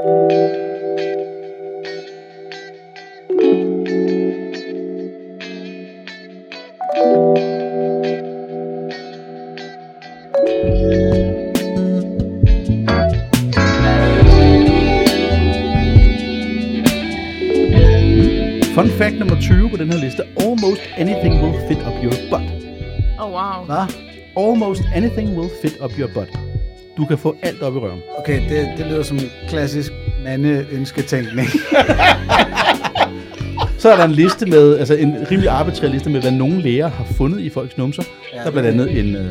Fun 0.00 0.08
fact 18.98 19.18
nummer 19.18 19.40
20 19.40 19.70
på 19.70 19.76
den 19.76 19.92
her 19.92 19.98
liste. 19.98 20.22
Almost 20.36 20.80
anything 20.96 21.42
will 21.42 21.68
fit 21.68 21.78
up 21.78 22.02
your 22.02 22.12
butt. 22.30 22.42
Oh, 23.18 23.32
wow. 23.32 23.64
Hvad? 23.66 23.86
Almost 24.36 24.82
anything 24.94 25.36
will 25.36 25.50
fit 25.62 25.76
up 25.80 25.98
your 25.98 26.08
butt. 26.14 26.39
Du 27.00 27.06
kan 27.06 27.18
få 27.18 27.36
alt 27.42 27.62
op 27.62 27.76
i 27.76 27.78
røven. 27.78 28.00
Okay, 28.18 28.48
det, 28.48 28.68
det 28.78 28.86
lyder 28.86 29.02
som 29.02 29.18
klassisk 29.48 29.92
mande-ønsketænkning. 30.24 31.48
Så 33.78 33.90
er 33.92 33.96
der 33.96 34.04
en 34.04 34.12
liste 34.12 34.46
med, 34.46 34.78
altså 34.78 34.94
en 34.94 35.14
rimelig 35.30 35.50
arbitrær 35.50 35.88
liste 35.88 36.10
med, 36.10 36.20
hvad 36.20 36.30
nogle 36.30 36.62
læger 36.62 36.88
har 36.88 37.04
fundet 37.04 37.40
i 37.40 37.50
folks 37.50 37.78
numser. 37.78 38.02
Ja, 38.32 38.38
der 38.38 38.44
er 38.46 38.50
blandt 38.50 38.68
andet 38.68 38.98
en 38.98 39.16
uh, 39.16 39.22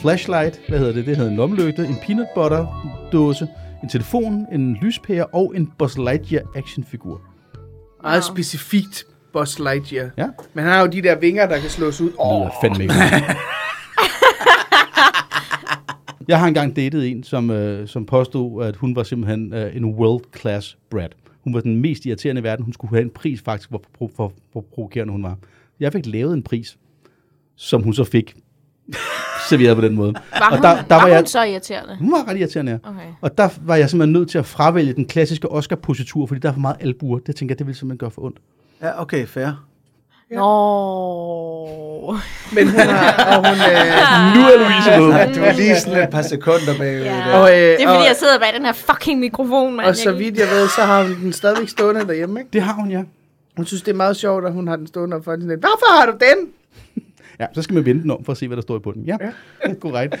flashlight, 0.00 0.60
hvad 0.68 0.78
hedder 0.78 0.92
det? 0.92 1.06
Det 1.06 1.16
hedder 1.16 1.30
en 1.30 1.36
lommelygte, 1.36 1.84
en 1.86 1.98
peanut 2.06 2.26
butter 2.34 2.66
dåse, 3.12 3.46
en 3.82 3.88
telefon, 3.88 4.46
en 4.52 4.78
lyspære 4.82 5.26
og 5.26 5.52
en 5.56 5.72
Buzz 5.78 5.96
Lightyear 5.96 6.42
actionfigur. 6.56 7.20
Meget 8.02 8.24
specifikt 8.24 9.04
Buzz 9.32 9.58
Lightyear. 9.58 10.10
Ja, 10.18 10.26
Men 10.54 10.64
han 10.64 10.72
har 10.72 10.80
jo 10.80 10.86
de 10.86 11.02
der 11.02 11.14
vinger, 11.14 11.46
der 11.46 11.58
kan 11.58 11.70
slås 11.70 12.00
ud. 12.00 12.10
det 12.10 12.14
lyder 12.18 12.50
fandme 12.60 12.82
ikke. 12.82 12.94
Jeg 16.28 16.38
har 16.40 16.48
engang 16.48 16.76
datet 16.76 17.10
en, 17.10 17.22
som, 17.24 17.50
øh, 17.50 17.88
som 17.88 18.06
påstod, 18.06 18.64
at 18.64 18.76
hun 18.76 18.96
var 18.96 19.02
simpelthen 19.02 19.54
øh, 19.54 19.76
en 19.76 19.84
world-class 19.84 20.76
brat. 20.90 21.12
Hun 21.44 21.54
var 21.54 21.60
den 21.60 21.80
mest 21.80 22.04
irriterende 22.06 22.40
i 22.40 22.42
verden. 22.42 22.64
Hun 22.64 22.72
skulle 22.72 22.90
have 22.94 23.02
en 23.02 23.10
pris 23.10 23.40
faktisk, 23.40 23.68
hvor, 23.70 23.82
hvor, 23.98 24.10
hvor, 24.16 24.32
hvor 24.52 24.60
provokerende 24.74 25.12
hun 25.12 25.22
var. 25.22 25.36
Jeg 25.80 25.92
fik 25.92 26.06
lavet 26.06 26.34
en 26.34 26.42
pris, 26.42 26.78
som 27.56 27.82
hun 27.82 27.94
så 27.94 28.04
fik 28.04 28.34
serveret 29.50 29.76
på 29.76 29.82
den 29.82 29.94
måde. 29.94 30.14
Var, 30.14 30.48
Og 30.50 30.56
hun, 30.56 30.62
der- 30.62 30.74
der, 30.76 30.82
der 30.82 30.94
var, 30.94 31.00
var 31.02 31.08
jeg- 31.08 31.18
hun 31.18 31.26
så 31.26 31.42
irriterende? 31.44 31.96
Hun 31.96 32.12
var 32.12 32.28
ret 32.28 32.38
irriterende, 32.38 32.72
ja. 32.72 32.78
Okay. 32.90 33.06
Og 33.20 33.38
der 33.38 33.48
var 33.62 33.76
jeg 33.76 33.90
simpelthen 33.90 34.12
nødt 34.12 34.30
til 34.30 34.38
at 34.38 34.46
fravælge 34.46 34.92
den 34.92 35.04
klassiske 35.06 35.48
Oscar-positur, 35.50 36.26
fordi 36.26 36.40
der 36.40 36.48
er 36.48 36.52
for 36.52 36.60
meget 36.60 36.76
albuer. 36.80 37.18
Det 37.18 37.36
tænker 37.36 37.52
jeg, 37.54 37.58
det 37.58 37.66
ville 37.66 37.78
simpelthen 37.78 37.98
gøre 37.98 38.10
for 38.10 38.22
ondt. 38.24 38.38
ja, 38.82 39.00
okay, 39.02 39.26
fair. 39.26 39.66
Nå. 40.34 42.16
Men 42.54 42.68
hun 42.68 42.78
har... 42.80 43.36
Og 43.36 43.48
hun, 43.48 43.58
øh, 43.58 44.34
Nu 44.34 44.40
er 44.40 44.56
Louise 44.58 44.90
med. 45.00 45.18
Ja, 45.18 45.32
du 45.34 45.40
er 45.40 45.52
lige 45.52 45.76
sådan 45.80 46.02
et 46.02 46.10
par 46.10 46.22
sekunder 46.22 46.78
bagved. 46.78 47.04
Ja. 47.04 47.16
Ja. 47.16 47.38
og, 47.40 47.50
øh, 47.50 47.56
Det 47.56 47.72
er 47.72 47.76
fordi, 47.88 47.98
og, 48.00 48.06
jeg 48.06 48.16
sidder 48.16 48.38
bag 48.38 48.48
den 48.54 48.64
her 48.64 48.72
fucking 48.72 49.20
mikrofon, 49.20 49.76
mand. 49.76 49.88
og 49.88 49.96
så 49.96 50.12
vidt 50.12 50.38
jeg 50.38 50.46
ved, 50.48 50.68
så 50.68 50.80
har 50.82 51.02
hun 51.02 51.14
den 51.22 51.32
stadigvæk 51.32 51.68
stående 51.68 52.00
derhjemme, 52.06 52.40
ikke? 52.40 52.50
Det 52.52 52.62
har 52.62 52.72
hun, 52.74 52.90
ja. 52.90 53.02
Hun 53.56 53.66
synes, 53.66 53.82
det 53.82 53.92
er 53.92 53.96
meget 53.96 54.16
sjovt, 54.16 54.44
at 54.46 54.52
hun 54.52 54.68
har 54.68 54.76
den 54.76 54.86
stående 54.86 55.16
op 55.16 55.24
for 55.24 55.30
hende. 55.32 55.46
Hvorfor 55.56 55.98
har 55.98 56.06
du 56.06 56.12
den? 56.12 56.48
Ja, 57.40 57.46
så 57.54 57.62
skal 57.62 57.74
man 57.74 57.84
vende 57.84 58.02
den 58.02 58.10
om 58.10 58.24
for 58.24 58.32
at 58.32 58.38
se, 58.38 58.46
hvad 58.46 58.56
der 58.56 58.62
står 58.62 58.76
i 58.76 58.78
bunden. 58.78 59.04
Ja, 59.04 59.16
ja. 59.66 59.74
korrekt. 59.80 60.14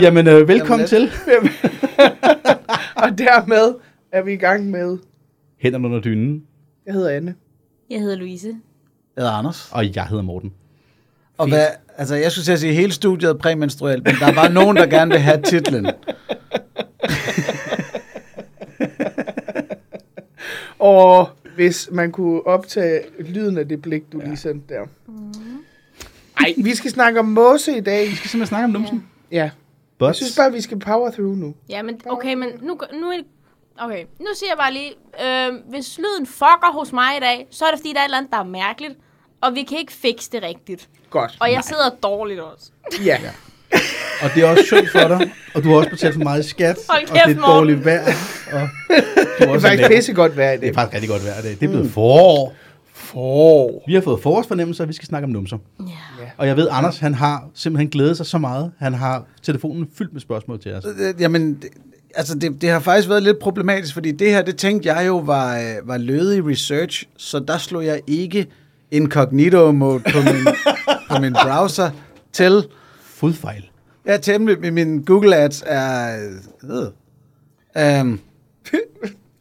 Jamen, 0.00 0.26
øh, 0.28 0.48
velkommen 0.48 0.86
Jamen, 0.92 1.08
til 1.08 1.10
Og 3.02 3.18
dermed 3.18 3.74
er 4.12 4.22
vi 4.22 4.32
i 4.32 4.36
gang 4.36 4.70
med... 4.70 4.98
Hænderne 5.60 5.86
under 5.86 6.00
dynen, 6.00 6.42
Jeg 6.86 6.94
hedder 6.94 7.10
Anne. 7.10 7.34
Jeg 7.90 8.00
hedder 8.00 8.16
Louise. 8.16 8.54
Jeg 9.18 9.24
hedder 9.24 9.38
Anders. 9.38 9.68
og 9.72 9.96
jeg 9.96 10.06
hedder 10.06 10.22
Morten. 10.22 10.52
Og 11.38 11.48
hvad, 11.48 11.66
altså, 11.96 12.14
jeg 12.14 12.32
skulle 12.32 12.44
til 12.44 12.52
at 12.52 12.58
sige, 12.60 12.74
hele 12.74 12.92
studiet 12.92 13.30
er 13.30 13.34
præmenstruelt, 13.34 14.04
men 14.04 14.14
der 14.20 14.26
er 14.26 14.34
bare 14.34 14.52
nogen, 14.52 14.76
der 14.76 14.86
gerne 14.86 15.10
vil 15.10 15.20
have 15.20 15.42
titlen. 15.42 15.86
Og 20.78 21.28
hvis 21.54 21.88
man 21.92 22.12
kunne 22.12 22.46
optage 22.46 23.00
lyden 23.18 23.58
af 23.58 23.68
det 23.68 23.82
blik, 23.82 24.12
du 24.12 24.18
lige 24.24 24.36
sendte 24.36 24.74
der. 24.74 24.80
Ej, 26.40 26.54
vi 26.56 26.74
skal 26.74 26.90
snakke 26.90 27.20
om 27.20 27.26
måse 27.26 27.76
i 27.76 27.80
dag. 27.80 28.08
Vi 28.10 28.14
skal 28.14 28.30
simpelthen 28.30 28.46
snakke 28.48 28.64
om 28.64 28.70
numsen. 28.70 29.08
Ja. 29.32 29.36
Jeg 29.36 29.50
Butts. 29.98 30.18
synes 30.18 30.36
bare, 30.36 30.52
vi 30.52 30.60
skal 30.60 30.78
power 30.78 31.10
through 31.10 31.38
nu. 31.38 31.54
Ja, 31.68 31.82
men 31.82 32.00
okay, 32.06 32.34
men 32.34 32.48
nu, 32.62 32.78
nu, 33.00 33.06
er- 33.10 33.22
okay, 33.78 34.04
nu 34.20 34.26
siger 34.34 34.50
jeg 34.50 34.58
bare 34.58 34.72
lige, 34.72 34.90
øh, 35.24 35.70
hvis 35.70 35.98
lyden 35.98 36.26
fucker 36.26 36.72
hos 36.72 36.92
mig 36.92 37.16
i 37.16 37.20
dag, 37.20 37.46
så 37.50 37.64
er 37.64 37.70
det 37.70 37.78
fordi, 37.78 37.92
der 37.92 37.98
er 37.98 38.02
et 38.02 38.04
eller 38.06 38.18
andet, 38.18 38.32
der 38.32 38.38
er 38.38 38.44
mærkeligt, 38.44 38.94
og 39.40 39.54
vi 39.54 39.62
kan 39.62 39.78
ikke 39.78 39.92
fikse 39.92 40.30
det 40.32 40.42
rigtigt. 40.42 40.88
Godt. 41.10 41.36
Og 41.40 41.52
jeg 41.52 41.60
sidder 41.64 41.90
dårligt 42.02 42.40
også. 42.40 42.64
Ja. 43.04 43.18
Og 44.22 44.30
det 44.34 44.42
er 44.42 44.48
også 44.50 44.62
synd 44.66 44.86
for 44.92 45.08
dig, 45.08 45.32
og 45.54 45.64
du 45.64 45.68
har 45.68 45.76
også 45.76 45.90
betalt 45.90 46.14
for 46.14 46.22
meget 46.22 46.44
i 46.44 46.48
skat, 46.48 46.76
Hold 46.88 47.02
og 47.02 47.08
kæft, 47.08 47.26
det 47.26 47.36
er 47.36 47.40
Morten. 47.40 47.56
dårligt 47.56 47.84
vejr. 47.84 48.02
Og 48.52 48.68
du 48.90 49.44
er 49.44 49.46
Det 49.46 49.56
er 49.56 49.60
faktisk 49.60 49.88
pissegodt 49.90 50.36
vejr 50.36 50.52
i 50.52 50.56
Det 50.56 50.62
er 50.62 50.66
dag. 50.66 50.74
faktisk 50.74 50.94
rigtig 50.94 51.10
godt 51.10 51.24
vejr 51.24 51.38
i 51.38 51.42
dag. 51.42 51.50
Det 51.50 51.62
er 51.62 51.68
blevet 51.68 51.90
forår. 51.90 52.54
For. 52.92 53.82
Vi 53.86 53.94
har 53.94 54.00
fået 54.00 54.22
forårsfornemmelser, 54.22 54.84
og 54.84 54.88
vi 54.88 54.92
skal 54.94 55.08
snakke 55.08 55.24
om 55.24 55.30
numser. 55.30 55.58
Ja. 55.80 55.84
Og 56.36 56.46
jeg 56.46 56.56
ved, 56.56 56.68
Anders, 56.70 56.98
han 56.98 57.14
har 57.14 57.48
simpelthen 57.54 57.88
glædet 57.90 58.16
sig 58.16 58.26
så 58.26 58.38
meget. 58.38 58.72
Han 58.78 58.94
har 58.94 59.24
telefonen 59.42 59.88
fyldt 59.98 60.12
med 60.12 60.20
spørgsmål 60.20 60.60
til 60.60 60.72
os. 60.74 60.84
Jamen, 61.20 61.54
det, 61.54 61.68
altså 62.14 62.34
det, 62.38 62.60
det 62.62 62.68
har 62.70 62.80
faktisk 62.80 63.08
været 63.08 63.22
lidt 63.22 63.38
problematisk, 63.38 63.94
fordi 63.94 64.12
det 64.12 64.30
her, 64.30 64.42
det 64.42 64.56
tænkte 64.56 64.94
jeg 64.94 65.06
jo 65.06 65.16
var, 65.16 65.58
øh, 65.58 65.64
var 65.88 65.96
lødig 65.96 66.46
research, 66.46 67.04
så 67.16 67.38
der 67.38 67.58
slog 67.58 67.84
jeg 67.86 68.00
ikke 68.06 68.46
incognito 68.90 69.72
mode 69.72 70.00
på 70.12 70.18
min, 70.20 70.46
på 71.10 71.18
min 71.20 71.32
browser 71.32 71.90
til. 72.32 72.66
Fodfejl. 73.02 73.62
Ja, 74.06 74.16
temmelig, 74.16 74.60
min- 74.60 74.74
min 74.74 75.02
Google 75.04 75.36
Ads 75.36 75.62
er... 75.66 76.16
Øh, 76.64 78.00
um, 78.00 78.20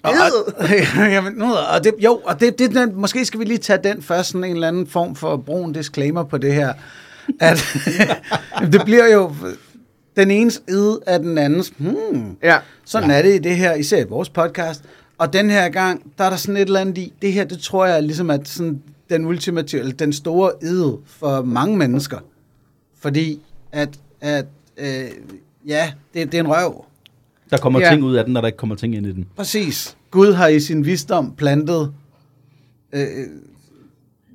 og, 0.04 0.12
og, 0.58 0.70
jamen, 0.98 1.34
nu, 1.34 1.54
og 1.54 1.84
det, 1.84 1.94
jo, 2.00 2.22
og 2.26 2.40
det, 2.40 2.60
det, 2.60 2.72
den, 2.76 2.96
måske 2.96 3.26
skal 3.26 3.40
vi 3.40 3.46
lige 3.46 3.58
tage 3.58 3.80
den 3.84 4.02
først, 4.02 4.30
sådan 4.30 4.44
en 4.44 4.54
eller 4.54 4.68
anden 4.68 4.88
form 4.88 5.16
for 5.16 5.38
brun 5.38 5.74
disclaimer 5.74 6.24
på 6.24 6.38
det 6.38 6.54
her. 6.54 6.74
At, 7.40 7.66
det 8.72 8.82
bliver 8.86 9.08
jo 9.14 9.36
den 10.16 10.32
enes 10.32 10.62
id 10.70 10.98
af 11.08 11.20
den 11.20 11.38
andens. 11.38 11.74
Hmm, 11.78 12.38
Ja. 12.44 12.58
sådan 12.86 13.10
ja. 13.10 13.18
er 13.18 13.22
det 13.22 13.36
i 13.36 13.38
det 13.38 13.56
her, 13.56 13.74
især 13.74 13.98
i 14.02 14.08
vores 14.10 14.30
podcast. 14.30 14.84
Og 15.18 15.34
den 15.34 15.50
her 15.50 15.70
gang, 15.70 16.12
der 16.18 16.24
er 16.24 16.30
der 16.30 16.38
sådan 16.38 16.58
et 16.58 16.62
eller 16.62 16.80
andet 16.80 16.98
i, 16.98 17.14
det 17.22 17.34
her, 17.34 17.44
det 17.44 17.60
tror 17.60 17.86
jeg 17.86 18.04
ligesom 18.04 18.30
at 18.30 18.48
sådan 18.48 18.82
den 19.10 19.26
ultimative, 19.26 19.82
eller 19.82 19.94
den 19.94 20.14
store 20.14 20.52
id 20.62 20.84
for 21.06 21.42
mange 21.42 21.78
mennesker. 21.78 22.20
Fordi 23.00 23.42
at, 23.72 24.00
at 24.22 24.46
øh, 24.78 25.06
ja, 25.68 25.94
det, 26.14 26.32
det 26.32 26.38
er 26.38 26.44
en 26.44 26.50
røv. 26.50 26.86
Der 27.50 27.58
kommer 27.58 27.80
Ja. 27.80 27.90
ting 27.90 28.04
ud 28.04 28.16
af 28.16 28.24
den, 28.26 28.34
når 28.34 28.42
der 28.42 28.48
ikke 28.48 28.58
kommer 28.58 28.76
ting 28.76 28.96
ind 28.96 29.06
i 29.08 29.12
den. 29.12 29.28
Præcis. 29.36 29.98
Gud 30.12 30.34
har 30.34 30.48
i 30.48 30.60
sin 30.60 30.86
visdom 30.86 31.36
plantet 31.36 31.94
øh, 32.94 33.08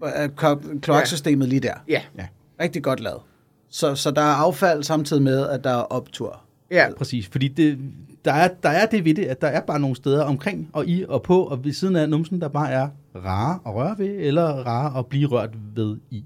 øh, 0.05 0.29
ko- 0.37 0.61
kloaksystemet 0.83 1.49
lige 1.49 1.61
der. 1.61 1.75
Ja. 1.89 2.03
Ja, 2.19 2.27
Rigtig 2.61 2.83
godt 2.83 3.01
lavet. 3.01 3.21
Så, 3.69 3.95
så 3.95 4.11
der 4.11 4.21
er 4.23 4.35
affald 4.35 4.83
samtidig 4.83 5.23
med, 5.23 5.49
at 5.49 5.65
der 5.65 5.71
er 5.71 5.83
optur. 5.93 6.41
Ja. 6.71 6.87
præcis. 6.99 7.29
Fordi 7.33 7.49
det, 7.49 7.79
der, 8.25 8.33
er, 8.33 8.49
der 8.63 8.69
er 8.69 8.87
det 8.87 9.05
ved 9.05 9.15
det, 9.15 9.25
at 9.25 9.41
der 9.41 9.47
er 9.49 9.61
bare 9.61 9.81
nogle 9.81 9.97
steder 9.97 10.25
omkring 10.25 10.69
og 10.73 10.87
i 10.87 11.05
og 11.09 11.23
på 11.23 11.43
og 11.45 11.65
ved 11.65 11.73
siden 11.73 11.97
af 11.97 12.09
numsen, 12.09 12.41
der 12.41 12.49
bare 12.49 12.71
er 12.71 12.89
rare 13.25 13.59
at 13.67 13.75
røre 13.75 13.95
ved, 13.99 14.15
eller 14.19 14.45
rare 14.45 14.99
at 14.99 15.07
blive 15.07 15.29
rørt 15.29 15.51
ved 15.75 15.97
i. 16.11 16.25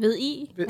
Ved 0.00 0.14
I? 0.18 0.50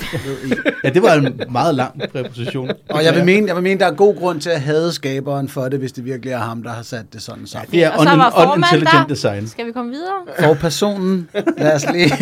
Ja, 0.85 0.89
det 0.91 1.03
var 1.03 1.13
en 1.15 1.41
meget 1.51 1.75
lang 1.75 2.01
præposition. 2.13 2.71
Og 2.91 3.05
jeg 3.05 3.15
vil 3.15 3.25
mene, 3.25 3.47
jeg 3.47 3.55
vil 3.57 3.63
mene, 3.63 3.81
der 3.81 3.87
er 3.87 3.95
god 3.95 4.17
grund 4.17 4.41
til 4.41 4.51
at 4.51 4.61
hade 4.61 4.93
skaberen 4.93 5.49
for 5.49 5.69
det, 5.69 5.79
hvis 5.79 5.93
det 5.93 6.05
virkelig 6.05 6.33
er 6.33 6.39
ham, 6.39 6.63
der 6.63 6.71
har 6.71 6.83
sat 6.83 7.13
det 7.13 7.23
sådan 7.23 7.47
sammen. 7.47 7.71
Det 7.71 7.85
er 7.85 7.91
Og 7.91 8.03
så 8.05 8.11
var 8.17 8.31
un- 8.31 8.35
formand 8.35 8.53
unintelligent 8.53 9.09
der. 9.09 9.15
design. 9.15 9.47
Skal 9.49 9.67
vi 9.67 9.73
komme 9.73 9.91
videre? 9.91 10.13
For 10.39 10.55
personen, 10.55 11.29
lad 11.59 11.75
os 11.75 11.87
lige... 11.93 12.13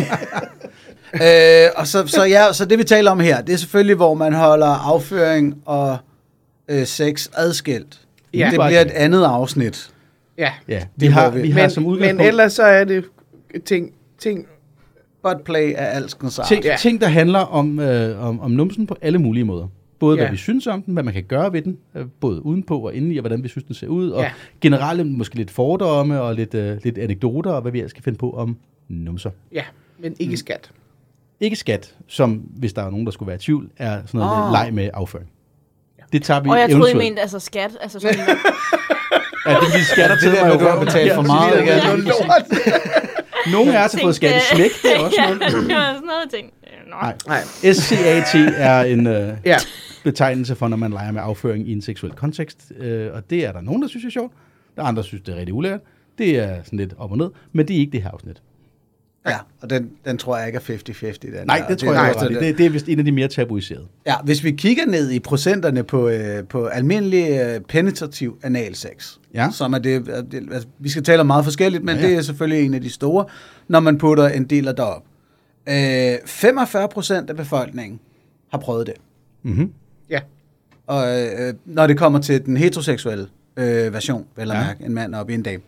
øh, 1.65 1.71
og 1.77 1.87
så, 1.87 2.07
så, 2.07 2.25
ja, 2.25 2.53
så 2.53 2.65
det 2.65 2.79
vi 2.79 2.85
taler 2.85 3.11
om 3.11 3.21
her, 3.21 3.41
det 3.41 3.53
er 3.53 3.57
selvfølgelig, 3.57 3.97
hvor 3.97 4.15
man 4.15 4.33
holder 4.33 4.67
afføring 4.67 5.55
og 5.65 5.97
øh, 6.69 6.87
sex 6.87 7.29
adskilt. 7.35 8.01
Ja. 8.35 8.45
Det 8.51 8.61
bliver 8.67 8.81
et 8.81 8.91
andet 8.91 9.25
afsnit. 9.25 9.91
Ja. 10.39 10.53
Ja, 10.69 10.83
vi 10.97 11.07
Det 11.07 11.13
har, 11.15 11.31
vi. 11.31 11.43
vi 11.43 11.51
har 11.51 11.61
Men, 11.61 11.71
som 11.71 11.83
men 11.83 11.93
udgangspunkt 11.93 12.29
ellers 12.29 12.53
så 12.53 12.63
er 12.63 12.85
det 12.85 13.05
ting, 13.65 13.93
ting 14.19 14.47
Buttplay 15.23 15.73
er 15.77 15.87
alskens 15.87 16.39
art. 16.39 16.49
ting, 16.49 16.65
Ja. 16.65 16.77
ting, 16.81 17.01
der 17.01 17.07
handler 17.07 17.39
om, 17.39 17.79
øh, 17.81 18.25
om, 18.29 18.41
om 18.41 18.51
numsen 18.51 18.87
på 18.87 18.97
alle 19.03 19.19
mulige 19.19 19.45
måder. 19.45 19.67
Både 19.99 20.17
ja. 20.19 20.23
Hvad 20.25 20.31
vi 20.31 20.37
synes 20.37 20.67
om 20.67 20.83
den, 20.83 20.95
hvad 20.95 21.03
man 21.03 21.15
kan 21.15 21.25
gøre 21.25 21.53
ved 21.53 21.63
den, 21.63 21.79
øh, 21.95 22.07
både 22.21 22.47
udenpå 22.47 22.79
og 22.79 22.95
indeni, 22.95 23.17
og 23.17 23.21
hvordan 23.23 23.43
vi 23.43 23.49
synes, 23.49 23.65
den 23.65 23.75
ser 23.75 23.87
ud, 23.89 24.11
og 24.11 24.23
Ja. 24.23 24.31
generelt 24.61 25.07
måske 25.07 25.35
lidt 25.35 25.51
fordomme 25.51 26.21
og 26.21 26.35
lidt, 26.35 26.55
øh, 26.55 26.79
lidt 26.85 26.99
anekdoter, 26.99 27.51
og 27.51 27.63
hvad 27.63 27.73
vi 27.73 27.79
ellers 27.79 27.91
skal 27.91 28.03
finde 28.03 28.19
på 28.19 28.31
om 28.31 28.57
numser. 28.89 29.31
Ja, 29.53 29.63
men 29.99 30.17
ikke 30.19 30.37
skat. 30.37 30.71
Ikke 31.41 31.57
skat, 31.57 31.95
som 32.07 32.33
hvis 32.35 32.73
der 32.73 32.83
er 32.83 32.91
nogen, 32.91 33.07
der 33.07 33.13
skulle 33.13 33.27
være 33.27 33.37
i 33.37 33.39
tvivl, 33.39 33.71
er 33.77 34.01
sådan 34.07 34.19
noget 34.21 34.45
oh. 34.47 34.53
leg 34.53 34.71
med 34.75 34.91
afføring. 34.95 35.29
Det 36.13 36.23
tager 36.23 36.41
vi 36.41 36.49
Og 36.49 36.59
jeg 36.61 36.71
troede, 36.71 36.91
I 36.93 36.95
mente 36.95 37.21
altså 37.23 37.39
skat. 37.39 37.71
Altså 37.81 38.01
sådan, 38.01 38.19
Ja, 39.47 39.51
det 39.55 39.75
vi 39.75 39.83
skatter 39.93 40.17
til 40.17 40.31
Det 40.31 40.39
mig 40.47 40.61
du 40.61 40.65
har 40.67 40.85
betalt 40.85 41.15
for 41.15 41.23
Ja, 41.23 41.27
meget, 41.27 41.59
det 42.51 42.67
er. 42.67 43.51
Nogle 43.53 43.79
af 43.79 43.85
os 43.85 43.93
har 43.93 44.01
fået 44.03 44.15
skat 44.17 44.31
i 44.43 44.55
smæk, 44.55 44.71
det 44.83 44.97
er 44.97 44.99
også 44.99 45.17
noget. 45.29 45.43
ja, 45.43 45.49
sådan 45.95 46.07
noget 46.07 46.31
ting. 46.35 46.51
Nå. 46.91 46.97
Nej. 47.03 47.15
Nej. 47.27 47.73
SCAT 47.73 48.35
er 48.57 48.81
en 48.81 49.07
øh, 49.07 49.33
Ja. 49.45 49.57
betegnelse 50.05 50.55
for, 50.57 50.69
når 50.69 50.77
man 50.77 50.91
leger 50.91 51.13
med 51.13 51.21
afføring 51.25 51.69
i 51.69 51.73
en 51.73 51.83
seksuel 51.83 52.13
kontekst, 52.13 52.73
øh, 52.79 53.09
og 53.15 53.31
det 53.31 53.45
er 53.47 53.53
der 53.53 53.61
nogen, 53.61 53.83
der 53.83 53.89
synes 53.89 54.05
er 54.05 54.11
sjovt. 54.11 54.33
Der 54.77 54.83
er 54.83 54.87
andre, 54.87 55.03
der 55.03 55.07
synes, 55.07 55.23
det 55.23 55.35
er 55.35 55.39
rigtig 55.39 55.55
ulækkert. 55.55 55.81
Det 56.19 56.39
er 56.39 56.57
sådan 56.65 56.79
lidt 56.79 56.95
op 56.99 57.11
og 57.13 57.19
ned, 57.19 57.31
men 57.53 57.69
det 57.69 57.77
er 57.77 57.81
ikke 57.81 57.93
det 57.93 58.03
her 58.03 58.11
afsnit. 58.11 58.37
Ja, 59.29 59.37
og 59.61 59.71
den, 59.71 59.91
den 60.05 60.19
tror 60.19 60.37
jeg 60.39 60.47
ikke 60.47 60.57
er 60.57 60.77
50-50. 61.07 61.13
Den 61.23 61.47
Nej, 61.47 61.65
det 61.69 61.79
tror 61.79 61.93
jeg 61.93 62.05
er- 62.11 62.23
ikke. 62.25 62.35
Det, 62.35 62.43
det, 62.43 62.59
det 62.59 62.67
er 62.67 62.71
vist 62.71 62.89
en 62.89 62.99
af 62.99 63.05
de 63.05 63.13
mere 63.13 63.29
tabuiserede. 63.29 63.87
Ja, 64.07 64.15
hvis 64.25 64.45
vi 64.45 64.51
kigger 64.51 64.87
ned 64.87 65.11
i 65.11 65.19
procenterne 65.19 65.83
på, 65.83 66.09
øh, 66.09 66.45
på 66.45 66.67
almindelig 66.67 67.31
øh, 67.41 67.61
penetrativ 67.61 68.39
analsex, 68.43 69.17
Ja. 69.35 69.49
som 69.53 69.73
er 69.73 69.79
det, 69.79 70.09
øh, 70.09 70.17
det, 70.31 70.49
altså, 70.53 70.69
vi 70.79 70.89
skal 70.89 71.03
tale 71.05 71.21
om 71.21 71.27
meget 71.27 71.45
forskelligt, 71.45 71.85
men 71.85 71.97
Ja, 71.97 72.01
ja, 72.03 72.07
ja. 72.07 72.13
det 72.13 72.19
er 72.19 72.23
selvfølgelig 72.23 72.67
en 72.67 72.75
af 72.75 72.81
de 72.81 72.91
store, 72.91 73.25
når 73.69 73.81
man 73.81 73.99
putter 73.99 74.29
en 74.29 74.45
del 74.45 74.69
af 74.69 74.77
derop. 74.77 75.03
Øh, 75.69 76.15
45 76.27 76.89
procent 76.89 77.31
af 77.31 77.37
befolkningen 77.37 78.01
har 78.51 78.59
prøvet 78.59 78.87
det. 78.87 78.95
Mm-hmm. 79.43 79.73
Ja. 80.11 80.21
Og 80.87 81.23
øh, 81.23 81.55
når 81.65 81.87
det 81.87 81.99
kommer 81.99 82.19
til 82.21 82.45
den 82.47 82.57
heteroseksuelle 82.57 83.27
øh, 83.57 83.93
version, 83.93 84.27
vel 84.37 84.51
at 84.51 84.57
Ja. 84.57 84.65
mærke, 84.65 84.85
en 84.85 84.95
mand 84.95 85.15
op 85.15 85.31
i 85.31 85.35
en 85.35 85.43
dame. 85.43 85.63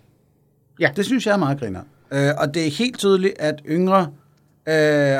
Ja. 0.81 0.91
Det 0.97 1.05
synes 1.05 1.27
jeg 1.27 1.33
er 1.33 1.37
meget 1.37 1.59
griner. 1.61 1.81
Øh, 2.13 2.31
og 2.39 2.55
det 2.55 2.67
er 2.67 2.71
helt 2.71 2.99
tydeligt, 2.99 3.35
at 3.39 3.55
yngre 3.69 4.01
øh, 4.69 4.75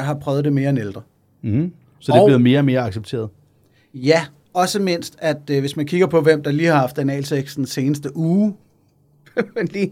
har 0.05 0.15
prøvet 0.21 0.45
det 0.45 0.53
mere 0.53 0.71
end 0.71 0.79
ældre. 0.79 1.03
Mm-hmm. 1.43 1.73
Så 1.99 2.13
det 2.13 2.19
er 2.19 2.23
Og- 2.23 2.29
blevet 2.29 2.41
mere 2.43 2.59
og 2.59 2.65
mere 2.65 2.81
accepteret. 2.81 3.29
Ja, 3.95 4.25
også 4.55 4.83
mindst, 4.83 5.17
at 5.19 5.37
øh, 5.51 5.61
hvis 5.61 5.77
man 5.77 5.87
kigger 5.87 6.07
på, 6.07 6.21
hvem 6.21 6.43
der 6.43 6.51
lige 6.51 6.69
har 6.69 6.79
haft 6.79 6.99
analsex 6.99 7.55
den 7.55 7.67
seneste 7.67 8.17
uge, 8.17 8.55
Men 9.57 9.67
de, 9.67 9.91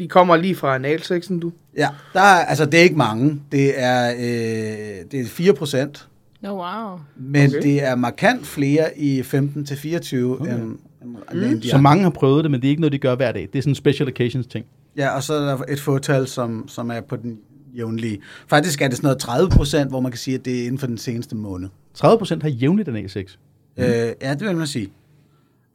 de 0.00 0.08
kommer 0.08 0.36
lige 0.36 0.54
fra 0.54 0.74
analsexen, 0.74 1.40
du. 1.40 1.52
ja, 1.76 1.88
der 2.12 2.20
er, 2.20 2.44
altså 2.44 2.64
det 2.66 2.78
er 2.80 2.82
ikke 2.84 2.96
mange, 2.96 3.40
det 3.52 3.82
er, 3.82 4.10
øh, 4.12 5.04
det 5.10 5.20
er 5.20 5.24
4 5.26 5.52
procent, 5.54 6.08
No, 6.42 6.48
wow. 6.50 6.98
men 7.16 7.50
Okay. 7.50 7.62
det 7.62 7.82
er 7.84 7.94
markant 7.94 8.46
flere 8.46 8.98
i 8.98 9.22
15 9.22 9.64
til 9.66 9.76
24 9.76 10.40
okay. 10.40 10.52
end, 10.54 10.62
end, 11.02 11.44
end 11.44 11.60
de 11.62 11.68
Så 11.70 11.78
mange 11.78 12.02
har 12.02 12.10
prøvet 12.10 12.44
det, 12.44 12.50
men 12.50 12.60
det 12.60 12.66
er 12.68 12.70
ikke 12.70 12.80
noget, 12.80 12.92
de 12.92 12.98
gør 12.98 13.14
hver 13.14 13.32
dag. 13.32 13.48
Det 13.52 13.58
er 13.58 13.62
sådan 13.62 13.70
en 13.70 13.74
special 13.74 14.08
occasions 14.08 14.46
ting. 14.46 14.66
Ja, 14.98 15.08
og 15.08 15.22
så 15.22 15.34
er 15.34 15.40
der 15.40 15.58
et 15.68 15.80
fåtal, 15.80 16.26
som, 16.26 16.68
som 16.68 16.90
er 16.90 17.00
på 17.00 17.16
den 17.16 17.38
jævnlige. 17.76 18.20
Faktisk 18.48 18.82
er 18.82 18.88
det 18.88 18.96
sådan 18.96 19.06
noget 19.06 19.18
30 19.18 19.50
procent, 19.50 19.90
hvor 19.90 20.00
man 20.00 20.12
kan 20.12 20.18
sige, 20.18 20.34
at 20.34 20.44
det 20.44 20.60
er 20.60 20.64
inden 20.64 20.78
for 20.78 20.86
den 20.86 20.98
seneste 20.98 21.36
måned. 21.36 21.68
30 21.94 22.18
procent 22.18 22.42
har 22.42 22.50
jævnligt 22.50 22.88
analsex. 22.88 23.36
Mm. 23.76 23.84
Øh, 23.84 24.12
ja, 24.22 24.34
det 24.34 24.40
vil 24.40 24.56
man 24.56 24.66
sige. 24.66 24.92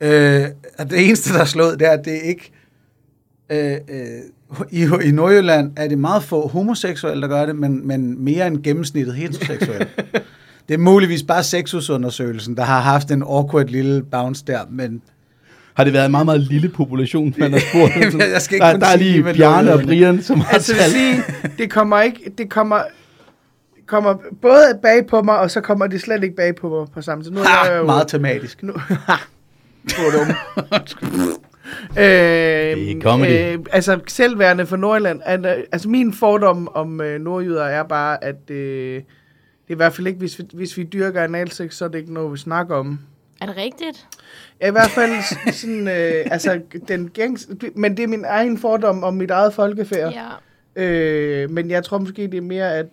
Øh, 0.01 0.45
og 0.79 0.89
det 0.89 1.05
eneste, 1.05 1.33
der 1.33 1.39
er 1.39 1.45
slået, 1.45 1.79
det 1.79 1.87
er, 1.87 1.91
at 1.91 2.05
det 2.05 2.21
ikke... 2.23 2.51
Øh, 3.49 3.77
øh, 3.89 4.19
i, 4.71 5.07
I 5.07 5.11
Nordjylland 5.11 5.71
er 5.75 5.87
det 5.87 5.97
meget 5.97 6.23
få 6.23 6.47
homoseksuelle, 6.47 7.21
der 7.21 7.27
gør 7.27 7.45
det, 7.45 7.55
men, 7.55 7.87
men 7.87 8.23
mere 8.23 8.47
end 8.47 8.63
gennemsnittet 8.63 9.15
heteroseksuelle. 9.15 9.87
det 10.67 10.73
er 10.73 10.77
muligvis 10.77 11.23
bare 11.23 11.43
sexusundersøgelsen, 11.43 12.57
der 12.57 12.63
har 12.63 12.81
haft 12.81 13.11
en 13.11 13.23
awkward 13.23 13.67
lille 13.67 14.03
bounce 14.03 14.43
der, 14.47 14.59
men 14.69 15.01
Har 15.73 15.83
det 15.83 15.93
været 15.93 16.05
en 16.05 16.11
meget, 16.11 16.25
meget 16.25 16.41
lille 16.41 16.69
population, 16.69 17.35
man 17.37 17.53
har 17.53 17.59
spurgt? 17.59 17.93
Jeg 18.33 18.41
skal 18.41 18.55
ikke 18.55 18.65
der, 18.65 18.77
der 18.77 18.87
er 18.87 18.95
lige 18.95 19.23
Bjarne 19.23 19.67
det 19.67 19.73
og 19.75 19.81
er. 19.81 19.85
Brian, 19.85 20.21
som 20.21 20.39
har 20.39 20.53
Altså, 20.53 20.75
talt. 20.75 20.91
sige, 20.91 21.23
det 21.57 21.71
kommer 21.71 22.01
ikke, 22.01 22.31
det 22.37 22.49
kommer, 22.49 22.77
det 23.75 23.87
kommer 23.87 24.15
både 24.41 24.79
bag 24.81 25.07
på 25.07 25.21
mig, 25.21 25.39
og 25.39 25.51
så 25.51 25.61
kommer 25.61 25.87
det 25.87 26.01
slet 26.01 26.23
ikke 26.23 26.35
bag 26.35 26.55
på 26.55 26.69
mig 26.69 26.87
på 26.93 27.01
samme 27.01 27.23
tid. 27.23 27.31
Nu 27.31 27.39
er 27.39 27.43
jeg 27.43 27.71
ha, 27.71 27.77
jo, 27.77 27.85
meget 27.85 28.07
tematisk. 28.07 28.63
Nu, 28.63 28.73
ha, 28.77 29.13
øh, 31.97 32.03
er 32.03 33.01
comedy. 33.01 33.53
Øh, 33.53 33.59
altså, 33.71 33.99
selvværende 34.07 34.65
for 34.65 34.75
Nordjylland. 34.75 35.21
Øh, 35.45 35.53
altså, 35.71 35.89
min 35.89 36.13
fordom 36.13 36.67
om 36.75 37.01
øh, 37.01 37.21
nordjyder 37.21 37.63
er 37.63 37.83
bare, 37.83 38.23
at 38.23 38.49
øh, 38.49 38.95
det 38.95 39.69
er 39.69 39.73
i 39.73 39.75
hvert 39.75 39.93
fald 39.93 40.07
ikke, 40.07 40.19
hvis 40.19 40.39
vi, 40.39 40.43
hvis 40.53 40.77
vi 40.77 40.83
dyrker 40.83 41.23
analsex, 41.23 41.73
så 41.73 41.85
er 41.85 41.89
det 41.89 41.99
ikke 41.99 42.13
noget, 42.13 42.31
vi 42.31 42.37
snakker 42.37 42.75
om. 42.75 42.99
Er 43.41 43.45
det 43.45 43.57
rigtigt? 43.57 44.07
Ja, 44.61 44.67
i 44.67 44.71
hvert 44.71 44.89
fald 44.89 45.11
sådan, 45.53 45.87
øh, 45.87 46.25
altså, 46.31 46.61
den 46.87 47.09
gængs, 47.09 47.49
men 47.75 47.97
det 47.97 48.03
er 48.03 48.07
min 48.07 48.25
egen 48.27 48.57
fordom 48.57 49.03
om 49.03 49.13
mit 49.13 49.31
eget 49.31 49.53
folkefærd. 49.53 50.13
Ja. 50.13 50.29
Øh, 50.83 51.49
men 51.49 51.69
jeg 51.71 51.83
tror 51.83 51.97
måske, 51.99 52.27
det 52.27 52.37
er 52.37 52.41
mere, 52.41 52.73
at 52.73 52.85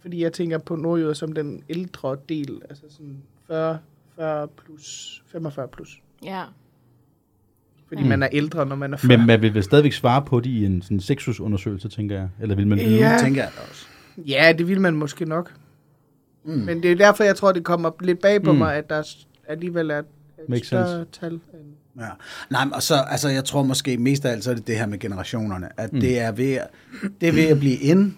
fordi 0.00 0.22
jeg 0.22 0.32
tænker 0.32 0.58
på 0.58 0.76
nordjyder 0.76 1.12
som 1.12 1.32
den 1.32 1.62
ældre 1.68 2.16
del, 2.28 2.60
altså 2.68 2.84
sådan 2.90 3.16
40, 3.46 3.78
40 4.16 4.48
plus, 4.48 5.22
45 5.32 5.68
plus. 5.68 6.00
Ja. 6.24 6.42
Fordi 7.88 8.02
Mm. 8.02 8.08
man 8.08 8.22
er 8.22 8.28
ældre, 8.32 8.66
når 8.66 8.76
man 8.76 8.92
er 8.92 8.96
40. 8.96 9.16
Men 9.18 9.26
man 9.26 9.42
vil 9.42 9.54
vel 9.54 9.62
stadigvæk 9.62 9.92
svare 9.92 10.22
på 10.22 10.40
det 10.40 10.50
i 10.50 10.64
en 10.64 10.82
sådan 10.82 11.00
sexusundersøgelse, 11.00 11.88
tænker 11.88 12.16
jeg. 12.16 12.28
Eller 12.40 12.54
vil 12.56 12.66
man 12.66 12.78
vide? 12.78 12.96
Ja. 12.98 13.16
tænker 13.20 13.42
jeg 13.42 13.50
også. 13.70 13.86
Ja, 14.18 14.52
det 14.58 14.68
vil 14.68 14.80
man 14.80 14.94
måske 14.96 15.24
nok. 15.24 15.52
Mm. 16.44 16.52
Men 16.52 16.82
det 16.82 16.92
er 16.92 16.96
derfor, 16.96 17.24
jeg 17.24 17.36
tror, 17.36 17.52
det 17.52 17.64
kommer 17.64 17.90
lidt 18.00 18.20
bag 18.20 18.42
på 18.42 18.52
Mm. 18.52 18.58
mig, 18.58 18.74
at 18.76 18.90
der 18.90 19.02
alligevel 19.48 19.90
er 19.90 20.02
Makes 20.48 20.66
større 20.66 20.98
sense. 20.98 21.20
tal. 21.20 21.32
End... 21.32 21.40
Ja. 21.98 22.08
Nej, 22.50 22.64
men 22.64 22.74
og 22.74 22.82
så, 22.82 22.94
altså, 22.94 23.28
jeg 23.28 23.44
tror 23.44 23.62
måske 23.62 23.98
mest 23.98 24.24
af 24.24 24.32
alt, 24.32 24.44
så 24.44 24.50
er 24.50 24.54
det 24.54 24.66
det 24.66 24.78
her 24.78 24.86
med 24.86 24.98
generationerne. 24.98 25.68
At 25.76 25.92
mm. 25.92 26.00
det, 26.00 26.20
er 26.20 26.32
ved 26.32 26.52
at, 26.52 26.66
det 27.20 27.28
er 27.28 27.32
ved 27.32 27.44
at 27.44 27.58
blive 27.58 27.76
in. 27.76 28.16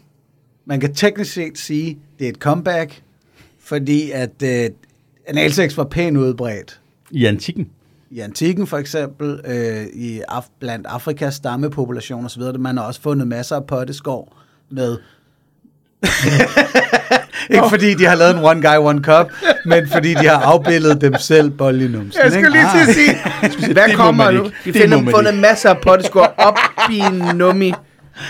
Man 0.64 0.80
kan 0.80 0.94
teknisk 0.94 1.32
set 1.32 1.58
sige, 1.58 1.98
det 2.18 2.24
er 2.24 2.28
et 2.28 2.36
comeback, 2.36 3.02
fordi 3.58 4.10
at 4.10 4.42
øh, 4.44 4.70
analsex 5.26 5.76
var 5.76 5.84
pænt 5.84 6.16
udbredt. 6.16 6.80
I 7.10 7.24
antikken. 7.24 7.70
I 8.10 8.20
antikken 8.20 8.66
for 8.66 8.76
eksempel, 8.76 9.40
øh, 9.44 9.86
i 9.86 10.20
af, 10.28 10.42
blandt 10.60 10.86
Afrikas 10.86 11.34
stammepopulation 11.34 12.24
osv., 12.24 12.42
man 12.58 12.76
har 12.76 12.84
også 12.84 13.00
fundet 13.00 13.28
masser 13.28 13.56
af 13.56 13.66
potteskov 13.66 14.36
med... 14.70 14.98
ikke 17.50 17.68
fordi 17.68 17.94
de 17.94 18.04
har 18.06 18.14
lavet 18.14 18.36
en 18.36 18.44
one 18.44 18.62
guy, 18.70 18.76
one 18.78 19.02
cup, 19.02 19.26
men 19.66 19.88
fordi 19.92 20.14
de 20.14 20.26
har 20.28 20.36
afbildet 20.40 21.00
dem 21.00 21.14
selv 21.18 21.50
bollinumsen. 21.50 22.20
Jeg 22.24 22.32
skulle 22.32 22.50
lige 22.52 22.66
til 22.74 22.90
at 22.90 22.94
sige, 22.94 23.16
hvad 23.72 23.82
det 23.88 23.96
må 23.98 24.04
kommer 24.04 24.30
nu? 24.30 24.44
ikke. 24.44 24.56
De 24.64 24.72
Det 24.72 24.82
finder 24.82 24.98
fundet 25.10 25.30
ikke. 25.32 25.40
masser 25.40 25.70
af 25.70 25.78
potteskår 25.82 26.34
op 26.38 26.58
i 26.90 26.98
en 26.98 27.36
nummi 27.36 27.72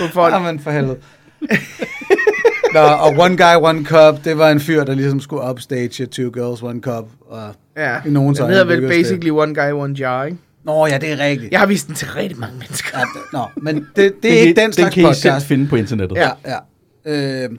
på 0.01 0.07
folk. 0.13 0.35
Jamen 0.35 0.61
for 0.61 0.71
helvede. 0.71 0.97
Nå, 2.75 2.81
og 2.81 3.15
One 3.19 3.37
Guy, 3.37 3.57
One 3.63 3.85
Cup, 3.85 4.25
det 4.25 4.39
var 4.39 4.51
en 4.51 4.61
fyr, 4.61 4.85
der 4.85 4.95
ligesom 4.95 5.21
skulle 5.21 5.51
upstage 5.51 6.07
Two 6.07 6.31
Girls, 6.31 6.63
One 6.63 6.81
Cup. 6.81 7.05
Og 7.31 7.55
Ja, 7.77 7.97
i 8.07 8.11
nogens 8.11 8.39
den 8.39 8.49
hedder 8.49 8.65
vel 8.65 8.83
det. 8.83 8.89
basically 8.89 9.31
one 9.31 9.55
guy, 9.55 9.73
one 9.73 9.95
jar, 9.99 10.25
ikke? 10.25 10.39
Nå 10.65 10.87
ja, 10.87 10.99
det 10.99 11.13
er 11.13 11.19
rigtigt. 11.19 11.53
Jeg 11.53 11.61
har 11.61 11.67
vist 11.67 11.87
den 11.87 11.95
til 11.95 12.09
rigtig 12.09 12.39
mange 12.39 12.59
mennesker. 12.59 12.99
Ja, 12.99 13.01
det- 13.05 13.33
nå, 13.33 13.45
men 13.63 13.75
det, 13.77 13.87
det, 13.97 14.13
det 14.23 14.39
er 14.39 14.41
ikke 14.43 14.61
den 14.61 14.73
slags 14.73 14.95
Den 14.95 15.03
kan 15.05 15.11
I 15.13 15.15
selv 15.15 15.33
podcast. 15.33 15.47
finde 15.47 15.67
på 15.69 15.77
internettet. 15.77 16.17
Ja, 16.17 16.31
ja. 16.47 16.57
Øh, 17.06 17.50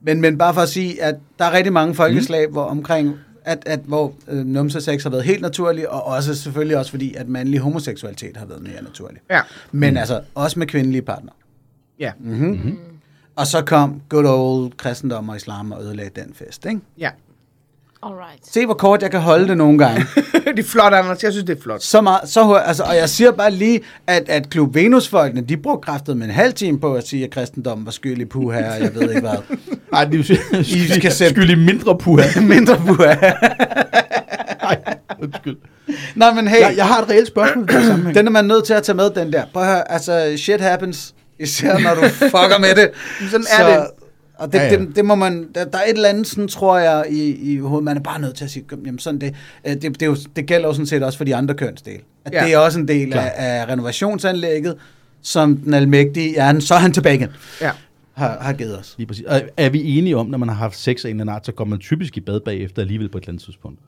men, 0.00 0.20
men 0.20 0.38
bare 0.38 0.54
for 0.54 0.60
at 0.60 0.68
sige, 0.68 1.02
at 1.02 1.14
der 1.38 1.44
er 1.44 1.52
rigtig 1.52 1.72
mange 1.72 1.94
folkeslag, 1.94 2.46
mm. 2.46 2.52
hvor 2.52 2.64
omkring 2.64 3.14
at, 3.44 3.62
at 3.66 3.80
hvor 3.80 4.14
øh, 4.28 4.46
numsesex 4.46 5.02
har 5.02 5.10
været 5.10 5.24
helt 5.24 5.40
naturlig, 5.40 5.88
og 5.88 6.04
også 6.04 6.34
selvfølgelig 6.34 6.76
også 6.76 6.90
fordi, 6.90 7.14
at 7.14 7.28
mandlig 7.28 7.60
homoseksualitet 7.60 8.36
har 8.36 8.46
været 8.46 8.62
mere 8.62 8.82
naturlig. 8.82 9.20
Ja. 9.30 9.40
Men 9.72 9.90
mm. 9.90 9.96
altså, 9.96 10.20
også 10.34 10.58
med 10.58 10.66
kvindelige 10.66 11.02
partner. 11.02 11.32
Ja. 11.98 12.12
Mm-hmm. 12.18 12.48
Mm-hmm. 12.48 12.78
Og 13.36 13.46
så 13.46 13.62
kom 13.62 14.02
good 14.08 14.24
old 14.26 14.72
kristendom 14.76 15.28
og 15.28 15.36
islam 15.36 15.72
og 15.72 15.82
ødelagde 15.82 16.20
den 16.20 16.34
fest, 16.34 16.66
ikke? 16.66 16.80
Ja. 16.98 17.10
Alright. 18.02 18.46
Se, 18.52 18.64
hvor 18.64 18.74
kort 18.74 19.02
jeg 19.02 19.10
kan 19.10 19.20
holde 19.20 19.48
det 19.48 19.56
nogle 19.56 19.78
gange. 19.78 20.06
det 20.56 20.58
er 20.58 20.68
flot, 20.68 20.92
Anders. 20.92 21.22
Jeg 21.22 21.32
synes, 21.32 21.46
det 21.46 21.58
er 21.58 21.62
flot. 21.62 21.82
Så 21.82 22.00
meget, 22.00 22.20
så, 22.30 22.42
hurtigt- 22.44 22.68
altså, 22.68 22.82
og 22.82 22.96
jeg 22.96 23.08
siger 23.08 23.32
bare 23.32 23.50
lige, 23.50 23.80
at, 24.06 24.28
at 24.28 24.50
Klub 24.50 24.74
Venus-folkene, 24.74 25.40
de 25.40 25.56
brugte 25.56 25.86
kraftet 25.86 26.16
med 26.16 26.26
en 26.26 26.32
halv 26.32 26.52
time 26.52 26.80
på 26.80 26.94
at 26.94 27.08
sige, 27.08 27.24
at 27.24 27.30
kristendommen 27.30 27.84
var 27.86 27.92
skyld 27.92 28.20
i 28.20 28.24
puha, 28.24 28.58
og 28.58 28.80
jeg 28.80 28.94
ved 28.94 29.02
ikke 29.10 29.20
hvad. 29.20 29.56
Nej, 29.92 30.04
det 30.04 30.30
er 30.30 30.36
jo 30.52 30.60
I 30.60 30.88
skal 30.88 31.12
sætte- 31.12 31.34
skyld 31.34 31.50
i 31.50 31.54
mindre 31.54 31.98
puha. 31.98 32.40
Mindre 32.54 32.76
puha. 32.86 33.14
Nej, 34.62 34.78
undskyld. 35.22 35.56
Nå, 36.14 36.30
men 36.30 36.48
hey, 36.48 36.60
Jeg, 36.60 36.74
jeg 36.76 36.86
har 36.86 37.02
et 37.02 37.08
reelt 37.10 37.28
spørgsmål 37.28 37.64
i 37.70 37.72
den 37.74 37.86
sammenhæng. 37.86 38.14
den 38.16 38.26
er 38.26 38.30
man 38.30 38.44
nødt 38.44 38.64
til 38.64 38.74
at 38.74 38.82
tage 38.82 38.96
med, 38.96 39.10
den 39.10 39.32
der. 39.32 39.42
Prøv 39.52 39.62
at 39.62 39.68
høre, 39.68 39.92
altså, 39.92 40.32
shit 40.36 40.60
happens, 40.60 41.14
især 41.38 41.78
når 41.78 41.94
du 41.94 42.00
fucker 42.08 42.58
med 42.60 42.74
det. 42.74 42.90
Sådan 43.30 43.46
er 43.58 43.66
det. 43.78 43.86
Og 44.42 44.52
det, 44.52 44.58
Ja, 44.58 44.64
ja. 44.64 44.78
Det, 44.78 44.96
det 44.96 45.04
må 45.04 45.14
man, 45.14 45.48
der, 45.54 45.64
der 45.64 45.78
er 45.78 45.82
et 45.84 45.90
eller 45.96 46.08
andet, 46.08 46.26
sådan, 46.26 46.48
tror 46.48 46.78
jeg, 46.78 47.04
i, 47.10 47.52
i 47.52 47.58
hovedet, 47.58 47.84
man 47.84 47.96
er 47.96 48.00
bare 48.00 48.20
nødt 48.20 48.36
til 48.36 48.44
at 48.44 48.50
sige, 48.50 48.64
jamen 48.86 48.98
sådan 48.98 49.20
det, 49.20 49.34
øh, 49.66 49.72
det, 49.74 50.00
det, 50.00 50.06
jo, 50.06 50.16
det 50.36 50.46
gælder 50.46 50.66
jo 50.68 50.72
sådan 50.72 50.86
set 50.86 51.02
også 51.02 51.18
for 51.18 51.24
de 51.24 51.36
andre 51.36 51.54
kønsdele. 51.54 52.00
At 52.24 52.32
Ja. 52.34 52.44
det 52.44 52.52
er 52.52 52.58
også 52.58 52.78
en 52.80 52.88
del 52.88 53.10
Klar. 53.10 53.20
af, 53.22 53.60
af 53.60 53.68
renovationsanlægget, 53.68 54.76
som 55.22 55.56
den 55.56 55.74
almægtige, 55.74 56.32
ja, 56.46 56.60
så 56.60 56.74
er 56.74 56.78
han 56.78 56.92
tilbage 56.92 57.14
igen, 57.16 57.28
Ja. 57.60 57.70
har, 58.12 58.38
har 58.40 58.52
givet 58.52 58.78
os. 58.78 58.94
Lige 58.98 59.06
præcis. 59.06 59.24
Og 59.24 59.40
er 59.56 59.70
vi 59.70 59.98
enige 59.98 60.16
om, 60.16 60.26
når 60.26 60.38
man 60.38 60.48
har 60.48 60.56
haft 60.56 60.78
sex 60.78 61.04
af 61.04 61.08
en 61.08 61.16
eller 61.16 61.22
anden 61.22 61.34
art, 61.34 61.46
så 61.46 61.52
går 61.52 61.64
man 61.64 61.78
typisk 61.78 62.16
i 62.16 62.20
bad 62.20 62.40
bagefter 62.40 62.82
alligevel 62.82 63.08
på 63.08 63.18
et 63.18 63.22
eller 63.22 63.30
andet 63.30 63.42
tidspunkt? 63.44 63.78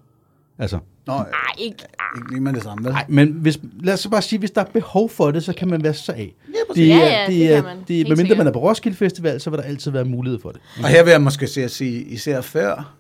Altså, 0.59 0.79
Nå, 1.07 1.13
Ej, 1.13 1.25
ikke. 1.59 1.85
ikke 2.17 2.31
lige 2.31 2.41
med 2.41 2.53
det 2.53 2.63
samme, 2.63 2.85
vel? 2.85 2.93
nej, 2.93 3.05
men 3.09 3.29
hvis, 3.33 3.59
lad 3.81 3.95
os 3.95 4.01
så 4.01 4.09
bare 4.11 4.23
sige, 4.23 4.39
hvis 4.39 4.51
der 4.51 4.61
er 4.61 4.65
behov 4.65 5.09
for 5.11 5.31
det, 5.31 5.45
så 5.45 5.53
kan 5.53 5.69
man 5.69 5.83
være 5.85 5.95
så 5.95 6.13
af. 6.13 6.35
præcis. 6.69 6.89
Ja, 6.89 6.97
ja, 6.97 7.27
det 7.27 7.53
er, 7.53 7.55
kan 7.55 7.65
man. 7.65 7.79
Det, 7.79 7.89
medmindre 7.89 8.17
sikkert. 8.17 8.39
man 8.39 8.47
er 8.47 8.53
på 8.53 8.59
Roskilde 8.59 8.97
Festival, 8.97 9.41
så 9.41 9.51
vil 9.51 9.59
der 9.59 9.65
altid 9.65 9.91
være 9.91 10.05
mulighed 10.05 10.41
for 10.41 10.51
det. 10.51 10.61
Og 10.83 10.89
her 10.89 11.05
vil 11.05 11.11
jeg 11.11 11.23
måske 11.23 11.47
se 11.47 11.65
at 11.65 11.71
sige, 11.71 12.03
især 12.03 12.41
før, 12.41 12.95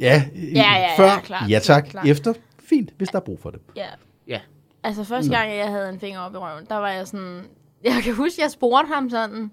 Ja, 0.00 0.22
Ja, 0.34 0.40
ja, 0.54 0.78
ja, 0.78 0.96
før, 0.98 1.20
klart, 1.24 1.50
ja 1.50 1.58
tak, 1.58 1.82
klart, 1.82 1.90
klart. 1.90 2.06
efter, 2.06 2.32
fint, 2.68 2.90
hvis 2.96 3.08
der 3.08 3.16
er 3.16 3.22
brug 3.24 3.38
for 3.42 3.50
det. 3.50 3.60
Ja. 3.76 3.86
Ja. 4.28 4.40
Altså, 4.84 5.04
første 5.04 5.30
gang, 5.30 5.56
jeg 5.56 5.68
havde 5.68 5.88
en 5.88 6.00
finger 6.00 6.20
op 6.20 6.34
i 6.34 6.36
røven, 6.36 6.64
der 6.68 6.76
var 6.76 6.90
jeg 6.90 7.06
sådan... 7.06 7.40
Jeg 7.84 8.00
kan 8.04 8.14
huske, 8.14 8.42
jeg 8.42 8.50
spurgte 8.50 8.88
ham 8.94 9.10
sådan... 9.10 9.50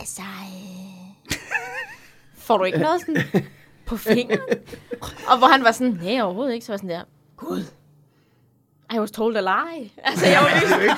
Altså, 0.00 0.22
øh, 0.22 1.36
får 2.46 2.58
du 2.58 2.64
ikke 2.64 2.78
noget 2.78 3.00
sådan 3.00 3.42
på 3.86 3.96
fingeren? 3.96 4.40
Og 5.26 5.38
hvor 5.38 5.46
han 5.46 5.64
var 5.64 5.72
sådan, 5.72 5.98
nej, 6.02 6.20
overhovedet 6.20 6.54
ikke. 6.54 6.66
Så 6.66 6.72
var 6.72 6.76
sådan 6.76 6.90
der, 6.90 7.00
gud. 7.36 7.64
I 8.94 8.98
was 8.98 9.10
told 9.10 9.36
a 9.36 9.40
lie. 9.40 9.90
Altså, 10.04 10.26
jeg 10.26 10.40
var 10.40 10.48
Det 10.48 10.70
er 10.72 10.76
jo 10.76 10.82
ikke, 10.82 10.94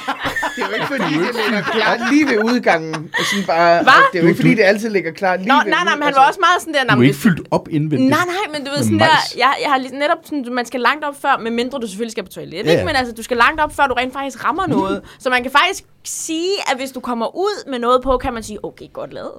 det 0.57 0.62
er 0.64 0.69
jo 0.69 0.75
ikke 0.75 0.87
fordi, 0.87 1.14
det 1.26 1.35
ligger 1.45 1.62
klart 1.62 2.00
lige 2.12 2.26
ved 2.26 2.45
udgangen. 2.45 2.95
Sådan 3.31 3.47
bare, 3.47 3.83
Hvad? 3.83 3.93
Det 4.12 4.19
er 4.19 4.23
jo 4.23 4.28
ikke 4.28 4.37
fordi, 4.40 4.55
det 4.55 4.62
altid 4.62 4.90
ligger 4.90 5.12
klart 5.12 5.40
lige 5.40 5.49
Nå, 5.49 5.55
ved 5.55 5.64
nej, 5.71 5.85
nej, 5.85 5.95
men 5.95 6.02
han 6.02 6.02
altså- 6.02 6.21
var 6.21 6.28
også 6.28 6.40
meget 6.40 6.61
sådan 6.61 6.75
der... 6.75 6.85
Du 6.85 6.95
"Nå, 6.97 7.00
er 7.02 7.07
ikke 7.07 7.19
fyldt 7.19 7.49
op 7.50 7.69
indvendigt. 7.69 8.11
Nej, 8.11 8.25
nej, 8.26 8.52
men 8.59 8.66
du 8.66 8.71
ved 8.71 8.78
sådan 8.83 8.99
der, 8.99 9.05
majs. 9.07 9.37
jeg, 9.37 9.55
jeg 9.62 9.71
har 9.71 9.78
lige- 9.78 9.99
netop 9.99 10.19
sådan, 10.25 10.47
man 10.52 10.66
skal 10.66 10.81
langt 10.81 11.05
op 11.05 11.21
før, 11.23 11.38
med 11.43 11.50
mindre 11.50 11.78
du 11.78 11.87
selvfølgelig 11.87 12.12
skal 12.12 12.25
på 12.25 12.31
toilet, 12.31 12.66
Ja, 12.66 12.71
ikke? 12.73 12.85
Men 12.85 12.97
altså, 12.97 13.14
du 13.14 13.23
skal 13.23 13.37
langt 13.37 13.61
op 13.61 13.75
før, 13.76 13.87
du 13.87 13.95
rent 13.95 14.12
faktisk 14.12 14.45
rammer 14.45 14.66
noget. 14.66 15.02
Så 15.19 15.31
man 15.31 15.43
kan 15.43 15.52
faktisk 15.52 15.85
sige, 16.05 16.52
at 16.73 16.76
hvis 16.78 16.90
du 16.93 17.00
kommer 17.00 17.37
ud 17.37 17.71
med 17.71 17.78
noget 17.78 18.02
på, 18.02 18.19
kan 18.19 18.35
man 18.35 18.43
sige, 18.43 18.64
okay, 18.64 18.87
godt 18.93 19.12
lavet. 19.12 19.33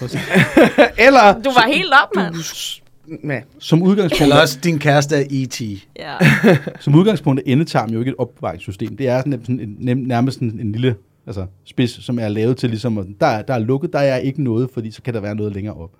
Eller... 1.06 1.42
Du 1.42 1.50
var 1.52 1.66
helt 1.66 1.92
op, 2.02 2.08
mand. 2.16 2.34
Ja. 3.24 3.40
Som 3.58 3.82
udgangspunkt, 3.82 4.22
Eller 4.22 4.40
også 4.40 4.58
din 4.64 4.78
kæreste 4.78 5.16
er 5.16 5.24
E.T. 5.30 5.60
Ja. 5.98 6.14
som 6.80 6.94
udgangspunkt 6.94 7.40
er 7.46 7.52
endetarm 7.52 7.90
jo 7.90 7.98
ikke 7.98 8.08
et 8.08 8.14
opbevaringssystem. 8.18 8.96
Det 8.96 9.08
er 9.08 9.18
sådan, 9.18 9.32
sådan 9.42 9.60
en, 9.60 9.76
nem, 9.78 9.98
nærmest 9.98 10.40
en, 10.40 10.60
en 10.60 10.72
lille 10.72 10.94
altså, 11.26 11.46
spids, 11.64 12.04
som 12.04 12.18
er 12.18 12.28
lavet 12.28 12.56
til 12.56 12.68
ligesom, 12.70 12.98
at 12.98 13.06
der, 13.20 13.26
er- 13.26 13.42
der 13.42 13.54
er 13.54 13.58
lukket, 13.58 13.92
der 13.92 13.98
er 13.98 14.16
ikke 14.16 14.42
noget, 14.42 14.70
fordi 14.74 14.90
så 14.90 15.02
kan 15.02 15.14
der 15.14 15.20
være 15.20 15.34
noget 15.34 15.52
længere 15.54 15.74
op. 15.74 15.90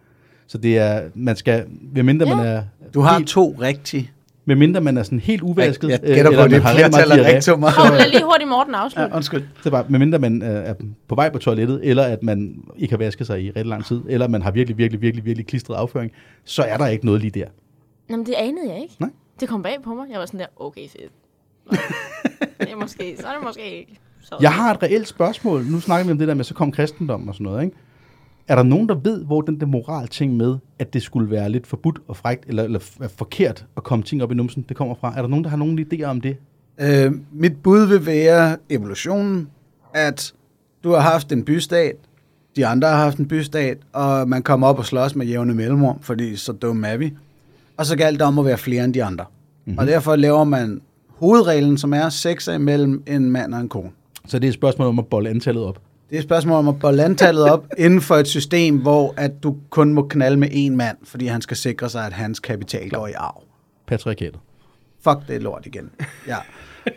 Så 0.47 0.59
det 0.59 0.79
er, 0.79 1.03
man 1.15 1.37
skal, 1.37 1.65
medmindre 1.95 2.29
Ja. 2.29 2.37
man 2.37 2.47
er, 2.47 2.63
Du 2.95 3.01
har 3.01 3.17
helt, 3.17 3.29
to 3.29 3.57
rigtige. 3.61 4.11
Medmindre 4.45 4.81
man 4.81 4.97
er 4.97 5.03
sådan 5.03 5.21
helt 5.21 5.43
uvasket, 5.43 5.89
Jeg 5.89 6.01
øh, 6.03 6.15
gætter 6.15 6.31
på, 6.31 6.35
eller 6.35 6.49
det 6.49 6.57
er 6.57 6.61
har 6.61 6.71
rigtig 6.71 6.91
meget 6.91 7.05
flertal 7.07 7.25
af 7.25 7.35
rigtummer. 7.35 7.71
Prøv 7.71 7.97
lad 7.97 8.11
lige 8.11 8.25
hurtigt 8.25 8.49
Morten 8.49 8.75
afslutte. 8.75 9.11
Ja, 9.11 9.17
undskyld. 9.17 9.43
Så 9.63 9.71
bare, 9.71 9.85
medmindre 9.89 10.19
man 10.19 10.43
øh, 10.43 10.49
er 10.49 10.75
på 11.09 11.15
vej 11.15 11.31
på 11.31 11.39
toilettet, 11.39 11.81
eller 11.83 12.03
at 12.03 12.23
man 12.23 12.65
ikke 12.77 12.93
har 12.93 12.99
vasket 12.99 13.27
sig 13.27 13.43
i 13.43 13.47
rigtig 13.47 13.67
lang 13.67 13.85
tid, 13.85 14.01
eller 14.09 14.29
man 14.29 14.43
har 14.43 14.51
virkelig, 14.51 14.79
virkelig, 14.79 15.01
virkelig, 15.01 15.25
virkelig 15.25 15.47
klistret 15.47 15.77
afføring, 15.77 16.13
så 16.45 16.63
er 16.63 16.77
der 16.77 16.87
ikke 16.87 17.07
noget 17.07 17.21
lige 17.21 17.31
der. 17.31 17.47
Jamen, 18.11 18.27
det 18.27 18.35
anede 18.39 18.73
jeg 18.73 18.83
ikke. 18.83 18.97
Nej. 18.99 19.11
Det 19.41 19.49
kom 19.49 19.63
bag 19.63 19.77
på 19.85 19.95
mig. 19.95 20.07
Jeg 20.11 20.19
var 20.21 20.27
sådan 20.27 20.41
der, 20.41 20.47
okay, 20.57 20.89
fedt. 20.89 21.13
Nå. 21.71 21.77
det 22.61 22.73
er 22.73 22.77
måske, 22.77 23.17
så 23.21 23.27
er 23.27 23.33
det 23.33 23.45
måske 23.45 23.79
ikke. 23.79 23.99
Så. 24.23 24.37
Jeg 24.41 24.53
har 24.53 24.75
et 24.75 24.83
reelt 24.83 25.09
spørgsmål. 25.09 25.65
Nu 25.65 25.81
snakker 25.81 26.07
vi 26.07 26.13
om 26.13 26.19
det 26.19 26.29
der 26.29 26.35
med, 26.35 26.45
så 26.45 26.55
kom 26.55 26.73
kristendom 26.73 27.29
og 27.29 27.35
sådan 27.35 27.45
noget, 27.45 27.65
ikke? 27.65 27.77
Er 28.49 28.55
der 28.55 28.63
nogen, 28.63 28.89
der 28.89 28.95
ved, 28.95 29.25
hvor 29.25 29.41
den 29.41 29.61
der 29.61 29.67
moral 29.67 30.09
ting 30.09 30.37
med, 30.37 30.57
at 30.79 30.95
det 30.95 31.03
skulle 31.03 31.31
være 31.31 31.51
lidt 31.51 31.67
forbudt 31.67 31.99
og 32.09 32.17
frægt, 32.17 32.45
eller, 32.49 32.63
eller 32.63 32.81
forkert 33.17 33.67
at 33.77 33.83
komme 33.83 34.03
ting 34.03 34.23
op 34.23 34.33
i 34.33 34.35
numsen, 34.35 34.65
det 34.69 34.77
kommer 34.77 34.95
fra? 34.95 35.13
Er 35.17 35.23
der 35.23 35.29
nogen, 35.29 35.45
der 35.45 35.51
har 35.51 35.57
nogen 35.57 35.79
idéer 35.79 36.05
om 36.05 36.21
det? 36.21 36.37
Øh, 36.81 37.13
mit 37.33 37.63
bud 37.63 37.87
vil 37.87 38.07
være 38.07 38.57
evolutionen, 38.71 39.49
at 39.95 40.35
du 40.85 40.91
har 40.91 41.01
haft 41.01 41.33
en 41.33 41.45
bystat, 41.45 41.97
de 42.57 42.67
andre 42.67 42.89
har 42.89 42.97
haft 42.97 43.19
en 43.19 43.29
bystat, 43.29 43.79
og 43.93 44.29
man 44.29 44.43
kommer 44.43 44.67
op 44.67 44.79
og 44.79 44.87
slås 44.87 45.17
med 45.17 45.27
jævne 45.27 45.55
mellemrum, 45.55 46.01
fordi 46.01 46.37
så 46.37 46.53
dumme 46.53 46.89
er 46.89 46.97
vi. 46.97 47.13
Og 47.77 47.87
så 47.87 47.97
galt 47.97 48.19
det 48.19 48.27
om 48.27 48.39
at 48.39 48.45
være 48.45 48.59
flere 48.59 48.85
end 48.85 48.95
de 48.95 49.05
andre. 49.05 49.25
Mm-hmm. 49.65 49.79
Og 49.79 49.87
derfor 49.87 50.17
laver 50.17 50.45
man 50.45 50.81
hovedreglen, 51.09 51.79
som 51.79 51.93
er 51.93 52.09
sex 52.09 52.49
er 52.49 52.53
imellem 52.53 53.03
en 53.07 53.31
mand 53.31 53.55
og 53.55 53.61
en 53.61 53.69
kone. 53.69 53.91
Så 54.27 54.39
det 54.39 54.47
er 54.47 54.49
et 54.49 54.55
spørgsmål 54.55 54.89
om 54.89 54.99
at 54.99 55.07
bolle 55.07 55.31
antallet 55.31 55.65
op. 55.65 55.81
Det 56.15 56.19
er 56.19 56.23
et 56.23 56.29
spørgsmål 56.29 56.59
om 56.59 56.69
at 56.69 56.79
bolle 56.79 57.05
antallet 57.05 57.51
op 57.51 57.67
inden 57.79 58.01
for 58.01 58.17
et 58.17 58.27
system, 58.27 58.79
hvor 58.79 59.15
at 59.17 59.43
du 59.43 59.57
kun 59.71 59.95
må 59.95 60.03
knalde 60.03 60.37
med 60.37 60.49
én 60.49 60.77
mand, 60.77 60.97
fordi 61.05 61.27
han 61.27 61.41
skal 61.41 61.57
sikre 61.57 61.89
sig, 61.89 62.07
at 62.07 62.13
hans 62.13 62.41
kapital 62.41 62.91
går 62.91 63.07
i 63.07 63.13
arv. 63.13 63.43
Patriarkatet. 63.87 64.41
Fuck 65.05 65.19
det 65.29 65.43
lort 65.43 65.67
igen. 65.67 65.91
Ja. 66.29 66.37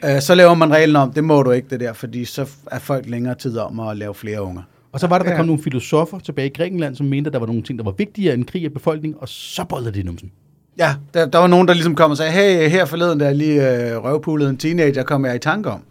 Øh, 0.03 0.21
så 0.21 0.36
laver 0.36 0.53
man 0.53 0.71
reglen 0.71 0.95
om, 0.95 1.13
det 1.13 1.24
må 1.24 1.43
du 1.43 1.51
ikke 1.51 1.67
det 1.69 1.79
der, 1.79 1.93
fordi 1.93 2.25
så 2.25 2.50
er 2.71 2.79
folk 2.79 3.05
længere 3.09 3.36
tid 3.36 3.57
om 3.57 3.79
at 3.79 3.97
lave 3.97 4.13
flere 4.15 4.41
unger. 4.41 4.62
Og 4.91 5.00
så 5.00 5.07
var 5.07 5.17
der, 5.17 5.25
der 5.25 5.36
kom 5.36 5.45
nogle 5.45 5.63
filosofer 5.63 6.19
tilbage 6.19 6.47
i 6.47 6.53
Grækenland, 6.53 6.95
som 6.95 7.05
mente, 7.05 7.27
at 7.27 7.33
der 7.33 7.39
var 7.39 7.47
nogle 7.47 7.62
ting, 7.62 7.79
der 7.79 7.86
var 7.86 7.93
vigtigere 7.97 8.33
end 8.33 8.45
krig 8.45 8.65
af 8.65 8.74
befolkningen, 8.74 9.19
og 9.21 9.29
så 9.29 9.65
bollede 9.69 9.91
de 9.91 10.03
numsen. 10.03 10.31
Ja, 10.77 10.95
der, 11.13 11.25
der 11.25 11.39
var 11.39 11.47
nogen, 11.47 11.67
der 11.67 11.74
ligesom 11.74 11.95
kom 11.95 12.12
og 12.12 12.17
sagde, 12.17 12.31
hey, 12.31 12.69
her 12.69 12.86
forleden, 12.86 13.19
der 13.19 13.33
lige 13.33 13.91
øh, 13.91 14.03
røvpulede 14.03 14.50
en 14.50 14.57
teenager, 14.57 15.03
kom 15.03 15.25
jeg 15.25 15.36
i 15.36 15.39
tanke 15.39 15.69
om, 15.69 15.83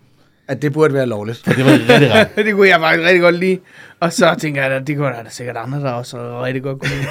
at 0.48 0.62
det 0.62 0.72
burde 0.72 0.94
være 0.94 1.06
lovligt. 1.06 1.42
Det 1.46 1.64
var 1.64 1.72
rigtig 1.72 2.12
ret. 2.14 2.28
det 2.46 2.54
kunne 2.54 2.68
jeg 2.68 2.80
faktisk 2.80 3.06
rigtig 3.06 3.20
godt 3.20 3.34
lide. 3.34 3.58
Og 4.00 4.12
så 4.12 4.34
tænker 4.38 4.62
jeg, 4.62 4.72
at 4.72 4.86
det 4.86 4.96
kunne 4.96 5.08
der 5.08 5.22
sikkert 5.28 5.56
andre, 5.56 5.80
der 5.80 5.90
også 5.90 6.42
rigtig 6.44 6.62
godt 6.62 6.80
kunne 6.80 6.90
lide. 6.90 7.06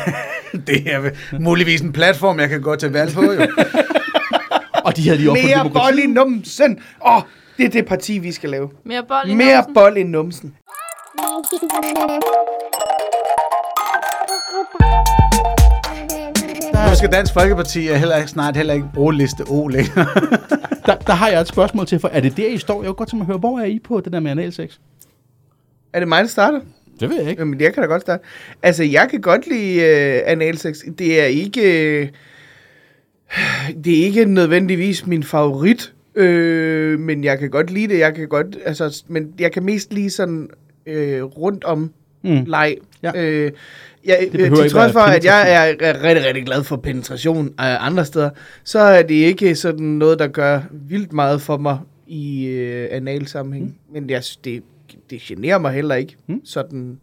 det 0.67 0.93
er 0.93 1.09
muligvis 1.39 1.81
en 1.81 1.93
platform, 1.93 2.39
jeg 2.39 2.49
kan 2.49 2.61
gå 2.61 2.75
til 2.75 2.91
valg 2.91 3.13
på, 3.13 3.23
jo. 3.23 3.47
Og 4.85 4.97
de 4.97 5.03
havde 5.03 5.17
lige 5.17 5.31
opfundet 5.31 5.57
Mere 5.57 5.69
bold 5.73 5.99
i 5.99 6.07
numsen. 6.07 6.79
Åh, 7.05 7.15
oh, 7.15 7.21
det 7.57 7.65
er 7.65 7.69
det 7.69 7.85
parti, 7.85 8.17
vi 8.17 8.31
skal 8.31 8.49
lave. 8.49 8.69
Mere 8.85 9.03
bold 9.07 9.29
i 9.29 9.33
Mere 9.33 9.55
numsen. 9.55 9.73
bold 9.73 9.97
i 9.97 10.03
numsen. 10.03 10.55
Nu 16.95 16.97
skal 16.97 17.11
Dansk 17.11 17.33
Folkeparti 17.33 17.79
heller 17.79 18.17
ikke, 18.17 18.29
snart 18.29 18.57
heller 18.57 18.73
ikke 18.73 18.87
bruge 18.93 19.13
liste 19.13 19.41
O 19.49 19.67
længere. 19.67 20.07
Der, 20.85 20.95
der 20.95 21.13
har 21.13 21.29
jeg 21.29 21.41
et 21.41 21.47
spørgsmål 21.47 21.85
til, 21.85 21.99
for 21.99 22.07
er 22.07 22.19
det 22.19 22.37
der, 22.37 22.47
I 22.47 22.57
står? 22.57 22.81
Jeg 22.83 22.87
kunne 22.87 22.95
godt 22.95 23.09
tænke 23.09 23.17
mig 23.17 23.23
at 23.23 23.27
høre, 23.27 23.37
hvor 23.37 23.59
er 23.59 23.65
I 23.65 23.79
på 23.83 24.01
det 24.05 24.13
der 24.13 24.19
med 24.19 24.31
analsex? 24.31 24.77
Er 25.93 25.99
det 25.99 26.07
mig, 26.07 26.21
der 26.23 26.29
starter? 26.29 26.59
Det 26.99 27.09
ved 27.09 27.21
jeg 27.21 27.29
ikke. 27.29 27.41
Jamen, 27.41 27.61
jeg 27.61 27.73
kan 27.73 27.83
da 27.83 27.87
godt 27.87 28.01
starte. 28.01 28.23
Altså, 28.63 28.83
jeg 28.83 29.07
kan 29.11 29.21
godt 29.21 29.47
lide 29.47 29.79
uh, 29.79 30.31
analsex. 30.31 30.75
Det 30.97 31.21
er 31.21 31.25
ikke... 31.25 31.61
øh, 32.01 32.07
det 33.85 33.99
er 33.99 34.05
ikke 34.05 34.25
nødvendigvis 34.25 35.07
min 35.07 35.23
favorit, 35.23 35.93
øh, 36.15 36.99
men 36.99 37.23
jeg 37.23 37.39
kan 37.39 37.49
godt 37.49 37.71
lide 37.71 37.87
det. 37.93 37.99
Jeg 37.99 38.15
kan 38.15 38.27
godt, 38.27 38.57
altså, 38.65 39.03
men 39.07 39.33
jeg 39.39 39.51
kan 39.51 39.63
mest 39.63 39.93
lide 39.93 40.09
sådan 40.09 40.49
øh, 40.85 41.23
rundt 41.23 41.63
om 41.63 41.91
Mm. 42.23 42.43
leg. 42.47 42.75
Ja. 43.03 43.11
Øh, 43.15 43.51
jeg, 44.05 44.29
Det 44.31 44.39
øh, 44.41 44.55
til 44.55 44.69
trods 44.69 44.91
for, 44.91 44.99
at 44.99 45.25
jeg 45.25 45.53
er, 45.53 45.75
rigtig, 46.03 46.25
rigtig 46.25 46.45
glad 46.45 46.63
for 46.63 46.75
penetration 46.77 47.53
af 47.57 47.77
andre 47.79 48.05
steder, 48.05 48.29
så 48.63 48.79
er 48.79 49.01
det 49.01 49.15
ikke 49.15 49.55
sådan 49.55 49.85
noget, 49.85 50.19
der 50.19 50.27
gør 50.27 50.61
vildt 50.71 51.13
meget 51.13 51.41
for 51.41 51.57
mig 51.57 51.79
i 52.07 52.45
øh, 52.45 52.87
analsammenhæng. 52.91 53.65
Mm. 53.65 53.93
Men 53.93 54.09
jeg 54.09 54.23
det, 54.43 54.63
det 55.09 55.21
generer 55.21 55.57
mig 55.57 55.73
heller 55.73 55.95
ikke. 55.95 56.15
Mm. 56.27 56.33
Mm. 56.35 56.45
Sådan, 56.45 56.99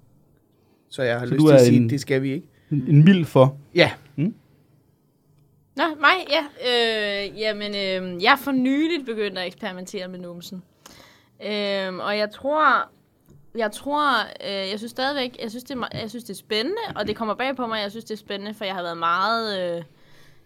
så 0.90 1.02
jeg 1.02 1.18
har 1.18 1.26
Så 1.26 1.34
lyst 1.34 1.46
til 1.46 1.54
at 1.54 1.60
sige, 1.60 1.76
en- 1.76 1.90
det 1.90 2.00
skal 2.00 2.22
vi 2.22 2.32
ikke. 2.32 2.46
En, 2.70 2.84
en 2.88 3.04
mild 3.04 3.24
for. 3.24 3.56
Ja, 3.74 3.90
Nå, 5.76 5.82
mig, 6.00 6.10
ja. 6.30 6.42
Øh, 6.68 7.40
jamen, 7.40 7.68
øh, 7.70 8.22
jeg 8.22 8.32
er 8.32 8.36
for 8.36 8.52
nyligt 8.52 9.06
begyndt 9.06 9.38
at 9.38 9.46
eksperimentere 9.46 10.08
med 10.08 10.18
numsen. 10.18 10.62
Øh, 11.46 11.94
og 11.94 12.18
jeg 12.18 12.28
tror, 12.34 12.90
jeg 13.54 13.72
tror, 13.72 14.20
øh, 14.20 14.70
jeg 14.70 14.78
synes 14.78 14.90
stadigvæk, 14.90 15.36
jeg 15.42 15.50
synes, 15.50 15.64
det 15.64 15.78
er, 15.78 15.98
jeg 16.00 16.10
synes, 16.10 16.24
det 16.24 16.30
er 16.30 16.38
spændende, 16.38 16.80
og 16.96 17.06
det 17.06 17.16
kommer 17.16 17.34
bag 17.34 17.56
på 17.56 17.66
mig, 17.66 17.80
jeg 17.80 17.90
synes, 17.90 18.04
det 18.04 18.14
er 18.14 18.18
spændende, 18.18 18.54
for 18.54 18.64
jeg 18.64 18.74
har 18.74 18.82
været 18.82 18.98
meget, 18.98 19.76
øh, 19.76 19.82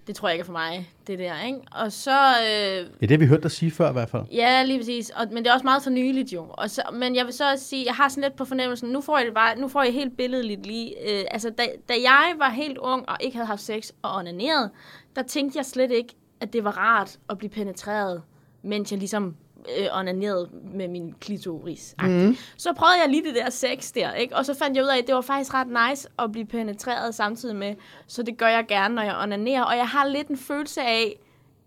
det 0.07 0.17
tror 0.17 0.29
jeg 0.29 0.35
ikke 0.35 0.43
er 0.43 0.47
for 0.47 0.53
mig, 0.53 0.91
det 1.07 1.19
der, 1.19 1.43
ikke? 1.47 1.59
Og 1.73 1.93
så, 1.93 2.21
øh, 2.21 2.47
Ja, 2.47 2.83
det 3.01 3.11
har 3.11 3.19
vi 3.19 3.27
hørt 3.27 3.43
dig 3.43 3.51
sige 3.51 3.71
før 3.71 3.91
i 3.91 3.93
hvert 3.93 4.11
fald. 4.11 4.23
Ja, 4.33 4.63
lige 4.63 4.79
præcis. 4.79 5.11
Og, 5.11 5.27
men 5.33 5.45
det 5.45 5.47
er 5.47 5.55
også 5.55 5.65
meget 5.65 5.83
for 5.83 5.91
nyligt 5.91 6.33
jo. 6.33 6.47
Og 6.51 6.71
så, 6.71 6.83
men 6.93 7.17
jeg 7.17 7.25
vil 7.25 7.33
så 7.35 7.51
også 7.51 7.65
sige, 7.65 7.85
jeg 7.87 7.95
har 7.95 8.09
sådan 8.09 8.23
lidt 8.23 8.37
på 8.37 8.45
fornemmelsen, 8.45 8.89
nu 8.91 9.01
får 9.01 9.19
jeg 9.19 9.27
det 9.27 9.35
bare, 9.35 9.59
nu 9.59 9.69
får 9.69 9.83
jeg 9.83 9.93
helt 9.93 10.17
billedligt 10.17 10.67
lige. 10.67 10.95
Øh, 11.11 11.25
altså, 11.31 11.51
da, 11.51 11.67
da 11.89 11.95
jeg 12.03 12.35
var 12.39 12.51
helt 12.51 12.79
ung 12.79 13.09
og 13.09 13.17
ikke 13.21 13.37
havde 13.37 13.47
haft 13.47 13.61
sex 13.61 13.91
og 14.03 14.15
onaneret, 14.15 14.71
der 15.17 15.23
tænkte 15.23 15.59
jeg 15.59 15.67
slet 15.67 15.91
ikke, 15.91 16.15
at 16.41 16.53
det 16.53 16.65
var 16.65 16.79
rart 16.79 17.19
at 17.31 17.39
blive 17.39 17.51
penetreret, 17.51 18.23
mens 18.63 18.91
jeg 18.93 18.99
ligesom 18.99 19.37
øh, 19.79 19.87
onanerede 19.93 20.49
med 20.75 20.89
min 20.89 21.15
klitoris. 21.21 21.95
Mm. 22.03 22.37
Så 22.57 22.73
prøvede 22.73 23.01
jeg 23.03 23.11
lige 23.11 23.25
det 23.25 23.35
der 23.35 23.51
sex 23.51 23.93
der, 23.93 24.13
ikke? 24.13 24.37
Og 24.37 24.47
så 24.47 24.55
fandt 24.55 24.77
jeg 24.77 24.85
ud 24.85 24.89
af, 24.89 24.99
at 24.99 25.07
det 25.07 25.15
var 25.15 25.21
faktisk 25.21 25.55
ret 25.55 25.91
nice 25.91 26.09
at 26.19 26.33
blive 26.33 26.47
penetreret 26.47 27.15
samtidig 27.15 27.57
med. 27.57 27.75
Så 28.07 28.23
det 28.23 28.39
gør 28.39 28.49
jeg 28.49 28.65
gerne, 28.69 28.95
når 28.95 29.03
jeg 29.03 29.17
onanerer. 29.17 29.63
Og 29.63 29.77
jeg 29.77 29.89
har 29.89 30.07
lidt 30.07 30.29
en 30.29 30.37
følelse 30.37 30.83
af, 30.83 31.19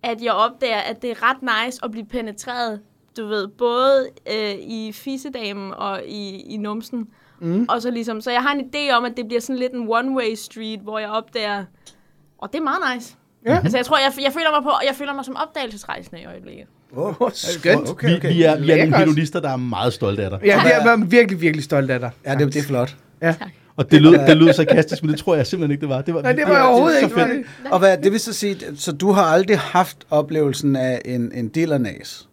at 0.03 0.22
jeg 0.22 0.34
opdager, 0.34 0.79
at 0.79 1.01
det 1.01 1.12
er 1.12 1.24
ret 1.24 1.38
nice 1.41 1.79
at 1.84 1.91
blive 1.91 2.06
penetreret, 2.06 2.82
du 3.18 3.27
ved, 3.27 3.48
både 3.48 4.10
øh, 4.34 4.56
i 4.60 4.91
fissedamen 4.91 5.74
og 5.74 6.01
i, 6.06 6.41
i 6.41 6.58
numsen. 6.58 7.08
Mm. 7.39 7.65
Og 7.70 7.82
så 7.82 7.91
ligesom, 7.91 8.22
så 8.22 8.32
jeg 8.32 8.41
har 8.41 8.53
en 8.53 8.72
idé 8.75 8.94
om, 8.94 9.06
at 9.06 9.18
det 9.18 9.27
bliver 9.27 9.41
sådan 9.41 9.60
lidt 9.60 9.74
en 9.74 9.88
one-way 9.88 10.36
street, 10.36 10.79
hvor 10.79 11.00
jeg 11.00 11.10
opdager, 11.10 11.65
og 12.38 12.53
det 12.53 12.60
er 12.60 12.63
meget 12.63 12.96
nice. 12.96 13.15
Ja. 13.46 13.60
Altså 13.63 13.77
jeg 13.77 13.86
tror, 13.86 13.98
jeg, 13.98 14.24
jeg 14.24 14.34
føler 14.34 14.51
mig 14.51 14.63
på, 14.63 14.72
jeg 14.88 14.96
føler 14.96 15.13
mig 15.13 15.25
som 15.25 15.36
opdagelsesrejsende 15.36 16.22
i 16.22 16.25
øjeblikket. 16.25 16.68
Oh, 16.96 17.13
skønt. 17.34 17.89
Okay, 17.89 18.10
Vi, 18.10 18.15
okay. 18.15 18.34
vi 18.34 18.43
er, 18.43 18.60
vi 18.60 18.72
er 18.72 18.75
nogle 18.77 18.98
hedonister, 18.98 19.39
der 19.39 19.50
er 19.50 19.55
meget 19.58 19.93
stolte 19.93 20.24
af 20.24 20.29
dig. 20.29 20.39
Ja, 20.46 20.62
det 20.65 20.75
er 20.75 21.05
virkelig, 21.05 21.41
virkelig 21.41 21.63
stolt 21.63 21.91
af 21.91 22.00
dig. 22.00 22.10
Ja, 22.25 22.36
det, 22.36 22.53
det 22.53 22.60
er 22.60 22.63
flot. 22.63 22.96
Ja. 23.22 23.36
Og 23.75 23.91
det 23.91 24.01
lød, 24.01 24.13
det 24.27 24.38
lød 24.38 24.53
sarkastisk, 24.53 25.03
men 25.03 25.12
det 25.12 25.19
tror 25.19 25.36
jeg 25.36 25.48
simpelthen 25.48 25.72
ikke, 25.72 25.81
det 25.81 25.89
var. 25.89 26.01
Det 26.01 26.13
var, 26.13 26.22
Nej, 26.22 26.31
det 26.34 26.43
var 26.48 26.53
jeg 26.55 26.63
overhovedet 26.65 27.01
ikke. 27.03 27.15
Fedt. 27.15 27.27
det. 27.29 27.72
Og 27.72 27.79
hvad, 27.79 27.98
det 27.98 28.12
vil 28.12 28.19
så 28.19 28.34
sige, 28.34 28.58
så 28.75 28.91
du 28.91 29.12
har 29.12 29.22
aldrig 29.24 29.60
haft 29.60 29.98
oplevelsen 30.10 30.75
af 30.75 31.01
en, 31.05 31.31
en 31.36 31.48
dillernæs? 31.48 32.27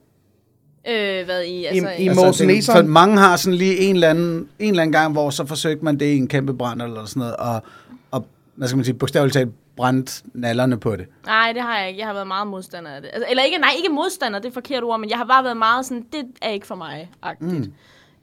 Øh, 0.89 1.25
hvad 1.25 1.43
i, 1.43 1.65
altså... 1.65 1.89
I- 1.99 2.05
i 2.05 2.09
Altså, 2.09 2.47
Eson? 2.51 2.77
for 2.77 2.83
mange 2.83 3.19
har 3.19 3.37
sådan 3.37 3.55
lige 3.59 3.77
en 3.77 3.95
eller, 3.95 4.09
anden, 4.11 4.49
en 4.59 4.69
eller 4.71 4.83
anden 4.83 4.93
gang, 4.93 5.13
hvor 5.13 5.31
så 5.31 5.47
forsøgte 5.47 5.85
man 5.85 6.01
det 6.01 6.07
i 6.07 6.17
en 6.17 6.29
kæmpe 6.29 6.55
brand 6.55 6.83
eller 6.83 7.05
sådan 7.05 7.21
noget, 7.21 7.37
og, 7.37 7.63
og 8.11 8.27
hvad 8.57 8.69
skal 8.69 8.77
man 8.77 8.85
sige, 8.85 8.95
bogstaveligt 8.95 9.35
talt 9.35 9.49
brændt 9.77 10.23
nallerne 10.35 10.81
på 10.81 10.97
det. 10.97 11.07
Nej, 11.27 11.53
det 11.53 11.63
har 11.63 11.79
jeg 11.79 11.89
ikke. 11.89 12.01
Jeg 12.01 12.07
har 12.07 12.15
været 12.15 12.27
meget 12.27 12.47
modstander 12.47 12.91
af 12.91 13.03
det. 13.03 13.11
Altså, 13.13 13.27
eller 13.31 13.43
ikke, 13.43 13.59
nej, 13.59 13.71
ikke 13.77 13.89
modstander, 13.89 14.39
det 14.39 14.49
er 14.49 14.53
forkert 14.53 14.83
ord, 14.85 15.01
men 15.01 15.11
jeg 15.11 15.19
har 15.19 15.25
bare 15.25 15.45
været 15.45 15.57
meget 15.57 15.87
sådan, 15.87 16.07
det 16.13 16.25
er 16.43 16.51
ikke 16.51 16.67
for 16.67 16.75
mig, 16.75 17.11
agtigt. 17.23 17.53
Mm. 17.53 17.73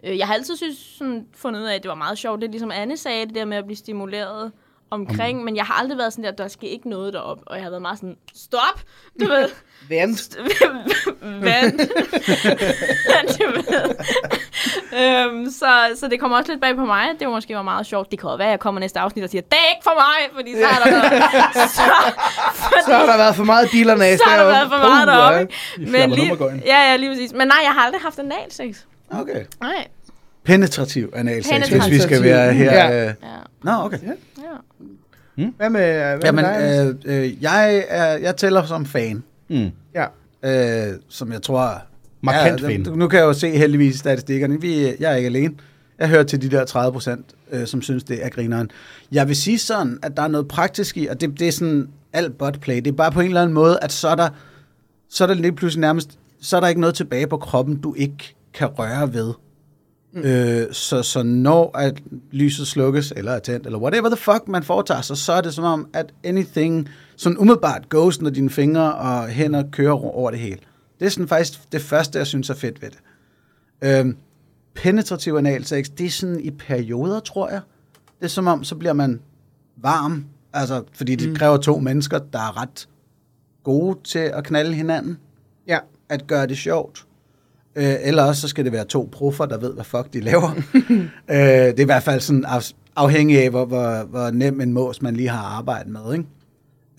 Øh, 0.04 0.18
jeg 0.18 0.28
har 0.28 0.34
altid 0.34 0.58
synes, 0.58 0.78
sådan, 0.78 1.26
fundet 1.36 1.62
ud 1.62 1.66
af, 1.66 1.76
at 1.76 1.84
det 1.84 1.90
var 1.90 1.96
meget 1.96 2.18
sjovt. 2.18 2.42
Det 2.42 2.48
er 2.48 2.52
ligesom 2.52 2.72
Anne 2.72 2.98
sagde, 2.98 3.26
det 3.26 3.36
der 3.36 3.46
med 3.46 3.58
at 3.58 3.66
blive 3.66 3.78
stimuleret. 3.78 4.52
Omkring, 4.94 5.40
um. 5.40 5.46
men 5.46 5.56
jeg 5.56 5.66
har 5.66 5.74
aldrig 5.74 5.98
været 5.98 6.14
sådan 6.14 6.26
der, 6.26 6.32
der 6.32 6.48
skal 6.48 6.70
ikke 6.70 6.90
noget 6.90 7.14
derop, 7.14 7.40
og 7.46 7.56
jeg 7.56 7.64
har 7.64 7.70
været 7.70 7.82
meget 7.82 7.98
sådan, 7.98 8.16
stop, 8.36 8.82
du 9.20 9.26
ved, 9.26 9.50
Vent. 9.90 10.38
vand, 11.48 11.80
du 13.40 13.46
ved. 13.56 13.90
øhm, 15.00 15.50
så, 15.52 15.72
så 15.96 16.08
det 16.08 16.20
kommer 16.20 16.38
også 16.38 16.52
lidt 16.52 16.62
bag 16.62 16.76
på 16.76 16.86
mig, 16.86 17.08
det 17.20 17.28
var 17.28 17.34
måske 17.34 17.56
var 17.56 17.62
meget 17.62 17.86
sjovt, 17.86 18.12
det 18.12 18.20
kan 18.20 18.30
også 18.30 18.38
være, 18.38 18.48
at 18.48 18.52
jeg 18.52 18.60
kommer 18.60 18.80
næste 18.82 19.00
afsnit 19.00 19.24
og 19.24 19.30
siger, 19.30 19.42
det 19.42 19.54
er 19.54 19.70
ikke 19.76 19.84
for 19.84 19.94
mig, 19.96 20.36
fordi 20.36 20.54
så 20.62 20.66
har 20.66 20.84
der 20.84 20.92
været, 20.92 21.12
så, 21.70 21.82
fordi, 22.56 22.82
Så 22.86 22.94
har 22.94 23.06
der 23.06 23.18
været 23.18 23.36
for 23.36 23.44
meget 23.44 23.72
dealernæs 23.72 24.20
så 24.20 24.26
har 24.30 24.38
der 24.38 24.46
været 24.46 24.70
for 24.72 24.78
meget 24.78 25.08
Puh, 25.08 25.14
deroppe, 25.16 25.54
ja. 25.80 26.08
Men 26.08 26.12
lige, 26.12 26.62
ja, 26.66 26.90
ja, 26.90 26.96
lige 26.96 27.10
præcis. 27.10 27.34
Men 27.34 27.48
nej, 27.48 27.58
jeg 27.64 27.72
har 27.72 27.82
aldrig 27.82 28.02
haft 28.02 28.20
en 28.20 28.32
analsex. 28.32 28.78
Okay. 29.12 29.46
Nej. 29.62 29.88
Penetrativ 30.44 31.12
analsex, 31.16 31.52
hvis 31.58 31.62
vi 31.62 31.70
Penetrativ. 31.70 32.00
skal 32.00 32.24
være 32.24 32.54
her. 32.54 32.74
Ja. 32.74 32.88
Ja. 32.88 33.04
Ja. 33.04 33.14
Nå, 33.64 33.72
okay. 33.72 33.98
ja. 34.04 34.12
Hvad 35.36 35.70
med, 35.70 35.94
hvad 35.94 36.20
Jamen, 36.24 36.46
med 36.46 36.94
dig? 36.94 36.96
øh, 37.06 37.24
øh, 37.24 37.44
jeg, 37.44 37.84
er, 37.88 38.06
jeg 38.18 38.36
tæller 38.36 38.66
som 38.66 38.86
fan, 38.86 39.24
Mm. 39.50 39.70
ja. 39.96 40.06
øh, 40.90 40.94
som 41.10 41.32
jeg 41.32 41.42
tror... 41.42 41.82
Markant 42.22 42.62
ja, 42.62 42.68
fan. 42.68 42.86
Nu 42.96 43.08
kan 43.08 43.20
jeg 43.20 43.26
jo 43.26 43.34
se 43.34 43.50
heldigvis 43.58 43.96
statistikkerne. 43.96 44.62
Vi, 44.62 44.86
jeg 45.00 45.12
er 45.12 45.16
ikke 45.16 45.28
alene. 45.28 45.54
Jeg 46.00 46.10
hører 46.10 46.24
til 46.24 46.42
de 46.42 46.50
der 46.50 46.66
30 46.66 46.94
procent, 46.94 47.26
øh, 47.52 47.68
som 47.68 47.82
synes, 47.82 48.04
det 48.04 48.26
er 48.26 48.30
grineren. 48.30 48.72
Jeg 49.12 49.28
vil 49.28 49.36
sige 49.36 49.60
sådan, 49.60 50.00
at 50.04 50.18
der 50.18 50.24
er 50.24 50.28
noget 50.28 50.48
praktisk 50.48 50.98
i, 50.98 51.08
og 51.08 51.22
det, 51.22 51.40
det 51.40 51.48
er 51.48 51.52
sådan 51.52 51.88
alt 52.14 52.38
buttplay. 52.38 52.76
Det 52.76 52.88
er 52.88 52.92
bare 52.92 53.12
på 53.12 53.20
en 53.20 53.28
eller 53.28 53.42
anden 53.42 53.54
måde, 53.54 53.80
at 53.82 53.92
så 53.92 54.08
er 54.08 54.16
der, 54.16 54.30
så 55.10 55.24
er 55.24 55.28
der 55.28 55.34
lige 55.34 55.52
pludselig 55.52 55.82
nærmest, 55.82 56.18
så 56.42 56.56
er 56.58 56.62
der 56.62 56.68
ikke 56.68 56.82
noget 56.82 56.96
tilbage 56.96 57.28
på 57.28 57.38
kroppen, 57.38 57.76
du 57.82 57.94
ikke 57.98 58.36
kan 58.54 58.68
røre 58.68 59.14
ved. 59.14 59.34
Mm. 60.14 60.22
Øh, 60.22 60.74
så, 60.74 61.02
så 61.04 61.24
når 61.24 61.78
at 61.78 62.04
lyset 62.32 62.68
slukkes, 62.68 63.14
eller 63.16 63.32
er 63.32 63.40
tændt, 63.40 63.66
eller 63.66 63.80
whatever 63.80 64.10
the 64.10 64.18
fuck 64.18 64.48
man 64.48 64.64
foretager 64.64 65.02
sig, 65.02 65.18
så 65.18 65.34
er 65.34 65.42
det 65.42 65.54
som 65.54 65.64
om, 65.64 65.88
at 65.94 66.14
anything 66.24 66.90
sådan 67.16 67.38
umiddelbart 67.38 67.90
goes, 67.90 68.22
når 68.22 68.30
dine 68.30 68.50
fingre 68.50 68.96
og 68.96 69.28
hænder 69.28 69.64
kører 69.72 70.16
over 70.16 70.32
det 70.32 70.40
hele. 70.40 70.60
Det 71.00 71.06
er 71.06 71.10
sådan 71.10 71.28
faktisk 71.28 71.72
det 71.72 71.82
første, 71.82 72.20
jeg 72.20 72.28
synes 72.28 72.50
er 72.50 72.54
fedt 72.54 72.82
ved 72.82 72.90
det. 72.90 73.00
Øhm, 73.82 74.18
penetrativ 74.76 75.34
analsex, 75.34 75.90
det 75.98 76.06
er 76.06 76.10
sådan 76.10 76.40
i 76.40 76.52
perioder, 76.52 77.20
tror 77.20 77.50
jeg. 77.50 77.62
Det 78.20 78.26
er 78.26 78.30
som 78.30 78.48
om, 78.48 78.64
så 78.64 78.76
bliver 78.76 78.94
man 78.94 79.20
varm, 79.78 80.26
altså, 80.54 80.84
fordi 80.94 81.16
det 81.16 81.30
mm. 81.30 81.36
kræver 81.36 81.58
to 81.58 81.80
mennesker, 81.80 82.20
der 82.34 82.40
er 82.40 82.62
ret 82.62 82.88
gode 83.64 84.00
til 84.04 84.20
at 84.20 84.44
knalde 84.44 84.74
hinanden, 84.74 85.18
Ja. 85.68 85.80
at 86.10 86.28
gøre 86.28 86.48
det 86.48 86.58
sjovt. 86.58 87.06
Øh, 87.76 87.96
eller 88.02 88.24
også 88.24 88.42
så 88.42 88.48
skal 88.48 88.66
det 88.66 88.72
være 88.74 88.86
to 88.86 89.10
proffer, 89.12 89.46
der 89.46 89.58
ved, 89.58 89.74
hvad 89.74 89.84
fuck 89.84 90.14
de 90.14 90.20
laver. 90.20 90.52
øh, 91.32 91.38
det 91.38 91.80
er 91.80 91.82
i 91.82 91.84
hvert 91.84 92.04
fald 92.04 92.20
sådan 92.20 92.46
af, 92.46 92.62
afhængig 92.96 93.44
af, 93.44 93.50
hvor, 93.50 93.66
hvor, 93.66 94.04
hvor 94.04 94.32
nem 94.32 94.62
en 94.62 94.74
mås 94.74 95.02
man 95.02 95.16
lige 95.16 95.30
har 95.30 95.58
arbejdet 95.58 95.92
med. 95.92 96.14
Ikke? 96.14 96.26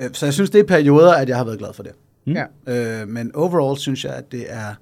Øh, 0.01 0.11
så 0.13 0.27
jeg 0.27 0.33
synes, 0.33 0.51
det 0.51 0.61
er 0.61 0.65
perioder, 0.65 1.15
at 1.15 1.29
jeg 1.29 1.37
har 1.37 1.45
været 1.45 1.59
glad 1.59 1.73
for 1.75 1.83
det. 1.83 1.93
Mm. 2.27 2.33
Ja. 2.33 2.45
Øh, 3.03 3.09
men 3.09 3.35
overall 3.35 3.79
synes 3.79 4.05
jeg, 4.05 4.13
at 4.13 4.33
det 4.33 4.45
er 4.49 4.75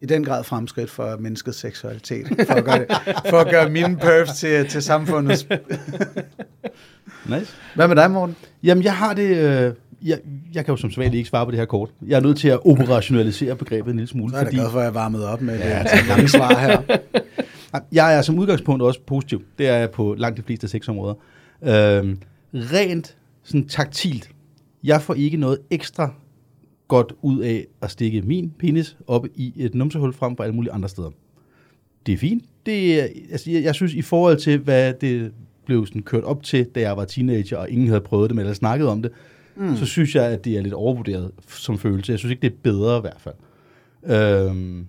i 0.00 0.06
den 0.06 0.24
grad 0.24 0.44
fremskridt 0.44 0.90
for 0.90 1.16
menneskets 1.20 1.58
seksualitet. 1.58 2.26
For 2.46 2.54
at 2.54 2.64
gøre, 2.64 2.78
det, 2.78 2.86
for 3.30 3.38
at 3.38 3.50
gøre 3.50 3.70
mine 3.70 3.96
pervs 3.96 4.38
til, 4.38 4.68
til 4.68 4.82
samfundets... 4.82 5.46
Nice. 7.26 7.54
Hvad 7.74 7.88
med 7.88 7.96
dig, 7.96 8.10
Morten? 8.10 8.36
Jamen, 8.62 8.84
jeg 8.84 8.96
har 8.96 9.14
det... 9.14 9.36
Øh, 9.36 9.72
jeg, 10.02 10.18
jeg 10.54 10.64
kan 10.64 10.72
jo 10.72 10.76
som 10.76 10.90
sædvanligt 10.90 11.18
ikke 11.18 11.28
svare 11.28 11.44
på 11.44 11.50
det 11.50 11.58
her 11.58 11.66
kort. 11.66 11.90
Jeg 12.06 12.16
er 12.16 12.20
nødt 12.20 12.38
til 12.38 12.48
at 12.48 12.66
operationalisere 12.66 13.56
begrebet 13.56 13.90
en 13.90 13.96
lille 13.96 14.08
smule, 14.08 14.30
Så 14.30 14.36
er 14.36 14.40
jeg 14.40 14.46
fordi 14.46 14.56
glad 14.56 14.70
for, 14.70 14.78
at 14.78 14.84
jeg 14.84 14.94
varmet 14.94 15.24
op 15.24 15.40
med 15.40 15.58
ja, 15.58 15.82
det 15.82 16.08
lange 16.08 16.28
svar 16.28 16.58
her. 16.58 16.98
jeg 17.92 18.16
er 18.18 18.22
som 18.22 18.38
udgangspunkt 18.38 18.82
også 18.82 19.00
positiv. 19.06 19.42
Det 19.58 19.68
er 19.68 19.76
jeg 19.76 19.90
på 19.90 20.14
langt 20.18 20.36
de 20.36 20.42
fleste 20.42 20.68
sexområder. 20.68 21.14
Øhm, 21.62 22.18
rent 22.54 23.16
sådan 23.42 23.68
taktilt. 23.68 24.30
Jeg 24.84 25.02
får 25.02 25.14
ikke 25.14 25.36
noget 25.36 25.58
ekstra 25.70 26.14
godt 26.88 27.12
ud 27.22 27.40
af 27.40 27.66
at 27.82 27.90
stikke 27.90 28.22
min 28.22 28.52
penis 28.58 28.96
op 29.06 29.26
i 29.34 29.52
et 29.56 29.74
numsehul 29.74 30.12
frem 30.12 30.36
for 30.36 30.44
alle 30.44 30.54
mulige 30.54 30.72
andre 30.72 30.88
steder. 30.88 31.10
Det 32.06 32.12
er 32.14 32.18
fint. 32.18 32.44
Det 32.66 33.00
er, 33.00 33.06
altså, 33.32 33.50
jeg, 33.50 33.62
jeg 33.62 33.74
synes, 33.74 33.94
i 33.94 34.02
forhold 34.02 34.36
til, 34.36 34.58
hvad 34.58 34.94
det 35.00 35.32
blev 35.66 35.86
sådan 35.86 36.02
kørt 36.02 36.24
op 36.24 36.42
til, 36.42 36.64
da 36.64 36.80
jeg 36.80 36.96
var 36.96 37.04
teenager, 37.04 37.56
og 37.56 37.70
ingen 37.70 37.88
havde 37.88 38.00
prøvet 38.00 38.30
det, 38.30 38.36
men 38.36 38.40
eller 38.40 38.54
snakket 38.54 38.88
om 38.88 39.02
det, 39.02 39.10
mm. 39.56 39.76
så 39.76 39.86
synes 39.86 40.14
jeg, 40.14 40.24
at 40.24 40.44
det 40.44 40.58
er 40.58 40.62
lidt 40.62 40.74
overvurderet 40.74 41.30
som 41.48 41.78
følelse. 41.78 42.12
Jeg 42.12 42.18
synes 42.18 42.30
ikke, 42.30 42.42
det 42.42 42.52
er 42.52 42.56
bedre 42.62 42.98
i 42.98 43.00
hvert 43.00 43.16
fald. 43.20 43.34
Øhm, 44.48 44.86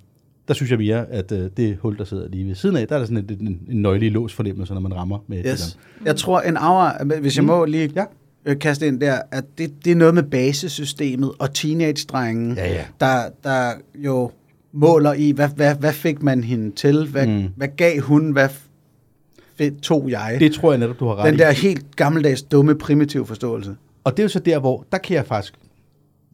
der 0.47 0.53
synes 0.53 0.71
jeg 0.71 0.79
mere, 0.79 1.05
at 1.09 1.31
øh, 1.31 1.49
det 1.57 1.77
hul, 1.81 1.97
der 1.97 2.03
sidder 2.03 2.27
lige 2.29 2.47
ved 2.47 2.55
siden 2.55 2.75
af, 2.75 2.87
der 2.87 2.95
er 2.95 2.99
der 2.99 3.05
sådan 3.05 3.17
en, 3.29 3.47
en, 3.47 3.59
en 3.69 3.81
nøjelig 3.81 4.11
lås 4.11 4.33
fornemmelse, 4.33 4.73
når 4.73 4.81
man 4.81 4.93
rammer 4.95 5.17
med 5.27 5.37
Yes. 5.51 5.59
det 5.99 6.05
Jeg 6.05 6.15
tror, 6.15 6.41
en 6.41 6.57
aura, 6.57 7.03
hvis 7.21 7.35
jeg 7.37 7.45
må 7.45 7.65
lige 7.65 7.91
Ja. 7.95 8.03
ja. 8.45 8.53
kaste 8.53 8.87
ind 8.87 8.99
der, 8.99 9.19
at 9.31 9.43
det, 9.57 9.71
det 9.85 9.91
er 9.91 9.95
noget 9.95 10.13
med 10.13 10.23
basesystemet 10.23 11.31
og 11.39 11.53
teenage-drengen, 11.53 12.55
Ja, 12.57 12.73
ja. 12.73 12.83
Der, 12.99 13.21
der 13.43 13.71
jo 13.95 14.31
måler 14.71 15.13
i, 15.13 15.31
hvad, 15.31 15.49
hvad, 15.55 15.75
hvad 15.75 15.93
fik 15.93 16.23
man 16.23 16.43
hende 16.43 16.71
til? 16.75 17.07
Hvad, 17.07 17.27
Mm. 17.27 17.33
mm. 17.33 17.47
hvad 17.55 17.67
gav 17.77 17.99
hun? 17.99 18.31
Hvad 18.31 18.49
tog 19.81 20.09
jeg? 20.09 20.35
Det 20.39 20.53
tror 20.53 20.71
jeg 20.71 20.79
netop, 20.79 20.99
du 20.99 21.05
har 21.07 21.15
ret 21.15 21.25
Den 21.25 21.33
i. 21.35 21.37
der 21.37 21.51
helt 21.51 21.95
gammeldags, 21.95 22.41
dumme, 22.41 22.75
primitive 22.75 23.25
forståelse. 23.25 23.75
Og 24.03 24.11
det 24.11 24.19
er 24.19 24.23
jo 24.23 24.29
så 24.29 24.39
der, 24.39 24.59
hvor 24.59 24.85
der 24.91 24.97
kan 24.97 25.15
jeg 25.15 25.25
faktisk 25.25 25.53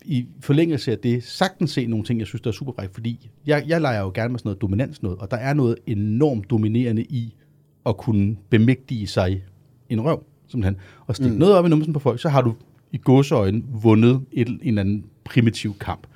i 0.06 0.27
forlængelse 0.39 0.91
af 0.91 0.99
det 0.99 1.23
sagtens 1.23 1.71
se 1.71 1.86
nogle 1.86 2.06
ting, 2.06 2.19
jeg 2.19 2.27
synes, 2.27 2.41
der 2.41 2.49
er 2.49 2.53
super 2.53 2.71
frækt, 2.73 2.93
fordi 2.93 3.30
jeg, 3.45 3.63
jeg 3.67 3.82
leger 3.82 4.01
jo 4.01 4.12
gerne 4.13 4.30
med 4.30 4.39
sådan 4.39 4.47
noget 4.47 4.62
dominans 4.62 5.03
noget, 5.03 5.17
og 5.19 5.32
der 5.32 5.38
er 5.38 5.53
noget 5.53 5.75
enormt 5.86 6.49
dominerende 6.49 7.03
i 7.03 7.36
at 7.86 7.97
kunne 7.97 8.38
bemægtige 8.49 9.08
sig 9.08 9.43
en 9.89 10.01
røv, 10.01 10.23
simpelthen. 10.47 10.77
Og 11.08 11.15
stikke 11.15 11.34
mm. 11.34 11.39
noget 11.39 11.56
op 11.56 11.65
i 11.65 11.69
numsen 11.69 11.93
på 11.93 11.99
folk, 11.99 12.21
så 12.21 12.30
har 12.30 12.41
du 12.41 12.53
i 12.91 12.97
gåseøjne 12.97 13.63
vundet 13.82 14.21
et, 14.32 14.47
en 14.47 14.60
eller 14.63 14.82
anden 14.82 15.06
primitiv 15.23 15.77
kamp. 15.80 16.08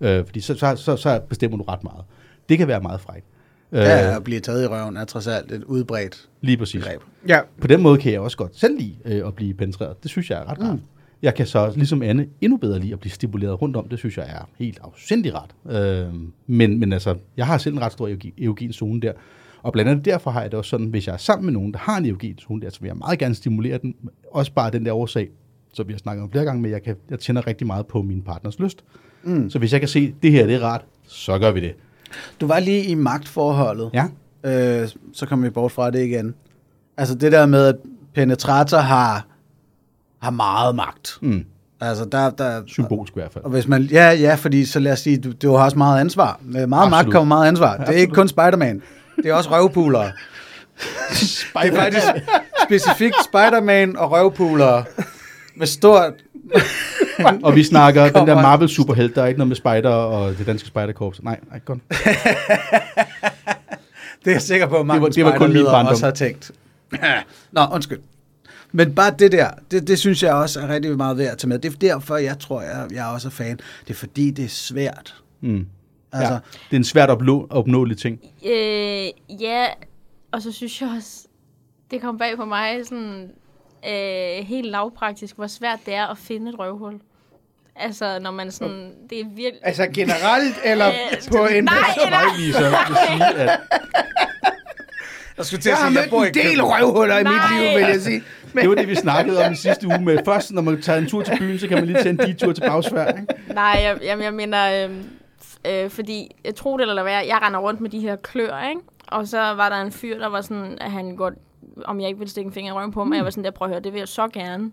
Øh, 0.00 0.24
fordi 0.24 0.40
så, 0.40 0.54
så, 0.54 0.76
så, 0.76 0.96
så 0.96 1.20
bestemmer 1.28 1.58
du 1.58 1.64
ret 1.64 1.84
meget. 1.84 2.04
Det 2.48 2.58
kan 2.58 2.68
være 2.68 2.80
meget 2.80 3.00
frækt. 3.00 3.26
Øh, 3.72 3.80
Ja, 3.80 4.16
at 4.16 4.24
blive 4.24 4.40
taget 4.40 4.64
i 4.64 4.66
røven 4.66 4.96
er 4.96 5.04
trods 5.04 5.26
alt 5.26 5.52
et 5.52 5.64
udbredt 5.64 6.28
lige 6.40 6.56
præcis. 6.56 6.84
begreb. 6.84 7.00
Ja. 7.28 7.40
På 7.60 7.66
den 7.66 7.82
måde 7.82 7.98
kan 7.98 8.12
jeg 8.12 8.20
også 8.20 8.36
godt 8.36 8.58
selv 8.58 8.78
lide 8.78 8.94
øh, 9.04 9.26
at 9.26 9.34
blive 9.34 9.54
penetreret. 9.54 10.02
Det 10.02 10.10
synes 10.10 10.30
jeg 10.30 10.38
er 10.38 10.50
ret 10.50 10.60
rart. 10.60 10.78
Jeg 11.22 11.34
kan 11.34 11.46
så, 11.46 11.72
ligesom 11.76 12.02
Anne, 12.02 12.26
endnu 12.40 12.56
bedre 12.56 12.78
lide 12.78 12.92
at 12.92 13.00
blive 13.00 13.12
stimuleret 13.12 13.62
rundt 13.62 13.76
om. 13.76 13.88
Det 13.88 13.98
synes 13.98 14.16
jeg 14.18 14.26
er 14.28 14.48
helt 14.58 14.78
afsindig 14.82 15.32
rart. 15.34 15.50
Øh, 15.76 16.14
men, 16.46 16.80
men 16.80 16.92
altså, 16.92 17.16
jeg 17.36 17.46
har 17.46 17.58
selv 17.58 17.74
en 17.74 17.80
ret 17.80 17.92
stor 17.92 18.08
erogen 18.42 18.72
zone 18.72 19.00
der. 19.00 19.12
Og 19.62 19.72
blandt 19.72 19.90
andet 19.90 20.04
derfor 20.04 20.30
har 20.30 20.40
jeg 20.40 20.50
det 20.50 20.58
også 20.58 20.68
sådan, 20.68 20.86
hvis 20.86 21.06
jeg 21.06 21.12
er 21.12 21.16
sammen 21.16 21.44
med 21.44 21.52
nogen, 21.52 21.72
der 21.72 21.78
har 21.78 21.98
en 21.98 22.06
erogen 22.06 22.38
zone 22.38 22.62
der, 22.62 22.70
så 22.70 22.80
vil 22.80 22.86
jeg 22.88 22.96
meget 22.96 23.18
gerne 23.18 23.34
stimulere 23.34 23.78
den. 23.78 23.94
Også 24.32 24.52
bare 24.52 24.70
den 24.70 24.86
der 24.86 24.92
årsag, 24.92 25.28
som 25.74 25.88
vi 25.88 25.92
har 25.92 25.98
snakket 25.98 26.22
om 26.22 26.30
flere 26.30 26.44
gange 26.44 26.62
med, 26.62 26.70
jeg, 26.70 26.82
kan, 26.82 26.96
jeg 27.10 27.18
tænder 27.18 27.46
rigtig 27.46 27.66
meget 27.66 27.86
på 27.86 28.02
min 28.02 28.22
partners 28.22 28.58
lyst. 28.58 28.84
Mm. 29.22 29.50
Så 29.50 29.58
hvis 29.58 29.72
jeg 29.72 29.80
kan 29.80 29.88
se, 29.88 30.14
det 30.22 30.32
her 30.32 30.46
det 30.46 30.54
er 30.54 30.60
rart, 30.60 30.84
så 31.06 31.38
gør 31.38 31.50
vi 31.50 31.60
det. 31.60 31.74
Du 32.40 32.46
var 32.46 32.58
lige 32.58 32.84
i 32.84 32.94
magtforholdet. 32.94 33.90
Ja. 33.94 34.04
øh, 34.82 34.88
så 35.12 35.26
kom 35.26 35.42
vi 35.42 35.50
bort 35.50 35.72
fra 35.72 35.90
det 35.90 36.04
igen. 36.04 36.34
Altså 36.96 37.14
det 37.14 37.32
der 37.32 37.46
med, 37.46 37.66
at 37.66 37.76
penetrator 38.14 38.78
har, 38.78 39.26
har 40.22 40.30
meget 40.30 40.74
magt. 40.74 41.18
Mm. 41.22 41.44
Altså 41.80 42.04
der, 42.04 42.30
der, 42.30 42.62
Symbolsk 42.66 43.12
i 43.12 43.20
hvert 43.20 43.32
fald. 43.32 43.44
og 43.44 43.50
hvis 43.50 43.68
man, 43.68 43.82
ja, 43.82 44.10
ja, 44.10 44.34
fordi 44.34 44.64
så 44.64 44.78
lad 44.78 44.92
os 44.92 44.98
sige, 45.00 45.16
du, 45.18 45.32
du 45.32 45.52
har 45.56 45.64
også 45.64 45.78
meget 45.78 46.00
ansvar. 46.00 46.40
Med 46.42 46.66
meget 46.66 46.86
Absolut. 46.86 47.06
magt 47.06 47.12
kommer 47.14 47.36
meget 47.36 47.48
ansvar. 47.48 47.76
Det 47.76 47.88
er 47.88 47.92
ikke 47.92 48.14
kun 48.14 48.28
Spider-Man. 48.28 48.82
Det 49.16 49.26
er 49.26 49.34
også 49.34 49.50
røvpulere. 49.50 50.12
Det 51.10 51.72
er 51.72 51.76
faktisk 51.76 52.06
specifikt 52.66 53.14
Spider-Man 53.24 53.96
og 53.96 54.10
røvpulere. 54.12 54.84
Med 55.56 55.66
stort... 55.66 56.12
Og 57.42 57.54
vi 57.56 57.64
snakker 57.64 58.04
den 58.04 58.14
der 58.14 58.18
Kommer. 58.20 58.42
Marvel 58.42 58.68
superhelt, 58.68 59.14
der 59.14 59.22
er 59.22 59.26
ikke 59.26 59.38
noget 59.38 59.48
med 59.48 59.56
Spider 59.56 59.90
og 59.90 60.38
det 60.38 60.46
danske 60.46 60.68
Spider-korps. 60.68 61.22
Nej, 61.22 61.40
nej, 61.50 61.58
godt. 61.64 61.78
Det 64.24 64.30
er 64.30 64.34
jeg 64.34 64.42
sikker 64.42 64.66
på, 64.66 64.76
at 64.76 64.86
mange 64.86 65.10
Det 65.10 65.24
var- 65.24 65.30
det 65.30 65.40
var 65.64 65.78
kun 65.78 65.86
også 65.86 66.04
har 66.04 66.12
tænkt. 66.12 66.50
Nå, 67.52 67.60
undskyld. 67.72 67.98
Men 68.72 68.94
bare 68.94 69.14
det 69.18 69.32
der, 69.32 69.50
det, 69.70 69.88
det 69.88 69.98
synes 69.98 70.22
jeg 70.22 70.34
også 70.34 70.60
er 70.60 70.68
rigtig 70.68 70.96
meget 70.96 71.18
værd 71.18 71.32
at 71.32 71.38
tage 71.38 71.48
med. 71.48 71.58
Det 71.58 71.72
er 71.74 71.78
derfor, 71.78 72.16
jeg 72.16 72.38
tror, 72.38 72.60
jeg, 72.62 72.86
jeg 72.92 73.06
også 73.06 73.28
er 73.28 73.32
fan. 73.32 73.56
Det 73.84 73.90
er 73.90 73.94
fordi, 73.94 74.30
det 74.30 74.44
er 74.44 74.48
svært. 74.48 75.14
Mm. 75.40 75.66
Altså, 76.12 76.32
ja. 76.32 76.38
Det 76.54 76.72
er 76.72 76.76
en 76.76 76.84
svært 76.84 77.10
opnå, 77.10 77.46
opnåelig 77.50 77.98
ting. 77.98 78.18
Øh, 78.46 79.06
ja, 79.40 79.66
og 80.32 80.42
så 80.42 80.52
synes 80.52 80.80
jeg 80.80 80.88
også, 80.96 81.26
det 81.90 82.00
kom 82.00 82.18
bag 82.18 82.36
på 82.36 82.44
mig 82.44 82.80
sådan 82.88 83.28
øh, 83.88 84.46
helt 84.46 84.66
lavpraktisk, 84.66 85.36
hvor 85.36 85.46
svært 85.46 85.78
det 85.86 85.94
er 85.94 86.06
at 86.06 86.18
finde 86.18 86.50
et 86.50 86.58
røvhul. 86.58 87.00
Altså, 87.76 88.18
når 88.18 88.30
man 88.30 88.50
sådan, 88.50 88.92
det 89.10 89.20
er 89.20 89.24
virkelig... 89.24 89.60
Altså 89.62 89.86
generelt, 89.94 90.56
eller 90.64 90.88
Øh, 90.88 91.18
på 91.30 91.46
en... 91.46 91.64
Nej, 91.64 91.74
eller... 92.04 92.10
Nej, 92.10 92.24
Lisa, 92.38 92.62
jeg 92.62 92.86
vil 92.88 92.96
sige, 93.08 93.24
at 93.26 93.60
jeg 95.36 95.46
skulle 95.46 95.60
til 95.60 95.70
Jeg 95.70 95.78
har 95.78 95.90
mødt 95.90 96.36
en 96.36 96.44
del 96.44 96.62
røvhuller 96.62 97.18
i 97.18 97.24
mit 97.24 97.32
liv, 97.52 97.78
vil 97.78 97.88
jeg 97.92 98.00
sige. 98.00 98.22
Men, 98.52 98.62
det 98.62 98.68
var 98.68 98.74
det, 98.74 98.88
vi 98.88 98.94
snakkede 98.94 99.44
om 99.44 99.52
i 99.52 99.56
sidste 99.56 99.86
uge 99.86 100.00
med. 100.00 100.18
Først, 100.24 100.52
når 100.52 100.62
man 100.62 100.82
tager 100.82 100.98
en 100.98 101.06
tur 101.06 101.22
til 101.22 101.38
byen, 101.38 101.58
så 101.58 101.68
kan 101.68 101.76
man 101.76 101.86
lige 101.86 101.96
tage 101.96 102.08
en 102.08 102.18
detur 102.18 102.52
til 102.52 102.60
Bagsvær. 102.60 103.06
Ikke? 103.06 103.54
Nej, 103.54 103.80
jeg, 103.82 103.98
jamen, 104.02 104.24
jeg 104.24 104.34
mener, 104.34 104.84
øh, 104.84 105.84
øh, 105.84 105.90
fordi, 105.90 106.36
jeg 106.44 106.54
tror 106.54 106.76
det 106.76 106.88
eller 106.88 107.02
hvad, 107.02 107.12
jeg 107.12 107.38
render 107.42 107.60
rundt 107.60 107.80
med 107.80 107.90
de 107.90 108.00
her 108.00 108.16
klør, 108.16 108.68
ikke? 108.68 108.80
Og 109.06 109.28
så 109.28 109.38
var 109.38 109.68
der 109.68 109.76
en 109.76 109.92
fyr, 109.92 110.18
der 110.18 110.28
var 110.28 110.40
sådan, 110.40 110.78
at 110.80 110.90
han 110.90 111.16
godt 111.16 111.34
om 111.84 112.00
jeg 112.00 112.08
ikke 112.08 112.18
ville 112.18 112.30
stikke 112.30 112.48
en 112.48 112.54
finger 112.54 112.72
i 112.72 112.76
røven 112.76 112.92
på 112.92 113.04
mig. 113.04 113.16
Jeg 113.16 113.24
var 113.24 113.30
sådan 113.30 113.44
der, 113.44 113.50
prøv 113.50 113.66
at 113.66 113.72
høre, 113.72 113.80
det 113.80 113.92
vil 113.92 113.98
jeg 113.98 114.08
så 114.08 114.28
gerne. 114.28 114.70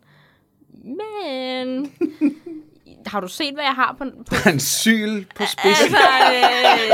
Men... 0.83 1.91
har 3.07 3.19
du 3.19 3.27
set, 3.27 3.53
hvad 3.53 3.63
jeg 3.63 3.73
har 3.73 3.95
på... 3.97 4.05
på 4.29 4.35
En 4.49 4.59
syl 4.59 5.23
på 5.35 5.43
spidsen. 5.45 5.95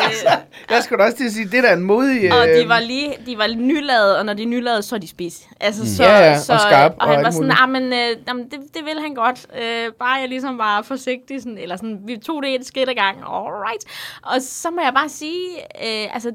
altså, 0.05 0.27
øh, 0.27 0.69
Jeg 0.69 0.83
skulle 0.83 0.99
da 0.99 1.05
også 1.05 1.17
til 1.17 1.25
at 1.25 1.31
sige, 1.31 1.45
det 1.45 1.57
er 1.57 1.61
da 1.61 1.73
en 1.73 1.81
modig... 1.81 2.33
og 2.33 2.47
de 2.47 2.63
øh, 2.63 2.69
var 2.69 2.79
lige, 2.79 3.15
de 3.25 3.37
var 3.37 3.47
nylavet, 3.47 4.17
og 4.17 4.25
når 4.25 4.33
de 4.33 4.43
er 4.43 4.47
nylavet, 4.47 4.85
så 4.85 4.95
er 4.95 4.99
de 4.99 5.07
spids. 5.07 5.47
Altså, 5.59 5.95
så, 5.95 6.03
Ja, 6.03 6.19
ja, 6.19 6.31
og 6.31 6.37
så, 6.39 6.57
skarp 6.57 6.91
Og 6.91 6.97
og 7.07 7.13
han 7.15 7.23
var 7.23 7.31
sådan, 7.31 7.51
ah, 7.51 7.69
men, 7.69 7.83
øh, 7.83 8.17
jamen, 8.27 8.43
det, 8.43 8.59
det 8.73 8.85
vil 8.85 8.99
han 9.01 9.13
godt. 9.13 9.47
Øh, 9.61 9.93
bare 9.99 10.19
jeg 10.19 10.29
ligesom 10.29 10.57
var 10.57 10.81
forsigtig, 10.81 11.41
sådan, 11.41 11.57
eller 11.57 11.75
sådan, 11.75 11.99
vi 12.05 12.17
tog 12.17 12.43
det 12.43 12.55
et 12.55 12.65
skridt 12.65 12.89
ad 12.89 12.95
gang. 12.95 13.17
Alright. 13.17 13.83
Og 14.23 14.41
så 14.41 14.71
må 14.71 14.81
jeg 14.81 14.93
bare 14.93 15.09
sige, 15.09 15.49
øh, 15.57 16.15
altså, 16.15 16.31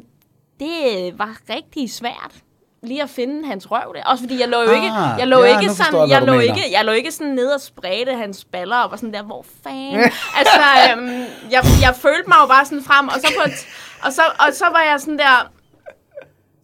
det 0.60 1.12
var 1.18 1.36
rigtig 1.50 1.90
svært 1.90 2.42
lige 2.82 3.02
at 3.02 3.10
finde 3.10 3.46
hans 3.46 3.70
røv 3.70 3.94
der. 3.94 4.04
Også 4.04 4.24
fordi 4.24 4.40
jeg 4.40 4.48
lå 4.48 4.62
jo 4.62 4.70
ikke, 4.70 4.86
Ah, 4.86 5.18
jeg 5.18 5.26
lå 5.26 5.44
ja, 5.44 5.58
ikke 5.58 5.74
sådan, 5.74 6.00
jeg, 6.00 6.08
jeg, 6.08 6.22
lå 6.22 6.38
ikke, 6.38 6.62
jeg 6.72 6.84
lå 6.84 6.92
ikke 6.92 7.12
sådan 7.12 7.32
ned 7.32 7.48
og 7.48 7.60
spredte 7.60 8.14
hans 8.14 8.44
baller 8.44 8.76
og 8.76 8.90
var 8.90 8.96
sådan 8.96 9.12
der, 9.14 9.22
hvor 9.22 9.44
fanden? 9.62 10.00
altså, 10.38 10.60
øhm, 10.92 11.24
jeg, 11.50 11.64
jeg 11.82 11.94
følte 11.96 12.28
mig 12.28 12.36
jo 12.42 12.46
bare 12.46 12.64
sådan 12.64 12.84
frem, 12.84 13.08
og 13.08 13.14
så, 13.14 13.32
på 13.36 13.42
et, 13.46 13.68
og 14.02 14.12
så, 14.12 14.22
og 14.38 14.54
så 14.54 14.64
var 14.64 14.82
jeg 14.90 15.00
sådan 15.00 15.18
der, 15.18 15.50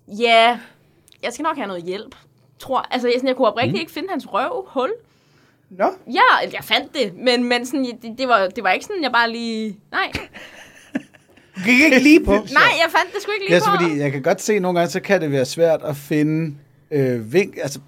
ja, 0.09 0.59
jeg 1.23 1.33
skal 1.33 1.43
nok 1.43 1.57
have 1.57 1.69
noget 1.69 1.83
hjælp. 1.83 2.15
Tror, 2.59 2.87
altså, 2.91 3.09
jeg, 3.09 3.15
sådan, 3.17 3.29
jeg 3.29 3.37
kunne 3.37 3.49
oprigtigt 3.49 3.75
mm. 3.75 3.81
ikke 3.81 3.93
finde 3.93 4.09
hans 4.11 4.27
røvhul. 4.33 4.93
Nå, 5.71 5.85
Ja, 6.07 6.43
eller 6.43 6.55
jeg 6.57 6.65
fandt 6.65 6.95
det, 6.95 7.15
men, 7.15 7.45
men 7.45 7.67
sådan, 7.67 7.85
det, 8.03 8.19
det, 8.19 8.29
var, 8.29 8.47
det 8.47 8.65
var 8.65 8.71
ikke 8.71 8.85
sådan, 8.87 9.03
jeg 9.03 9.13
bare 9.13 9.31
lige... 9.31 9.77
Nej, 9.91 10.13
gik 11.65 11.81
ikke 11.81 11.99
lige 11.99 12.25
på. 12.25 12.33
nej, 12.33 12.43
jeg 12.53 12.91
fandt 12.91 13.15
det 13.15 13.23
sgu 13.23 13.33
ikke 13.33 13.45
lige 13.45 13.55
Ja, 13.55 13.59
så 13.61 13.71
på. 13.71 13.77
fordi 13.81 13.99
jeg 14.01 14.13
kan 14.13 14.23
godt 14.23 14.43
se, 14.43 14.53
at 14.55 14.63
nogle 14.63 14.79
gange, 14.79 14.91
så 14.93 15.01
kan 15.01 15.21
det 15.21 15.33
være 15.33 15.45
svært 15.45 15.81
at 15.85 15.97
finde 15.97 16.55
øh, 16.91 17.33
vink, 17.33 17.57
altså 17.63 17.79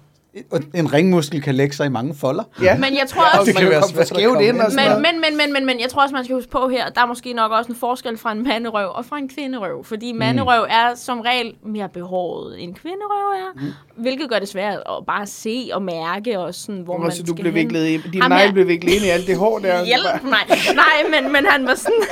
en 0.73 0.93
ringmuskel 0.93 1.41
kan 1.41 1.55
lægge 1.55 1.75
sig 1.75 1.85
i 1.85 1.89
mange 1.89 2.15
folder. 2.15 2.43
Ja. 2.61 2.77
Men 2.83 2.97
jeg 2.97 3.07
tror 3.07 3.21
også, 3.23 3.39
og 3.39 3.45
det 3.45 3.53
man 3.55 3.63
kan 3.63 3.71
kan 3.71 3.79
være 3.97 4.05
svært 4.05 4.11
at 4.11 4.19
ind 4.21 4.29
og 4.35 4.43
ind. 4.43 4.71
sådan 4.71 5.01
Men, 5.01 5.01
men, 5.01 5.21
men, 5.21 5.37
men, 5.37 5.53
men, 5.53 5.65
men 5.65 5.79
jeg 5.79 5.89
tror 5.89 6.01
også, 6.01 6.15
man 6.15 6.23
skal 6.23 6.35
huske 6.35 6.51
på 6.51 6.69
her, 6.69 6.89
der 6.89 7.01
er 7.01 7.05
måske 7.05 7.33
nok 7.33 7.51
også 7.51 7.71
en 7.71 7.77
forskel 7.77 8.17
fra 8.17 8.31
en 8.31 8.43
manderøv 8.43 8.89
og 8.93 9.05
fra 9.05 9.17
en 9.17 9.29
kvinderøv. 9.29 9.83
Fordi 9.83 10.11
manderøv 10.11 10.65
er 10.69 10.95
som 10.95 11.19
regel 11.19 11.53
mere 11.65 11.89
behåret 11.89 12.63
end 12.63 12.75
kvinderøv 12.75 13.31
er. 13.31 13.61
Mm. 13.61 14.01
Hvilket 14.01 14.29
gør 14.29 14.39
det 14.39 14.47
svært 14.47 14.73
at 14.77 15.05
bare 15.07 15.25
se 15.27 15.69
og 15.73 15.81
mærke 15.81 16.39
og 16.39 16.55
sådan, 16.55 16.81
hvor 16.81 16.97
man 16.97 17.07
Og 17.07 17.13
så 17.13 17.23
du 17.23 17.27
skal 17.27 17.35
blev 17.41 17.53
hen. 17.53 17.63
viklet 17.65 17.85
ind, 17.87 18.01
din 18.13 18.23
negl 18.29 18.53
blev 18.53 18.67
viklet 18.67 18.93
ind 18.93 19.03
i 19.05 19.09
alt 19.09 19.27
det 19.27 19.37
hår 19.37 19.59
der. 19.59 19.85
Hjælp 19.91 20.23
mig. 20.23 20.39
Nej, 20.75 21.21
men, 21.21 21.31
men 21.31 21.45
han 21.45 21.65
var 21.65 21.75
sådan... 21.75 22.03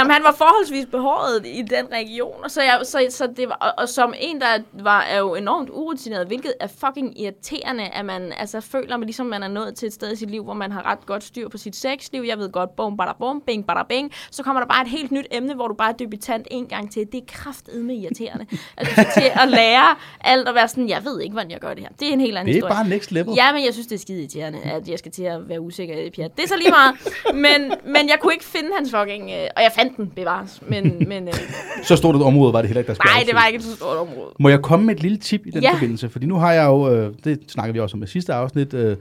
Nå, 0.00 0.04
men 0.04 0.10
han 0.12 0.22
var 0.24 0.32
forholdsvis 0.32 0.86
behåret 0.90 1.46
i 1.46 1.62
den 1.62 1.86
region, 1.92 2.44
og 2.44 2.50
så, 2.50 2.62
jeg, 2.62 2.80
så, 2.82 3.06
så 3.10 3.26
det 3.36 3.48
var, 3.48 3.54
og, 3.60 3.72
og, 3.78 3.88
som 3.88 4.14
en, 4.20 4.40
der 4.40 4.58
var 4.72 5.00
er 5.00 5.18
jo 5.18 5.34
enormt 5.34 5.70
urutineret, 5.70 6.26
hvilket 6.26 6.54
er 6.60 6.66
fucking 6.66 7.20
irriterende, 7.20 7.84
at 7.84 8.04
man 8.04 8.32
altså, 8.36 8.60
føler, 8.60 8.96
man, 8.96 9.06
ligesom 9.06 9.26
man 9.26 9.42
er 9.42 9.48
nået 9.48 9.74
til 9.74 9.86
et 9.86 9.92
sted 9.92 10.12
i 10.12 10.16
sit 10.16 10.30
liv, 10.30 10.44
hvor 10.44 10.54
man 10.54 10.72
har 10.72 10.86
ret 10.86 11.06
godt 11.06 11.24
styr 11.24 11.48
på 11.48 11.58
sit 11.58 11.76
sexliv. 11.76 12.22
Jeg 12.22 12.38
ved 12.38 12.52
godt, 12.52 12.76
bum, 12.76 12.96
bada, 12.96 13.12
bum, 13.18 13.42
bing, 13.46 13.66
bada, 13.66 13.82
bing. 13.88 14.12
Så 14.30 14.42
kommer 14.42 14.60
der 14.60 14.66
bare 14.68 14.82
et 14.82 14.88
helt 14.88 15.12
nyt 15.12 15.26
emne, 15.30 15.54
hvor 15.54 15.68
du 15.68 15.74
bare 15.74 15.88
er 15.90 15.96
debutant 15.96 16.46
en 16.50 16.66
gang 16.66 16.92
til. 16.92 17.06
Det 17.12 17.18
er 17.20 17.24
kraftedme 17.28 17.94
irriterende. 17.94 18.46
Skal 18.82 19.06
til 19.14 19.30
at 19.42 19.48
lære 19.48 19.96
alt 20.20 20.48
og 20.48 20.54
være 20.54 20.68
sådan, 20.68 20.88
jeg 20.88 21.04
ved 21.04 21.20
ikke, 21.20 21.32
hvordan 21.32 21.50
jeg 21.50 21.60
gør 21.60 21.74
det 21.74 21.82
her. 21.82 21.90
Det 22.00 22.08
er 22.08 22.12
en 22.12 22.20
helt 22.20 22.38
anden 22.38 22.46
Det 22.46 22.52
er 22.52 22.66
historie. 22.66 22.74
bare 22.74 22.88
next 22.88 23.12
level. 23.12 23.34
Ja, 23.34 23.52
men 23.52 23.64
jeg 23.64 23.72
synes, 23.72 23.86
det 23.86 23.94
er 23.94 24.00
skide 24.00 24.18
irriterende, 24.18 24.58
at 24.64 24.88
jeg 24.88 24.98
skal 24.98 25.12
til 25.12 25.22
at 25.22 25.48
være 25.48 25.60
usikker 25.60 25.98
i 25.98 26.10
pjat. 26.10 26.36
Det 26.36 26.44
er 26.44 26.48
så 26.48 26.56
lige 26.56 26.70
meget. 26.70 26.94
Men, 27.34 27.72
men 27.84 28.08
jeg 28.08 28.18
kunne 28.20 28.32
ikke 28.32 28.44
finde 28.44 28.68
hans 28.76 28.90
fucking... 28.90 29.30
Øh, 29.30 29.46
og 29.56 29.62
jeg 29.62 29.72
fandt 29.76 29.89
den, 29.96 30.12
bevares. 30.16 30.62
Men, 30.68 30.96
men 31.08 31.28
øh, 31.28 31.34
Så 31.82 31.96
stort 31.96 32.16
et 32.16 32.22
område 32.22 32.52
var 32.52 32.60
det 32.60 32.68
heller 32.68 32.80
ikke, 32.80 32.88
der 32.88 32.94
skulle 32.94 33.10
nej, 33.12 33.22
det 33.26 33.34
var 33.34 33.46
ikke 33.46 33.56
et 33.56 33.62
så 33.64 33.76
stort 33.76 33.96
område. 33.96 34.28
Må 34.40 34.48
jeg 34.48 34.62
komme 34.62 34.86
med 34.86 34.94
et 34.94 35.02
lille 35.02 35.18
tip 35.18 35.46
i 35.46 35.50
den 35.50 35.62
Ja. 35.62 35.72
forbindelse? 35.72 36.08
Fordi 36.08 36.26
nu 36.26 36.34
har 36.34 36.52
jeg 36.52 36.66
jo, 36.66 36.94
øh, 36.94 37.14
det 37.24 37.40
snakker 37.48 37.72
vi 37.72 37.80
også 37.80 37.96
om 37.96 38.02
i 38.02 38.06
sidste 38.06 38.34
afsnit, 38.34 38.74
øh, 38.74 38.96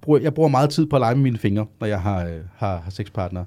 bruger, 0.00 0.20
jeg 0.20 0.34
bruger 0.34 0.48
meget 0.48 0.70
tid 0.70 0.86
på 0.86 0.96
at 0.96 1.00
lege 1.00 1.14
med 1.14 1.22
mine 1.22 1.38
fingre, 1.38 1.66
når 1.80 1.86
jeg 1.86 2.00
har, 2.00 2.24
øh, 2.24 2.32
har, 2.56 2.76
har 2.84 2.90
sexpartnere. 2.90 3.44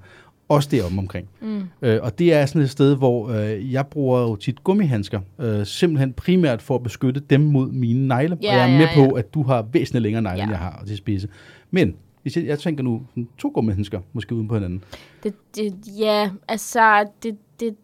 Også 0.49 0.69
derom 0.71 0.99
omkring. 0.99 1.27
Mm. 1.41 1.63
Øh, 1.81 1.99
og 2.03 2.19
det 2.19 2.33
er 2.33 2.45
sådan 2.45 2.61
et 2.61 2.69
sted, 2.69 2.95
hvor 2.95 3.29
øh, 3.29 3.73
jeg 3.73 3.87
bruger 3.87 4.21
jo 4.21 4.35
tit 4.35 4.63
gummihandsker, 4.63 5.19
øh, 5.39 5.65
simpelthen 5.65 6.13
primært 6.13 6.61
for 6.61 6.75
at 6.75 6.83
beskytte 6.83 7.19
dem 7.29 7.41
mod 7.41 7.71
mine 7.71 8.07
negle. 8.07 8.37
Ja, 8.41 8.49
og 8.49 8.55
jeg 8.57 8.63
er 8.69 8.71
ja, 8.71 8.77
med 8.77 8.87
på, 8.95 9.15
ja. 9.15 9.19
at 9.19 9.33
du 9.33 9.43
har 9.43 9.65
væsentligt 9.71 10.03
længere 10.03 10.21
negle, 10.21 10.37
ja. 10.37 10.43
end 10.43 10.51
jeg 10.51 10.59
har 10.59 10.83
til 10.87 10.97
spidse. 10.97 11.27
Men 11.71 11.95
jeg, 12.35 12.45
jeg 12.45 12.59
tænker 12.59 12.83
nu 12.83 13.01
sådan 13.09 13.27
to 13.37 13.51
gummihandsker, 13.53 14.01
måske 14.13 14.35
uden 14.35 14.47
på 14.47 14.53
hinanden. 14.53 14.83
Det, 15.23 15.33
det, 15.55 15.73
ja, 15.99 16.29
altså, 16.47 17.05
det, 17.23 17.37
det, 17.59 17.75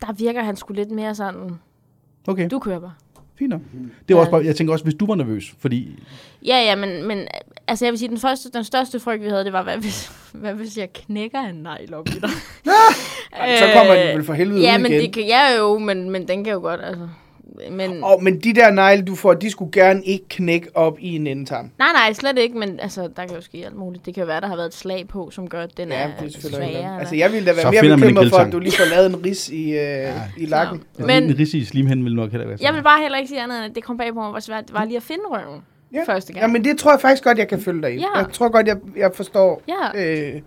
der 0.00 0.12
virker 0.12 0.42
han 0.42 0.56
sgu 0.56 0.72
lidt 0.74 0.90
mere 0.90 1.14
sådan, 1.14 1.50
Okay, 2.26 2.48
du 2.50 2.58
kører 2.58 2.78
bare. 2.80 2.92
fint 3.38 3.50
nok. 3.50 3.60
Det 3.72 3.80
var 4.08 4.14
Ja. 4.14 4.20
også 4.20 4.30
bare, 4.30 4.44
jeg 4.44 4.56
tænker 4.56 4.72
også, 4.72 4.84
hvis 4.84 4.94
du 4.94 5.06
var 5.06 5.14
nervøs, 5.14 5.54
fordi 5.58 6.02
Ja, 6.46 6.56
ja, 6.56 6.76
men, 6.76 7.06
men 7.08 7.26
altså 7.68 7.84
jeg 7.84 7.92
vil 7.92 7.98
sige, 7.98 8.08
den, 8.08 8.18
første, 8.18 8.50
den 8.50 8.64
største 8.64 9.00
frygt, 9.00 9.22
vi 9.22 9.28
havde, 9.28 9.44
det 9.44 9.52
var, 9.52 9.62
hvad 9.62 9.76
hvis, 9.76 10.12
hvad 10.40 10.54
hvis 10.54 10.78
jeg 10.78 10.92
knækker 10.92 11.40
en 11.40 11.54
negl 11.54 11.94
op 11.94 12.08
i 12.08 12.10
dig? 12.10 12.30
Så 13.58 13.64
kommer 13.76 13.94
den 13.94 14.16
vel 14.16 14.24
for 14.24 14.32
helvede 14.34 14.60
Ja, 14.60 14.76
ud 14.76 14.82
men 14.82 14.92
igen. 14.92 15.02
det 15.04 15.12
kan 15.12 15.28
jeg 15.28 15.56
jo, 15.58 15.78
men, 15.78 16.10
men 16.10 16.28
den 16.28 16.44
kan 16.44 16.52
jo 16.52 16.60
godt, 16.60 16.80
altså. 16.84 17.08
Men, 17.70 18.04
Og, 18.04 18.22
men 18.22 18.38
de 18.40 18.52
der 18.54 18.70
negle, 18.70 19.02
du 19.02 19.14
får, 19.14 19.34
de 19.34 19.50
skulle 19.50 19.72
gerne 19.72 20.04
ikke 20.04 20.24
knække 20.28 20.68
op 20.76 20.96
i 21.00 21.16
en 21.16 21.26
endetarm. 21.26 21.70
Nej, 21.78 21.88
nej, 21.94 22.12
slet 22.12 22.38
ikke, 22.38 22.58
men 22.58 22.80
altså, 22.80 23.08
der 23.16 23.26
kan 23.26 23.36
jo 23.36 23.40
ske 23.40 23.62
alt 23.66 23.76
muligt. 23.76 24.06
Det 24.06 24.14
kan 24.14 24.20
jo 24.20 24.26
være, 24.26 24.40
der 24.40 24.46
har 24.46 24.56
været 24.56 24.66
et 24.66 24.74
slag 24.74 25.08
på, 25.08 25.30
som 25.30 25.48
gør, 25.48 25.62
at 25.62 25.76
den 25.76 25.88
Ja, 25.88 25.94
er, 25.94 26.08
er 26.24 26.28
svagere. 26.30 27.00
Altså, 27.00 27.14
jeg 27.16 27.32
ville 27.32 27.46
da 27.46 27.52
være 27.52 27.62
Så 27.62 27.70
mere 27.86 27.96
bekymret 27.96 28.30
for, 28.30 28.36
at 28.36 28.52
du 28.52 28.58
lige 28.58 28.72
får 28.76 28.94
lavet 28.94 29.06
en 29.06 29.24
ris 29.26 29.48
i, 29.48 29.70
øh, 29.78 30.08
i 30.36 30.46
lakken. 30.46 30.82
Men- 30.98 31.06
men, 31.06 31.22
en 31.24 31.38
ris 31.38 31.54
i 31.54 31.64
slimhænden 31.64 32.04
ville 32.04 32.16
nok 32.16 32.30
heller 32.30 32.46
være 32.46 32.58
jeg 32.60 32.74
vil 32.74 32.82
bare 32.82 33.02
heller 33.02 33.18
ikke 33.18 33.28
sige 33.28 33.42
andet, 33.42 33.56
end 33.58 33.64
at 33.66 33.74
det 33.74 33.84
kom 33.84 33.96
bag 33.98 34.12
på 34.14 34.20
mig, 34.20 34.30
hvor 34.30 34.40
svært 34.40 34.64
det 34.66 34.74
var 34.74 34.84
lige 34.84 34.96
at 34.96 35.02
finde 35.02 35.22
røven 35.26 35.60
Ja. 35.92 36.00
første 36.06 36.32
gang. 36.32 36.42
Ja, 36.42 36.46
men 36.52 36.64
det 36.64 36.78
tror 36.78 36.90
jeg 36.92 37.00
faktisk 37.00 37.24
godt, 37.24 37.38
jeg 37.38 37.48
kan 37.48 37.60
følge 37.60 37.82
dig 37.82 37.94
i. 37.94 37.98
Ja. 37.98 38.18
Jeg 38.18 38.26
tror 38.32 38.48
godt, 38.48 38.66
jeg, 38.66 38.76
jeg 38.96 39.10
forstår. 39.14 39.62
Ja. 39.68 40.04
Øh, 40.34 40.40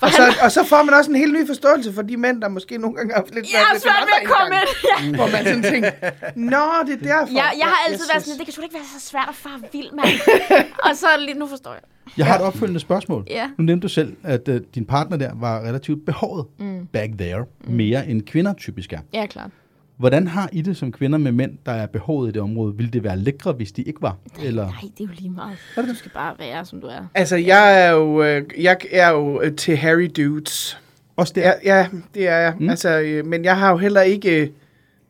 og, 0.00 0.10
så, 0.10 0.22
og 0.44 0.52
så 0.52 0.64
får 0.64 0.82
man 0.82 0.94
også 0.94 1.10
en 1.10 1.16
helt 1.16 1.32
ny 1.32 1.46
forståelse 1.46 1.92
for 1.92 2.02
de 2.02 2.16
mænd, 2.16 2.42
der 2.42 2.48
måske 2.48 2.78
nogle 2.78 2.96
gange 2.96 3.12
har 3.14 3.20
haft 3.20 3.34
lidt 3.34 3.46
den 3.46 3.80
svært 3.80 3.94
ved 4.08 4.16
at 4.22 4.28
komme 4.28 4.54
ind. 4.56 4.68
Ja. 5.10 5.16
Hvor 5.16 5.26
man 5.32 5.44
sådan 5.44 5.62
tænker, 5.62 5.90
nå, 6.36 6.64
det 6.86 6.94
er 6.94 7.14
derfor. 7.14 7.34
Jeg, 7.34 7.52
jeg 7.58 7.66
har 7.66 7.78
altid 7.86 8.04
jeg 8.06 8.12
været 8.12 8.22
synes- 8.22 8.24
sådan, 8.24 8.38
det 8.38 8.46
kan 8.46 8.52
sgu 8.52 8.62
ikke 8.62 8.74
være 8.74 9.00
så 9.00 9.06
svært 9.06 9.28
at 9.28 9.34
fare 9.34 9.60
vild, 9.72 9.90
mand. 9.92 10.08
og 10.90 10.96
så 10.96 11.06
lige 11.18 11.38
nu 11.38 11.46
forstår 11.46 11.72
jeg. 11.72 11.82
Jeg 12.16 12.26
har 12.26 12.34
et 12.38 12.40
opfølgende 12.44 12.80
spørgsmål. 12.80 13.24
Ja. 13.30 13.46
Nu 13.58 13.64
nævnte 13.64 13.82
du 13.82 13.88
selv, 13.88 14.16
at 14.24 14.48
uh, 14.48 14.56
din 14.74 14.84
partner 14.84 15.16
der 15.16 15.30
var 15.34 15.60
relativt 15.60 16.04
behåret 16.06 16.46
mm. 16.58 16.86
back 16.92 17.12
there, 17.18 17.44
mm. 17.64 17.72
mere 17.74 18.06
end 18.08 18.22
kvinder 18.22 18.52
typisk 18.52 18.92
er. 18.92 18.98
Ja, 19.12 19.26
klart. 19.26 19.50
Hvordan 19.98 20.26
har 20.26 20.48
I 20.52 20.62
det 20.62 20.76
som 20.76 20.92
kvinder 20.92 21.18
med 21.18 21.32
mænd, 21.32 21.52
der 21.66 21.72
er 21.72 21.86
behåret 21.86 22.28
i 22.28 22.32
det 22.32 22.42
område? 22.42 22.76
Ville 22.76 22.90
det 22.90 23.04
være 23.04 23.18
lækre, 23.18 23.52
hvis 23.52 23.72
de 23.72 23.82
ikke 23.82 24.02
var? 24.02 24.16
Eller? 24.44 24.62
Nej, 24.62 24.74
det 24.98 25.04
er 25.04 25.08
jo 25.08 25.14
lige 25.18 25.30
meget. 25.30 25.58
Du 25.76 25.94
skal 25.94 26.10
bare 26.10 26.34
være, 26.38 26.64
som 26.64 26.80
du 26.80 26.86
er. 26.86 27.06
Altså, 27.14 27.36
jeg 27.36 27.86
er 27.86 27.90
jo, 27.90 28.22
øh, 28.22 28.42
jeg 28.58 28.76
er 28.90 29.10
jo 29.10 29.42
øh, 29.42 29.56
til 29.56 29.76
Harry 29.76 30.10
Dudes. 30.16 30.78
Også 31.16 31.32
der? 31.36 31.52
Ja, 31.64 31.76
ja 31.76 31.86
det 32.14 32.28
er 32.28 32.36
jeg. 32.36 32.54
Mm. 32.58 32.70
Altså, 32.70 33.00
øh, 33.00 33.26
men 33.26 33.44
jeg 33.44 33.58
har 33.58 33.70
jo 33.70 33.76
heller 33.76 34.00
ikke 34.00 34.52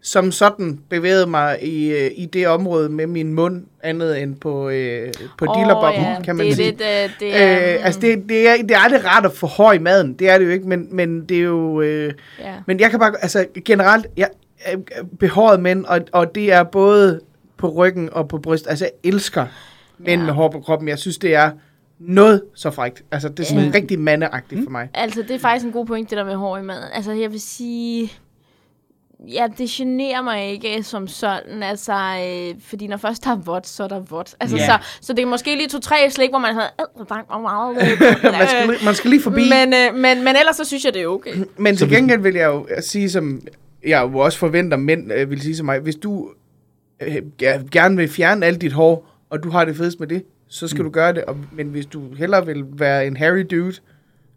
som 0.01 0.33
sådan 0.33 0.81
bevæget 0.89 1.29
mig 1.29 1.59
i, 1.63 2.07
i 2.07 2.27
det 2.27 2.49
område 2.49 2.89
med 2.89 3.07
min 3.07 3.33
mund, 3.33 3.65
andet 3.83 4.23
end 4.23 4.37
på, 4.37 4.69
øh, 4.69 5.13
på 5.39 5.47
Åh, 5.49 5.57
dealerbobben, 5.57 6.03
ja, 6.03 6.23
kan 6.25 6.37
man 6.37 6.47
det 6.47 6.53
er 6.53 6.57
sige. 6.57 6.71
Lidt, 6.71 6.81
øh, 6.81 7.11
det 7.21 7.43
er, 7.43 7.75
Øh, 7.75 7.87
altså, 7.87 8.01
det, 8.01 8.25
det, 8.29 8.49
er, 8.49 8.57
det 8.57 8.71
er 8.71 8.79
aldrig 8.79 9.05
rart 9.05 9.25
at 9.25 9.33
få 9.33 9.47
hår 9.47 9.73
i 9.73 9.79
maden. 9.79 10.13
Det 10.13 10.31
er 10.31 10.39
det 10.39 10.45
jo 10.45 10.51
ikke, 10.51 10.69
men, 10.69 10.89
men 10.91 11.25
det 11.25 11.37
er 11.37 11.43
jo... 11.43 11.81
Øh, 11.81 12.13
ja. 12.41 12.55
men 12.67 12.81
jeg 12.81 12.91
kan 12.91 12.99
bare... 12.99 13.13
Altså, 13.23 13.47
generelt, 13.65 14.07
jeg 14.17 14.29
behåret 15.19 15.61
mænd, 15.61 15.85
og, 15.85 16.01
og 16.13 16.35
det 16.35 16.53
er 16.53 16.63
både 16.63 17.21
på 17.57 17.69
ryggen 17.69 18.09
og 18.13 18.29
på 18.29 18.39
bryst. 18.39 18.67
Altså, 18.69 18.85
jeg 18.85 18.93
elsker 19.13 19.47
mænd 19.99 20.21
Ja. 20.21 20.27
med 20.27 20.35
hår 20.35 20.49
på 20.49 20.61
kroppen. 20.61 20.89
Jeg 20.89 20.99
synes, 20.99 21.19
det 21.19 21.35
er 21.35 21.51
noget 21.99 22.43
så 22.55 22.71
frækt. 22.71 23.03
Altså, 23.11 23.29
det 23.29 23.41
er 23.41 23.45
sådan 23.45 23.65
Ja. 23.65 23.71
rigtig 23.75 23.99
mandeagtigt 23.99 24.65
for 24.65 24.71
mig. 24.71 24.89
Altså, 24.95 25.23
det 25.23 25.31
er 25.31 25.39
faktisk 25.39 25.67
en 25.67 25.73
god 25.73 25.87
point, 25.87 26.11
det 26.11 26.19
der 26.19 26.25
med 26.25 26.35
hår 26.35 26.57
i 26.59 26.63
maden. 26.63 26.85
Altså, 26.93 27.13
jeg 27.13 27.33
vil 27.33 27.41
sige... 27.41 28.13
Ja, 29.29 29.47
det 29.59 29.69
generer 29.71 30.23
mig 30.23 30.51
ikke 30.51 30.83
som 30.83 31.09
sådan, 31.09 31.63
altså, 31.63 31.93
øh, 31.93 32.55
fordi 32.63 32.87
når 32.87 32.97
først 32.97 33.25
der 33.25 33.31
er 33.31 33.37
vådt, 33.37 33.67
så 33.67 33.85
er 33.85 33.89
der 33.89 34.01
vådt. 34.01 34.35
Altså, 34.41 34.57
Ja. 34.57 34.67
så, 34.67 34.79
så 35.01 35.13
det 35.13 35.23
er 35.23 35.27
måske 35.27 35.57
lige 35.57 35.69
to-tre 35.69 36.11
slik, 36.11 36.31
hvor 36.31 36.39
man 36.39 36.55
har, 36.55 36.75
øh, 37.01 37.43
meget, 37.43 37.77
man, 38.39 38.49
skal, 38.49 38.69
lige- 38.69 38.85
man 38.85 38.95
skal 38.95 39.11
lige 39.11 39.23
forbi. 39.23 39.49
men, 39.51 39.75
øh, 39.75 39.95
men, 39.95 40.25
men 40.25 40.37
ellers 40.37 40.57
så 40.57 40.65
synes 40.65 40.85
jeg, 40.85 40.95
det 40.95 41.03
er 41.03 41.07
okay. 41.07 41.35
Men 41.57 41.77
Så 41.77 41.87
til 41.87 41.97
gengæld 41.97 42.21
vil 42.21 42.35
jeg 42.35 42.47
jo 42.47 42.67
sige, 42.81 43.11
som 43.11 43.43
jeg 43.87 44.09
jo 44.13 44.19
også 44.19 44.39
forventer, 44.39 44.77
mænd 44.77 45.13
øh, 45.13 45.31
vil 45.31 45.41
sige 45.41 45.55
til 45.55 45.65
mig, 45.65 45.81
hvis 45.81 45.97
du 45.97 46.31
øh, 47.03 47.17
ger- 47.43 47.69
gerne 47.71 47.97
vil 47.97 48.09
fjerne 48.09 48.47
alt 48.47 48.61
dit 48.61 48.73
hår, 48.73 49.11
og 49.31 49.43
du 49.43 49.51
har 49.51 49.65
det 49.65 49.77
fedest 49.77 50.01
med 50.01 50.09
det, 50.09 50.23
så 50.49 50.69
skal 50.69 50.81
mm. 50.81 50.85
du 50.85 50.91
gøre 50.91 51.13
det. 51.15 51.25
Og, 51.25 51.37
men 51.53 51.69
hvis 51.69 51.87
du 51.87 52.15
hellere 52.15 52.47
vil 52.47 52.65
være 52.73 53.07
en 53.07 53.17
Harry 53.17 53.47
dude, 53.51 53.75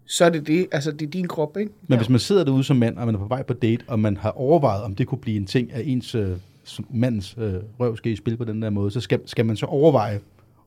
så 0.06 0.26
er 0.26 0.30
det 0.30 0.48
det. 0.48 0.68
Altså, 0.72 0.92
det 0.92 1.06
er 1.06 1.10
din 1.10 1.28
krop, 1.28 1.58
ikke? 1.58 1.72
Men 1.88 1.96
Jo. 1.96 1.98
hvis 1.98 2.10
man 2.10 2.20
sidder 2.20 2.44
derude 2.44 2.64
som 2.64 2.78
mand, 2.78 2.98
og 2.98 3.06
man 3.06 3.16
er 3.16 3.20
på 3.20 3.26
vej 3.26 3.44
på 3.44 3.54
date, 3.54 3.84
og 3.88 4.00
man 4.00 4.18
har 4.18 4.32
overvejet, 4.32 4.84
om 4.84 4.96
det 4.96 5.08
kunne 5.08 5.18
blive 5.18 5.38
en 5.38 5.46
ting, 5.46 5.74
at 5.74 5.82
ens 5.88 6.16
øh, 6.16 6.30
som 6.64 6.86
mandens 6.90 7.36
øh, 7.38 7.54
røv 7.80 7.98
skal 7.98 8.12
i 8.12 8.16
spil 8.16 8.38
på 8.38 8.44
den 8.44 8.62
der 8.62 8.70
måde, 8.70 8.92
så 8.92 9.02
skal, 9.02 9.20
skal 9.26 9.46
man 9.46 9.56
så 9.58 9.66
overveje 9.66 10.20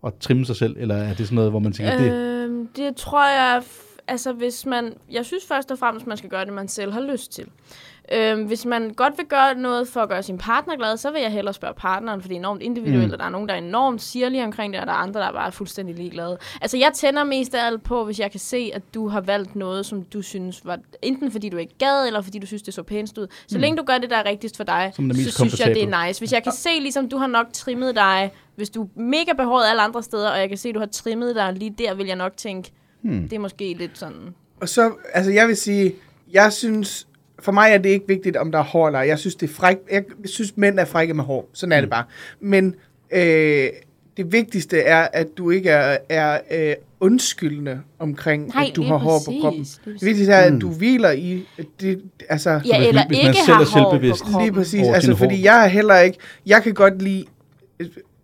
at 0.06 0.14
trimme 0.20 0.46
sig 0.46 0.56
selv, 0.56 0.76
eller 0.78 0.94
er 0.94 1.14
det 1.14 1.26
sådan 1.26 1.34
noget, 1.34 1.50
hvor 1.50 1.58
man 1.58 1.72
tænker, 1.72 1.98
det, 1.98 2.12
Øhm, 2.12 2.68
det 2.76 2.96
tror 2.96 3.28
jeg, 3.28 3.62
altså 4.08 4.32
hvis 4.32 4.66
man, 4.66 4.92
jeg 5.10 5.24
synes 5.24 5.44
først 5.48 5.70
og 5.70 5.78
fremmest, 5.78 6.06
man 6.06 6.16
skal 6.16 6.30
gøre 6.30 6.44
det, 6.44 6.52
man 6.52 6.68
selv 6.68 6.92
har 6.92 7.00
lyst 7.12 7.32
til. 7.32 7.44
Øhm, 8.12 8.44
hvis 8.44 8.64
man 8.64 8.90
godt 8.90 9.18
vil 9.18 9.26
gøre 9.26 9.54
noget 9.54 9.88
for 9.88 10.00
at 10.00 10.08
gøre 10.08 10.22
sin 10.22 10.38
partner 10.38 10.76
glad, 10.76 10.96
så 10.96 11.10
vil 11.10 11.22
jeg 11.22 11.30
hellere 11.32 11.54
spørge 11.54 11.74
partneren, 11.74 12.20
for 12.20 12.28
det 12.28 12.34
er 12.34 12.38
enormt 12.38 12.62
individuelt, 12.62 13.06
mm. 13.06 13.12
og 13.12 13.18
der 13.18 13.24
er 13.24 13.30
nogen, 13.30 13.48
der 13.48 13.54
er 13.54 13.58
enormt 13.58 14.02
sirlige 14.02 14.44
omkring 14.44 14.72
det, 14.72 14.80
og 14.80 14.86
der 14.86 14.92
er 14.92 14.96
andre, 14.96 15.20
der 15.20 15.26
er 15.26 15.32
bare 15.32 15.52
fuldstændig 15.52 15.94
ligeglade. 15.94 16.38
Altså, 16.60 16.76
jeg 16.76 16.90
tænder 16.94 17.24
mest 17.24 17.54
af 17.54 17.66
alt 17.66 17.82
på, 17.82 18.04
hvis 18.04 18.20
jeg 18.20 18.30
kan 18.30 18.40
se, 18.40 18.70
at 18.74 18.82
du 18.94 19.08
har 19.08 19.20
valgt 19.20 19.56
noget, 19.56 19.86
som 19.86 20.02
du 20.02 20.22
synes 20.22 20.66
var, 20.66 20.78
enten 21.02 21.30
fordi 21.30 21.48
du 21.48 21.56
ikke 21.56 21.74
gad, 21.78 22.06
eller 22.06 22.20
fordi 22.20 22.38
du 22.38 22.46
synes, 22.46 22.62
det 22.62 22.74
så 22.74 22.82
pænest 22.82 23.18
ud. 23.18 23.26
Så 23.46 23.58
mm. 23.58 23.60
længe 23.60 23.76
du 23.76 23.82
gør 23.82 23.98
det, 23.98 24.10
der 24.10 24.16
er 24.16 24.24
rigtigst 24.24 24.56
for 24.56 24.64
dig, 24.64 24.92
så 24.94 25.30
synes 25.30 25.60
jeg, 25.60 25.68
det 25.68 25.82
er 25.82 26.06
nice. 26.06 26.20
Hvis 26.20 26.32
jeg 26.32 26.42
kan 26.42 26.52
se, 26.52 26.70
ligesom 26.80 27.08
du 27.08 27.16
har 27.16 27.26
nok 27.26 27.46
trimmet 27.52 27.94
dig, 27.94 28.32
hvis 28.56 28.70
du 28.70 28.82
er 28.82 28.86
mega 29.00 29.32
behåret 29.36 29.70
alle 29.70 29.82
andre 29.82 30.02
steder, 30.02 30.30
og 30.30 30.38
jeg 30.38 30.48
kan 30.48 30.58
se, 30.58 30.68
at 30.68 30.74
du 30.74 30.80
har 30.80 30.86
trimmet 30.86 31.34
dig 31.34 31.52
lige 31.52 31.74
der, 31.78 31.94
vil 31.94 32.06
jeg 32.06 32.16
nok 32.16 32.36
tænke, 32.36 32.72
hmm. 33.02 33.22
det 33.22 33.32
er 33.32 33.40
måske 33.40 33.74
lidt 33.78 33.98
sådan... 33.98 34.34
Og 34.60 34.68
så, 34.68 34.92
altså 35.12 35.30
jeg 35.32 35.48
vil 35.48 35.56
sige, 35.56 35.94
jeg 36.32 36.52
synes, 36.52 37.06
for 37.44 37.52
mig 37.52 37.70
er 37.72 37.78
det 37.78 37.88
ikke 37.90 38.08
vigtigt, 38.08 38.36
om 38.36 38.52
der 38.52 38.58
er 38.58 38.62
hår 38.62 38.86
eller 38.86 38.98
ej. 38.98 39.06
Jeg 39.08 39.18
synes, 39.18 39.34
det 39.34 39.50
er 39.50 39.54
fræk. 39.54 39.76
Jeg 39.90 40.04
synes, 40.24 40.56
mænd 40.56 40.78
er 40.78 40.84
frække 40.84 41.14
med 41.14 41.24
hår. 41.24 41.48
Sådan 41.52 41.72
er 41.72 41.80
det 41.80 41.90
bare. 41.90 42.04
Men 42.40 42.74
øh, 43.12 43.68
det 44.16 44.32
vigtigste 44.32 44.80
er, 44.80 45.08
at 45.12 45.26
du 45.38 45.50
ikke 45.50 45.70
er, 45.70 45.96
er 46.08 46.38
øh, 46.50 46.74
undskyldende 47.00 47.80
omkring, 47.98 48.48
Nej, 48.54 48.66
at 48.70 48.76
du 48.76 48.82
har 48.82 48.96
hår 48.96 49.18
på 49.26 49.32
kroppen. 49.40 49.64
Det 49.84 50.02
vigtigste 50.04 50.32
er, 50.32 50.40
at 50.54 50.60
du 50.60 50.68
hviler 50.70 51.10
i 51.10 51.46
det, 51.80 52.02
altså... 52.28 52.50
Ja, 52.50 52.78
hvis- 52.78 52.88
eller 52.88 53.06
hvis 53.06 53.18
man 53.18 53.26
ikke 53.28 53.38
selv 53.46 53.54
har 53.54 53.62
er 53.62 53.66
hår 53.66 53.84
på 53.84 53.90
selvbevidst. 53.90 54.22
kroppen. 54.22 54.42
Lige 54.42 54.52
præcis. 54.52 54.86
Altså, 54.88 55.16
fordi 55.16 55.34
hår. 55.36 55.42
jeg 55.42 55.64
er 55.64 55.68
heller 55.68 55.98
ikke... 55.98 56.18
Jeg 56.46 56.62
kan 56.62 56.74
godt 56.74 57.02
lide... 57.02 57.24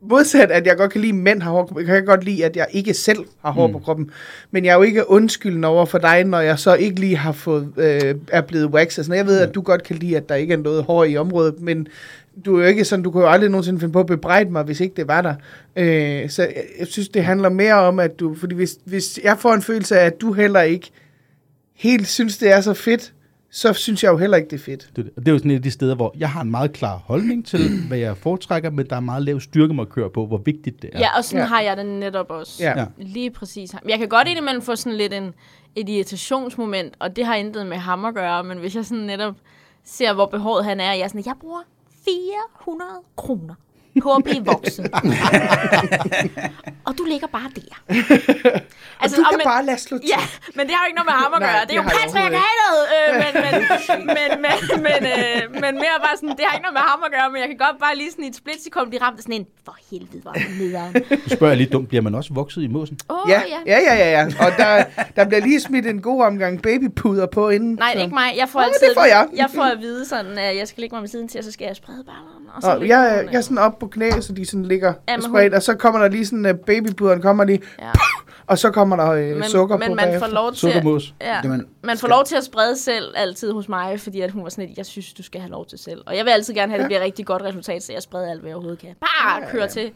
Modsat, 0.03 0.51
at 0.51 0.67
jeg 0.67 0.77
godt 0.77 0.93
kan 0.93 1.01
lide, 1.01 1.13
at 1.13 1.19
mænd 1.19 1.43
har 1.43 1.51
hår, 1.51 1.67
kan 1.67 1.95
jeg 1.95 2.07
godt 2.07 2.25
lide, 2.25 2.45
at 2.45 2.57
jeg 2.57 2.67
ikke 2.71 2.95
selv 2.95 3.19
har 3.45 3.51
hår 3.51 3.67
mm. 3.67 3.73
på 3.73 3.79
kroppen. 3.79 4.11
Men 4.51 4.65
jeg 4.65 4.71
er 4.71 4.77
jo 4.77 4.83
ikke 4.83 5.11
undskyldende 5.11 5.69
over 5.69 5.87
for 5.87 5.99
dig, 5.99 6.25
når 6.25 6.41
jeg 6.41 6.59
så 6.59 6.75
ikke 6.75 7.01
lige 7.01 7.17
har 7.17 7.33
fået, 7.33 7.73
øh, 7.77 8.15
er 8.29 8.41
blevet 8.41 8.67
waxet. 8.67 9.05
Sådan, 9.05 9.19
jeg 9.19 9.27
ved, 9.27 9.41
at 9.41 9.55
du 9.55 9.61
godt 9.61 9.83
kan 9.83 9.97
lide, 9.97 10.17
at 10.17 10.29
der 10.29 10.35
ikke 10.35 10.55
er 10.55 10.59
noget 10.59 10.85
hår 10.85 11.05
i 11.05 11.17
området, 11.17 11.61
men 11.61 11.87
du 12.45 12.57
er 12.57 12.61
jo 12.61 12.67
ikke 12.69 12.85
sådan, 12.85 13.03
du 13.03 13.11
kan 13.11 13.21
jo 13.21 13.29
aldrig 13.29 13.51
nogensinde 13.51 13.81
finde 13.81 13.93
på 13.93 14.01
at 14.01 14.07
bebrejde 14.07 14.51
mig, 14.51 14.63
hvis 14.63 14.81
ikke 14.81 14.97
det 14.97 15.09
var 15.09 15.23
der. 15.23 15.35
Øh, 15.77 16.31
så 16.31 16.43
jeg, 16.43 16.65
jeg 16.79 16.87
synes, 16.87 17.09
det 17.09 17.25
handler 17.25 17.49
mere 17.49 17.75
om, 17.75 17.99
at 17.99 18.21
du... 18.21 18.35
Fordi 18.35 18.55
hvis, 18.55 18.79
hvis 18.85 19.21
jeg 19.25 19.39
får 19.39 19.55
en 19.55 19.63
følelse 19.63 19.99
af, 19.99 20.07
at 20.07 20.21
du 20.21 20.33
heller 20.33 20.61
ikke 20.61 20.91
helt 21.75 22.09
synes, 22.09 22.39
det 22.39 22.51
er 22.51 22.61
så 22.61 22.75
fedt, 22.75 23.13
så 23.53 23.73
synes 23.73 24.05
jeg 24.05 24.11
jo 24.13 24.17
heller 24.17 24.37
ikke, 24.37 24.51
det 24.51 24.61
er 24.61 24.65
fedt. 24.65 24.91
Det, 24.97 24.99
er 24.99 25.03
det. 25.03 25.13
Og 25.17 25.23
det 25.23 25.29
er 25.29 25.33
jo 25.33 25.39
sådan 25.39 25.51
et 25.51 25.55
af 25.55 25.63
de 25.63 25.71
steder, 25.71 25.95
hvor 25.95 26.15
jeg 26.19 26.31
har 26.31 26.41
en 26.41 26.51
meget 26.51 26.73
klar 26.73 26.97
holdning 26.97 27.47
til, 27.47 27.61
hvad 27.89 27.99
jeg 27.99 28.17
foretrækker, 28.17 28.71
men 28.71 28.87
der 28.91 28.97
er 28.97 29.01
meget 29.01 29.23
lav 29.23 29.41
styrkemarkør 29.41 30.09
på, 30.09 30.27
hvor 30.27 30.39
vigtigt 30.39 30.83
det 30.83 30.91
er. 30.93 30.99
Ja, 30.99 31.17
og 31.17 31.25
sådan 31.25 31.41
Ja. 31.43 31.47
har 31.49 31.61
jeg 31.61 31.77
det 31.77 31.87
netop 31.87 32.31
også. 32.31 32.65
Ja. 32.65 32.87
Lige 32.99 33.31
præcis. 33.31 33.71
Jeg 33.89 33.99
kan 33.99 34.09
godt 34.09 34.29
indimellem 34.29 34.63
få 34.63 34.77
sådan 34.77 34.97
lidt 34.99 35.13
en, 35.13 35.35
et 35.77 35.89
irritationsmoment, 35.89 36.95
og 36.99 37.17
det 37.17 37.25
har 37.27 37.35
intet 37.35 37.67
med 37.67 37.77
ham 37.77 38.05
at 38.05 38.15
gøre, 38.15 38.45
men 38.45 38.59
hvis 38.59 38.77
jeg 38.77 38.85
sådan 38.85 39.05
netop 39.05 39.35
ser, 39.85 40.13
hvor 40.15 40.27
behåret 40.27 40.65
han 40.65 40.81
er, 40.81 40.91
og 40.91 40.99
jeg 40.99 41.05
er 41.05 41.09
sådan, 41.09 41.23
jeg 41.27 41.35
bruger 41.41 41.61
400 42.05 42.91
kroner 43.17 43.55
på 44.03 44.11
at 44.15 44.25
blive 44.25 44.45
voksen. 44.45 44.87
og 46.85 46.99
du 46.99 47.05
ligger 47.05 47.27
bare 47.27 47.51
der. 47.57 47.75
Altså, 49.03 49.17
du 49.17 49.23
og 49.23 49.31
kan 49.31 49.39
men- 49.39 49.45
bare 49.55 49.65
lade 49.71 49.81
slå 49.89 49.99
til. 49.99 50.09
Ja, 50.17 50.23
men 50.57 50.63
det 50.67 50.73
har 50.75 50.81
jo 50.85 50.89
ikke 50.91 50.99
noget 51.01 51.11
med 51.13 51.17
ham 51.25 51.33
at 51.37 51.41
Nej, 51.41 51.51
gøre. 51.53 51.61
Det 51.69 51.75
er 51.77 51.83
det 51.83 51.89
jo 51.91 51.99
patriarkatet! 52.01 52.81
Øh, 52.97 53.09
men, 53.23 53.33
men, 53.45 53.55
men, 54.17 54.31
men, 54.47 54.59
men, 54.87 55.01
øh, 55.15 55.41
men 55.63 55.73
mere 55.85 55.97
bare 56.07 56.17
sådan, 56.21 56.29
det 56.39 56.43
har 56.47 56.53
ikke 56.57 56.67
noget 56.69 56.77
med 56.81 56.85
ham 56.93 57.01
at 57.07 57.11
gøre, 57.17 57.27
men 57.33 57.39
jeg 57.43 57.49
kan 57.53 57.59
godt 57.67 57.79
bare 57.85 57.95
lige 58.01 58.11
sådan 58.11 58.25
i 58.25 58.29
et 58.33 58.37
splitsekund 58.43 58.87
blive 58.91 59.03
ramt 59.05 59.17
af 59.19 59.23
sådan 59.27 59.35
en, 59.41 59.47
for 59.67 59.75
helvede, 59.91 60.21
hvor 60.25 60.31
er 60.31 60.41
det 60.49 60.55
nederen. 60.63 60.93
Du 61.25 61.29
spørger 61.37 61.53
jeg 61.55 61.61
lidt 61.63 61.73
dumt, 61.73 61.89
bliver 61.89 62.03
man 62.09 62.15
også 62.21 62.31
vokset 62.41 62.61
i 62.63 62.71
måsen? 62.77 62.99
Oh, 63.09 63.17
Ja, 63.33 63.41
ja. 63.55 63.61
ja, 63.73 63.79
ja, 63.89 63.95
ja, 64.03 64.09
ja. 64.19 64.25
Og 64.45 64.51
der, 64.63 64.73
der 65.17 65.23
bliver 65.29 65.41
lige 65.49 65.61
smidt 65.61 65.87
en 65.87 66.01
god 66.11 66.19
omgang 66.31 66.63
babypuder 66.63 67.27
på 67.27 67.49
inden. 67.57 67.73
Nej, 67.85 67.93
så. 67.95 68.01
ikke 68.05 68.15
mig. 68.15 68.29
Jeg 68.43 68.49
får 68.49 68.61
Nå, 68.61 68.67
altid, 68.67 68.89
det 68.89 68.97
får 69.01 69.05
jeg. 69.17 69.25
jeg 69.43 69.49
får 69.55 69.63
at 69.75 69.79
vide 69.87 70.05
sådan, 70.09 70.39
at 70.39 70.57
jeg 70.57 70.69
skal 70.69 70.81
ligge 70.81 70.95
mig 70.97 71.03
med 71.03 71.09
siden 71.15 71.29
til, 71.29 71.39
og 71.39 71.45
så 71.45 71.53
skal 71.53 71.65
jeg 71.71 71.77
sprede 71.77 72.05
ballerne. 72.05 72.40
Og 72.55 72.63
så 72.63 72.69
Og 72.71 72.89
jeg, 72.89 73.21
hun, 73.25 73.33
jeg 73.33 73.39
er 73.39 73.43
sådan 73.43 73.59
op 73.59 73.79
på 73.79 73.87
knæ, 73.87 74.11
så 74.21 74.33
de 74.33 74.47
sådan 74.47 74.65
ligger 74.65 74.93
Ja, 75.09 75.13
ja, 75.15 75.21
spredt, 75.21 75.55
og 75.55 75.63
så 75.63 75.75
kommer 75.75 76.01
der 76.01 76.09
lige 76.09 76.27
sådan, 76.27 76.47
uh, 76.47 76.53
babypuderen 76.67 77.23
kommer 77.23 77.45
lige, 77.45 77.61
Ja. 77.81 77.91
og 78.47 78.59
så 78.59 78.71
kommer 78.71 78.97
der 78.97 79.11
øh, 79.11 79.37
Men, 79.37 79.45
sukker 79.45 79.77
men 79.77 79.89
på 79.89 79.95
man 79.95 80.05
bagefter. 80.05 80.29
får 80.29 80.35
lov 80.35 80.51
til, 80.53 80.59
Sukkermås. 80.61 81.15
ja, 81.21 81.41
Jamen, 81.45 81.67
man 81.85 81.99
får 81.99 82.09
lov 82.09 82.25
til 82.25 82.37
at 82.37 82.45
sprede 82.45 82.79
selv 82.79 83.05
altid 83.17 83.53
hos 83.53 83.69
mig, 83.69 84.01
fordi 84.01 84.21
at 84.21 84.31
hun 84.31 84.43
var 84.43 84.49
sådan 84.49 84.67
lidt, 84.67 84.79
jeg 84.79 84.87
synes, 84.87 85.13
du 85.13 85.23
skal 85.23 85.41
have 85.41 85.51
lov 85.51 85.67
til 85.67 85.79
selv. 85.79 86.01
Og 86.07 86.17
jeg 86.17 86.25
vil 86.25 86.31
altid 86.31 86.55
gerne 86.55 86.73
have, 86.73 86.77
at 86.79 86.81
det 86.81 86.89
bliver 86.89 87.01
et 87.01 87.05
rigtig 87.05 87.27
godt 87.27 87.43
resultat, 87.43 87.83
så 87.83 87.93
jeg 87.93 88.03
spreder 88.03 88.31
alt, 88.31 88.41
hvad 88.41 88.49
jeg 88.51 88.57
overhovedet 88.57 88.81
kan. 88.81 88.91
Bare 89.01 89.43
kør 89.51 89.67
til. 89.67 89.91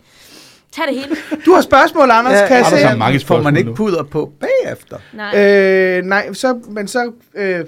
Tag 0.72 0.84
det 0.88 0.94
hele. 0.94 1.16
Du 1.46 1.52
har 1.52 1.60
spørgsmål, 1.60 2.10
Anders, 2.10 2.32
Ja, 2.32 2.46
kan 2.46 2.56
jeg 2.56 2.66
se? 3.20 3.26
får 3.26 3.40
man 3.42 3.56
ikke 3.56 3.74
puder 3.74 4.02
på 4.02 4.32
bagefter? 4.40 4.98
Nej. 5.12 5.98
Øh, 5.98 6.04
nej, 6.04 6.32
så, 6.32 6.60
men 6.68 6.88
så 6.88 7.12
øh, 7.34 7.64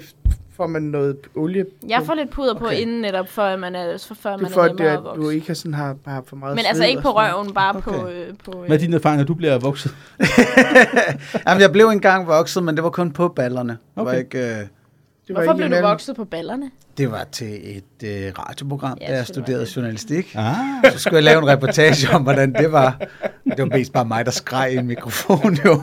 får 0.57 0.67
man 0.67 0.81
noget 0.81 1.17
olie. 1.35 1.65
Jeg 1.89 2.01
får 2.05 2.13
lidt 2.13 2.29
puder 2.29 2.53
på 2.53 2.65
Okay. 2.65 2.77
inden 2.79 3.01
netop, 3.01 3.27
før 3.29 3.57
man 3.57 3.75
er, 3.75 3.97
for 4.07 4.15
før 4.15 4.35
Du 4.37 4.41
man 4.43 4.51
får, 4.51 4.61
er 4.63 4.67
nemmere 4.67 4.87
at 4.91 4.97
at 4.97 5.03
du 5.15 5.21
vokse. 5.21 5.35
ikke 5.35 5.47
har, 5.47 5.53
sådan, 5.53 5.73
har, 5.73 5.95
har 6.07 6.23
for 6.27 6.35
meget 6.35 6.55
Men 6.55 6.65
altså 6.65 6.85
ikke 6.85 7.01
på 7.01 7.09
røven, 7.11 7.53
bare 7.53 7.81
på... 7.81 7.89
Okay. 7.91 8.13
Øh, 8.27 8.33
på 8.45 8.63
Hvad 8.67 8.75
er 8.77 8.79
dine 8.79 8.95
erfaringer, 8.95 9.23
når 9.23 9.27
du 9.27 9.33
bliver 9.33 9.57
vokset? 9.59 9.95
Jamen, 11.47 11.61
jeg 11.61 11.71
blev 11.71 11.87
engang 11.87 12.27
vokset, 12.27 12.63
men 12.63 12.75
det 12.75 12.83
var 12.83 12.89
kun 12.89 13.11
på 13.11 13.27
ballerne. 13.27 13.71
Det 13.73 13.79
var 13.95 14.01
Okay. 14.11 14.19
ikke... 14.19 14.37
Øh, 14.39 14.45
Det 14.45 15.35
var 15.35 15.41
Hvorfor 15.43 15.59
ikke 15.59 15.67
blev 15.69 15.81
du 15.81 15.87
vokset 15.87 16.15
på 16.15 16.25
ballerne? 16.25 16.71
det 16.97 17.11
var 17.11 17.23
til 17.31 17.77
et 17.77 18.03
øh, 18.03 18.31
radioprogram, 18.39 18.97
Ja, 19.01 19.05
da 19.07 19.11
jeg 19.11 19.19
det 19.19 19.27
studerede 19.27 19.65
det. 19.65 19.75
journalistik. 19.75 20.35
Ah, 20.35 20.55
Så 20.93 20.99
skulle 20.99 21.15
jeg 21.15 21.23
lave 21.23 21.37
en 21.41 21.47
reportage 21.47 22.15
om, 22.15 22.23
hvordan 22.23 22.53
det 22.53 22.71
var. 22.71 22.97
Det 23.45 23.57
var 23.57 23.65
mest 23.65 23.93
bare 23.93 24.05
mig, 24.05 24.25
der 24.25 24.31
skreg 24.31 24.73
i 24.73 24.77
en 24.77 24.87
mikrofon, 24.87 25.57
jo. 25.65 25.81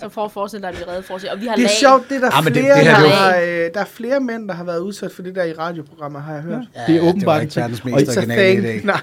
Så 0.00 0.08
for 0.08 0.24
at 0.24 0.32
forestille 0.32 0.62
dig, 0.62 0.68
at 0.70 0.76
vi 0.78 0.82
er 0.82 0.88
redde 0.92 1.02
for 1.02 1.18
sig. 1.18 1.32
Og 1.32 1.40
vi 1.40 1.46
har 1.46 1.54
Det 1.54 1.62
er 1.64 1.66
lag. 1.68 1.76
sjovt, 1.80 2.08
det 2.08 2.16
er 2.16 2.20
der, 2.20 2.30
Ah, 2.36 2.44
men 2.44 2.54
det- 2.54 2.62
flere, 2.62 2.74
det 2.76 2.84
her, 2.86 3.00
der, 3.00 3.08
har, 3.08 3.36
øh, 3.36 3.70
der 3.74 3.80
er 3.80 3.84
flere 3.84 4.20
mænd, 4.20 4.48
der 4.48 4.54
har 4.54 4.64
været 4.64 4.78
udsat 4.78 5.12
for 5.12 5.22
det 5.22 5.34
der 5.34 5.44
i 5.44 5.52
radioprogrammer, 5.52 6.20
har 6.20 6.32
jeg 6.34 6.42
hørt. 6.42 6.62
Det 6.86 6.96
er 6.96 7.02
Ja, 7.02 7.08
åbenbart 7.08 7.20
det 7.20 7.26
var 7.26 7.36
en 7.36 7.42
ikke 7.42 7.56
verdens 7.56 7.84
mest 7.84 8.18
originale 8.18 8.74
idé. 8.80 8.86
Nej. 8.86 9.00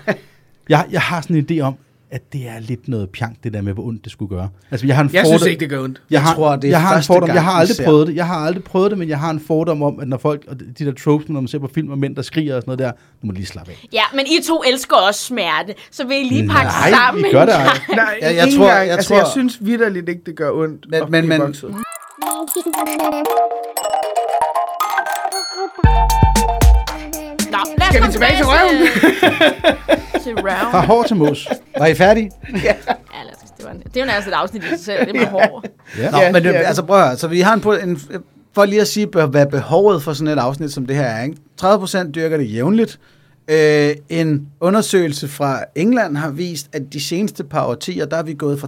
jeg, 0.70 0.86
jeg 0.92 1.02
har 1.02 1.22
sådan 1.22 1.36
en 1.36 1.48
idé 1.52 1.60
om, 1.62 1.76
at 2.16 2.34
det 2.34 2.48
er 2.48 2.60
lidt 2.60 2.88
noget 2.88 3.10
pjank, 3.10 3.36
det 3.44 3.54
der 3.54 3.62
med, 3.62 3.74
hvor 3.74 3.84
ondt 3.84 4.04
det 4.04 4.12
skulle 4.12 4.36
gøre. 4.36 4.50
Altså, 4.72 4.88
jeg 4.88 4.96
har 4.96 5.04
en 5.04 5.10
Jeg 5.14 5.24
fordom- 5.26 5.38
synes 5.40 5.52
ikke, 5.52 5.60
det 5.60 5.70
gør 5.70 5.84
ondt. 5.84 6.02
Jeg, 6.10 6.22
har, 6.22 6.30
Jeg 6.30 6.36
tror, 6.36 6.56
det 6.56 6.64
er 6.64 6.70
jeg 6.70 6.82
har 6.82 6.90
en 6.90 6.94
første 6.96 7.08
fordom. 7.08 7.28
gang, 7.28 7.36
Jeg 7.36 7.44
har 7.44 7.52
aldrig 7.52 7.76
ser- 7.76 7.86
prøvet 7.86 8.08
det. 8.08 8.16
Jeg 8.16 8.28
har 8.28 8.36
aldrig 8.36 8.64
prøvet 8.64 8.92
det, 8.92 8.98
men 9.00 9.10
jeg 9.10 9.20
har 9.20 9.30
en 9.32 9.40
fordom 9.48 9.84
om, 9.84 10.00
at 10.00 10.08
når 10.08 10.18
folk, 10.18 10.44
og 10.48 10.60
de 10.60 10.86
der 10.86 10.92
tropes, 11.04 11.30
når 11.30 11.42
man 11.42 11.48
ser 11.48 11.60
på 11.60 11.70
film 11.76 11.90
og 11.92 11.98
mænd, 11.98 12.16
der 12.16 12.22
skriger 12.22 12.56
og 12.56 12.62
sådan 12.62 12.70
noget 12.70 12.80
der, 12.80 12.92
nu 13.22 13.28
må 13.28 13.32
lige 13.32 13.46
slappe 13.46 13.72
af. 13.72 13.86
Ja, 13.94 14.04
men 14.14 14.26
I 14.26 14.40
to 14.48 14.62
elsker 14.68 14.96
også 14.96 15.20
smerte, 15.20 15.74
så 15.92 16.08
vil 16.08 16.18
I 16.18 16.24
lige 16.30 16.48
pakke 16.50 16.68
Nej, 16.72 16.90
sammen. 16.90 17.24
vi 17.24 17.30
gør 17.32 17.46
det 17.46 17.54
ej. 17.56 17.64
Nej, 17.96 18.18
Jeg- 18.22 18.36
jeg, 18.36 18.48
tror- 18.58 18.68
jeg 18.70 18.86
jeg, 18.88 18.94
altså, 18.96 19.08
tror- 19.08 19.18
jeg 19.18 19.28
synes 19.32 19.58
vidderligt 19.62 20.10
ikke, 20.10 20.22
det 20.26 20.36
gør 20.36 20.52
ondt 20.52 20.86
Men- 20.90 21.04
at 21.04 21.10
men- 21.10 21.28
men-. 21.28 21.40
Nå, 21.40 21.46
lad 27.78 27.82
os 27.82 27.88
Skal 27.94 28.08
vi 28.08 28.12
tilbage 28.12 28.38
til 28.38 28.46
til, 28.46 28.52
til 30.26 30.34
round. 30.36 30.72
Fra 30.72 30.86
hår 30.86 31.04
til 31.04 31.16
mos. 31.16 31.48
Var 31.78 31.86
I 31.86 31.96
færdige? 31.96 32.32
Ja, 32.54 32.60
lad 33.24 33.34
os, 33.44 33.52
det, 33.58 33.66
var, 33.66 33.74
det 33.74 33.98
er 33.98 34.02
jo 34.02 34.06
nærmest 34.06 34.28
et 34.28 34.34
afsnit 34.34 34.64
i 34.64 34.68
sig 34.68 34.80
selv. 34.80 35.14
Det 35.14 35.22
er 35.22 35.30
hård. 35.30 35.66
Ja. 35.98 36.12
Nå, 36.12 36.18
Ja, 36.18 36.26
men 36.32 36.36
det, 36.36 36.44
det 36.44 36.54
det. 36.54 36.66
altså 36.66 36.84
prøv 36.84 36.98
at 37.00 37.08
høre, 37.08 37.18
så 37.18 37.28
vi 37.28 37.40
har 37.42 37.54
en, 37.54 37.62
på- 37.62 37.74
en 37.74 38.00
for 38.54 38.66
lige 38.66 38.82
at 38.82 38.88
sige, 38.88 39.06
hvad 39.08 39.46
behovet 39.46 40.04
for 40.04 40.14
sådan 40.14 40.34
et 40.38 40.42
afsnit 40.42 40.74
som 40.74 40.86
det 40.86 40.96
her 40.96 41.04
er. 41.04 41.24
Ikke? 41.24 41.38
30% 41.62 42.12
dyrker 42.12 42.38
det 42.38 42.54
jævnligt. 42.54 43.00
Øh, 43.48 43.96
en 44.10 44.48
undersøgelse 44.60 45.28
fra 45.28 45.60
England 45.76 46.18
har 46.18 46.30
vist, 46.30 46.70
at 46.74 46.94
de 46.94 47.04
seneste 47.04 47.44
par 47.44 47.66
årtier, 47.66 48.06
der 48.06 48.18
er 48.18 48.24
vi 48.24 48.34
gået 48.34 48.60
fra 48.60 48.68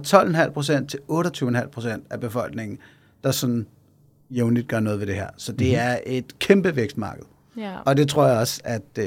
12,5% 0.80 0.86
til 0.86 0.98
28,5% 1.10 2.00
af 2.10 2.20
befolkningen, 2.20 2.78
der 3.24 3.30
sådan 3.30 3.66
jævnligt 4.30 4.68
gør 4.68 4.80
noget 4.80 5.00
ved 5.00 5.06
det 5.06 5.14
her. 5.14 5.26
Så 5.36 5.52
det 5.52 5.66
Mhm. 5.66 5.76
er 5.78 5.96
et 6.06 6.38
kæmpe 6.38 6.76
vækstmarked. 6.76 7.22
Ja. 7.56 7.70
Og 7.84 7.96
det 7.96 8.08
tror 8.08 8.26
jeg 8.26 8.36
også, 8.38 8.60
at 8.64 8.82
øh, 8.98 9.06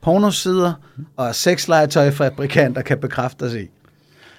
pornosider 0.00 0.72
og 1.16 1.34
sexlegetøjfabrikanter 1.34 2.82
kan 2.82 2.98
bekræfte 2.98 3.42
os 3.42 3.54
i. 3.54 3.68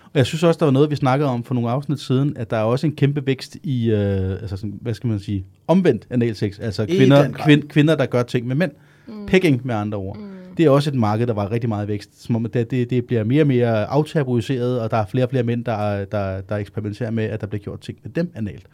Og 0.03 0.17
jeg 0.17 0.25
synes 0.25 0.43
også, 0.43 0.57
der 0.57 0.65
var 0.65 0.71
noget, 0.71 0.91
vi 0.91 0.95
snakkede 0.95 1.29
om 1.29 1.43
for 1.43 1.53
nogle 1.53 1.69
afsnit 1.69 1.99
siden, 1.99 2.37
at 2.37 2.49
der 2.49 2.57
er 2.57 2.63
også 2.63 2.87
en 2.87 2.95
kæmpe 2.95 3.25
vækst 3.25 3.57
i, 3.63 3.91
øh, 3.91 4.31
altså 4.31 4.57
sådan, 4.57 4.79
hvad 4.81 4.93
skal 4.93 5.07
man 5.09 5.19
sige, 5.19 5.45
omvendt 5.67 6.07
analsex. 6.09 6.59
Altså 6.59 6.83
I 6.83 6.97
kvinder, 6.97 7.31
kvind, 7.31 7.69
kvinder, 7.69 7.95
der 7.95 8.05
gør 8.05 8.23
ting 8.23 8.47
med 8.47 8.55
mænd. 8.55 8.71
Mm. 9.07 9.25
Pegging 9.25 9.61
med 9.67 9.75
andre 9.75 9.97
ord. 9.97 10.17
Mm. 10.17 10.55
Det 10.57 10.65
er 10.65 10.69
også 10.69 10.89
et 10.89 10.95
marked, 10.95 11.27
der 11.27 11.33
var 11.33 11.51
rigtig 11.51 11.69
meget 11.69 11.87
vækst. 11.87 12.23
Som 12.23 12.35
om 12.35 12.45
det, 12.45 12.71
det, 12.71 12.89
det 12.89 13.05
bliver 13.05 13.23
mere 13.23 13.43
og 13.43 13.47
mere 13.47 13.85
aftabuiseret, 13.85 14.81
og 14.81 14.91
der 14.91 14.97
er 14.97 15.05
flere 15.05 15.25
og 15.25 15.29
flere 15.29 15.43
mænd, 15.43 15.65
der, 15.65 16.05
der, 16.05 16.41
der 16.41 16.55
eksperimenterer 16.57 17.11
med, 17.11 17.23
at 17.23 17.41
der 17.41 17.47
bliver 17.47 17.63
gjort 17.63 17.79
ting 17.79 17.97
med 18.03 18.11
dem 18.11 18.31
analt. 18.35 18.65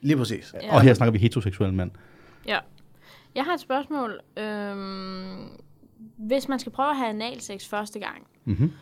Lige 0.00 0.16
præcis. 0.16 0.54
Ja. 0.62 0.74
Og 0.74 0.82
her 0.82 0.94
snakker 0.94 1.12
vi 1.12 1.18
heteroseksuelle 1.18 1.74
mænd. 1.74 1.90
ja. 2.48 2.58
Jeg 3.34 3.44
har 3.44 3.54
et 3.54 3.60
spørgsmål. 3.60 4.20
Øhm, 4.38 5.48
hvis 6.16 6.48
man 6.48 6.58
skal 6.58 6.72
prøve 6.72 6.90
at 6.90 6.96
have 6.96 7.08
analsex 7.08 7.66
første 7.68 7.98
gang, 7.98 8.26
Mm-hmm. 8.46 8.72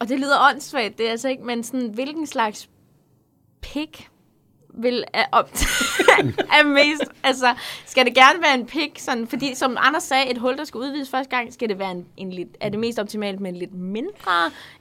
og 0.00 0.08
det 0.08 0.20
lyder 0.20 0.50
åndssvagt, 0.50 0.98
det 0.98 1.06
er 1.06 1.10
altså 1.10 1.28
ikke, 1.28 1.44
men 1.44 1.62
sådan, 1.62 1.88
hvilken 1.94 2.26
slags 2.26 2.70
pik 3.60 4.08
vil 4.74 5.04
er, 5.14 5.24
op, 5.32 5.50
er 6.38 6.66
mest, 6.78 7.02
altså, 7.24 7.46
skal 7.86 8.04
det 8.06 8.14
gerne 8.14 8.38
være 8.42 8.54
en 8.60 8.66
pik, 8.66 8.98
sådan, 8.98 9.26
fordi 9.26 9.54
som 9.54 9.76
Anders 9.80 10.02
sagde, 10.02 10.30
et 10.30 10.38
hul, 10.38 10.56
der 10.56 10.64
skal 10.64 10.78
udvides 10.78 11.10
første 11.10 11.36
gang, 11.36 11.52
skal 11.52 11.68
det 11.68 11.78
være 11.78 11.90
en, 11.90 12.04
en 12.16 12.30
lidt, 12.30 12.48
er 12.60 12.68
det 12.68 12.78
mest 12.78 12.98
optimalt 12.98 13.40
med 13.40 13.50
en 13.50 13.56
lidt 13.56 13.74
mindre, 13.74 14.32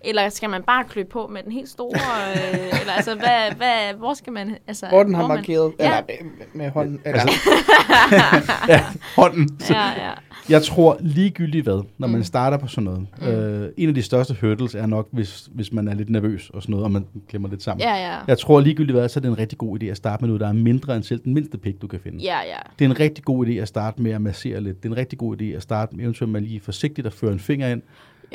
eller 0.02 0.30
skal 0.30 0.50
man 0.50 0.64
bare 0.64 0.84
klø 0.84 1.04
på 1.04 1.28
med 1.34 1.44
den 1.44 1.52
helt 1.52 1.70
store, 1.70 2.00
øh, 2.36 2.80
eller 2.80 2.94
altså, 2.94 3.16
hvad, 3.16 3.56
hvad, 3.58 3.94
hvor 3.98 4.14
skal 4.14 4.34
man, 4.34 4.58
altså, 4.68 4.88
Hvor 4.88 5.04
den 5.04 5.14
har 5.16 5.28
man- 5.28 5.38
markeret, 5.38 5.74
Ja, 5.80 5.86
eller 5.86 6.02
med, 6.38 6.46
med 6.54 6.70
hånden. 6.72 7.00
Eller, 7.06 7.22
ja, 8.68 8.86
hånden. 9.16 9.60
Så 9.60 9.74
ja, 9.74 9.88
ja. 9.88 10.12
Jeg 10.50 10.64
tror 10.64 10.98
ligegyldigt 11.00 11.64
hvad, 11.66 11.84
når 11.98 12.08
man 12.08 12.24
starter 12.24 12.58
på 12.58 12.68
sådan 12.68 12.84
noget. 12.84 13.08
Mm. 13.22 13.28
Øh, 13.28 13.70
en 13.78 13.90
af 13.90 13.96
de 13.96 14.04
største 14.04 14.36
hurdles 14.42 14.76
er 14.76 14.86
nok, 14.86 15.08
hvis, 15.12 15.50
hvis 15.52 15.72
man 15.74 15.88
er 15.88 15.94
lidt 15.94 16.10
nervøs 16.10 16.50
og 16.54 16.62
sådan 16.62 16.72
noget, 16.72 16.84
og 16.84 16.92
man 16.92 17.06
glemmer 17.30 17.50
lidt 17.50 17.64
sammen. 17.64 17.82
Ja, 17.88 17.96
ja. 18.12 18.18
Jeg 18.28 18.38
tror 18.38 18.60
ligegyldigt 18.60 18.98
hvad, 18.98 19.10
så 19.10 19.20
er 19.20 19.22
det 19.22 19.30
en 19.30 19.38
rigtig 19.38 19.58
god 19.58 19.78
idé 19.84 19.86
at 19.86 19.98
starte 19.98 20.22
med 20.22 20.28
noget, 20.28 20.42
der 20.42 20.48
er 20.48 20.54
mindre 20.54 20.96
end 20.96 21.04
selv 21.04 21.20
den 21.24 21.34
mindste 21.34 21.58
pik, 21.58 21.82
du 21.82 21.88
kan 21.88 22.00
finde. 22.00 22.24
Ja, 22.24 22.38
ja. 22.40 22.58
Det 22.80 22.86
er 22.86 22.90
en 22.90 23.00
rigtig 23.00 23.24
god 23.24 23.48
idé 23.48 23.52
at 23.52 23.68
starte 23.68 24.02
med 24.02 24.12
at 24.12 24.22
massere 24.22 24.62
lidt. 24.62 24.84
Det 24.84 24.90
er 24.90 24.94
en 24.94 24.98
rigtig 24.98 25.20
god 25.20 25.42
idé 25.42 25.46
at 25.46 25.62
starte 25.64 25.96
med 25.96 26.04
eventuelt 26.04 26.32
med 26.32 26.42
lige 26.42 26.60
forsigtigt 26.60 27.08
at 27.08 27.14
føre 27.14 27.32
en 27.34 27.40
finger 27.40 27.68
ind, 27.68 27.82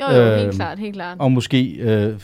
Jo, 0.01 0.05
jo, 0.15 0.35
helt 0.35 0.47
Øhm, 0.47 0.55
klart, 0.55 0.79
helt 0.79 0.93
klart. 0.93 1.17
og 1.19 1.31
måske 1.31 1.71
øh, 1.79 2.15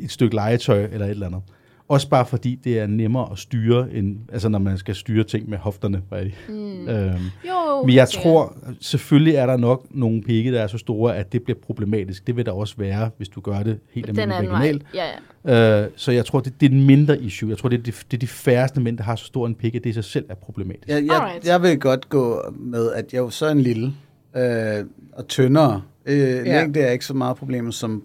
et 0.00 0.10
stykke 0.10 0.34
legetøj 0.34 0.84
eller 0.84 1.06
et 1.06 1.10
eller 1.10 1.26
andet. 1.26 1.40
Også 1.88 2.08
bare 2.08 2.26
fordi 2.26 2.60
det 2.64 2.78
er 2.78 2.86
nemmere 2.86 3.28
at 3.32 3.38
styre, 3.38 3.88
end, 3.92 4.16
altså 4.32 4.48
når 4.48 4.58
man 4.58 4.78
skal 4.78 4.94
styre 4.94 5.24
ting 5.24 5.48
med 5.50 5.58
hofterne. 5.58 6.02
Right? 6.12 6.34
Mm. 6.48 6.88
Øhm, 6.88 7.14
Jo, 7.48 7.82
men 7.86 7.94
jeg 7.94 8.08
tror, 8.08 8.56
selvfølgelig 8.80 9.34
er 9.34 9.46
der 9.46 9.56
nok 9.56 9.86
nogle 9.90 10.22
pigge, 10.22 10.52
der 10.52 10.60
er 10.60 10.66
så 10.66 10.78
store, 10.78 11.16
at 11.16 11.32
det 11.32 11.42
bliver 11.42 11.58
problematisk. 11.66 12.26
Det 12.26 12.36
vil 12.36 12.46
der 12.46 12.52
også 12.52 12.74
være, 12.78 13.10
hvis 13.16 13.28
du 13.28 13.40
gør 13.40 13.62
det 13.62 13.78
helt 13.92 14.08
almindeligt 14.08 14.52
vaginalt. 14.52 14.82
Ja, 14.94 15.04
ja. 15.46 15.82
Øh, 15.84 15.90
så 15.96 16.12
jeg 16.12 16.24
tror, 16.24 16.40
det, 16.40 16.52
det 16.60 16.66
er 16.66 16.70
en 16.74 16.86
mindre 16.86 17.20
issue. 17.22 17.48
Jeg 17.50 17.58
tror, 17.58 17.68
det 17.68 17.78
er 17.78 17.82
de, 17.82 17.92
det 18.10 18.16
er 18.16 18.18
de 18.18 18.26
færreste 18.26 18.80
mænd, 18.80 18.98
der 18.98 19.04
har 19.04 19.16
så 19.16 19.24
stor 19.24 19.46
en 19.46 19.54
pik, 19.54 19.74
at 19.74 19.84
det 19.84 19.90
i 19.90 19.92
sig 19.92 20.04
selv 20.04 20.24
er 20.28 20.34
problematisk. 20.34 20.88
Jeg, 20.88 21.04
jeg, 21.06 21.14
Alright. 21.14 21.46
jeg 21.46 21.62
vil 21.62 21.78
godt 21.80 22.08
gå 22.08 22.42
med, 22.58 22.92
at 22.92 23.12
jeg 23.12 23.18
er 23.18 23.22
jo 23.22 23.30
så 23.30 23.48
en 23.50 23.60
lille 23.60 23.92
øh, 24.36 24.84
og 25.12 25.28
tyndere. 25.28 25.82
Øh, 26.06 26.18
Ja. 26.18 26.60
Længde 26.60 26.80
er 26.80 26.90
ikke 26.90 27.04
så 27.04 27.14
meget 27.14 27.36
problem 27.36 27.72
som 27.72 28.02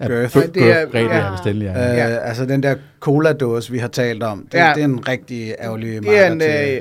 Ja, 0.00 0.06
girth. 0.06 0.32
girth, 0.32 0.36
Nej, 0.36 0.46
det 0.54 0.62
er- 0.72 0.80
girth, 0.86 1.14
Ja. 1.14 1.18
er 1.20 1.30
bestemt, 1.32 1.62
ja. 1.62 1.68
Øh, 1.70 1.96
Ja. 1.96 2.06
Altså 2.18 2.46
den 2.46 2.62
der 2.62 2.74
cola-dåse, 3.00 3.72
vi 3.72 3.78
har 3.78 3.88
talt 3.88 4.22
om, 4.22 4.46
det, 4.52 4.58
Ja. 4.58 4.72
det 4.74 4.80
er 4.80 4.84
en 4.84 5.08
rigtig 5.08 5.54
ærgerlig 5.60 6.02
det, 6.02 6.18
er 6.26 6.32
en, 6.32 6.42
øh, 6.42 6.80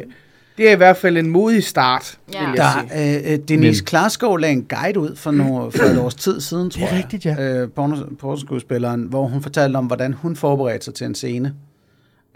det 0.58 0.68
er 0.70 0.72
i 0.72 0.76
hvert 0.76 0.98
fald 0.98 1.18
en 1.18 1.30
modig 1.30 1.64
start, 1.64 2.18
Ja. 2.34 2.40
vil 2.40 2.48
jeg 2.58 2.66
Der, 2.90 2.96
sige. 2.96 3.28
øh, 3.28 3.34
øh, 3.34 3.40
Denise 3.48 3.82
Men- 3.82 3.86
Klarskov 3.86 4.38
lagde 4.38 4.54
en 4.54 4.64
guide 4.70 5.00
ud 5.00 5.16
for, 5.16 5.32
nogle, 5.32 5.72
for 5.72 5.84
et 5.84 6.00
års 6.00 6.16
tid 6.16 6.42
siden, 6.42 6.70
tror 6.70 6.86
er 6.86 6.90
jeg. 6.96 6.98
rigtigt, 7.04 7.26
ja. 7.26 7.36
Øh, 7.62 7.70
porno- 7.80 8.16
pornoskuespilleren, 8.20 9.02
hvor 9.04 9.28
hun 9.28 9.42
fortalte 9.42 9.78
om, 9.78 9.86
hvordan 9.86 10.14
hun 10.14 10.36
forberedte 10.36 10.86
sig 10.86 10.94
til 10.94 11.06
en 11.06 11.16
scene. 11.16 11.54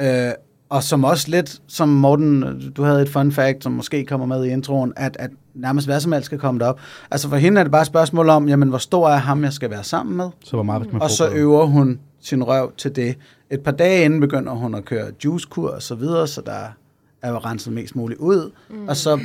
Øh, 0.02 0.32
og 0.70 0.84
som 0.84 1.04
også 1.04 1.26
lidt, 1.30 1.58
som 1.68 1.90
Morten, 1.90 2.72
du 2.78 2.84
havde 2.84 3.02
et 3.02 3.10
fun 3.10 3.32
fact, 3.32 3.64
som 3.64 3.72
måske 3.72 4.06
kommer 4.06 4.26
med 4.28 4.46
i 4.46 4.50
introen, 4.50 4.94
at, 4.96 5.18
at 5.20 5.30
nærmest 5.54 5.88
hvad 5.88 6.00
som 6.00 6.12
helst 6.12 6.26
skal 6.26 6.38
komme 6.38 6.60
derop. 6.60 6.80
Altså 7.12 7.30
for 7.30 7.36
hende 7.38 7.60
er 7.60 7.64
det 7.64 7.72
bare 7.72 7.82
et 7.82 7.88
spørgsmål 7.88 8.30
om, 8.30 8.50
jamen 8.50 8.70
hvor 8.70 8.78
stor 8.78 9.10
er 9.10 9.18
ham, 9.18 9.44
jeg 9.44 9.54
skal 9.54 9.70
være 9.70 9.84
sammen 9.84 10.18
med? 10.18 10.30
Så 10.44 10.56
hvor 10.56 10.64
meget 10.64 10.84
skal 10.84 10.94
man 10.94 11.02
Og 11.02 11.10
så 11.10 11.30
øver 11.30 11.66
hun 11.66 12.00
sin 12.22 12.44
røv 12.44 12.72
til 12.78 12.96
det. 12.96 13.16
Et 13.52 13.60
par 13.60 13.72
dage 13.72 14.06
inden 14.06 14.20
begynder 14.20 14.52
hun 14.52 14.76
at 14.76 14.86
køre 14.86 15.12
juicekur 15.26 15.70
og 15.70 15.82
så 15.82 15.96
videre, 15.96 16.28
så 16.28 16.42
der 16.46 16.76
er 17.22 17.30
jo 17.30 17.38
renset 17.38 17.74
mest 17.74 17.96
muligt 17.96 18.20
ud. 18.20 18.52
Mm. 18.70 18.88
Og 18.88 18.98
så 18.98 19.20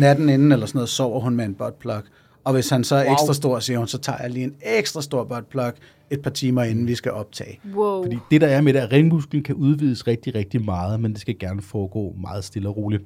natten 0.00 0.28
inden 0.28 0.52
eller 0.52 0.66
sådan 0.66 0.78
noget, 0.78 0.88
sover 0.88 1.20
hun 1.20 1.36
med 1.36 1.44
en 1.44 1.54
buttplug. 1.54 2.02
Og 2.44 2.52
hvis 2.52 2.70
han 2.70 2.84
så 2.84 2.96
er 2.96 3.04
Wow. 3.04 3.12
ekstra 3.12 3.34
stor, 3.34 3.58
siger 3.58 3.78
hun, 3.78 3.88
så 3.88 3.98
tager 3.98 4.18
jeg 4.22 4.30
lige 4.30 4.44
en 4.44 4.54
ekstra 4.62 5.02
stor 5.02 5.24
buttplug 5.24 5.72
et 6.10 6.22
par 6.22 6.30
timer 6.30 6.62
inden 6.62 6.86
vi 6.86 6.94
skal 6.94 7.12
optage. 7.12 7.60
Wow. 7.74 8.02
Fordi 8.02 8.18
det, 8.30 8.40
der 8.40 8.46
er 8.46 8.60
med 8.60 8.72
det, 8.72 8.78
at 8.78 8.92
ringmusklen 8.92 9.42
kan 9.42 9.54
udvides 9.54 10.06
rigtig, 10.06 10.34
rigtig 10.34 10.64
meget, 10.64 11.00
men 11.00 11.12
det 11.12 11.20
skal 11.20 11.38
gerne 11.38 11.62
foregå 11.62 12.14
meget 12.20 12.44
stille 12.44 12.68
og 12.68 12.76
roligt. 12.76 13.02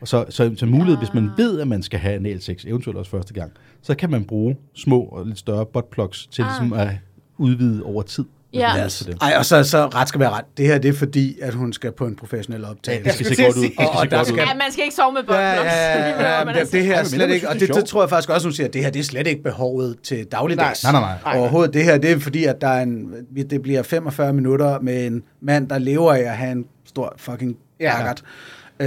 Og 0.00 0.08
så, 0.08 0.24
så, 0.28 0.54
så 0.56 0.66
mulighed, 0.66 0.96
hvis 0.98 1.14
man 1.14 1.30
ved, 1.36 1.60
at 1.60 1.68
man 1.68 1.82
skal 1.82 1.98
have 1.98 2.14
analsex, 2.14 2.64
eventuelt 2.64 2.98
også 2.98 3.10
første 3.10 3.34
gang, 3.34 3.52
så 3.82 3.94
kan 3.94 4.10
man 4.10 4.24
bruge 4.24 4.56
små 4.76 5.00
og 5.00 5.26
lidt 5.26 5.38
større 5.38 5.66
buttplugs 5.66 6.26
til 6.26 6.42
Ah. 6.42 6.48
ligesom 6.48 6.72
at 6.72 6.88
udvide 7.38 7.82
over 7.82 8.02
tid. 8.02 8.24
Ja. 8.54 8.86
til 8.88 9.06
det. 9.06 9.18
Ej, 9.22 9.34
og 9.38 9.44
så, 9.44 9.64
så 9.64 9.86
ret 9.86 10.08
skal 10.08 10.20
være 10.20 10.30
ret. 10.30 10.44
Det 10.56 10.66
her, 10.66 10.78
det 10.78 10.88
er 10.88 10.92
fordi, 10.92 11.38
at 11.42 11.54
hun 11.54 11.72
skal 11.72 11.92
på 11.92 12.06
en 12.06 12.16
professionel 12.16 12.64
optagelse. 12.64 13.18
Det 13.18 13.26
skal 13.26 13.36
se 13.36 13.42
godt 13.44 13.56
ud. 13.56 13.62
Det 13.62 13.72
skal 13.74 13.86
se 13.86 13.98
Og 14.00 14.10
der 14.10 14.22
skal- 14.24 14.36
Ja, 14.38 14.54
man 14.54 14.62
skal 14.72 14.84
ikke 14.84 14.94
sove 14.96 15.12
med 15.12 15.20
Ja, 15.20 15.26
buttplugs. 15.26 15.72
ja, 15.74 16.38
ja, 16.38 16.44
man 16.44 16.54
ja, 16.54 16.60
altså 16.60 16.76
det 16.76 16.86
her 16.86 16.94
er 16.98 17.04
slet 17.04 17.30
ikke, 17.30 17.48
og 17.48 17.54
det, 17.60 17.74
det 17.74 17.84
tror 17.84 18.02
jeg 18.02 18.10
faktisk 18.10 18.30
også, 18.30 18.46
hun 18.48 18.52
siger, 18.52 18.66
at 18.66 18.74
det 18.74 18.82
her 18.84 18.90
det 18.90 19.00
er 19.00 19.04
slet 19.04 19.26
ikke 19.26 19.42
behovet 19.42 19.96
til 20.02 20.24
dagligdags. 20.32 20.82
Nej, 20.84 20.92
nej, 20.92 21.18
nej. 21.24 21.38
Overhovedet, 21.38 21.74
det 21.74 21.84
her 21.84 21.98
det 21.98 22.10
er 22.10 22.18
fordi, 22.18 22.44
at 22.44 22.60
der 22.60 22.68
er 22.68 22.82
en, 22.82 23.12
det 23.50 23.62
bliver 23.62 23.82
45 23.82 24.32
minutter 24.32 24.80
med 24.80 25.06
en 25.06 25.22
mand, 25.42 25.68
der 25.68 25.78
lever 25.78 26.12
af 26.12 26.20
at 26.20 26.36
have 26.36 26.52
en 26.52 26.64
stor 26.84 27.14
fucking 27.16 27.56
Ja. 27.80 28.12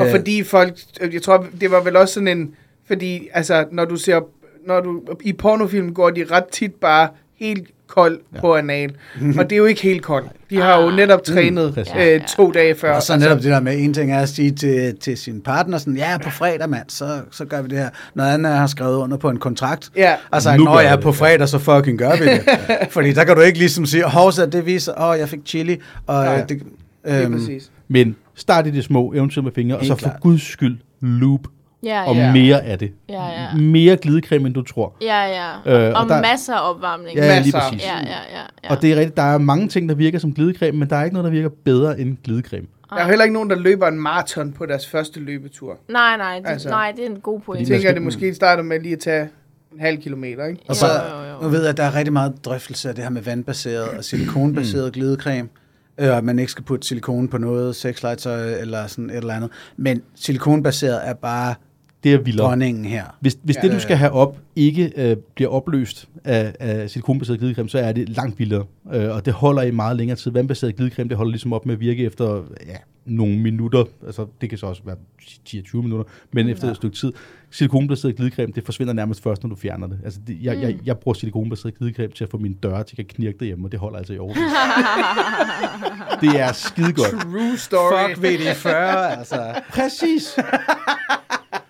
Og 0.02 0.08
fordi 0.12 0.44
folk, 0.44 0.74
jeg 1.14 1.22
tror, 1.22 1.46
det 1.62 1.72
var 1.72 1.82
vel 1.82 1.96
også 1.96 2.14
sådan 2.14 2.28
en, 2.28 2.52
fordi 2.88 3.28
altså, 3.34 3.66
når 3.72 3.86
du 3.86 3.96
ser, 3.96 4.20
når 4.68 4.82
du, 4.82 5.02
i 5.22 5.34
pornofilm 5.34 5.94
går 5.94 6.10
de 6.10 6.26
ret 6.32 6.46
tit 6.52 6.74
bare 6.74 7.10
helt 7.40 7.68
kold 7.88 8.20
ja. 8.36 8.40
på 8.40 8.56
anal. 8.56 8.92
Og 9.38 9.44
det 9.50 9.52
er 9.52 9.58
jo 9.58 9.66
ikke 9.66 9.82
helt 9.82 10.02
koldt. 10.04 10.28
De 10.50 10.62
har 10.62 10.82
jo 10.82 10.88
Ah. 10.90 10.96
netop 10.96 11.24
trænet 11.24 11.74
præcis. 11.74 11.94
øh, 12.00 12.22
to 12.38 12.52
dage 12.52 12.76
før. 12.76 12.96
Og 12.96 13.04
så 13.04 13.18
netop 13.18 13.38
det 13.38 13.46
der 13.46 13.60
med, 13.60 13.78
en 13.80 13.94
ting 13.94 14.12
er 14.12 14.20
at 14.20 14.30
sige 14.30 14.52
til, 14.52 14.96
til 14.98 15.18
sin 15.18 15.42
partner, 15.42 15.78
sådan, 15.78 15.98
ja, 15.98 16.18
på 16.24 16.30
fredag, 16.30 16.70
mand, 16.70 16.86
så, 16.90 17.22
så 17.32 17.46
gør 17.46 17.62
vi 17.62 17.68
det 17.68 17.78
her. 17.78 17.90
Noget 18.16 18.34
andet 18.34 18.50
er 18.50 18.52
at 18.54 18.58
have 18.58 18.68
skrevet 18.68 18.96
under 18.96 19.18
på 19.18 19.30
en 19.30 19.38
kontrakt. 19.38 19.90
Ja. 19.96 20.16
Altså, 20.32 20.58
Nu 20.58 20.64
når 20.64 20.80
jeg 20.80 20.92
er 20.92 20.96
det, 20.96 21.04
på 21.04 21.12
fredag, 21.12 21.50
så 21.50 21.60
fucking 21.60 22.00
gør 22.00 22.12
vi 22.16 22.26
det. 22.26 22.42
Fordi 22.94 23.14
der 23.14 23.24
kan 23.24 23.36
du 23.36 23.42
ikke 23.42 23.60
ligesom 23.60 23.86
sige, 23.86 24.04
hov, 24.04 24.32
så 24.32 24.46
det 24.46 24.66
viser, 24.66 25.02
åh, 25.02 25.20
jeg 25.20 25.30
fik 25.30 25.40
chili, 25.46 25.78
og 26.08 26.24
Ja, 26.26 26.32
ja, 26.32 26.38
ja. 26.38 26.44
det... 26.44 26.62
Øhm, 27.06 27.32
præcis. 27.34 27.72
Men 27.88 28.16
start 28.36 28.68
i 28.68 28.72
det 28.72 28.84
små, 28.84 29.14
eventuelt 29.14 29.44
med 29.44 29.52
fingre, 29.54 29.78
og 29.78 29.86
så 29.86 29.96
for 29.96 30.00
klart. 30.00 30.20
guds 30.22 30.42
skyld 30.42 30.78
loop 31.02 31.40
Ja, 31.84 32.04
og 32.10 32.16
ja. 32.16 32.32
mere 32.34 32.62
af 32.64 32.80
det. 32.80 32.92
Ja, 33.10 33.26
ja. 33.26 33.54
Mere 33.58 33.98
glidecreme, 33.98 34.46
end 34.48 34.54
du 34.56 34.62
tror. 34.62 34.96
Ja, 35.02 35.24
ja. 35.26 35.50
Øh, 35.88 35.94
og 35.96 36.02
og 36.04 36.10
der- 36.10 36.22
masser 36.22 36.54
af 36.54 36.70
opvarmning. 36.74 37.18
Ja, 37.18 37.22
lige 37.40 37.52
Masser. 37.54 37.60
præcis. 37.60 37.86
ja, 37.86 37.98
ja, 37.98 38.04
ja, 38.08 38.42
ja. 38.64 38.70
Og 38.76 38.82
det 38.82 38.92
er 38.92 38.96
rigtigt, 38.96 39.18
der 39.18 39.24
er 39.24 39.38
mange 39.38 39.68
ting, 39.68 39.90
der 39.90 39.96
virker 39.96 40.20
som 40.20 40.34
glidecreme, 40.34 40.78
men 40.80 40.90
der 40.90 40.96
er 40.96 41.04
ikke 41.04 41.14
noget, 41.14 41.26
der 41.26 41.32
virker 41.32 41.50
bedre 41.66 42.00
end 42.00 42.18
glidecreme. 42.24 42.66
Der 42.90 42.96
er 42.96 43.04
jo 43.04 43.10
heller 43.10 43.24
ikke 43.24 43.34
nogen, 43.34 43.50
der 43.50 43.56
løber 43.56 43.88
en 43.88 44.00
maraton 44.00 44.52
på 44.52 44.66
deres 44.66 44.88
første 44.90 45.20
løbetur. 45.20 45.78
Nej, 45.90 46.18
nej, 46.18 46.40
det, 46.40 46.48
Altså. 46.48 46.70
nej, 46.70 46.94
det 46.96 47.06
er 47.06 47.10
en 47.10 47.20
god 47.20 47.36
Jeg 47.40 47.44
pointe. 47.46 47.72
man 47.72 47.76
tænker, 47.78 47.90
at 47.90 47.96
det 47.96 48.04
måske 48.04 48.34
starter 48.34 48.64
med 48.64 48.80
lige 48.80 48.94
at 48.94 49.00
tage 49.00 49.30
en 49.74 49.80
halv 49.80 49.98
kilometer, 50.02 50.46
ikke? 50.46 50.62
Og 50.70 50.76
så, 50.76 50.86
Jo, 50.86 51.18
jo, 51.20 51.34
jo. 51.34 51.42
nu 51.42 51.48
ved 51.50 51.62
jeg, 51.62 51.70
at 51.70 51.78
der 51.78 51.84
er 51.84 51.96
rigtig 51.96 52.14
meget 52.14 52.34
drøftelse 52.46 52.90
af 52.90 52.96
det 52.96 53.04
her 53.04 53.12
med 53.12 53.22
vandbaseret 53.22 53.84
og 53.98 54.04
silikonbaseret 54.04 54.94
glidecreme. 54.94 55.50
Øh, 55.98 56.10
og 56.10 56.18
at 56.18 56.24
man 56.24 56.40
ikke 56.40 56.52
skal 56.52 56.64
putte 56.64 56.88
silikon 56.88 57.28
på 57.28 57.38
noget, 57.38 57.76
sexlegetøj 57.76 58.54
eller 58.62 58.88
sådan 58.88 59.10
et 59.10 59.16
eller 59.18 59.34
andet. 59.34 59.50
Men 59.78 60.02
silikonbaseret 60.16 61.08
er 61.08 61.14
bare 61.14 61.56
Det 62.04 62.14
er 62.14 62.18
vildere. 62.18 62.48
dronningen 62.48 62.86
her. 62.86 63.04
Hvis, 63.20 63.38
hvis 63.44 63.56
Ja. 63.56 63.62
det, 63.62 63.72
du 63.72 63.80
skal 63.80 63.98
have 63.98 64.12
op, 64.12 64.38
ikke 64.56 64.92
øh, 64.96 65.18
bliver 65.36 65.50
opløst 65.50 66.08
af, 66.24 66.56
af 66.60 66.90
silikonbaseret 66.90 67.40
glidecreme, 67.40 67.70
så 67.70 67.80
er 67.80 67.92
det 67.92 68.10
langt 68.10 68.40
vildere. 68.40 68.64
Øh, 68.94 69.16
og 69.16 69.26
det 69.26 69.34
holder 69.34 69.62
i 69.62 69.72
meget 69.72 69.98
længere 69.98 70.18
tid. 70.18 70.32
Vandbaseret 70.32 70.76
glidecreme, 70.76 71.10
det 71.10 71.18
holder 71.18 71.32
ligesom 71.32 71.54
op 71.54 71.66
med 71.66 71.74
at 71.74 71.80
virke 71.80 72.04
efter 72.06 72.44
ja, 72.68 72.76
nogle 73.06 73.38
minutter. 73.40 73.86
Altså, 74.06 74.28
det 74.42 74.50
kan 74.50 74.58
så 74.58 74.66
også 74.66 74.82
være 74.86 74.96
10-20 75.22 75.78
minutter, 75.78 76.06
men 76.32 76.50
efter 76.50 76.70
et 76.70 76.76
stykke 76.76 76.96
tid. 76.96 77.14
Silikonbaseret 77.52 78.16
glidecreme, 78.16 78.54
det 78.56 78.66
forsvinder 78.66 78.94
nærmest 78.94 79.24
først, 79.24 79.44
når 79.44 79.50
du 79.50 79.56
fjerner 79.56 79.88
det. 79.88 80.00
Altså, 80.04 80.20
det, 80.28 80.38
jeg, 80.42 80.62
jeg, 80.62 80.78
jeg 80.86 80.98
bruger 80.98 81.14
silikonbaseret 81.14 81.78
glidecreme 81.78 82.14
til 82.14 82.24
at 82.24 82.30
få 82.30 82.38
mine 82.38 82.56
døre 82.64 82.84
til 82.84 82.96
at 83.00 83.08
knirke 83.08 83.38
derhjemme, 83.40 83.68
og 83.68 83.72
det 83.72 83.80
holder 83.80 83.98
altså 83.98 84.14
i 84.14 84.18
år. 84.18 84.34
det 86.22 86.40
er 86.40 86.52
skide 86.52 86.94
godt. 86.94 87.12
True 87.12 87.58
story. 87.58 88.14
Fuck 88.14 88.26
VD40, 88.26 88.70
altså. 88.70 89.62
Præcis. 89.70 90.40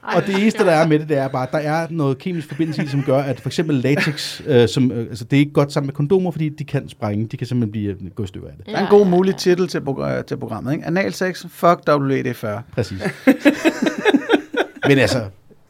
Og 0.04 0.28
det 0.28 0.42
eneste, 0.42 0.63
der 0.66 0.72
er 0.72 0.88
med 0.88 1.00
det, 1.00 1.10
det 1.10 1.18
er 1.18 1.28
bare, 1.28 1.44
at 1.48 1.52
der 1.52 1.58
er 1.58 1.88
noget 1.89 2.18
kemisk 2.18 2.48
forbindelse 2.48 2.84
i, 2.84 2.88
som 2.88 3.04
gør, 3.04 3.18
at 3.18 3.39
for 3.42 3.50
eksempel 3.50 3.76
latex, 3.76 4.42
øh, 4.48 4.68
som, 4.70 4.92
øh, 4.92 5.00
altså 5.00 5.24
det 5.26 5.38
er 5.38 5.39
ikke 5.39 5.52
godt 5.54 5.72
sammen 5.74 5.88
med 5.88 5.94
kondomer, 5.94 6.32
fordi 6.32 6.50
de 6.50 6.63
kan 6.63 6.89
sprænge. 6.89 7.28
De 7.28 7.38
kan 7.38 7.48
simpelthen 7.48 7.72
blive 7.72 7.92
øh, 8.04 8.12
gå 8.16 8.24
i 8.24 8.28
stykker 8.28 8.48
af 8.48 8.54
det. 8.58 8.66
Der 8.66 8.78
er 8.78 8.82
en 8.82 8.89
god 8.89 9.08
mulig 9.08 9.36
titel 9.36 9.68
til, 9.68 9.80
progr- 9.80 10.22
til 10.22 10.38
programmet, 10.38 10.74
ikke? 10.74 10.86
Analsex, 10.86 11.46
fuck 11.50 11.80
WD40. 11.89 12.48
Præcis. 12.74 13.02
Men 14.88 14.98
altså, 14.98 15.24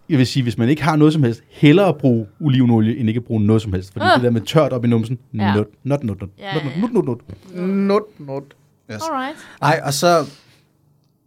jeg 0.10 0.18
vil 0.18 0.28
sige, 0.28 0.44
hvis 0.44 0.58
man 0.58 0.70
ikke 0.70 0.84
har 0.84 0.96
noget 0.96 1.14
som 1.14 1.24
helst, 1.24 1.42
hellere 1.50 1.94
bruge 1.94 2.28
olivenolie, 2.42 2.98
end 2.98 3.10
ikke 3.10 3.18
at 3.18 3.24
bruge 3.24 3.46
noget 3.46 3.62
som 3.62 3.74
helst. 3.74 3.94
Fordi 3.94 4.06
Ah. 4.06 4.16
det 4.16 4.24
der 4.24 4.30
med 4.30 4.42
tørt 4.42 4.74
op 4.74 4.86
i 4.86 4.88
numsen, 4.88 5.20
Ja. 5.34 5.56
not, 5.56 5.68
not, 5.84 6.04
not, 6.04 6.22
not, 6.22 6.30
Ja, 6.40 6.54
not, 6.54 6.64
not, 6.82 6.94
not, 6.94 7.06
not, 7.06 7.20
not. 7.56 7.68
Not, 7.68 8.02
not. 8.20 8.44
Yes. 8.92 9.02
Alright. 9.12 9.38
Nej, 9.62 9.82
og 9.84 9.94
så... 9.94 10.26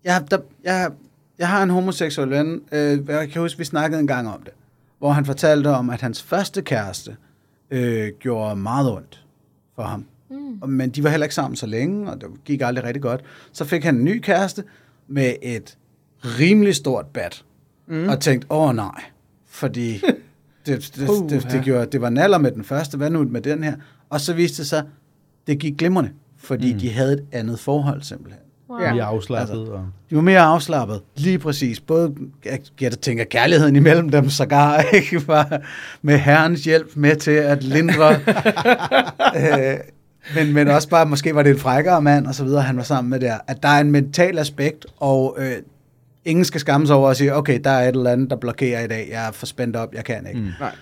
Jeg, 0.04 0.22
der, 0.30 0.38
jeg, 0.64 0.88
jeg 1.38 1.48
har 1.48 1.62
en 1.62 1.70
homoseksuel 1.70 2.30
ven, 2.30 2.62
øh, 2.72 3.08
jeg 3.08 3.30
kan 3.30 3.42
huske, 3.42 3.58
vi 3.58 3.64
snakkede 3.64 4.00
en 4.00 4.06
gang 4.06 4.28
om 4.28 4.42
det, 4.42 4.52
hvor 4.98 5.12
han 5.12 5.24
fortalte 5.24 5.68
om, 5.68 5.90
at 5.90 6.00
hans 6.00 6.22
første 6.22 6.62
kæreste 6.62 7.16
øh, 7.70 8.08
gjorde 8.20 8.56
meget 8.56 8.90
ondt 8.90 9.24
for 9.74 9.82
ham. 9.82 10.04
Mm. 10.30 10.68
Men 10.68 10.90
de 10.90 11.04
var 11.04 11.10
heller 11.10 11.24
ikke 11.24 11.34
sammen 11.34 11.56
så 11.56 11.66
længe, 11.66 12.10
og 12.10 12.20
det 12.20 12.28
gik 12.44 12.60
aldrig 12.62 12.84
rigtig 12.84 13.02
godt. 13.02 13.20
Så 13.52 13.64
fik 13.64 13.84
han 13.84 13.96
en 13.96 14.04
ny 14.04 14.20
kæreste 14.20 14.64
med 15.08 15.34
et 15.42 15.78
rimelig 16.24 16.74
stort 16.74 17.06
bat, 17.06 17.44
mm. 17.86 18.08
og 18.08 18.20
tænkte, 18.20 18.46
åh 18.50 18.74
nej, 18.76 19.02
fordi 19.46 19.92
det, 20.66 20.92
det, 20.96 21.06
Puh, 21.06 21.30
det, 21.30 21.48
det, 21.50 21.64
gjorde, 21.64 21.86
det 21.86 22.00
var 22.00 22.10
naller 22.10 22.38
med 22.38 22.52
den 22.52 22.64
første, 22.64 22.96
hvad 22.96 23.10
nu 23.10 23.24
med 23.24 23.40
den 23.40 23.62
her? 23.62 23.76
Og 24.10 24.20
så 24.20 24.34
viste 24.34 24.62
det 24.62 24.68
sig, 24.68 24.84
det 25.46 25.58
gik 25.58 25.76
glimrende, 25.78 26.10
fordi 26.36 26.72
mm. 26.72 26.78
de 26.78 26.92
havde 26.92 27.12
et 27.12 27.24
andet 27.32 27.58
forhold 27.58 28.02
simpelthen. 28.02 28.45
Wow. 28.70 28.80
Ja. 28.80 28.92
Mere 28.94 29.04
afslappet. 29.04 29.58
Altså. 29.58 29.72
Og... 29.72 29.86
De 30.10 30.16
var 30.16 30.22
mere 30.22 30.40
afslappet, 30.40 31.00
lige 31.16 31.38
præcis. 31.38 31.80
Både, 31.80 32.14
jeg, 32.44 32.58
jeg 32.80 32.92
tænker, 32.92 33.24
kærligheden 33.24 33.76
imellem 33.76 34.08
dem 34.08 34.30
sågar, 34.30 34.80
ikke? 34.94 35.28
Var 35.28 35.60
med 36.02 36.18
herrens 36.18 36.64
hjælp 36.64 36.96
med 36.96 37.16
til 37.16 37.30
at 37.30 37.62
lindre. 37.64 38.12
øh, 39.36 39.76
men, 40.34 40.52
men 40.52 40.68
også 40.68 40.88
bare, 40.88 41.06
måske 41.06 41.34
var 41.34 41.42
det 41.42 41.50
en 41.50 41.58
frækkere 41.58 42.02
mand, 42.02 42.26
og 42.26 42.34
så 42.34 42.44
videre, 42.44 42.62
han 42.62 42.76
var 42.76 42.82
sammen 42.82 43.10
med 43.10 43.20
der. 43.20 43.38
At 43.46 43.62
der 43.62 43.68
er 43.68 43.80
en 43.80 43.90
mental 43.90 44.38
aspekt, 44.38 44.86
og 44.96 45.36
øh, 45.38 45.52
ingen 46.24 46.44
skal 46.44 46.60
skamme 46.60 46.86
sig 46.86 46.96
over 46.96 47.10
at 47.10 47.16
sige, 47.16 47.34
okay, 47.34 47.60
der 47.64 47.70
er 47.70 47.88
et 47.88 47.96
eller 47.96 48.10
andet, 48.10 48.30
der 48.30 48.36
blokerer 48.36 48.84
i 48.84 48.86
dag. 48.86 49.08
Jeg 49.10 49.28
er 49.28 49.32
for 49.32 49.46
spændt 49.46 49.76
op, 49.76 49.94
jeg 49.94 50.04
kan 50.04 50.26
ikke. 50.26 50.40
Mm. 50.40 50.50
Nej. 50.60 50.72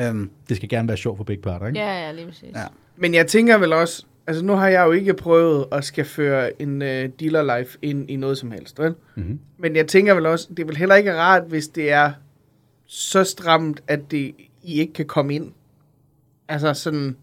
Øhm, 0.00 0.30
Det 0.48 0.56
skal 0.56 0.68
gerne 0.68 0.88
være 0.88 0.96
sjovt 0.96 1.16
for 1.16 1.24
begge 1.24 1.42
parter, 1.42 1.66
ikke? 1.66 1.78
Ja, 1.78 2.06
ja, 2.06 2.12
lige 2.12 2.26
præcis. 2.26 2.48
Ja. 2.54 2.64
Men 2.96 3.14
jeg 3.14 3.26
tænker 3.26 3.58
vel 3.58 3.72
også, 3.72 4.04
altså 4.26 4.44
nu 4.44 4.52
har 4.52 4.68
jeg 4.68 4.86
jo 4.86 4.92
ikke 4.92 5.14
prøvet 5.14 5.66
at 5.72 5.84
skal 5.84 6.04
føre 6.04 6.62
en 6.62 6.82
uh, 6.82 6.88
dealer 6.88 7.58
life 7.58 7.78
ind 7.82 8.10
i 8.10 8.16
noget 8.16 8.38
som 8.38 8.50
helst, 8.50 8.78
vel? 8.78 8.94
Mm-hmm. 9.14 9.38
Men 9.58 9.76
jeg 9.76 9.86
tænker 9.86 10.14
vel 10.14 10.26
også, 10.26 10.48
det 10.50 10.58
er 10.58 10.66
vel 10.66 10.76
heller 10.76 10.94
ikke 10.94 11.14
rart, 11.14 11.42
hvis 11.48 11.68
det 11.68 11.92
er 11.92 12.12
så 12.86 13.24
stramt, 13.24 13.82
at 13.88 14.10
det, 14.10 14.34
I 14.62 14.80
ikke 14.80 14.92
kan 14.92 15.06
komme 15.06 15.34
ind. 15.34 15.52
Altså 16.48 16.74
sådan, 16.74 17.16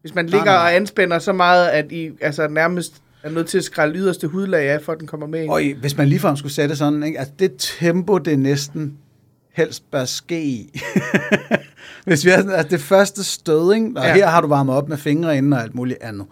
hvis 0.00 0.14
man 0.14 0.26
ligger 0.26 0.44
nej, 0.44 0.54
nej. 0.54 0.62
og 0.62 0.76
anspænder 0.76 1.18
så 1.18 1.32
meget, 1.32 1.68
at 1.68 1.92
I 1.92 2.10
altså 2.20 2.48
nærmest 2.48 3.02
er 3.22 3.30
nødt 3.30 3.46
til 3.46 3.58
at 3.58 3.64
skrælle 3.64 3.98
yderste 3.98 4.28
hudlag 4.28 4.68
af, 4.68 4.82
for 4.82 4.92
at 4.92 4.98
den 4.98 5.06
kommer 5.06 5.26
med 5.26 5.42
ind. 5.42 5.50
Og 5.50 5.60
hvis 5.80 5.96
man 5.96 6.08
ligefrem 6.08 6.36
skulle 6.36 6.52
sætte 6.52 6.76
sådan, 6.76 7.02
ikke? 7.02 7.18
Altså 7.18 7.34
det 7.38 7.54
tempo, 7.58 8.18
det 8.18 8.38
næsten 8.38 8.98
helst 9.58 9.90
bør 9.90 10.04
ske 10.04 10.42
i. 10.44 10.80
hvis 12.06 12.24
vi 12.24 12.30
har 12.30 12.36
sådan, 12.36 12.52
altså 12.52 12.68
det 12.70 12.80
første 12.80 13.24
stød, 13.24 13.74
ikke? 13.74 13.90
og 13.96 14.04
Ja. 14.04 14.14
her 14.14 14.26
har 14.26 14.40
du 14.40 14.46
varmet 14.48 14.74
op 14.74 14.88
med 14.88 14.96
fingre 14.96 15.36
inden 15.38 15.52
og 15.52 15.62
alt 15.62 15.74
muligt 15.74 15.98
andet. 16.02 16.26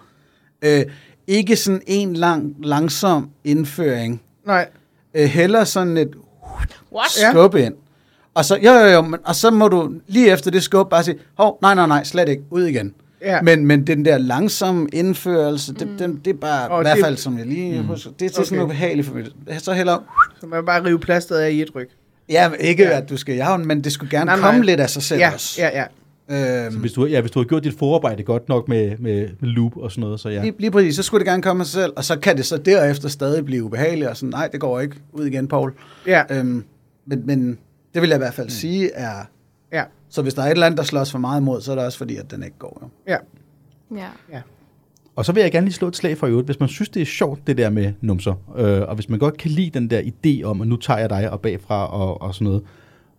Øh, 0.62 0.82
ikke 1.26 1.56
sådan 1.56 1.82
en 1.86 2.14
lang, 2.16 2.54
langsom 2.62 3.30
indføring. 3.44 4.22
Nej, 4.46 4.68
Øh, 5.14 5.24
heller 5.24 5.64
sådan 5.64 5.96
et 5.96 6.10
What? 6.92 7.18
Ja. 7.22 7.30
skub 7.30 7.54
ind. 7.54 7.74
Og 8.34 8.44
så, 8.44 8.56
jo, 8.56 8.72
jo, 8.72 8.86
jo, 8.86 9.00
men, 9.02 9.20
og 9.24 9.34
så 9.34 9.50
må 9.50 9.68
du 9.68 9.92
lige 10.06 10.30
efter 10.32 10.50
det 10.50 10.62
skub 10.62 10.90
bare 10.90 11.04
sige, 11.04 11.18
hov, 11.34 11.58
nej, 11.62 11.74
nej, 11.74 11.86
nej, 11.86 12.04
slet 12.04 12.28
ikke, 12.28 12.42
ud 12.50 12.62
igen. 12.64 12.94
Ja. 13.22 13.42
Men, 13.42 13.66
men 13.66 13.86
den 13.86 14.04
der 14.04 14.18
langsomme 14.18 14.88
indførelse, 14.92 15.74
det, 15.74 15.88
den, 15.98 16.20
det 16.24 16.30
er 16.30 16.38
bare, 16.40 16.68
Og 16.68 16.80
i 16.80 16.84
hvert 16.84 16.96
det- 16.96 17.04
fald 17.04 17.16
som 17.16 17.38
jeg 17.38 17.46
lige 17.46 17.80
mm. 17.82 17.86
husker, 17.86 18.10
det 18.10 18.24
er 18.26 18.28
til 18.28 18.38
Okay. 18.38 18.44
sådan 18.44 18.56
noget 18.58 18.68
behageligt 18.70 19.06
for 19.08 19.14
mig. 19.14 19.26
Så 19.58 19.72
heller, 19.72 19.98
så 20.40 20.46
man 20.46 20.64
bare 20.66 20.84
rive 20.84 20.98
plasteret 20.98 21.38
af 21.40 21.50
i 21.50 21.62
et 21.62 21.74
ryg. 21.74 21.88
Ja, 22.28 22.48
men 22.48 22.60
ikke 22.60 22.82
Ja. 22.82 22.88
ja. 22.90 22.96
at 22.96 23.08
du 23.10 23.16
skal 23.16 23.38
den, 23.38 23.66
men 23.68 23.84
det 23.84 23.92
skulle 23.92 24.10
gerne 24.10 24.24
Nej, 24.24 24.34
nej, 24.36 24.40
nej. 24.40 24.50
komme 24.50 24.64
lidt 24.64 24.80
af 24.80 24.90
sig 24.90 25.02
selv 25.02 25.20
Ja, 25.20 25.32
også. 25.32 25.60
ja, 25.62 25.78
ja. 25.78 25.84
Øhm, 26.66 26.76
Hvis 26.80 26.92
du, 26.92 27.06
ja, 27.06 27.20
hvis 27.20 27.30
du 27.30 27.38
har 27.38 27.44
gjort 27.44 27.64
dit 27.64 27.78
forarbejde 27.78 28.22
godt 28.22 28.48
nok 28.48 28.68
med, 28.68 28.98
med, 28.98 29.28
med 29.40 29.48
loop 29.48 29.76
og 29.76 29.90
sådan 29.90 30.00
noget, 30.00 30.20
så 30.20 30.28
ja. 30.28 30.42
lige, 30.42 30.54
lige 30.58 30.70
præcis, 30.70 30.96
så 30.96 31.02
skulle 31.02 31.18
det 31.24 31.26
gerne 31.30 31.42
komme 31.42 31.60
af 31.60 31.66
sig 31.66 31.82
selv, 31.82 31.92
og 31.96 32.04
så 32.04 32.18
kan 32.18 32.36
det 32.36 32.46
så 32.46 32.56
derefter 32.56 33.08
stadig 33.08 33.44
blive 33.44 33.64
ubehageligt, 33.64 34.08
og 34.10 34.16
sådan, 34.16 34.30
nej, 34.30 34.48
det 34.48 34.60
går 34.60 34.80
ikke, 34.80 34.96
ud 35.12 35.26
igen, 35.26 35.48
Paul. 35.48 35.72
Ja, 36.06 36.22
Øhm, 36.30 36.64
men, 37.06 37.26
men 37.26 37.58
det 37.94 38.02
vil 38.02 38.08
jeg 38.08 38.16
i 38.16 38.18
hvert 38.18 38.34
fald 38.34 38.46
mm. 38.46 38.50
sige 38.50 38.92
er, 38.92 39.16
ja, 39.72 39.82
så 40.08 40.22
hvis 40.22 40.34
der 40.34 40.42
er 40.42 40.46
et 40.46 40.50
eller 40.50 40.66
andet, 40.66 40.78
der 40.78 40.84
slås 40.84 41.10
for 41.10 41.18
meget 41.18 41.40
imod, 41.40 41.60
så 41.60 41.70
er 41.72 41.76
det 41.76 41.84
også 41.84 41.98
fordi, 41.98 42.16
at 42.16 42.30
den 42.30 42.42
ikke 42.42 42.58
går. 42.58 42.90
Jo. 43.08 43.12
ja. 43.12 43.16
Ja. 44.32 44.40
Og 45.16 45.24
så 45.24 45.32
vil 45.32 45.40
jeg 45.40 45.52
gerne 45.52 45.66
lige 45.66 45.74
slå 45.74 45.88
et 45.88 45.96
slag 45.96 46.18
for 46.18 46.26
i 46.26 46.30
øvrigt, 46.30 46.48
hvis 46.48 46.60
man 46.60 46.68
synes, 46.68 46.88
det 46.88 47.02
er 47.02 47.06
sjovt, 47.06 47.46
det 47.46 47.56
der 47.56 47.70
med 47.70 47.92
numser, 48.00 48.34
øh, 48.56 48.88
og 48.88 48.94
hvis 48.94 49.08
man 49.08 49.18
godt 49.18 49.36
kan 49.36 49.50
lide 49.50 49.70
den 49.70 49.90
der 49.90 50.00
idé 50.00 50.42
om, 50.42 50.60
at 50.60 50.68
nu 50.68 50.76
tager 50.76 51.00
jeg 51.00 51.10
dig 51.10 51.30
og 51.30 51.40
bagfra 51.40 51.86
og, 51.86 52.22
og 52.22 52.34
sådan 52.34 52.44
noget, 52.44 52.62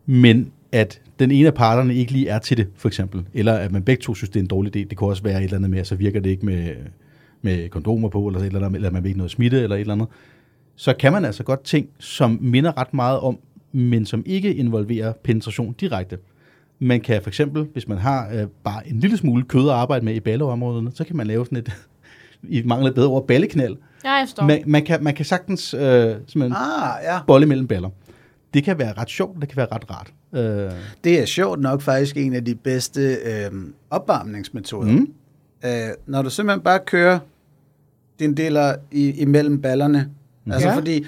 men 0.05 0.51
at 0.71 1.01
den 1.19 1.31
ene 1.31 1.47
af 1.47 1.53
parterne 1.53 1.95
ikke 1.95 2.11
lige 2.11 2.27
er 2.27 2.39
til 2.39 2.57
det, 2.57 2.67
for 2.75 2.87
eksempel, 2.87 3.25
eller 3.33 3.53
at 3.53 3.71
man 3.71 3.83
begge 3.83 4.01
to 4.01 4.15
synes, 4.15 4.29
det 4.29 4.39
er 4.39 4.43
en 4.43 4.47
dårlig 4.47 4.75
idé, 4.75 4.87
det 4.89 4.97
kunne 4.97 5.09
også 5.09 5.23
være 5.23 5.37
et 5.37 5.43
eller 5.43 5.57
andet 5.57 5.69
med, 5.69 5.79
at 5.79 5.87
så 5.87 5.95
virker 5.95 6.19
det 6.19 6.29
ikke 6.29 6.45
med, 6.45 6.75
med 7.41 7.69
kondomer 7.69 8.09
på, 8.09 8.27
eller, 8.27 8.39
et 8.39 8.45
eller, 8.45 8.65
andet, 8.65 8.75
eller 8.75 8.91
man 8.91 9.03
vil 9.03 9.09
ikke 9.09 9.17
noget 9.17 9.31
smitte, 9.31 9.61
eller 9.61 9.75
et 9.75 9.79
eller 9.79 9.93
andet, 9.93 10.07
så 10.75 10.93
kan 10.99 11.11
man 11.11 11.25
altså 11.25 11.43
godt 11.43 11.63
ting, 11.63 11.89
som 11.99 12.37
minder 12.41 12.77
ret 12.77 12.93
meget 12.93 13.19
om, 13.19 13.39
men 13.71 14.05
som 14.05 14.23
ikke 14.25 14.55
involverer 14.55 15.13
penetration 15.23 15.75
direkte. 15.79 16.17
Man 16.79 17.01
kan 17.01 17.21
for 17.21 17.29
eksempel, 17.29 17.67
hvis 17.73 17.87
man 17.87 17.97
har 17.97 18.29
øh, 18.33 18.47
bare 18.63 18.87
en 18.87 18.99
lille 18.99 19.17
smule 19.17 19.43
kød 19.43 19.69
at 19.69 19.75
arbejde 19.75 20.05
med 20.05 20.13
i 20.15 20.19
balleområderne, 20.19 20.91
så 20.93 21.03
kan 21.03 21.15
man 21.17 21.27
lave 21.27 21.45
sådan 21.45 21.57
et, 21.57 21.71
i 22.57 22.63
mangler 22.65 22.91
bedre 22.91 23.07
ord, 23.07 23.27
balleknæl. 23.27 23.77
Ja, 24.03 24.11
jeg 24.11 24.27
forstår. 24.27 24.43
Man, 24.45 24.63
man, 24.67 24.85
kan, 24.85 25.03
man 25.03 25.13
kan 25.13 25.25
sagtens 25.25 25.73
øh, 25.73 25.81
simpelthen 26.27 26.53
Ah, 26.55 27.03
ja. 27.03 27.19
bolle 27.27 27.45
mellem 27.45 27.67
baller. 27.67 27.89
Det 28.53 28.63
kan 28.63 28.79
være 28.79 28.93
ret 28.93 29.09
sjovt, 29.09 29.41
det 29.41 29.49
kan 29.49 29.57
være 29.57 29.67
ret 29.71 29.83
rart. 29.91 30.13
Øh, 30.35 30.71
Det 31.03 31.21
er 31.21 31.25
sjovt 31.25 31.59
nok 31.59 31.81
faktisk 31.81 32.17
en 32.17 32.33
af 32.33 32.45
de 32.45 32.55
bedste 32.55 33.01
øhm, 33.25 33.73
opvarmningsmetoder. 33.89 34.91
Mm. 34.91 35.07
Øh, 35.65 35.71
når 36.07 36.21
du 36.21 36.29
simpelthen 36.29 36.61
bare 36.63 36.79
kører 36.85 37.19
din 38.19 38.37
deler 38.37 38.75
i, 38.91 39.09
imellem 39.11 39.61
ballerne. 39.61 40.09
Mm. 40.45 40.51
Altså 40.51 40.67
Ja. 40.69 40.75
fordi, 40.75 41.05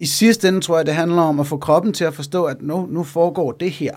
i 0.00 0.06
sidste 0.06 0.48
ende 0.48 0.60
tror 0.60 0.76
jeg, 0.76 0.86
det 0.86 0.94
handler 0.94 1.22
om 1.22 1.40
at 1.40 1.46
få 1.46 1.56
kroppen 1.56 1.92
til 1.92 2.04
at 2.04 2.14
forstå, 2.14 2.44
at 2.44 2.56
nu, 2.62 2.86
nu 2.90 3.02
foregår 3.02 3.52
det 3.52 3.70
her. 3.70 3.94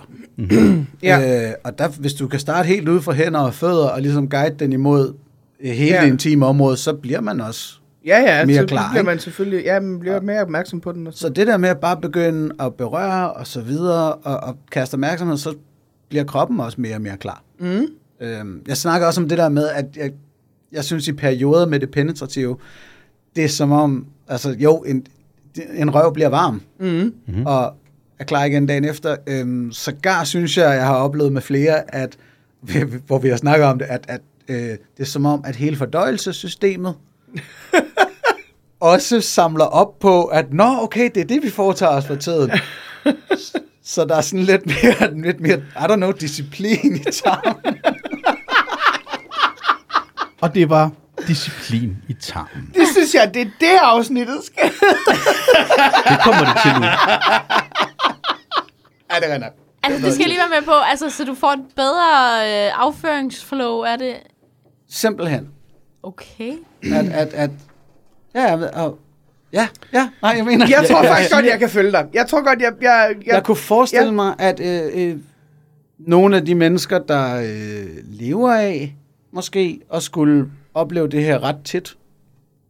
Ja. 1.03 1.47
Øh, 1.47 1.53
og 1.63 1.79
der, 1.79 1.87
hvis 1.87 2.13
du 2.13 2.27
kan 2.27 2.39
starte 2.39 2.67
helt 2.67 2.89
ude 2.89 3.01
for 3.01 3.11
hænder 3.11 3.39
og 3.39 3.53
fødder, 3.53 3.87
og 3.89 4.01
ligesom 4.01 4.29
guide 4.29 4.55
den 4.59 4.73
imod 4.73 5.13
øh, 5.59 5.71
hele 5.71 5.95
Ja. 5.95 6.01
det 6.01 6.07
intime 6.07 6.45
område, 6.45 6.77
så 6.77 6.93
bliver 6.93 7.21
man 7.21 7.41
også. 7.41 7.75
Ja, 8.05 8.21
ja, 8.21 8.45
Mere 8.45 8.67
klar, 8.67 8.89
bliver 8.91 9.03
man 9.03 9.19
selvfølgelig, 9.19 9.63
ja, 9.65 9.79
man 9.79 9.99
bliver 9.99 10.21
mere 10.21 10.41
opmærksom 10.41 10.79
på 10.81 10.91
den. 10.91 11.07
Og 11.07 11.13
så. 11.13 11.19
Så 11.19 11.29
det 11.29 11.47
der 11.47 11.57
med 11.57 11.69
at 11.69 11.77
bare 11.79 11.97
begynde 12.01 12.55
at 12.59 12.73
berøre 12.73 13.33
og 13.33 13.47
så 13.47 13.61
videre, 13.61 14.13
og, 14.13 14.37
og 14.37 14.57
kaste 14.71 14.93
opmærksomhed, 14.93 15.37
så 15.37 15.53
bliver 16.09 16.23
kroppen 16.23 16.59
også 16.59 16.81
mere 16.81 16.95
og 16.95 17.01
mere 17.01 17.17
klar. 17.17 17.43
Mm. 17.59 17.85
Øhm, 18.21 18.61
jeg 18.67 18.77
snakker 18.77 19.07
også 19.07 19.21
om 19.21 19.29
det 19.29 19.37
der 19.37 19.49
med, 19.49 19.67
at 19.69 19.85
jeg, 19.97 20.11
jeg 20.71 20.83
synes 20.83 21.07
i 21.07 21.13
perioder 21.13 21.65
med 21.65 21.79
det 21.79 21.91
penetrative, 21.91 22.57
det 23.35 23.43
er 23.43 23.47
som 23.49 23.71
om, 23.71 24.05
altså 24.27 24.55
jo, 24.59 24.77
en, 24.77 25.05
en 25.75 25.95
røv 25.95 26.13
bliver 26.13 26.29
varm, 26.29 26.61
Mm. 26.79 26.87
mm-hmm. 26.87 27.45
og 27.45 27.73
er 28.19 28.23
klar 28.23 28.43
igen 28.43 28.65
dagen 28.65 28.85
efter. 28.85 29.15
Øhm, 29.27 29.71
sågar 29.71 30.23
synes 30.23 30.57
jeg, 30.57 30.75
jeg 30.75 30.85
har 30.85 30.95
oplevet 30.95 31.33
med 31.33 31.41
flere, 31.41 31.95
at, 31.95 32.17
hvor 33.07 33.17
vi 33.19 33.29
har 33.29 33.37
snakket 33.37 33.67
om 33.67 33.79
det, 33.79 33.85
at, 33.85 34.05
at 34.07 34.21
øh, 34.47 34.55
det 34.57 34.79
er 34.99 35.03
som 35.03 35.25
om, 35.25 35.41
at 35.45 35.55
hele 35.55 35.75
fordøjelsessystemet 35.75 36.95
også 38.79 39.21
samler 39.21 39.65
op 39.65 39.99
på, 39.99 40.23
at 40.23 40.53
nå, 40.53 40.77
okay, 40.81 41.09
det 41.15 41.21
er 41.21 41.25
det, 41.27 41.43
vi 41.43 41.49
foretager 41.49 41.91
os 41.91 42.05
for 42.07 42.15
tiden. 42.15 42.51
Så 43.83 44.05
der 44.05 44.15
er 44.15 44.21
sådan 44.21 44.45
lidt 44.45 44.65
mere, 44.65 45.21
lidt 45.21 45.39
mere 45.39 45.57
I 45.57 45.83
don't 45.91 45.95
know, 45.95 46.11
disciplin 46.11 46.95
i 46.95 47.11
tarmen. 47.11 47.75
og 50.41 50.55
det 50.55 50.69
var 50.69 50.91
disciplin 51.27 51.97
i 52.07 52.13
tarmen. 52.13 52.71
Det 52.75 52.87
synes 52.91 53.15
jeg, 53.15 53.33
det 53.33 53.41
er 53.41 53.51
det 53.59 53.77
afsnittet 53.81 54.37
skal. 54.43 54.71
Det 56.09 56.19
kommer 56.23 56.45
det 56.45 56.61
til 56.63 56.71
nu. 56.71 56.85
Ja, 59.11 59.19
det 59.19 59.33
er 59.33 59.37
nok. 59.37 59.53
Altså, 59.83 60.05
det 60.05 60.13
skal 60.13 60.23
jeg 60.23 60.29
lige 60.29 60.39
være 60.39 60.59
med 60.59 60.65
på, 60.65 60.71
altså, 60.71 61.09
så 61.09 61.23
du 61.23 61.35
får 61.35 61.51
et 61.51 61.65
bedre 61.75 62.39
øh, 62.45 62.71
afføringsflow 62.85 63.81
af 63.81 63.97
det. 63.97 64.15
Simpelthen. 64.89 65.47
Okay. 66.03 66.53
At, 66.83 67.05
at, 67.05 67.33
at, 67.33 67.49
ja, 68.35 68.53
ja, 68.53 68.81
og, 68.83 68.99
ja, 69.53 69.67
ja, 69.93 70.09
nej, 70.21 70.33
jeg 70.37 70.45
mener... 70.45 70.67
Jeg 70.69 70.85
tror 70.91 71.03
faktisk 71.03 71.31
godt, 71.31 71.45
jeg 71.45 71.59
kan 71.59 71.69
følge 71.69 71.91
dig. 71.91 72.07
Jeg 72.13 72.27
tror 72.27 72.43
godt, 72.43 72.59
jeg... 72.59 72.73
jeg, 72.81 73.07
jeg, 73.09 73.15
jeg, 73.25 73.33
jeg 73.33 73.43
kunne 73.43 73.57
forestille 73.57 74.05
ja. 74.05 74.11
mig, 74.11 74.35
at 74.39 74.59
øh, 74.59 75.09
øh, 75.09 75.17
nogle 75.99 76.37
af 76.37 76.45
de 76.45 76.55
mennesker, 76.55 76.99
der 76.99 77.35
øh, 77.35 77.87
lever 78.03 78.53
af, 78.53 78.95
måske, 79.33 79.79
og 79.89 80.01
skulle 80.01 80.45
opleve 80.73 81.07
det 81.07 81.23
her 81.23 81.43
ret 81.43 81.55
tit, 81.63 81.97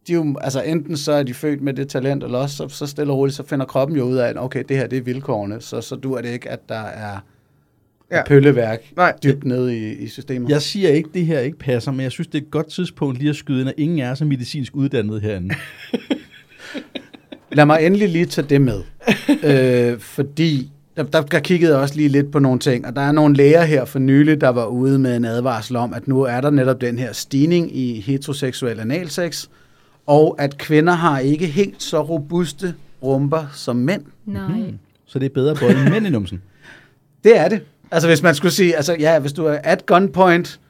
de 0.06 0.12
er 0.12 0.16
jo, 0.16 0.36
altså 0.40 0.62
enten 0.62 0.96
så 0.96 1.12
er 1.12 1.22
de 1.22 1.34
født 1.34 1.62
med 1.62 1.74
det 1.74 1.88
talent, 1.88 2.24
eller 2.24 2.38
også 2.38 2.56
så, 2.56 2.68
så 2.68 2.86
stille 2.86 3.12
og 3.12 3.18
roligt, 3.18 3.36
så 3.36 3.46
finder 3.46 3.66
kroppen 3.66 3.96
jo 3.96 4.04
ud 4.04 4.16
af, 4.16 4.28
at 4.28 4.38
okay, 4.38 4.64
det 4.68 4.76
her 4.76 4.86
det 4.86 4.98
er 4.98 5.02
vilkårene, 5.02 5.60
så, 5.60 5.80
så 5.80 5.96
dur 5.96 6.20
det 6.20 6.28
ikke, 6.28 6.48
at 6.50 6.68
der 6.68 6.80
er 6.80 7.18
Ja. 8.12 8.24
pølleværk 8.26 8.92
Nej. 8.96 9.14
dybt 9.22 9.44
nede 9.44 9.78
i, 9.78 9.92
i 9.92 10.08
systemet. 10.08 10.50
Jeg 10.50 10.62
siger 10.62 10.88
ikke, 10.88 11.08
det 11.14 11.26
her 11.26 11.40
ikke 11.40 11.58
passer, 11.58 11.92
men 11.92 12.00
jeg 12.00 12.12
synes, 12.12 12.28
det 12.28 12.34
er 12.38 12.42
et 12.42 12.50
godt 12.50 12.66
tidspunkt 12.70 13.18
lige 13.18 13.30
at 13.30 13.36
skyde 13.36 13.60
ind, 13.60 13.68
at 13.68 13.74
ingen 13.78 13.98
er 13.98 14.14
så 14.14 14.24
medicinsk 14.24 14.76
uddannet 14.76 15.20
herinde. 15.22 15.54
Lad 17.52 17.66
mig 17.66 17.86
endelig 17.86 18.08
lige 18.08 18.26
tage 18.26 18.46
det 18.48 18.60
med. 18.60 18.82
øh, 19.92 19.98
fordi 19.98 20.70
der, 21.00 21.10
der, 21.10 21.22
der 21.22 21.40
kiggede 21.40 21.72
jeg 21.72 21.80
også 21.80 21.94
lige 21.94 22.08
lidt 22.08 22.32
på 22.32 22.38
nogle 22.38 22.58
ting, 22.58 22.86
og 22.86 22.96
der 22.96 23.02
er 23.02 23.12
nogle 23.12 23.36
læger 23.36 23.62
her 23.62 23.84
for 23.84 23.98
nylig, 23.98 24.40
der 24.40 24.48
var 24.48 24.66
ude 24.66 24.98
med 24.98 25.16
en 25.16 25.24
advarsel 25.24 25.76
om, 25.76 25.94
at 25.94 26.08
nu 26.08 26.22
er 26.22 26.40
der 26.40 26.50
netop 26.50 26.80
den 26.80 26.98
her 26.98 27.12
stigning 27.12 27.76
i 27.76 28.00
heteroseksuel 28.00 28.80
analsex, 28.80 29.46
og 30.06 30.36
at 30.38 30.58
kvinder 30.58 30.92
har 30.92 31.18
ikke 31.18 31.46
helt 31.46 31.82
så 31.82 32.02
robuste 32.02 32.74
rumper 33.02 33.46
som 33.54 33.76
mænd. 33.76 34.02
Nej. 34.26 34.46
Hmm. 34.46 34.78
Så 35.06 35.18
det 35.18 35.26
er 35.26 35.34
bedre 35.34 35.54
både 35.60 35.72
end 35.72 35.90
mænd 35.90 36.06
i 36.06 36.10
numsen. 36.10 36.42
Det 37.24 37.38
er 37.38 37.48
det. 37.48 37.60
Altså 37.90 38.08
hvis 38.08 38.22
man 38.22 38.34
skulle 38.34 38.52
sige, 38.52 38.76
altså 38.76 38.96
ja, 39.00 39.18
hvis 39.18 39.32
du 39.32 39.46
er 39.46 39.58
at 39.64 39.86
gunpoint, 39.86 40.60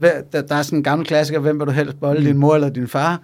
der, 0.00 0.42
der 0.42 0.54
er 0.54 0.62
sådan 0.62 0.78
en 0.78 0.82
gammel 0.82 1.06
klassiker, 1.06 1.40
hvem 1.40 1.58
vil 1.58 1.66
du 1.66 1.72
helst 1.72 2.00
bolde, 2.00 2.20
mm. 2.20 2.26
din 2.26 2.38
mor 2.38 2.54
eller 2.54 2.68
din 2.68 2.88
far? 2.88 3.20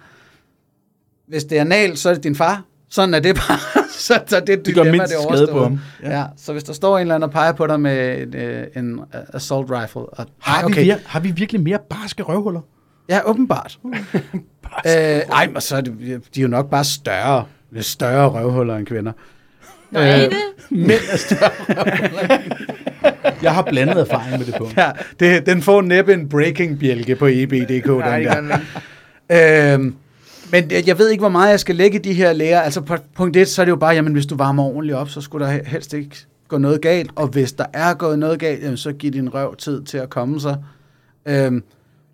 Hvis 1.27 1.43
det 1.43 1.57
er 1.57 1.61
anal, 1.61 1.97
så 1.97 2.09
er 2.09 2.13
det 2.13 2.23
din 2.23 2.35
far. 2.35 2.63
Sådan 2.89 3.13
er 3.13 3.19
det 3.19 3.35
bare. 3.35 3.59
så, 4.07 4.19
så 4.27 4.39
det, 4.39 4.47
Det 4.47 4.75
gør 4.75 4.83
dilemma, 4.83 4.91
mindst 4.91 5.13
det 5.13 5.23
skade 5.37 5.47
på 5.51 5.63
ham. 5.63 5.79
Ja. 6.03 6.17
ja. 6.19 6.25
så 6.37 6.51
hvis 6.51 6.63
der 6.63 6.73
står 6.73 6.97
en 6.97 7.01
eller 7.01 7.15
anden 7.15 7.27
og 7.29 7.31
peger 7.33 7.51
på 7.51 7.67
dig 7.67 7.79
med 7.79 8.21
en, 8.21 8.35
øh, 8.35 8.67
en 8.75 8.99
assault 9.33 9.71
rifle, 9.71 10.01
og, 10.01 10.25
Har, 10.41 10.63
okay. 10.65 10.83
vi, 10.85 10.91
vir- 10.91 10.99
har 11.05 11.19
vi 11.19 11.31
virkelig 11.31 11.61
mere 11.61 11.79
barske 11.89 12.23
røvhuller? 12.23 12.61
Ja, 13.09 13.19
åbenbart. 13.29 13.79
øh, 14.87 14.91
ej, 15.31 15.47
men 15.53 15.61
så 15.61 15.75
er 15.77 15.81
det, 15.81 15.93
de 16.35 16.39
er 16.39 16.41
jo 16.41 16.47
nok 16.47 16.69
bare 16.69 16.83
større. 16.83 17.45
Er 17.75 17.81
større 17.81 18.27
røvhuller 18.29 18.75
end 18.75 18.85
kvinder. 18.85 19.11
Nå, 19.91 19.99
er 19.99 20.15
I 20.15 20.21
det? 20.23 20.31
Mænd 20.87 21.01
er 21.11 21.17
større. 21.17 21.51
jeg 23.41 23.53
har 23.53 23.61
blandet 23.61 23.97
erfaring 23.99 24.37
med 24.37 24.45
det 24.45 24.55
punkt. 24.57 24.77
Ja, 24.77 24.91
det, 25.19 25.45
den 25.45 25.61
får 25.61 25.81
næppe 25.81 26.13
en 26.13 26.29
breaking-bjælke 26.29 27.15
på 27.15 27.27
EB.dk, 27.31 27.87
Nej, 27.87 28.19
den 28.19 28.49
der. 29.29 29.73
Øhm, 29.73 29.95
men 30.51 30.71
jeg 30.71 30.87
jeg 30.87 30.97
ved 30.99 31.09
ikke, 31.09 31.21
hvor 31.21 31.29
meget 31.29 31.51
jeg 31.51 31.59
skal 31.59 31.75
lægge 31.75 31.97
i 31.99 32.01
de 32.01 32.13
her 32.13 32.33
læger. 32.33 32.59
Altså 32.61 32.81
på 32.81 32.95
punkt 33.15 33.37
1, 33.37 33.47
så 33.47 33.61
er 33.61 33.65
det 33.65 33.69
jo 33.71 33.75
bare, 33.75 33.93
jamen 33.95 34.13
hvis 34.13 34.25
du 34.25 34.35
varmer 34.35 34.63
ordentligt 34.63 34.95
op, 34.97 35.09
så 35.09 35.21
skulle 35.21 35.45
der 35.45 35.57
he- 35.57 35.69
helst 35.69 35.93
ikke 35.93 36.15
gå 36.47 36.57
noget 36.57 36.81
galt. 36.81 37.11
Og 37.15 37.27
hvis 37.27 37.51
der 37.53 37.65
er 37.73 37.93
gået 37.93 38.19
noget 38.19 38.39
galt, 38.39 38.63
jamen, 38.63 38.77
så 38.77 38.91
giv 38.93 39.11
din 39.11 39.33
røv 39.33 39.55
tid 39.55 39.83
til 39.83 39.97
at 39.97 40.09
komme 40.09 40.39
sig. 40.41 40.57
Øhm, 41.25 41.63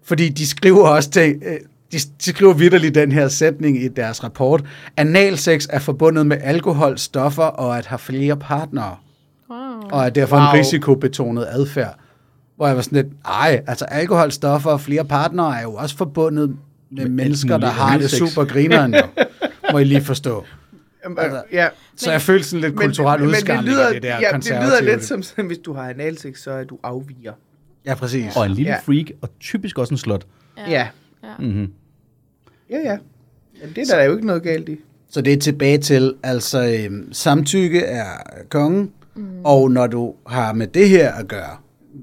fordi 0.04 0.30
de 0.30 0.48
skriver 0.48 0.88
også 0.88 1.10
til, 1.10 1.42
øh, 1.46 1.54
de, 1.92 1.98
de 2.26 2.30
skriver 2.30 2.54
vidderligt 2.54 2.96
den 2.96 3.12
her 3.12 3.28
sætning 3.28 3.84
i 3.84 3.88
deres 3.88 4.24
rapport. 4.24 4.64
Analsex 4.98 5.68
er 5.70 5.80
forbundet 5.80 6.28
med 6.28 6.38
alkohol, 6.42 6.98
stoffer 6.98 7.44
og 7.44 7.78
at 7.78 7.86
have 7.86 8.00
flere 8.00 8.38
partnere. 8.38 8.96
Wow. 9.50 9.60
Og 9.92 10.06
er 10.06 10.10
derfor 10.10 10.36
Wow. 10.36 10.46
en 10.46 10.54
risikobetonet 10.54 11.48
adfærd. 11.50 11.96
Hvor 12.56 12.68
jeg 12.68 12.76
var 12.76 12.82
sådan 12.82 12.96
lidt, 12.96 13.08
ej, 13.26 13.62
altså 13.68 13.86
alkohol, 13.86 14.32
stoffer 14.32 14.72
og 14.72 14.82
flere 14.82 15.06
partnere 15.06 15.58
er 15.58 15.62
jo 15.62 15.74
også 15.74 15.98
forbundet 15.98 16.56
med, 16.96 17.10
mennesker, 17.10 17.58
der 17.58 17.68
har 17.70 17.98
det 17.98 18.12
super 18.12 18.46
grineren 18.46 18.94
jo. 18.94 19.02
Må 19.72 19.78
I 19.80 19.84
lige 19.84 20.02
forstå. 20.02 20.46
Jamen, 21.04 21.18
Altså, 21.20 21.44
ja. 21.52 21.68
Så 21.96 22.12
jeg 22.12 22.22
følte 22.22 22.48
sådan 22.48 22.62
lidt 22.62 22.76
kulturelt 22.76 23.24
udskamning 23.24 23.68
lyder, 23.68 23.88
af 23.88 23.94
det 23.94 24.04
der 24.04 24.20
ja, 24.20 24.38
det 24.38 24.46
lyder 24.46 24.82
lidt 24.82 25.06
som, 25.06 25.24
sådan, 25.24 25.46
hvis 25.46 25.58
du 25.58 25.74
har 25.74 25.90
analsex, 25.90 26.40
så 26.40 26.52
er 26.52 26.64
du 26.64 26.80
afviger. 26.84 27.34
Ja, 27.86 27.96
præcis. 27.96 28.36
Og 28.36 28.46
en 28.46 28.52
lille 28.52 28.72
Ja. 28.72 28.78
freak, 28.86 29.06
og 29.22 29.30
typisk 29.40 29.78
også 29.78 29.94
en 29.94 29.98
slot. 29.98 30.26
Ja. 30.58 30.72
Ja, 30.72 30.88
ja. 31.24 31.30
Mm-hmm. 31.40 31.68
ja. 32.70 32.78
ja. 32.84 32.98
Men 33.62 33.74
det 33.76 33.92
er 33.92 33.96
der 33.98 34.04
jo 34.04 34.12
ikke 34.12 34.28
noget 34.28 34.44
galt 34.44 34.70
i. 34.70 34.80
Så 35.10 35.22
det 35.22 35.34
er 35.34 35.38
tilbage 35.38 35.78
til, 35.78 36.14
altså 36.24 36.84
øhm, 36.86 37.14
samtykke 37.14 37.80
er 37.82 38.08
kongen, 38.50 38.92
mm. 39.16 39.24
og 39.44 39.72
når 39.72 39.88
du 39.88 40.16
har 40.28 40.54
med 40.54 40.68
det 40.68 40.90
her 40.90 41.12
at 41.12 41.28
gøre, 41.28 41.58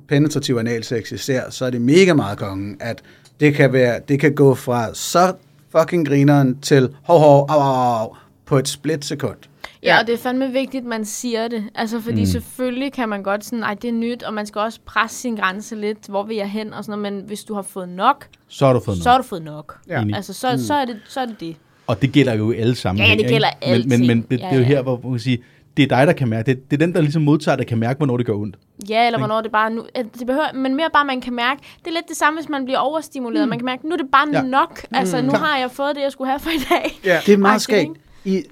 penetrativ 0.09 0.57
analsex 0.57 1.12
især, 1.12 1.51
så 1.51 1.64
er 1.64 1.70
det 1.70 1.80
mega 1.82 2.14
meget 2.14 2.38
kongen, 2.38 2.76
at 2.80 3.03
det 3.41 3.55
kan, 3.55 3.72
være, 3.72 4.01
det 4.09 4.20
kan 4.20 4.34
gå 4.34 4.55
fra 4.55 4.95
så 4.95 5.32
fucking 5.78 6.09
grineren 6.09 6.61
til 6.61 6.88
hov, 7.03 7.18
hov, 7.18 7.47
au, 7.51 7.61
au, 7.61 8.03
au, 8.03 8.16
på 8.47 8.59
et 8.59 8.68
split 8.68 9.05
sekund. 9.05 9.36
Ja, 9.82 10.01
og 10.01 10.07
det 10.07 10.12
er 10.12 10.18
fandme 10.18 10.53
vigtigt, 10.53 10.82
at 10.82 10.88
man 10.88 11.05
siger 11.05 11.49
det. 11.49 11.64
Altså, 11.74 12.01
fordi 12.01 12.20
mm. 12.20 12.26
selvfølgelig 12.26 12.93
kan 12.93 13.09
man 13.09 13.22
godt 13.22 13.45
sådan, 13.45 13.62
ej, 13.62 13.74
det 13.74 13.88
er 13.88 13.93
nyt, 13.93 14.22
og 14.22 14.34
man 14.34 14.47
skal 14.47 14.61
også 14.61 14.78
presse 14.86 15.16
sin 15.20 15.36
grænse 15.36 15.76
lidt, 15.76 15.99
hvor 16.09 16.22
vil 16.22 16.36
jeg 16.36 16.51
hen 16.51 16.72
og 16.74 16.84
sådan 16.84 16.99
noget, 16.99 17.12
men 17.14 17.24
hvis 17.26 17.45
du 17.45 17.55
har 17.55 17.62
fået 17.62 17.88
nok, 17.88 18.26
Så 18.49 18.66
har 18.66 18.72
du 18.72 18.80
fået 18.80 18.97
så 18.97 19.05
noget. 19.05 19.14
har 19.14 19.22
du 19.22 19.28
fået 19.28 19.43
nok. 19.43 19.78
Ja. 19.88 20.05
Altså, 20.14 20.32
så, 20.32 20.53
mm. 20.53 20.59
så, 20.59 20.74
er 20.74 20.84
det, 20.84 20.97
så 21.09 21.20
er 21.20 21.26
det 21.26 21.41
det. 21.41 21.57
Og 21.86 22.03
det 22.03 22.12
gælder 22.12 22.34
jo 22.34 22.53
alle 22.53 22.74
sammenhænge. 22.74 23.16
Ja, 23.16 23.22
det 23.22 23.30
gælder 23.30 23.49
ikke? 23.74 23.88
Men, 23.88 23.99
men, 24.01 24.07
men 24.07 24.26
det, 24.30 24.41
Ja, 24.41 24.45
det 24.45 24.53
er 24.53 24.57
jo 24.57 24.61
ja. 24.62 24.66
her, 24.66 24.82
hvor 24.82 25.01
man 25.03 25.12
kan 25.12 25.20
sige, 25.20 25.38
det 25.80 25.92
er 25.92 25.96
dig, 25.98 26.06
der 26.06 26.12
kan 26.12 26.28
mærke. 26.28 26.46
Det, 26.54 26.70
det 26.70 26.82
er 26.82 26.86
den, 26.86 26.94
der 26.94 27.00
ligesom 27.00 27.22
modtager, 27.22 27.56
der 27.56 27.64
kan 27.64 27.78
mærke, 27.78 27.96
hvornår 27.98 28.16
det 28.16 28.26
gør 28.26 28.32
ondt. 28.34 28.56
Ja, 28.88 29.06
eller 29.06 29.18
hvornår 29.18 29.40
det 29.40 29.52
bare 29.52 29.70
nu... 29.70 29.84
Det 30.18 30.26
behøver, 30.26 30.52
men 30.54 30.76
mere 30.76 30.88
bare, 30.92 31.04
man 31.04 31.20
kan 31.20 31.32
mærke... 31.34 31.60
Det 31.78 31.86
er 31.86 31.90
lidt 31.90 32.08
det 32.08 32.16
samme, 32.16 32.38
hvis 32.40 32.48
man 32.48 32.64
bliver 32.64 32.78
overstimuleret. 32.78 33.44
Mm. 33.44 33.48
Man 33.50 33.58
kan 33.58 33.64
mærke, 33.66 33.88
nu 33.88 33.92
er 33.92 33.96
det 33.96 34.06
bare 34.12 34.28
Ja. 34.32 34.42
nok. 34.42 34.80
Altså, 34.92 35.22
nu 35.22 35.28
Klar. 35.28 35.38
har 35.38 35.58
jeg 35.58 35.70
fået 35.70 35.96
det, 35.96 36.02
jeg 36.02 36.12
skulle 36.12 36.28
have 36.30 36.40
for 36.40 36.50
i 36.50 36.62
dag. 36.70 36.98
Ja. 37.12 37.18
Det 37.26 37.34
er 37.34 37.38
meget 37.38 37.62
skægt. 37.62 37.90
I, 38.24 38.42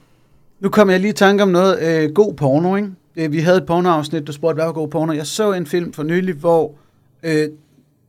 nu 0.60 0.68
kom 0.68 0.90
jeg 0.90 1.00
lige 1.00 1.10
i 1.10 1.14
tanke 1.14 1.42
om 1.42 1.48
noget. 1.48 2.02
Øh, 2.04 2.10
god 2.12 2.34
porno, 2.34 2.76
ikke? 2.76 2.88
Øh, 3.16 3.32
Vi 3.32 3.38
havde 3.38 3.56
et 3.56 3.66
pornoafsnit, 3.66 4.26
du 4.26 4.32
spurgte, 4.32 4.54
hvad 4.54 4.64
var 4.64 4.72
god 4.72 4.88
porno? 4.88 5.12
Jeg 5.12 5.26
så 5.26 5.52
en 5.52 5.66
film 5.66 5.92
for 5.92 6.02
nylig, 6.02 6.34
hvor 6.34 6.72
øh, 7.22 7.48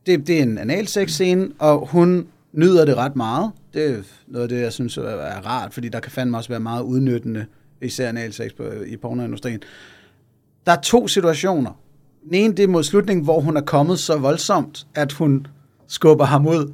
det, 0.06 0.26
det 0.26 0.30
er 0.38 0.42
en 0.42 0.58
analsex-scene, 0.58 1.48
og 1.58 1.88
hun 1.90 2.26
nyder 2.52 2.84
det 2.84 2.96
ret 2.96 3.16
meget. 3.16 3.50
Det 3.74 3.90
er 3.90 3.96
noget 4.26 4.42
af 4.42 4.48
det, 4.48 4.60
jeg 4.60 4.72
synes 4.72 4.96
er, 4.96 5.02
er 5.02 5.46
rart, 5.46 5.74
fordi 5.74 5.88
der 5.88 6.00
kan 6.00 6.12
fandme 6.12 6.36
også 6.36 6.48
være 6.48 6.60
meget 6.60 6.82
udnyttende, 6.82 7.46
især 7.82 8.08
analsex 8.08 8.50
på, 8.56 8.62
i 8.86 8.96
pornoindustrien. 8.96 9.60
Der 10.66 10.72
er 10.72 10.80
to 10.80 11.08
situationer. 11.08 11.70
Den 12.24 12.34
ene, 12.34 12.54
det 12.54 12.62
er 12.62 12.68
mod 12.68 12.82
slutningen, 12.84 13.24
hvor 13.24 13.40
hun 13.40 13.56
er 13.56 13.60
kommet 13.60 13.98
så 13.98 14.16
voldsomt, 14.18 14.86
at 14.94 15.12
hun 15.12 15.46
skubber 15.88 16.24
ham 16.24 16.46
ud. 16.46 16.72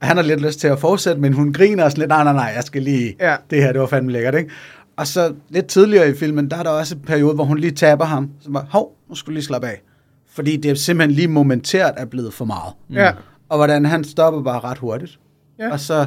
Og 0.00 0.06
han 0.06 0.16
har 0.16 0.24
lidt 0.24 0.40
lyst 0.40 0.60
til 0.60 0.68
at 0.68 0.78
fortsætte, 0.78 1.20
men 1.20 1.32
hun 1.32 1.52
griner 1.52 1.88
sådan 1.88 2.00
lidt, 2.00 2.08
nej, 2.08 2.24
nej, 2.24 2.32
nej, 2.32 2.52
jeg 2.56 2.64
skal 2.64 2.82
lige, 2.82 3.16
Ja. 3.20 3.36
det 3.50 3.62
her, 3.62 3.72
det 3.72 3.80
var 3.80 3.86
fandme 3.86 4.12
lækkert, 4.12 4.34
ikke? 4.34 4.50
Og 4.96 5.06
så 5.06 5.34
lidt 5.48 5.66
tidligere 5.66 6.08
i 6.10 6.14
filmen, 6.14 6.50
der 6.50 6.56
er 6.56 6.62
der 6.62 6.70
også 6.70 6.94
en 6.94 7.00
periode, 7.00 7.34
hvor 7.34 7.44
hun 7.44 7.58
lige 7.58 7.70
taber 7.70 8.04
ham. 8.04 8.30
Så 8.40 8.50
bare, 8.50 8.66
hov, 8.70 8.96
nu 9.08 9.14
skal 9.14 9.26
du 9.26 9.32
lige 9.32 9.44
slappe 9.44 9.68
af. 9.68 9.82
Fordi 10.28 10.56
det 10.56 10.70
er 10.70 10.74
simpelthen 10.74 11.14
lige 11.16 11.28
momentært 11.28 11.94
er 11.96 12.04
blevet 12.04 12.34
for 12.34 12.44
meget. 12.44 12.72
Ja. 12.92 13.12
Og 13.48 13.56
hvordan 13.56 13.84
han 13.84 14.04
stopper 14.04 14.42
bare 14.42 14.60
ret 14.60 14.78
hurtigt. 14.78 15.18
Ja. 15.58 15.72
Og 15.72 15.80
så 15.80 16.06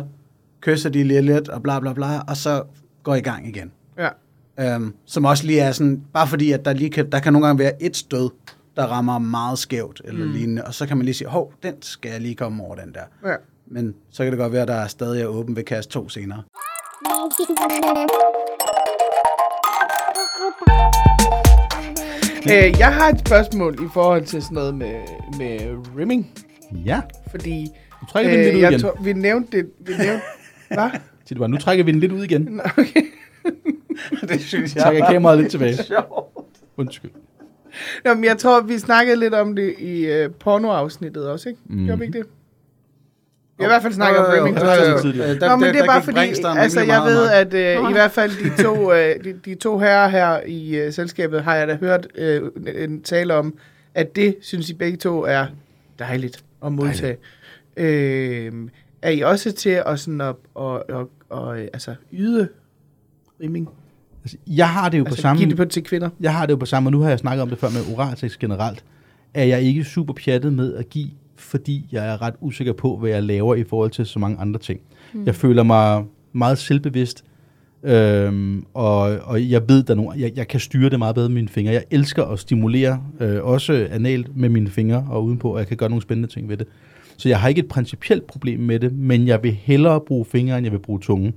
kysser 0.62 0.89
de 0.89 1.04
lige 1.04 1.22
lidt, 1.22 1.50
og 1.50 1.64
bla 1.64 1.80
bla 1.80 1.93
bla, 1.93 2.20
og 2.28 2.38
så 2.38 2.64
går 3.04 3.16
i 3.16 3.20
gang 3.22 3.48
igen. 3.48 3.72
Ja. 3.98 4.08
Øhm, 4.60 4.93
som 5.05 5.26
også 5.26 5.45
lige 5.45 5.60
er 5.60 5.72
sådan, 5.72 6.01
bare 6.14 6.28
fordi, 6.28 6.51
at 6.51 6.66
der, 6.66 6.74
lige 6.74 6.89
kan, 6.89 7.12
der 7.12 7.20
kan 7.20 7.34
nogle 7.34 7.47
gange 7.47 7.60
være 7.60 7.84
et 7.84 7.97
stød, 7.97 8.30
der 8.76 8.84
rammer 8.86 9.20
meget 9.20 9.60
skævt, 9.60 10.01
eller 10.05 10.26
mm. 10.26 10.32
lignende, 10.32 10.64
og 10.64 10.74
så 10.74 10.86
kan 10.88 10.97
man 10.97 11.05
lige 11.05 11.16
sige, 11.16 11.28
hov, 11.28 11.53
den 11.64 11.74
skal 11.82 12.12
jeg 12.12 12.22
lige 12.22 12.36
komme 12.36 12.64
over, 12.64 12.76
den 12.76 12.93
der. 12.93 13.30
ja. 13.30 13.36
Men 13.72 13.93
så 14.12 14.24
kan 14.24 14.32
det 14.32 14.39
godt 14.39 14.53
være, 14.53 14.62
at 14.62 14.68
der 14.68 14.74
er 14.74 14.88
stadig 14.88 15.22
er 15.22 15.26
åben 15.26 15.55
ved 15.55 15.64
kast 15.64 15.89
2 15.89 16.10
senere. 16.10 16.43
Øh, 22.51 22.80
jeg 22.80 22.93
har 22.93 23.10
et 23.10 23.20
spørgsmål 23.20 23.74
i 23.74 23.88
forhold 23.93 24.26
til 24.26 24.41
sådan 24.41 24.55
noget 24.55 24.76
med, 24.76 24.95
med 25.38 25.60
rimming. 25.97 26.32
Ja. 26.86 27.01
Fordi 27.32 27.64
Nu 28.01 28.08
trækker 28.12 28.32
vi 28.32 28.38
den 28.38 28.45
lidt 28.45 28.55
ud 28.55 28.62
jeg 28.62 28.72
igen. 28.72 28.82
tror, 28.82 28.97
vi 29.03 29.14
nævnte 29.14 29.58
det. 29.58 29.70
Vi 29.80 29.93
nævnte, 29.97 30.22
hvad? 30.68 30.89
Sig 30.91 31.30
det 31.30 31.38
bare, 31.38 31.49
nu 31.49 31.58
trækker 31.58 31.84
vi 31.86 31.91
den 31.91 31.99
lidt 31.99 32.12
ud 32.12 32.24
igen. 32.24 32.41
Nå, 32.41 32.64
Okay. 32.78 33.01
det 34.30 34.41
synes 34.41 34.74
Trækker 34.74 35.06
kameraet 35.12 35.39
lidt 35.39 35.52
tilbage. 35.52 35.78
Undskyld. 36.78 37.12
Nå, 38.06 38.14
men 38.14 38.24
jeg 38.24 38.38
tror, 38.38 38.62
vi 38.62 38.78
snakkede 38.78 39.20
lidt 39.20 39.34
om 39.34 39.56
det 39.56 39.76
i 39.80 40.24
uh, 40.26 40.32
pornoafsnittet 40.32 41.30
også, 41.30 41.50
ikke? 41.50 41.62
Mm. 41.66 41.86
Gjorde 41.86 42.00
vi 42.00 42.06
ikke 42.06 42.18
det? 42.18 42.28
Vi 43.58 43.64
har 43.64 43.70
i 43.70 43.72
hvert 43.72 43.82
fald 43.82 43.93
snakket 43.93 44.28
om 44.28 44.48
jo, 44.48 44.56
jeg. 44.56 44.91
jo. 44.91 45.02
tidligere. 45.02 45.36
Nå, 45.36 45.56
men 45.56 45.74
det 45.74 45.82
er 45.82 45.86
bare 45.86 46.04
fordi, 46.04 46.20
altså 46.60 46.82
jeg 46.82 47.02
ved, 47.02 47.30
at 47.30 47.54
øh, 47.54 47.89
i 47.89 47.93
hvert 47.93 48.12
fald 48.12 48.32
de 48.32 48.64
to, 48.64 48.91
øh, 48.93 49.24
de, 49.24 49.34
de 49.45 49.56
to 49.56 49.80
herrer 49.80 50.08
her 50.08 50.41
i 50.48 50.76
øh, 50.76 50.93
selskabet, 50.93 51.43
har 51.43 51.56
jeg 51.56 51.68
da 51.68 51.76
hørt 51.76 52.08
øh, 52.16 52.52
en 52.76 53.02
tale 53.02 53.34
om, 53.34 53.58
at 53.93 54.16
det, 54.16 54.36
synes 54.41 54.70
I 54.70 54.74
begge 54.74 54.98
to, 54.98 55.22
er 55.24 55.45
dejligt 56.00 56.43
at 56.66 56.72
modtage. 56.72 57.18
Øh, 57.78 58.52
er 59.02 59.10
I 59.10 59.22
også 59.22 59.52
til 59.52 59.82
at, 59.86 60.00
sådan 60.00 60.22
at, 60.22 60.36
at, 60.60 60.84
at, 60.89 60.95
at, 61.32 61.58
at 61.58 61.70
altså, 61.74 61.95
yde 62.14 62.48
rimming? 63.41 63.70
Altså, 64.28 64.38
jeg 64.47 64.69
har 64.69 64.89
det 64.89 64.97
jo 64.97 65.03
på 65.03 65.07
Altså 65.07 65.21
samme... 65.21 65.39
give 65.39 65.49
det 65.49 65.57
på 65.57 65.65
til 65.65 65.84
kvinder? 65.84 66.09
Jeg 66.19 66.34
har 66.34 66.45
det 66.45 66.51
jo 66.51 66.57
på 66.57 66.65
samme, 66.65 66.88
og 66.88 66.91
nu 66.91 67.01
har 67.01 67.09
jeg 67.09 67.19
snakket 67.19 67.41
om 67.41 67.49
det 67.49 67.57
før 67.57 67.69
med 67.69 67.95
oralsex 67.95 68.38
generelt, 68.38 68.84
er 69.34 69.43
jeg 69.43 69.61
ikke 69.61 69.84
super 69.84 70.13
pjattet 70.13 70.53
med 70.53 70.73
at 70.73 70.89
give, 70.89 71.09
fordi 71.36 71.88
jeg 71.91 72.07
er 72.07 72.21
ret 72.21 72.34
usikker 72.41 72.73
på, 72.73 72.97
hvad 72.97 73.09
jeg 73.09 73.23
laver 73.23 73.55
i 73.55 73.63
forhold 73.63 73.91
til 73.91 74.05
så 74.05 74.19
mange 74.19 74.38
andre 74.39 74.59
ting. 74.59 74.80
Mm. 75.13 75.25
Jeg 75.25 75.36
føler 75.36 75.63
mig 75.63 76.03
meget 76.34 76.57
selvbevidst, 76.57 77.23
øhm, 77.84 78.65
og, 78.73 78.99
og 79.23 79.49
jeg 79.49 79.69
ved, 79.69 79.84
der 79.84 79.93
er 79.93 79.95
nogle, 79.95 80.11
jeg, 80.19 80.32
jeg 80.36 80.47
kan 80.47 80.59
styre 80.59 80.89
det 80.89 80.99
meget 80.99 81.15
bedre 81.15 81.30
med 81.30 81.36
mine 81.36 81.49
fingre. 81.49 81.73
Jeg 81.73 81.84
elsker 81.91 82.23
at 82.23 82.39
stimulere, 82.39 83.01
øh, 83.19 83.43
også 83.43 83.88
analt 83.91 84.38
med 84.38 84.49
mine 84.49 84.69
fingre 84.69 85.07
og 85.09 85.23
udenpå, 85.23 85.53
og 85.53 85.59
jeg 85.59 85.67
kan 85.67 85.78
gøre 85.78 85.89
nogle 85.89 86.01
spændende 86.01 86.34
ting 86.34 86.49
ved 86.49 86.57
det. 86.57 86.67
Så 87.17 87.30
jeg 87.30 87.39
har 87.39 87.49
ikke 87.49 87.59
et 87.59 87.67
principielt 87.67 88.28
problem 88.28 88.59
med 88.59 88.80
det, 88.80 88.93
men 88.93 89.28
jeg 89.28 89.43
vil 89.43 89.53
hellere 89.53 90.01
bruge 90.01 90.25
fingre, 90.25 90.57
end 90.57 90.65
jeg 90.65 90.71
vil 90.71 90.80
bruge 90.80 90.99
tunge. 90.99 91.34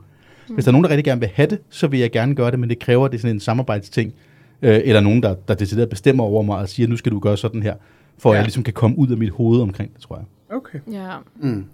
Mm. 0.50 0.54
Hvis 0.54 0.64
der 0.64 0.70
er 0.70 0.72
nogen, 0.72 0.84
der 0.84 0.90
rigtig 0.90 1.04
gerne 1.04 1.20
vil 1.20 1.30
have 1.34 1.46
det, 1.46 1.58
så 1.68 1.86
vil 1.86 2.00
jeg 2.00 2.10
gerne 2.10 2.34
gøre 2.34 2.50
det, 2.50 2.58
men 2.58 2.68
det 2.68 2.78
kræver, 2.78 3.04
at 3.04 3.12
det 3.12 3.18
er 3.18 3.20
sådan 3.20 3.36
en 3.36 3.40
samarbejdsting, 3.40 4.14
øh, 4.62 4.80
eller 4.84 5.00
nogen, 5.00 5.22
der, 5.22 5.34
der 5.48 5.54
decideret 5.54 5.88
bestemmer 5.88 6.24
over 6.24 6.42
mig 6.42 6.58
og 6.58 6.68
siger, 6.68 6.88
nu 6.88 6.96
skal 6.96 7.12
du 7.12 7.18
gøre 7.18 7.36
sådan 7.36 7.62
her, 7.62 7.74
for 8.18 8.30
ja. 8.30 8.34
at 8.34 8.38
jeg 8.38 8.44
ligesom 8.44 8.62
kan 8.62 8.74
komme 8.74 8.98
ud 8.98 9.08
af 9.08 9.16
mit 9.16 9.30
hoved 9.30 9.60
omkring 9.60 9.94
det, 9.94 10.00
tror 10.02 10.16
jeg. 10.16 10.56
Okay. 10.56 10.78
Ja. 10.92 11.16
Mm. 11.36 11.64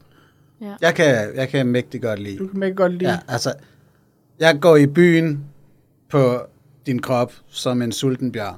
Ja. 0.60 0.74
Jeg 0.80 0.94
kan, 0.94 1.14
jeg 1.34 1.48
kan 1.48 1.66
mægtig 1.66 2.02
godt 2.02 2.18
lide. 2.18 2.38
Du 2.38 2.46
kan 2.46 2.60
mega 2.60 2.72
godt 2.72 2.92
lide. 2.92 3.10
Ja, 3.10 3.18
altså, 3.28 3.52
jeg 4.40 4.58
går 4.60 4.76
i 4.76 4.86
byen 4.86 5.44
på 6.10 6.38
din 6.86 6.98
krop 6.98 7.32
som 7.50 7.82
en 7.82 7.92
sulten 7.92 8.32
bjørn. 8.32 8.54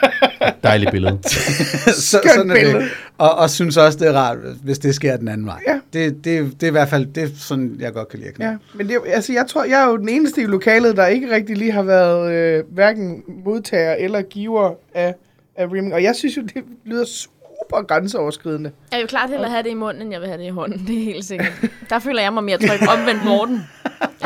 Dejligt 0.62 0.90
billede. 0.90 1.18
så, 1.24 2.18
Skønt 2.18 2.34
sådan 2.34 2.50
er 2.50 2.54
det. 2.54 2.64
billede. 2.64 2.84
Og, 3.18 3.34
og 3.34 3.50
synes 3.50 3.76
også, 3.76 3.98
det 3.98 4.08
er 4.08 4.12
rart, 4.12 4.36
hvis 4.62 4.78
det 4.78 4.94
sker 4.94 5.16
den 5.16 5.28
anden 5.28 5.46
vej. 5.46 5.60
Ja. 5.66 5.80
Det, 5.92 6.24
det, 6.24 6.52
det 6.52 6.62
er 6.62 6.66
i 6.66 6.70
hvert 6.70 6.88
fald 6.88 7.06
det 7.06 7.22
er 7.22 7.28
sådan, 7.38 7.76
jeg 7.80 7.92
godt 7.92 8.08
kan 8.08 8.18
lide 8.18 8.28
at. 8.28 8.40
Ja, 8.40 8.56
men 8.74 8.88
det, 8.88 8.98
altså, 9.06 9.32
jeg 9.32 9.44
tror, 9.48 9.64
jeg 9.64 9.82
er 9.82 9.86
jo 9.86 9.96
den 9.96 10.08
eneste 10.08 10.42
i 10.42 10.44
lokalet, 10.46 10.96
der 10.96 11.06
ikke 11.06 11.34
rigtig 11.34 11.56
lige 11.56 11.72
har 11.72 11.82
været 11.82 12.32
øh, 12.32 12.64
hverken 12.74 13.22
modtager 13.44 13.94
eller 13.94 14.22
giver 14.22 14.74
af, 14.94 15.14
af 15.56 15.72
rimming. 15.72 15.94
Og 15.94 16.02
jeg 16.02 16.16
synes 16.16 16.36
jo, 16.36 16.42
det 16.42 16.64
lyder 16.84 17.04
super 17.04 17.82
grænseoverskridende. 17.82 18.70
Jeg 18.90 18.96
er 18.96 19.00
jo 19.00 19.06
klart 19.06 19.30
hellere 19.30 19.50
have 19.50 19.62
det 19.62 19.70
i 19.70 19.74
munden, 19.74 20.02
end 20.02 20.12
jeg 20.12 20.20
vil 20.20 20.28
have 20.28 20.40
det 20.40 20.46
i 20.46 20.50
hånden. 20.50 20.86
Det 20.86 20.98
er 20.98 21.04
helt 21.04 21.24
sikkert. 21.24 21.52
Der 21.90 21.98
føler 21.98 22.22
jeg 22.22 22.32
mig 22.32 22.44
mere 22.44 22.58
tryg 22.58 22.88
omvendt 22.88 23.24
Morten. 23.24 23.60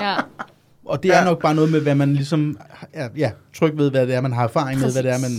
Ja. 0.01 0.16
Og 0.91 1.03
det 1.03 1.16
er 1.16 1.24
nok 1.24 1.43
bare 1.43 1.55
noget 1.55 1.70
med, 1.72 1.80
hvad 1.80 1.95
man 1.95 2.14
ligesom 2.14 2.59
er 2.93 3.09
ja, 3.16 3.30
tryg 3.59 3.76
ved, 3.78 3.91
hvad 3.91 4.07
det 4.07 4.14
er, 4.14 4.20
man 4.20 4.32
har 4.32 4.45
erfaring 4.45 4.80
med, 4.80 4.93
hvad 4.93 5.03
det 5.03 5.11
er, 5.12 5.18
man... 5.18 5.30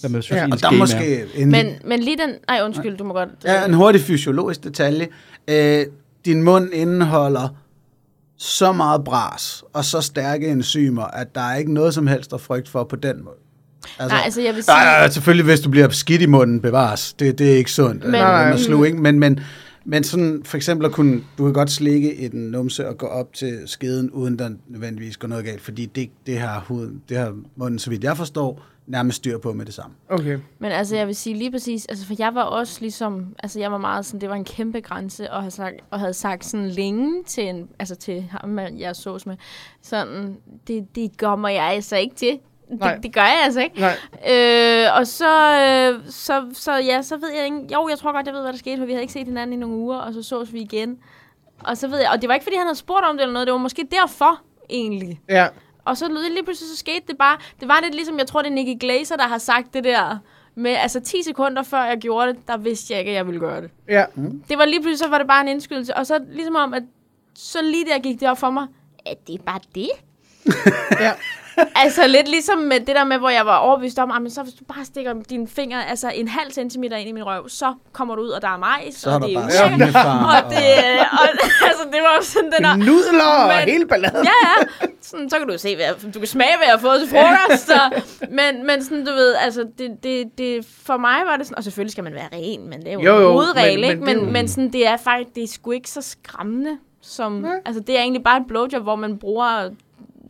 hvad 0.00 0.10
man 0.10 0.22
synes, 0.22 0.36
Ja, 0.36 0.44
ja, 0.44 0.52
Og 0.52 0.60
der 0.60 0.66
er 0.68 0.72
måske 0.72 1.24
en, 1.34 1.50
Men, 1.50 1.66
men 1.84 2.00
lige 2.00 2.16
den... 2.16 2.30
Nej, 2.48 2.60
undskyld, 2.64 2.96
du 2.96 3.04
må 3.04 3.12
godt... 3.14 3.28
ja, 3.44 3.64
en 3.64 3.74
hurtig 3.74 4.00
fysiologisk 4.00 4.64
detalje. 4.64 5.08
Øh, 5.48 5.86
din 6.24 6.42
mund 6.42 6.70
indeholder 6.72 7.48
så 8.38 8.72
meget 8.72 9.04
bras 9.04 9.64
og 9.72 9.84
så 9.84 10.00
stærke 10.00 10.48
enzymer, 10.48 11.02
at 11.02 11.34
der 11.34 11.40
er 11.40 11.56
ikke 11.56 11.74
noget 11.74 11.94
som 11.94 12.06
helst 12.06 12.32
at 12.32 12.40
frygte 12.40 12.70
for 12.70 12.84
på 12.84 12.96
den 12.96 13.24
måde. 13.24 13.36
Nej, 13.98 14.20
altså 14.24 14.40
jeg 14.40 14.54
vil 14.54 14.62
sige... 14.64 14.74
Nej, 14.74 14.84
nej, 14.84 15.10
selvfølgelig, 15.10 15.44
hvis 15.44 15.60
du 15.60 15.70
bliver 15.70 15.88
skidt 15.88 16.22
i 16.22 16.26
munden, 16.26 16.60
bevares. 16.60 17.12
Det, 17.12 17.38
det 17.38 17.52
er 17.52 17.56
ikke 17.56 17.72
sundt. 17.72 18.02
Men- 18.02 18.10
Men, 18.10 18.20
Nej. 18.20 18.50
at 18.52 18.60
sluge, 18.60 18.86
ikke? 18.86 18.98
Men, 18.98 19.18
men, 19.20 19.40
men 19.84 20.04
sådan, 20.04 20.42
for 20.44 20.56
eksempel 20.56 20.86
at 20.86 20.92
kunne, 20.92 21.24
du 21.38 21.44
kan 21.44 21.52
godt 21.52 21.70
slikke 21.70 22.14
i 22.14 22.28
den 22.28 22.50
numse 22.50 22.88
og 22.88 22.98
gå 22.98 23.06
op 23.06 23.32
til 23.32 23.62
skeden, 23.66 24.10
uden 24.10 24.38
der 24.38 24.50
nødvendigvis 24.68 25.16
går 25.16 25.28
noget 25.28 25.44
galt, 25.44 25.60
fordi 25.60 25.86
det, 25.86 26.10
det 26.26 26.38
har 26.38 26.64
huden, 26.68 27.02
det 27.08 27.16
har 27.16 27.36
munden, 27.56 27.78
så 27.78 27.90
vidt 27.90 28.04
jeg 28.04 28.16
forstår, 28.16 28.62
nærmest 28.86 29.16
styr 29.16 29.38
på 29.38 29.52
med 29.52 29.66
det 29.66 29.74
samme. 29.74 29.96
Okay. 30.08 30.38
Men 30.58 30.72
altså, 30.72 30.96
jeg 30.96 31.06
vil 31.06 31.14
sige 31.14 31.36
lige 31.36 31.50
præcis, 31.50 31.86
altså, 31.86 32.06
for 32.06 32.14
jeg 32.18 32.34
var 32.34 32.42
også 32.42 32.80
ligesom, 32.80 33.26
altså, 33.38 33.60
jeg 33.60 33.72
var 33.72 33.78
meget 33.78 34.06
sådan, 34.06 34.20
det 34.20 34.28
var 34.28 34.34
en 34.34 34.44
kæmpe 34.44 34.80
grænse, 34.80 35.30
og 35.30 35.40
havde 35.40 35.50
sagt, 35.50 35.74
og 35.90 36.00
havde 36.00 36.12
sagt 36.12 36.44
sådan 36.44 36.68
længe 36.68 37.24
til, 37.26 37.48
en, 37.48 37.68
altså, 37.78 37.94
til 37.94 38.22
ham, 38.30 38.58
jeg 38.58 38.96
sås 38.96 39.26
med, 39.26 39.36
sådan, 39.82 40.36
det, 40.68 40.86
det 40.94 41.18
kommer 41.18 41.48
jeg 41.48 41.64
altså 41.64 41.96
ikke 41.96 42.14
til. 42.14 42.38
Nej. 42.68 42.94
Det, 42.94 43.02
det 43.02 43.12
gør 43.14 43.20
jeg 43.20 43.40
altså 43.44 43.60
ikke. 43.60 43.80
Nej. 43.80 43.96
Øh, 44.30 44.98
og 44.98 45.06
så, 45.06 45.60
øh, 45.60 46.12
så, 46.12 46.44
så, 46.52 46.76
ja, 46.76 47.02
så 47.02 47.16
ved 47.16 47.30
jeg 47.36 47.44
ikke, 47.44 47.58
jo, 47.72 47.88
jeg 47.88 47.98
tror 47.98 48.12
godt, 48.12 48.26
jeg 48.26 48.34
ved, 48.34 48.42
hvad 48.42 48.52
der 48.52 48.58
skete, 48.58 48.78
for 48.78 48.84
vi 48.84 48.92
havde 48.92 49.02
ikke 49.02 49.12
set 49.12 49.26
hinanden 49.26 49.52
i 49.52 49.56
nogle 49.56 49.76
uger, 49.76 49.98
og 49.98 50.14
så 50.14 50.22
sås 50.22 50.52
vi 50.52 50.60
igen. 50.60 50.98
Og 51.64 51.76
så 51.76 51.88
ved 51.88 51.98
jeg, 51.98 52.10
og 52.10 52.20
det 52.20 52.28
var 52.28 52.34
ikke, 52.34 52.44
fordi 52.44 52.56
han 52.56 52.66
havde 52.66 52.78
spurgt 52.78 53.04
om 53.04 53.16
det 53.16 53.22
eller 53.22 53.32
noget, 53.32 53.46
det 53.46 53.52
var 53.52 53.58
måske 53.58 53.86
derfor, 53.90 54.40
egentlig. 54.70 55.20
Ja. 55.28 55.48
Og 55.84 55.96
så 55.96 56.08
lige 56.08 56.44
pludselig 56.44 56.70
så 56.70 56.76
skete 56.76 57.06
det 57.08 57.18
bare, 57.18 57.38
det 57.60 57.68
var 57.68 57.80
lidt 57.82 57.94
ligesom, 57.94 58.18
jeg 58.18 58.26
tror, 58.26 58.42
det 58.42 58.48
er 58.48 58.54
Nicky 58.54 58.80
Glazer, 58.80 59.16
der 59.16 59.24
har 59.24 59.38
sagt 59.38 59.74
det 59.74 59.84
der, 59.84 60.18
med 60.54 60.70
altså 60.70 61.00
10 61.00 61.22
sekunder 61.22 61.62
før 61.62 61.84
jeg 61.84 61.98
gjorde 61.98 62.28
det, 62.28 62.48
der 62.48 62.56
vidste 62.56 62.92
jeg 62.92 63.00
ikke, 63.00 63.10
at 63.10 63.16
jeg 63.16 63.26
ville 63.26 63.40
gøre 63.40 63.60
det. 63.60 63.70
Ja. 63.88 64.04
Det 64.48 64.58
var 64.58 64.64
lige 64.64 64.80
pludselig, 64.80 64.98
så 64.98 65.08
var 65.08 65.18
det 65.18 65.26
bare 65.26 65.40
en 65.40 65.48
indskydelse, 65.48 65.96
og 65.96 66.06
så 66.06 66.20
ligesom 66.32 66.56
om, 66.56 66.74
at 66.74 66.82
så 67.34 67.62
lige 67.62 67.84
der 67.84 67.98
gik 67.98 68.20
det 68.20 68.28
op 68.28 68.38
for 68.38 68.50
mig, 68.50 68.66
at 69.06 69.26
det 69.26 69.34
er 69.34 69.42
bare 69.42 69.60
det. 69.74 69.88
Ja. 71.00 71.12
altså 71.84 72.06
lidt 72.06 72.28
ligesom 72.28 72.58
med 72.58 72.80
det 72.80 72.96
der 72.96 73.04
med, 73.04 73.18
hvor 73.18 73.28
jeg 73.28 73.46
var 73.46 73.56
overbevist 73.56 73.98
om, 73.98 74.26
at 74.26 74.32
så 74.32 74.42
hvis 74.42 74.54
du 74.54 74.64
bare 74.64 74.84
stikker 74.84 75.14
dine 75.30 75.48
fingre 75.48 75.86
altså 75.88 76.10
en 76.14 76.28
halv 76.28 76.50
centimeter 76.52 76.96
ind 76.96 77.08
i 77.08 77.12
min 77.12 77.26
røv, 77.26 77.48
så 77.48 77.74
kommer 77.92 78.14
du 78.14 78.22
ud, 78.22 78.28
og 78.28 78.42
der 78.42 78.48
er 78.48 78.56
majs, 78.56 78.94
Så 78.94 79.10
er 79.10 79.14
og 79.14 79.20
det 79.22 79.30
er 79.34 79.40
bare 79.40 79.44
ulækkert. 79.74 79.96
Og 79.96 80.50
det, 80.50 80.66
og, 81.12 81.28
altså, 81.68 81.84
det 81.92 82.00
var 82.02 82.18
sådan 82.22 82.52
den 82.52 82.64
der, 82.64 82.76
Nudler 82.76 83.24
og 83.24 83.48
Men- 83.48 83.68
hele 83.74 83.86
balladen. 83.86 84.24
ja, 84.24 84.30
ja. 84.82 84.86
Sådan, 85.02 85.30
så 85.30 85.38
kan 85.38 85.48
du 85.48 85.58
se, 85.58 85.76
hvad 85.76 85.84
jeg, 85.84 86.14
du 86.14 86.18
kan 86.18 86.28
smage, 86.28 86.56
hvad 86.56 86.66
jeg 86.66 86.72
har 86.74 86.78
fået 86.80 87.00
til 87.00 87.08
frokost. 87.08 87.66
Så, 87.66 87.80
men, 88.30 88.66
men 88.66 88.84
sådan, 88.84 89.04
du 89.06 89.12
ved, 89.12 89.34
altså, 89.34 89.64
det, 89.78 89.90
det, 90.02 90.38
det, 90.38 90.66
for 90.84 90.96
mig 90.96 91.16
var 91.26 91.36
det 91.36 91.46
sådan, 91.46 91.56
og 91.58 91.64
selvfølgelig 91.64 91.92
skal 91.92 92.04
man 92.04 92.14
være 92.14 92.28
ren, 92.32 92.68
men 92.70 92.80
det 92.80 92.88
er 92.88 92.92
jo, 92.92 93.00
Jo, 93.00 93.16
jo, 93.20 93.32
hovedregel, 93.32 93.80
men- 93.80 93.90
ikke? 93.90 94.00
men 94.04 94.08
det 94.08 94.16
er 94.20 94.24
Men, 94.24 94.32
men 94.32 94.48
sådan, 94.48 94.72
det 94.72 94.86
er 94.86 94.96
faktisk, 94.96 95.34
det 95.34 95.42
er 95.42 95.48
sgu 95.48 95.70
ikke 95.70 95.90
så 95.90 96.02
skræmmende, 96.02 96.78
som, 97.02 97.32
Nej. 97.32 97.50
altså, 97.66 97.82
det 97.86 97.96
er 97.98 98.00
egentlig 98.00 98.22
bare 98.24 98.36
et 98.40 98.46
blowjob, 98.48 98.82
hvor 98.82 98.96
man 98.96 99.18
bruger, 99.18 99.70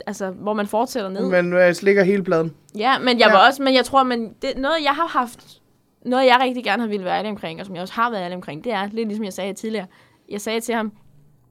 altså, 0.06 0.30
hvor 0.30 0.52
man 0.52 0.66
fortsætter 0.66 1.10
ned. 1.10 1.28
Man 1.28 1.52
øh, 1.52 1.74
slikker 1.74 2.04
hele 2.04 2.24
pladen. 2.24 2.54
Ja, 2.78 2.98
men 2.98 3.18
jeg 3.18 3.26
Ja. 3.28 3.32
var 3.32 3.46
også, 3.46 3.62
men 3.62 3.74
jeg 3.74 3.84
tror, 3.84 4.02
men 4.02 4.32
det, 4.42 4.52
noget 4.56 4.76
jeg 4.84 4.92
har 4.92 5.06
haft, 5.06 5.40
noget 6.06 6.26
jeg 6.26 6.38
rigtig 6.42 6.64
gerne 6.64 6.82
har 6.82 6.88
ville 6.88 7.04
være 7.04 7.18
ærlig 7.18 7.30
omkring, 7.30 7.60
og 7.60 7.66
som 7.66 7.74
jeg 7.74 7.82
også 7.82 7.94
har 7.94 8.10
været 8.10 8.22
ærlig 8.22 8.36
omkring, 8.36 8.64
det 8.64 8.72
er, 8.72 8.88
lidt 8.92 9.08
ligesom 9.08 9.24
jeg 9.24 9.32
sagde 9.32 9.52
tidligere, 9.52 9.86
jeg 10.30 10.40
sagde 10.40 10.60
til 10.60 10.74
ham, 10.74 10.92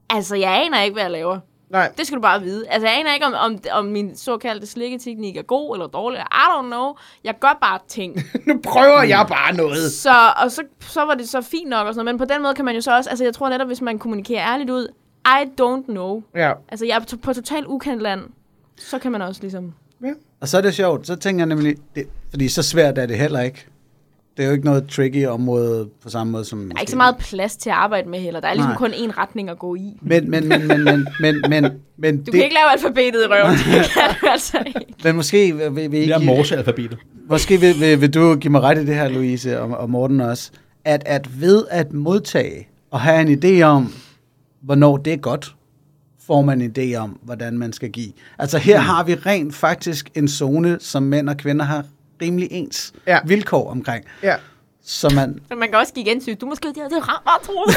altså 0.10 0.36
jeg 0.36 0.62
aner 0.66 0.82
ikke, 0.82 0.94
hvad 0.94 1.04
jeg 1.04 1.12
laver. 1.12 1.40
Nej. 1.70 1.92
Det 1.98 2.08
skal 2.08 2.16
du 2.18 2.22
bare 2.22 2.42
vide. 2.42 2.68
Altså, 2.70 2.88
jeg 2.88 3.00
aner 3.00 3.14
ikke, 3.14 3.26
om, 3.26 3.34
om, 3.34 3.60
om 3.72 3.86
min 3.86 4.16
såkaldte 4.16 4.68
slikketeknik 4.68 5.38
er 5.38 5.42
god 5.42 5.76
eller 5.76 5.88
dårlig. 5.88 6.20
I 6.20 6.46
don't 6.58 6.66
know. 6.66 6.94
Jeg 7.24 7.40
gør 7.40 7.58
bare 7.62 7.80
ting. 7.88 8.16
Nu 8.48 8.60
prøver 8.64 9.04
jeg 9.04 9.26
bare 9.30 9.54
noget. 9.56 9.92
Så, 9.92 10.14
og 10.44 10.52
så, 10.52 10.64
så 10.82 11.06
var 11.06 11.14
det 11.14 11.30
så 11.30 11.42
fint 11.42 11.70
nok 11.70 11.88
og 11.88 11.94
sådan 11.94 12.06
noget. 12.06 12.20
Men 12.20 12.28
på 12.28 12.34
den 12.34 12.42
måde 12.42 12.54
kan 12.54 12.66
man 12.66 12.76
jo 12.76 12.82
så 12.82 12.96
også... 12.96 13.10
Altså, 13.10 13.24
jeg 13.26 13.34
tror 13.34 13.50
netop, 13.50 13.68
hvis 13.68 13.82
man 13.82 14.00
kommunikerer 14.00 14.48
ærligt 14.54 14.70
ud, 14.70 14.88
I 15.26 15.46
don't 15.62 15.86
know. 15.86 16.24
Ja. 16.36 16.52
Altså, 16.70 16.86
jeg 16.86 16.96
er 17.12 17.18
på, 17.22 17.34
totalt 17.34 17.66
ukendt 17.68 18.02
land. 18.04 18.22
Så 18.78 19.00
kan 19.00 19.12
man 19.12 19.22
også 19.22 19.42
ligesom... 19.42 19.74
Og 20.42 20.48
så 20.50 20.58
er 20.58 20.62
det 20.62 20.74
sjovt, 20.74 21.08
så 21.08 21.16
tænker 21.16 21.40
jeg 21.46 21.56
nemlig, 21.56 21.76
det, 21.96 22.08
fordi 22.30 22.48
så 22.48 22.64
svært 22.64 22.98
er 22.98 23.06
det 23.06 23.18
heller 23.18 23.40
ikke. 23.40 23.66
Det 24.38 24.44
er 24.44 24.48
jo 24.48 24.54
ikke 24.54 24.66
noget 24.66 24.88
tricky 24.90 25.28
område 25.28 25.90
på 26.04 26.10
samme 26.10 26.32
måde 26.32 26.46
som... 26.46 26.70
Der 26.70 26.76
er 26.76 26.80
ikke 26.80 26.92
så 26.92 26.98
meget 26.98 27.18
plads 27.18 27.58
til 27.58 27.70
at 27.70 27.76
arbejde 27.76 28.10
med 28.10 28.20
heller. 28.20 28.40
Der 28.40 28.48
er 28.48 28.54
ligesom 28.54 28.70
Nej. 28.70 28.78
kun 28.78 28.92
én 28.92 29.18
retning 29.18 29.50
at 29.50 29.60
gå 29.60 29.76
i. 29.76 29.98
Men, 30.02 30.30
men, 30.32 30.48
men, 30.48 30.68
men, 30.68 30.84
men, 30.84 31.06
men, 31.20 31.42
men, 31.50 31.72
men, 31.98 32.18
Du 32.18 32.24
det, 32.26 32.34
kan 32.34 32.44
ikke 32.44 32.56
lave 32.56 32.72
alfabetet 32.72 33.24
i 33.24 33.28
røven. 33.28 33.52
Det 33.82 33.90
kan 33.94 34.04
du 34.22 34.28
altså 34.28 34.58
ikke. 34.66 34.94
men 35.04 35.16
måske 35.16 35.56
vil, 35.56 35.76
vil, 35.76 35.92
vil, 35.92 36.02
Det 36.08 36.10
er 36.16 36.20
I- 36.20 36.26
morsealfabetet. 36.26 36.98
Måske 37.30 37.60
vil, 37.60 37.80
vil, 37.80 38.02
vil 38.02 38.14
du 38.14 38.36
give 38.36 38.52
mig 38.52 38.62
ret 38.62 38.78
i 38.78 38.86
det 38.86 38.96
her, 38.96 39.08
Louise, 39.10 39.60
og, 39.62 39.78
og 39.78 39.90
Morten 39.90 40.22
også, 40.22 40.52
at, 40.86 41.04
at 41.06 41.42
ved 41.42 41.64
at 41.70 41.94
modtage 41.94 42.68
og 42.92 43.00
have 43.02 43.22
en 43.32 43.44
idé 43.44 43.62
om, 43.62 43.94
hvornår 44.64 44.98
det 44.98 45.14
er 45.14 45.18
godt, 45.18 45.56
får 46.28 46.42
man 46.42 46.62
en 46.62 46.74
idé 46.78 46.96
om, 46.98 47.20
hvordan 47.24 47.58
man 47.58 47.74
skal 47.74 47.90
give. 47.90 48.12
Altså 48.40 48.58
her 48.58 48.80
mm. 48.80 48.86
har 48.86 49.04
vi 49.04 49.16
rent 49.16 49.56
faktisk 49.56 50.10
en 50.16 50.28
zone, 50.28 50.78
som 50.82 51.04
mænd 51.04 51.30
og 51.30 51.38
kvinder 51.38 51.66
har 51.66 51.84
rimelig 52.22 52.48
ens 52.52 52.94
Ja. 53.08 53.20
vilkår 53.26 53.72
omkring. 53.72 54.06
Ja. 54.24 54.36
Så 54.86 55.10
man, 55.16 55.40
Så 55.52 55.56
man 55.56 55.68
kan 55.70 55.78
også 55.80 55.94
give 55.94 56.06
gensyn. 56.06 56.36
Du 56.38 56.46
måske 56.46 56.68
det 56.68 56.76
her, 56.76 56.90
det 56.90 57.10
rammer, 57.10 57.40
Troels. 57.46 57.76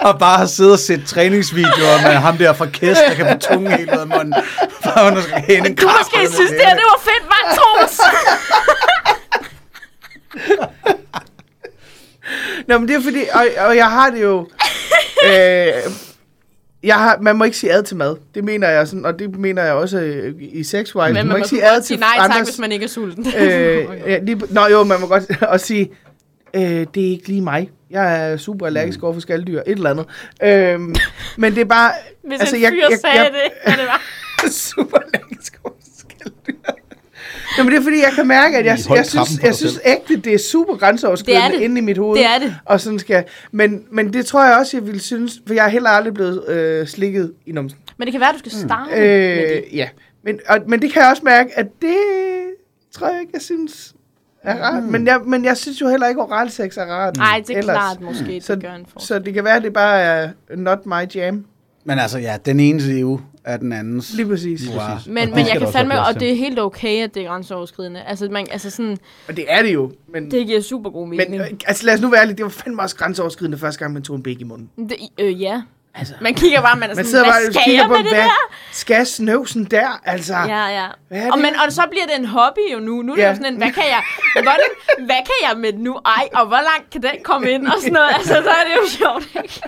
og 0.00 0.18
bare 0.18 0.38
har 0.38 0.46
siddet 0.46 0.72
og 0.72 0.78
set 0.78 1.02
træningsvideoer 1.06 2.02
med 2.02 2.10
ham 2.26 2.36
der 2.38 2.52
fra 2.52 2.66
Kæs, 2.66 2.96
der 3.08 3.14
kan 3.14 3.26
få 3.32 3.38
tungen 3.38 3.72
helt 3.72 3.90
ud 3.90 3.98
af 3.98 4.06
munden. 4.06 4.34
For 4.82 5.10
hun 5.10 5.22
skal 5.22 5.76
Du 5.76 5.88
måske 5.98 6.34
synes, 6.34 6.50
det 6.50 6.58
det. 6.58 6.66
her, 6.66 6.74
det 6.74 6.86
var 6.92 7.00
fedt, 7.08 7.24
var 7.34 7.42
Troels. 7.56 8.00
Nå, 12.68 12.78
men 12.78 12.88
det 12.88 12.96
er 12.96 13.00
fordi, 13.00 13.20
og, 13.32 13.46
og 13.66 13.76
jeg 13.76 13.90
har 13.90 14.10
det 14.10 14.22
jo... 14.22 14.48
øh, 15.26 15.72
jeg 16.82 16.96
har, 16.96 17.18
man 17.20 17.36
må 17.36 17.44
ikke 17.44 17.56
sige 17.56 17.72
ad 17.72 17.82
til 17.82 17.96
mad. 17.96 18.16
Det 18.34 18.44
mener 18.44 18.68
jeg 18.68 18.88
sådan, 18.88 19.04
og 19.04 19.18
det 19.18 19.38
mener 19.38 19.62
jeg 19.64 19.72
også 19.72 19.98
øh, 19.98 20.34
i 20.38 20.64
sexwise. 20.64 21.04
Men 21.04 21.14
man 21.14 21.26
må 21.26 21.32
man 21.32 21.36
ikke 21.36 21.44
må 21.44 21.48
sige 21.48 21.60
godt 21.60 21.76
ad 21.76 21.82
sige 21.82 21.96
til 21.96 22.00
nej 22.00 22.16
tak, 22.16 22.30
andres... 22.30 22.48
hvis 22.48 22.58
man 22.58 22.72
ikke 22.72 22.84
er 22.84 22.88
sulten. 22.88 23.26
øh, 23.26 23.86
ja, 24.10 24.18
lige, 24.18 24.40
nå 24.50 24.66
jo, 24.66 24.84
man 24.84 25.00
må 25.00 25.06
godt 25.06 25.42
også 25.52 25.66
sige, 25.66 25.90
øh, 26.54 26.62
det 26.62 27.06
er 27.06 27.10
ikke 27.10 27.28
lige 27.28 27.40
mig. 27.40 27.70
Jeg 27.90 28.30
er 28.30 28.36
super 28.36 28.66
allergisk 28.66 29.02
over 29.02 29.12
for 29.12 29.20
skalddyr, 29.20 29.60
et 29.60 29.64
eller 29.66 29.90
andet. 29.90 30.06
Øh, 30.42 30.80
men 31.36 31.54
det 31.54 31.60
er 31.60 31.64
bare... 31.64 31.92
Hvis 32.24 32.40
altså, 32.40 32.56
en 32.56 32.62
fyr 32.62 32.86
jeg, 32.90 32.98
sagde 33.00 33.16
jeg, 33.16 33.30
det, 33.32 33.72
og 33.72 33.78
det 33.78 33.86
var... 33.86 34.02
super 34.74 34.98
allergisk 34.98 35.58
over 35.64 35.74
for 35.80 35.90
skalddyr. 35.98 36.72
Nå, 37.58 37.64
men 37.64 37.72
det 37.72 37.78
er 37.78 37.82
fordi, 37.82 37.96
jeg 37.96 38.12
kan 38.14 38.26
mærke, 38.26 38.56
at 38.58 38.64
jeg, 38.64 38.78
Hold 38.88 38.98
jeg, 38.98 39.06
synes, 39.06 39.42
jeg 39.42 39.54
synes 39.54 39.80
ægte, 39.84 40.16
det 40.16 40.34
er 40.34 40.38
super 40.38 40.76
grænseoverskridende 40.76 41.46
Det 41.48 41.54
er 41.54 41.58
det. 41.58 41.64
inde 41.64 41.78
i 41.78 41.84
mit 41.84 41.98
hoved. 41.98 42.16
Det 42.18 42.26
er 42.26 42.38
det. 42.38 42.56
Og 42.64 42.80
sådan 42.80 42.98
skal 42.98 43.14
jeg. 43.14 43.24
Men, 43.52 43.84
men 43.92 44.12
det 44.12 44.26
tror 44.26 44.44
jeg 44.44 44.56
også, 44.56 44.76
jeg 44.76 44.86
ville 44.86 45.00
synes, 45.00 45.32
for 45.46 45.54
jeg 45.54 45.64
er 45.64 45.68
heller 45.68 45.90
aldrig 45.90 46.14
blevet 46.14 46.48
øh, 46.48 46.86
slikket 46.86 47.32
i 47.46 47.52
numsen. 47.52 47.78
Men 47.98 48.06
det 48.06 48.12
kan 48.12 48.20
være, 48.20 48.32
du 48.32 48.38
skal 48.38 48.52
starte 48.52 48.90
øh, 48.92 49.02
med 49.36 49.48
det. 49.48 49.64
Ja, 49.72 49.88
men, 50.24 50.40
og, 50.48 50.58
men 50.66 50.82
det 50.82 50.92
kan 50.92 51.02
jeg 51.02 51.10
også 51.10 51.22
mærke, 51.24 51.50
at 51.58 51.66
det 51.82 51.96
tror 52.94 53.08
jeg 53.08 53.20
ikke, 53.20 53.30
jeg 53.34 53.42
synes 53.42 53.92
er 54.42 54.62
rart. 54.62 54.82
Mm. 54.82 54.88
Men, 54.88 55.06
jeg, 55.06 55.20
men 55.26 55.44
jeg 55.44 55.56
synes 55.56 55.80
jo 55.80 55.88
heller 55.88 56.06
ikke, 56.08 56.20
at 56.20 56.26
oralsex 56.28 56.76
er 56.76 56.84
rart. 56.84 57.16
Nej, 57.16 57.42
det 57.46 57.54
er 57.54 57.58
ellers. 57.58 57.74
klart 57.76 58.00
måske, 58.00 58.24
det 58.26 58.44
Så, 58.44 58.56
gør 58.56 58.72
en 58.74 58.86
forskel. 58.92 59.06
så 59.06 59.18
det 59.18 59.34
kan 59.34 59.44
være, 59.44 59.56
at 59.56 59.62
det 59.62 59.72
bare 59.72 60.00
er 60.00 60.28
not 60.56 60.86
my 60.86 61.14
jam. 61.14 61.44
Men 61.84 61.98
altså, 61.98 62.18
ja, 62.18 62.36
den 62.46 62.60
ene 62.60 62.78
liv 62.80 63.20
er 63.46 63.56
den 63.56 63.72
andens. 63.72 64.12
Lige 64.14 64.28
præcis. 64.28 64.60
Wow. 64.68 64.78
præcis. 64.78 65.06
Men, 65.06 65.30
men 65.34 65.46
jeg 65.46 65.58
kan 65.58 65.72
fandme, 65.72 66.00
og 66.06 66.20
det 66.20 66.30
er 66.30 66.34
helt 66.36 66.58
okay, 66.58 67.02
at 67.04 67.14
det 67.14 67.22
er 67.22 67.26
grænseoverskridende. 67.28 68.02
Altså, 68.02 68.28
man, 68.30 68.46
altså 68.50 68.70
sådan, 68.70 68.98
Og 69.28 69.36
det 69.36 69.44
er 69.48 69.62
det 69.62 69.74
jo. 69.74 69.92
Men, 70.12 70.30
det 70.30 70.46
giver 70.46 70.60
super 70.60 70.90
god 70.90 71.08
mening. 71.08 71.30
men 71.30 71.40
øh, 71.40 71.46
altså 71.66 71.86
lad 71.86 71.94
os 71.94 72.00
nu 72.00 72.08
være 72.10 72.20
ærlige, 72.20 72.36
det 72.36 72.44
var 72.44 72.50
fandme 72.50 72.82
også 72.82 72.96
grænseoverskridende 72.96 73.58
første 73.58 73.78
gang, 73.78 73.92
man 73.92 74.02
tog 74.02 74.16
en 74.16 74.22
bæk 74.22 74.40
i 74.40 74.44
munden. 74.44 74.70
det, 74.88 74.96
øh, 75.18 75.42
ja. 75.42 75.62
Altså, 75.98 76.14
Man 76.20 76.34
kigger 76.34 76.60
bare, 76.62 76.76
man 76.76 76.90
er 76.90 76.94
man 76.94 77.04
sådan, 77.04 77.24
hvad 77.24 77.32
bare 77.32 77.52
skal 77.62 77.72
jeg 77.72 77.84
på, 77.86 77.92
med 77.92 77.98
det 77.98 78.08
hvad 78.12 78.18
der? 78.22 78.52
skal 78.72 79.06
snøvsen 79.06 79.64
der? 79.64 80.00
Altså, 80.04 80.34
Ja, 80.34 80.66
ja. 80.66 80.86
Og, 81.32 81.38
men, 81.38 81.52
og 81.66 81.72
så 81.72 81.82
bliver 81.90 82.06
det 82.06 82.18
en 82.18 82.24
hobby 82.24 82.58
jo 82.72 82.78
nu. 82.78 83.02
Nu 83.02 83.12
er 83.12 83.16
det 83.16 83.22
Ja. 83.22 83.28
jo 83.28 83.34
sådan 83.34 83.52
en, 83.52 83.56
hvad 83.58 83.70
kan 83.72 83.82
jeg, 83.94 84.02
hvordan, 84.42 84.58
hvad 84.98 85.16
kan 85.16 85.38
jeg 85.50 85.58
med 85.58 85.72
nu? 85.72 85.98
Ej, 86.06 86.28
og 86.34 86.46
hvor 86.46 86.56
langt 86.70 86.90
kan 86.92 87.02
den 87.02 87.10
komme 87.22 87.50
ind? 87.50 87.66
Og 87.66 87.72
sådan 87.78 87.92
noget. 87.92 88.08
Altså, 88.14 88.34
så 88.34 88.50
er 88.60 88.64
det 88.68 88.74
jo 88.82 88.86
sjovt, 88.98 89.28
ikke? 89.44 89.60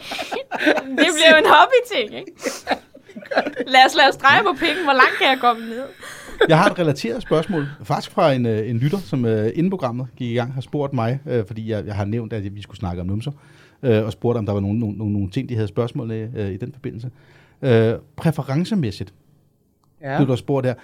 Det 1.02 1.08
bliver 1.16 1.30
jo 1.32 1.36
en 1.44 1.50
hobby-ting, 1.56 2.18
ikke? 2.20 2.32
Lad 3.74 3.80
os 3.86 3.94
lade 3.94 4.08
os 4.08 4.16
dreje 4.16 4.42
på 4.42 4.52
penge. 4.60 4.84
Hvor 4.84 4.92
langt 4.92 5.14
kan 5.18 5.28
jeg 5.28 5.38
komme 5.40 5.62
ned? 5.68 5.84
Jeg 6.48 6.58
har 6.58 6.70
et 6.70 6.78
relateret 6.78 7.22
spørgsmål, 7.22 7.66
faktisk 7.82 8.14
fra 8.14 8.32
en, 8.32 8.46
øh, 8.46 8.70
en 8.70 8.78
lytter, 8.78 8.98
som 8.98 9.24
øh, 9.24 9.50
inden 9.54 9.70
programmet 9.70 10.06
gik 10.16 10.30
i 10.30 10.34
gang, 10.34 10.54
har 10.54 10.60
spurgt 10.60 10.92
mig, 10.92 11.20
øh, 11.26 11.46
fordi 11.46 11.70
jeg, 11.70 11.86
jeg 11.86 11.94
har 11.94 12.04
nævnt, 12.04 12.32
at 12.32 12.54
vi 12.54 12.62
skulle 12.62 12.78
snakke 12.78 13.00
om 13.00 13.06
numser, 13.06 13.32
øh, 13.82 14.04
og 14.04 14.12
spurgt, 14.12 14.38
om 14.38 14.46
der 14.46 14.52
var 14.52 14.60
nogle, 14.60 14.78
nogle, 14.78 15.12
nogle, 15.12 15.30
ting, 15.30 15.48
de 15.48 15.54
havde 15.54 15.68
spørgsmål 15.68 16.10
af 16.10 16.28
øh, 16.36 16.50
i 16.50 16.56
den 16.56 16.72
forbindelse. 16.72 17.10
Øh, 17.62 17.94
præferencemæssigt, 18.16 19.14
ja. 20.00 20.12
ja. 20.12 20.18
det 20.18 20.26
du 20.26 20.32
har 20.32 20.36
spurgt 20.36 20.64
der, 20.64 20.74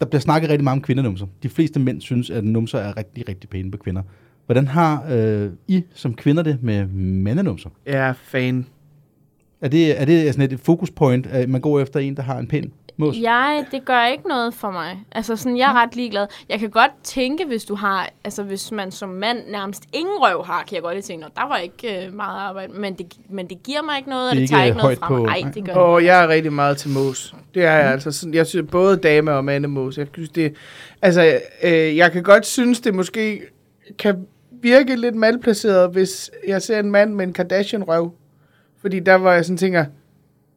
der 0.00 0.06
bliver 0.06 0.20
snakket 0.20 0.50
rigtig 0.50 0.64
meget 0.64 0.76
om 0.76 0.82
kvindenumser. 0.82 1.26
De 1.42 1.48
fleste 1.48 1.80
mænd 1.80 2.00
synes, 2.00 2.30
at 2.30 2.44
numser 2.44 2.78
er 2.78 2.96
rigtig, 2.96 3.28
rigtig 3.28 3.50
pæne 3.50 3.70
på 3.70 3.78
kvinder. 3.78 4.02
Hvordan 4.46 4.68
har 4.68 5.04
øh, 5.10 5.50
I 5.68 5.84
som 5.94 6.14
kvinder 6.14 6.42
det 6.42 6.62
med 6.62 6.86
mandenumser? 6.86 7.70
Jeg 7.86 8.08
er 8.08 8.12
fan. 8.12 8.66
Er 9.64 9.68
det, 9.68 10.00
er 10.00 10.04
det 10.04 10.34
sådan 10.34 10.52
et 10.52 10.60
fokuspoint, 10.60 11.26
at 11.26 11.48
man 11.48 11.60
går 11.60 11.80
efter 11.80 12.00
en, 12.00 12.16
der 12.16 12.22
har 12.22 12.38
en 12.38 12.46
pæn 12.48 12.72
Mås? 12.96 13.16
Jeg, 13.22 13.64
det 13.70 13.84
gør 13.84 14.06
ikke 14.06 14.28
noget 14.28 14.54
for 14.54 14.70
mig. 14.70 14.98
Altså 15.12 15.36
sådan, 15.36 15.58
jeg 15.58 15.70
er 15.70 15.82
ret 15.82 15.96
ligeglad. 15.96 16.26
Jeg 16.48 16.58
kan 16.60 16.70
godt 16.70 16.90
tænke, 17.02 17.44
hvis 17.46 17.64
du 17.64 17.74
har, 17.74 18.08
altså 18.24 18.42
hvis 18.42 18.72
man 18.72 18.90
som 18.90 19.08
mand 19.08 19.38
nærmest 19.50 19.82
ingen 19.92 20.14
røv 20.18 20.44
har, 20.44 20.64
kan 20.68 20.74
jeg 20.74 20.82
godt 20.82 20.94
lige 20.94 21.02
tænke, 21.02 21.22
"Nå, 21.24 21.28
der 21.36 21.48
var 21.48 21.56
ikke 21.56 22.06
øh, 22.06 22.14
meget 22.14 22.38
arbejde, 22.40 22.72
men 22.72 22.94
det, 22.94 23.06
men 23.30 23.46
det 23.48 23.62
giver 23.62 23.82
mig 23.82 23.96
ikke 23.98 24.10
noget, 24.10 24.30
og 24.30 24.36
Det 24.36 24.40
det, 24.40 24.50
tager 24.50 24.64
ikke 24.64 24.78
noget 24.78 24.98
fra 24.98 25.08
mig. 25.10 25.18
på- 25.18 25.24
Nej, 25.26 25.40
nej. 25.40 25.50
det 25.50 25.64
gør 25.64 25.72
Og 25.74 26.00
det. 26.00 26.06
jeg 26.06 26.24
er 26.24 26.28
rigtig 26.28 26.52
meget 26.52 26.76
til 26.76 26.90
mås. 26.90 27.34
Det 27.54 27.64
er 27.64 27.72
jeg 27.72 27.92
altså. 27.92 28.12
Sådan, 28.12 28.34
jeg 28.34 28.46
synes 28.46 28.70
både 28.70 28.96
dame 28.96 29.32
og 29.32 29.44
mandemås. 29.44 29.98
Jeg 29.98 30.06
synes 30.14 30.30
det, 30.30 30.54
altså, 31.02 31.38
øh, 31.62 31.96
jeg 31.96 32.12
kan 32.12 32.22
godt 32.22 32.46
synes, 32.46 32.80
det 32.80 32.94
måske 32.94 33.40
kan 33.98 34.26
virke 34.62 34.96
lidt 34.96 35.14
malplaceret, 35.14 35.90
hvis 35.92 36.30
jeg 36.48 36.62
ser 36.62 36.78
en 36.78 36.90
mand 36.90 37.14
med 37.14 37.26
en 37.26 37.32
Kardashian-røv. 37.32 38.12
Fordi 38.84 39.00
der 39.00 39.14
var 39.14 39.32
jeg 39.32 39.44
sådan 39.44 39.56
tænker, 39.56 39.84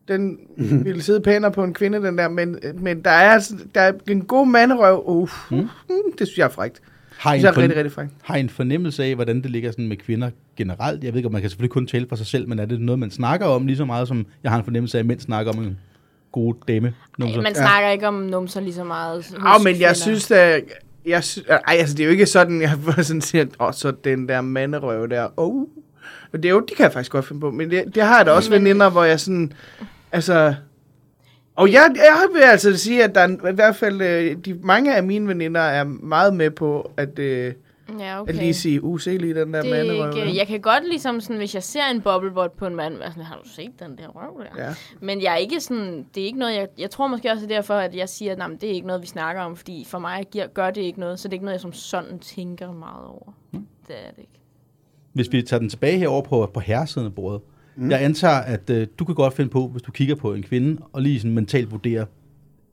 den 0.07 0.37
ville 0.83 1.01
sidde 1.01 1.21
pænere 1.21 1.51
på 1.51 1.63
en 1.63 1.73
kvinde, 1.73 2.01
den 2.03 2.17
der, 2.17 2.29
men, 2.29 2.59
men 2.79 3.01
der 3.01 3.09
er, 3.11 3.31
altså- 3.33 3.55
der 3.75 3.81
er 3.81 3.91
en 4.09 4.21
god 4.21 4.47
manderøv. 4.47 5.03
Uh, 5.05 5.29
mm. 5.51 5.69
Det 6.19 6.27
synes 6.27 6.37
jeg 6.37 6.45
er 6.45 6.49
frækt. 6.49 6.81
Har 7.17 7.31
Det 7.31 7.39
en 7.39 7.45
er 7.45 7.53
for, 7.53 7.61
rigtig, 7.61 7.77
rigtig 7.77 7.91
frækt. 7.91 8.11
har 8.23 8.35
en 8.35 8.49
fornemmelse 8.49 9.03
af, 9.03 9.15
hvordan 9.15 9.41
det 9.41 9.51
ligger 9.51 9.71
sådan 9.71 9.87
med 9.87 9.97
kvinder 9.97 10.29
generelt? 10.57 11.03
Jeg 11.03 11.13
ved 11.13 11.17
ikke, 11.17 11.27
om 11.27 11.31
man 11.33 11.41
kan 11.41 11.49
selvfølgelig 11.49 11.71
kun 11.71 11.87
tale 11.87 12.05
for 12.09 12.15
sig 12.15 12.25
selv, 12.27 12.49
men 12.49 12.59
er 12.59 12.65
det 12.65 12.81
noget, 12.81 12.99
man 12.99 13.11
snakker 13.11 13.45
om 13.45 13.65
lige 13.67 13.77
så 13.77 13.85
meget, 13.85 14.07
som 14.07 14.25
jeg 14.43 14.51
har 14.51 14.57
en 14.57 14.63
fornemmelse 14.63 14.97
af, 14.97 14.99
at 14.99 15.05
mænd 15.05 15.19
snakker 15.19 15.51
om 15.51 15.63
en 15.63 15.77
god 16.31 16.53
dame? 16.67 16.93
Ej, 17.21 17.35
man 17.41 17.55
snakker 17.55 17.89
ikke 17.89 18.07
om 18.07 18.13
numser 18.13 18.61
lige 18.61 18.73
så 18.73 18.83
meget 18.83 19.31
Ja, 19.33 19.63
men 19.63 19.79
jeg 19.81 19.95
synes 19.95 20.27
da... 20.27 20.59
Jeg 21.05 21.23
sy- 21.23 21.39
ej, 21.49 21.59
altså, 21.67 21.95
det 21.95 22.03
er 22.03 22.07
jo 22.07 22.11
ikke 22.11 22.25
sådan, 22.25 22.61
jeg 22.61 22.71
sådan 23.05 23.21
siger, 23.21 23.45
åh, 23.59 23.73
så 23.73 23.91
den 24.03 24.29
der 24.29 24.41
manderøv 24.41 25.09
der, 25.09 25.27
oh. 25.37 25.67
Og 26.33 26.43
det 26.43 26.49
er 26.49 26.53
jo, 26.53 26.59
det 26.59 26.77
kan 26.77 26.83
jeg 26.83 26.93
faktisk 26.93 27.11
godt 27.11 27.25
finde 27.25 27.41
på, 27.41 27.51
men 27.51 27.71
det, 27.71 27.95
det 27.95 28.03
har 28.03 28.17
jeg 28.17 28.25
da 28.25 28.31
også 28.31 28.51
Men- 28.51 28.63
veninder, 28.65 28.89
hvor 28.89 29.03
jeg 29.03 29.19
sådan, 29.19 29.53
altså... 30.11 30.55
Og 31.55 31.71
jeg, 31.71 31.91
jeg 31.95 32.17
vil 32.33 32.41
altså 32.41 32.77
sige, 32.77 33.03
at 33.03 33.15
der 33.15 33.21
er, 33.21 33.49
i 33.51 33.55
hvert 33.55 33.75
fald, 33.75 34.01
øh, 34.01 34.37
de, 34.45 34.53
mange 34.53 34.95
af 34.95 35.03
mine 35.03 35.27
veninder 35.27 35.61
er 35.61 35.83
meget 35.83 36.33
med 36.33 36.51
på, 36.51 36.91
at, 36.97 37.19
øh, 37.19 37.53
Ja, 37.99 38.21
okay. 38.21 38.29
at 38.33 38.37
lige 38.39 38.53
sige, 38.53 38.83
uh, 38.83 38.99
se 38.99 39.17
lige 39.17 39.33
den 39.35 39.53
der 39.53 39.61
det 39.61 39.71
manderøv. 39.71 40.17
ikke, 40.27 40.37
jeg 40.37 40.47
kan 40.47 40.61
godt 40.61 40.87
ligesom 40.87 41.21
sådan, 41.21 41.37
hvis 41.37 41.55
jeg 41.55 41.63
ser 41.63 41.83
en 41.91 42.01
bobblebot 42.01 42.51
på 42.57 42.65
en 42.67 42.75
mand, 42.75 42.97
være 42.97 43.09
sådan, 43.09 43.23
har 43.23 43.35
du 43.43 43.49
set 43.49 43.71
den 43.79 43.97
der 43.97 44.07
røv 44.07 44.43
der? 44.43 44.63
Ja. 44.67 44.73
Men 45.01 45.21
jeg 45.21 45.33
er 45.33 45.37
ikke 45.37 45.59
sådan, 45.59 46.05
det 46.15 46.21
er 46.21 46.25
ikke 46.25 46.39
noget, 46.39 46.55
jeg, 46.55 46.67
jeg 46.77 46.89
tror 46.89 47.07
måske 47.07 47.31
også 47.31 47.45
det 47.45 47.51
er 47.51 47.55
derfor, 47.55 47.73
at 47.73 47.95
jeg 47.95 48.09
siger, 48.09 48.45
at 48.45 48.61
det 48.61 48.69
er 48.69 48.73
ikke 48.73 48.87
noget, 48.87 49.01
vi 49.01 49.07
snakker 49.07 49.41
om, 49.41 49.55
fordi 49.55 49.85
for 49.89 49.99
mig 49.99 50.25
giver, 50.31 50.47
gør 50.47 50.71
det 50.71 50.81
ikke 50.81 50.99
noget, 50.99 51.19
så 51.19 51.27
det 51.27 51.33
er 51.33 51.35
ikke 51.35 51.45
noget, 51.45 51.53
jeg 51.53 51.61
som 51.61 51.73
sådan 51.73 52.19
tænker 52.19 52.71
meget 52.71 53.05
over. 53.07 53.33
Mm. 53.51 53.67
Det 53.87 53.95
er 54.05 54.09
det 54.11 54.19
ikke. 54.19 54.39
Hvis 55.17 55.31
vi 55.31 55.41
tager 55.41 55.59
den 55.59 55.69
tilbage 55.69 55.97
herover 55.97 56.21
på, 56.21 56.51
på 56.53 56.59
herresiden 56.59 57.07
af 57.07 57.13
bordet. 57.13 57.41
Mm. 57.77 57.91
Jeg 57.91 58.03
antager, 58.03 58.33
at 58.35 58.69
øh, 58.69 58.87
du 58.99 59.05
kan 59.05 59.15
godt 59.15 59.33
finde 59.33 59.49
på, 59.49 59.67
hvis 59.67 59.81
du 59.81 59.91
kigger 59.91 60.15
på 60.15 60.33
en 60.33 60.43
kvinde, 60.43 60.81
og 60.93 61.01
lige 61.01 61.19
sådan 61.19 61.31
mentalt 61.35 61.71
vurdere, 61.71 62.05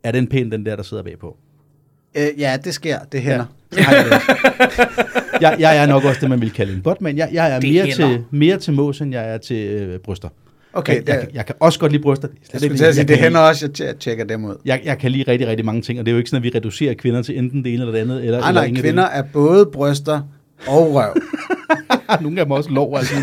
er 0.05 0.13
den 0.13 0.27
pæn, 0.27 0.51
den 0.53 0.67
der, 0.67 0.77
der 0.77 0.83
sidder 0.83 1.03
bagpå? 1.03 1.37
Øh, 2.17 2.27
ja, 2.39 2.57
det 2.65 2.75
sker. 2.75 2.99
Det 3.13 3.21
hænder. 3.23 3.45
Ja. 3.77 3.83
Har 3.83 3.93
jeg, 3.95 4.21
jeg, 5.41 5.57
jeg 5.61 5.77
er 5.77 5.87
nok 5.87 6.05
også 6.05 6.21
det, 6.21 6.31
man 6.31 6.41
vil 6.41 6.51
kalde 6.53 6.73
en 6.75 6.83
botman. 6.83 7.17
Jeg, 7.17 7.29
jeg 7.33 7.55
er 7.57 7.61
Det 7.61 7.71
mere 7.73 7.83
hænder. 7.85 8.09
til, 8.09 8.25
mere 8.31 8.59
til 8.59 8.73
mås, 8.73 9.01
end 9.01 9.13
jeg 9.13 9.35
er 9.35 9.39
til 9.39 9.57
øh, 9.67 9.99
bryster. 9.99 10.29
Okay, 10.73 10.95
jeg, 10.97 11.09
jeg, 11.09 11.21
kan- 11.21 11.29
jeg 11.35 11.47
kan 11.47 11.55
også 11.61 11.79
godt 11.79 11.93
lide 11.93 12.03
bryster. 12.03 12.29
Det 12.29 12.37
er 12.37 12.49
jeg 12.53 12.61
skulle 12.61 12.77
til 12.79 12.85
at 12.85 12.95
sige, 12.95 13.03
jeg 13.03 13.09
det 13.09 13.19
hænder 13.19 13.41
også, 13.41 13.71
jeg 13.79 13.91
tje- 13.91 13.99
tjekker 13.99 14.25
dem 14.25 14.45
ud. 14.45 14.55
Jeg, 14.65 14.81
jeg 14.85 14.99
kan 14.99 15.11
lide 15.11 15.25
rigtig, 15.29 15.49
rigtig 15.49 15.67
mange 15.67 15.83
ting, 15.83 15.99
og 15.99 16.07
det 16.07 16.11
er 16.11 16.15
jo 16.15 16.19
ikke 16.19 16.31
sådan, 16.31 16.47
at 16.47 16.53
vi 16.53 16.59
reducerer 16.59 16.95
kvinder 16.95 17.23
til 17.23 17.39
enten 17.39 17.65
det 17.65 17.75
ene 17.75 17.83
eller 17.83 17.93
det 17.93 17.99
andet. 18.01 18.25
Eller, 18.25 18.39
Nej, 18.41 18.49
eller 18.49 18.61
nej, 18.63 18.71
af 18.77 18.83
kvinder 18.83 19.03
er 19.05 19.23
både 19.33 19.67
bryster 19.67 20.21
og 20.67 20.95
røv. 20.95 21.15
det. 22.11 22.21
Nogle 22.23 22.41
af 22.41 22.47
dem 22.47 22.53
er 22.53 22.57
også 22.57 22.71
lov. 22.71 22.97
Altså. 22.97 23.15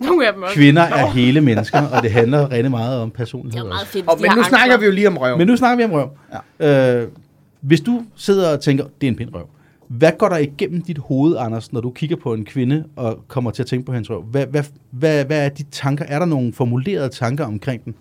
Nogle 0.00 0.26
af 0.26 0.32
dem 0.34 0.42
også. 0.42 0.54
Kvinder 0.54 0.82
er 0.82 1.06
hele 1.06 1.40
mennesker, 1.40 1.82
og 1.86 2.02
det 2.02 2.12
handler 2.12 2.50
rigtig 2.50 2.70
meget 2.70 3.00
om 3.00 3.10
Det 3.10 3.16
personlighed. 3.16 3.60
er 3.60 3.64
jo 3.64 3.68
meget 3.68 3.86
fedt. 3.86 4.08
Og, 4.08 4.18
men 4.20 4.30
nu 4.36 4.42
snakker 4.42 4.78
vi 4.78 4.84
jo 4.84 4.90
lige 4.92 5.08
om 5.08 5.16
røv. 5.16 5.38
Men 5.38 5.46
nu 5.46 5.56
snakker 5.56 5.76
vi 5.86 5.92
om 5.92 6.00
røv. 6.00 6.10
Ja. 6.60 7.00
Øh, 7.02 7.08
hvis 7.60 7.80
du 7.80 8.02
sidder 8.16 8.52
og 8.52 8.60
tænker, 8.60 8.84
det 9.00 9.06
er 9.06 9.10
en 9.10 9.16
pæn 9.16 9.28
røv. 9.34 9.48
Hvad 9.88 10.12
går 10.18 10.28
der 10.28 10.36
igennem 10.36 10.82
dit 10.82 10.98
hoved, 10.98 11.36
Anders, 11.38 11.72
når 11.72 11.80
du 11.80 11.90
kigger 11.90 12.16
på 12.16 12.34
en 12.34 12.44
kvinde 12.44 12.84
og 12.96 13.18
kommer 13.28 13.50
til 13.50 13.62
at 13.62 13.66
tænke 13.66 13.86
på 13.86 13.92
hendes 13.92 14.10
røv? 14.10 14.22
Hvad, 14.22 14.46
hvad, 14.46 14.62
hvad, 14.90 15.24
hvad 15.24 15.44
er 15.44 15.48
de 15.48 15.62
tanker? 15.72 16.04
Er 16.08 16.18
der 16.18 16.26
nogle 16.26 16.52
formulerede 16.52 17.08
tanker 17.08 17.44
omkring 17.44 17.84
den? 17.84 17.94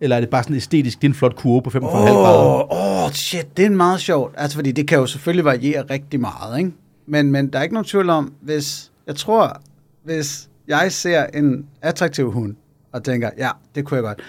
Eller 0.00 0.16
er 0.16 0.20
det 0.20 0.28
bare 0.28 0.42
sådan 0.42 0.56
æstetisk, 0.56 1.02
det 1.02 1.06
er 1.06 1.10
en 1.10 1.14
flot 1.14 1.36
kurve 1.36 1.62
på 1.62 1.70
45,5 1.70 1.78
grader? 1.80 2.72
Åh, 2.72 3.04
oh, 3.04 3.10
shit, 3.12 3.56
det 3.56 3.64
er 3.66 3.70
meget 3.70 4.00
sjovt. 4.00 4.34
Altså, 4.36 4.56
fordi 4.56 4.72
det 4.72 4.88
kan 4.88 4.98
jo 4.98 5.06
selvfølgelig 5.06 5.44
variere 5.44 5.82
rigtig 5.90 6.20
meget, 6.20 6.58
ikke? 6.58 6.70
Men, 7.06 7.32
men 7.32 7.52
der 7.52 7.58
er 7.58 7.62
ikke 7.62 7.74
nogen 7.74 7.84
tvivl 7.84 8.10
om, 8.10 8.32
hvis, 8.40 8.87
jeg 9.08 9.16
tror, 9.16 9.62
hvis 10.04 10.48
jeg 10.66 10.92
ser 10.92 11.26
en 11.26 11.66
attraktiv 11.82 12.32
hund, 12.32 12.56
og 12.92 13.04
tænker, 13.04 13.30
ja, 13.38 13.50
det 13.74 13.84
kunne 13.84 13.96
jeg 13.96 14.02
godt. 14.02 14.20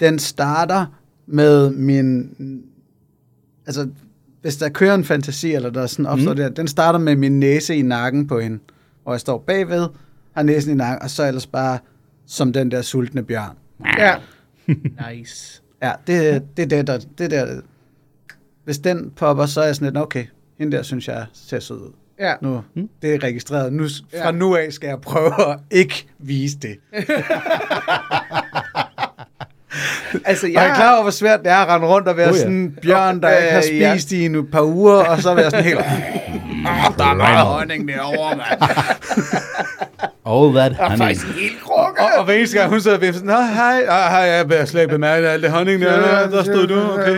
Den 0.00 0.18
starter 0.18 0.86
med 1.26 1.70
min, 1.70 2.30
altså, 3.66 3.88
hvis 4.42 4.56
der 4.56 4.68
kører 4.68 4.94
en 4.94 5.04
fantasi, 5.04 5.52
eller 5.52 5.70
der 5.70 5.86
sådan 5.86 6.06
opstår 6.06 6.30
mm. 6.30 6.36
det, 6.36 6.56
den 6.56 6.68
starter 6.68 6.98
med 6.98 7.16
min 7.16 7.40
næse 7.40 7.76
i 7.76 7.82
nakken 7.82 8.26
på 8.26 8.40
hende, 8.40 8.58
hvor 9.02 9.12
jeg 9.12 9.20
står 9.20 9.38
bagved, 9.38 9.88
har 10.32 10.42
næsen 10.42 10.72
i 10.72 10.74
nakken, 10.74 11.02
og 11.02 11.10
så 11.10 11.26
ellers 11.26 11.46
bare 11.46 11.78
som 12.26 12.52
den 12.52 12.70
der 12.70 12.82
sultne 12.82 13.22
bjørn. 13.22 13.56
Ja. 13.98 14.14
nice. 15.10 15.62
Ja, 15.82 15.92
det, 16.06 16.42
det 16.56 16.62
er 16.62 16.66
det, 16.66 16.86
der, 16.86 16.98
det 17.18 17.30
der. 17.30 17.60
Hvis 18.64 18.78
den 18.78 19.10
popper, 19.16 19.46
så 19.46 19.60
er 19.60 19.66
jeg 19.66 19.74
sådan 19.74 19.86
lidt, 19.92 20.02
okay, 20.02 20.26
hende 20.58 20.76
der 20.76 20.82
synes 20.82 21.08
jeg 21.08 21.26
ser 21.32 21.60
sød 21.60 21.76
ud. 21.76 21.92
Ja. 22.20 22.34
Nu, 22.42 22.60
mm. 22.76 22.88
det 23.02 23.14
er 23.14 23.22
registreret. 23.24 23.72
Nu, 23.72 23.84
fra 23.84 24.24
Ja. 24.26 24.30
nu 24.30 24.56
af 24.56 24.66
skal 24.72 24.86
jeg 24.88 25.00
prøve 25.00 25.48
at 25.52 25.58
ikke 25.70 26.06
vise 26.18 26.56
det. 26.62 26.76
Altså, 30.24 30.46
Jeg 30.52 30.66
er 30.70 30.74
klar 30.74 30.92
over, 30.92 31.02
hvor 31.02 31.10
svært 31.10 31.40
det 31.42 31.52
er 31.52 31.56
at 31.56 31.68
rende 31.68 31.86
rundt 31.86 32.08
og 32.08 32.16
være 32.16 32.26
Oh 32.28 32.32
oh, 32.32 32.36
ja. 32.36 32.40
ja. 32.40 32.44
sådan 32.44 32.56
en 32.56 32.78
bjørn, 32.82 33.20
der 33.22 33.30
Øh, 33.30 33.36
ikke 33.42 33.52
har 33.52 33.62
ja. 33.88 33.94
spist 33.94 34.12
i 34.12 34.24
en 34.24 34.46
par 34.46 34.62
uger, 34.62 34.94
og 34.94 35.22
så 35.22 35.34
være 35.34 35.50
sådan 35.50 35.64
helt... 35.64 35.78
"Ah, 36.66 36.92
der 36.98 37.04
er 37.06 37.14
meget 37.14 37.46
honning 37.46 37.88
derovre, 37.88 38.36
mand. 38.36 38.62
All 40.26 40.54
that 40.54 40.72
Jeg 40.72 40.84
er 40.84 40.88
honey. 40.90 40.98
faktisk 40.98 41.26
helt 41.26 41.60
krukke. 41.62 42.00
Og, 42.02 42.08
og 42.18 42.24
hver 42.24 42.34
eneste 42.34 42.58
gang, 42.58 42.70
hun 42.70 42.80
sidder 42.80 42.98
ved, 42.98 43.12
sådan, 43.12 43.26
Nå, 43.26 43.32
hej, 43.40 43.82
ah, 43.88 44.10
hej, 44.10 44.20
jeg 44.20 44.46
har 44.58 44.64
slet 44.64 44.80
ikke 44.82 44.92
bemærket 44.92 45.28
alt 45.28 45.42
det 45.42 45.50
honning 45.50 45.80
der, 45.82 46.00
der, 46.00 46.30
der 46.30 46.42
stod 46.42 46.66
du, 46.66 46.92
okay. 46.92 47.16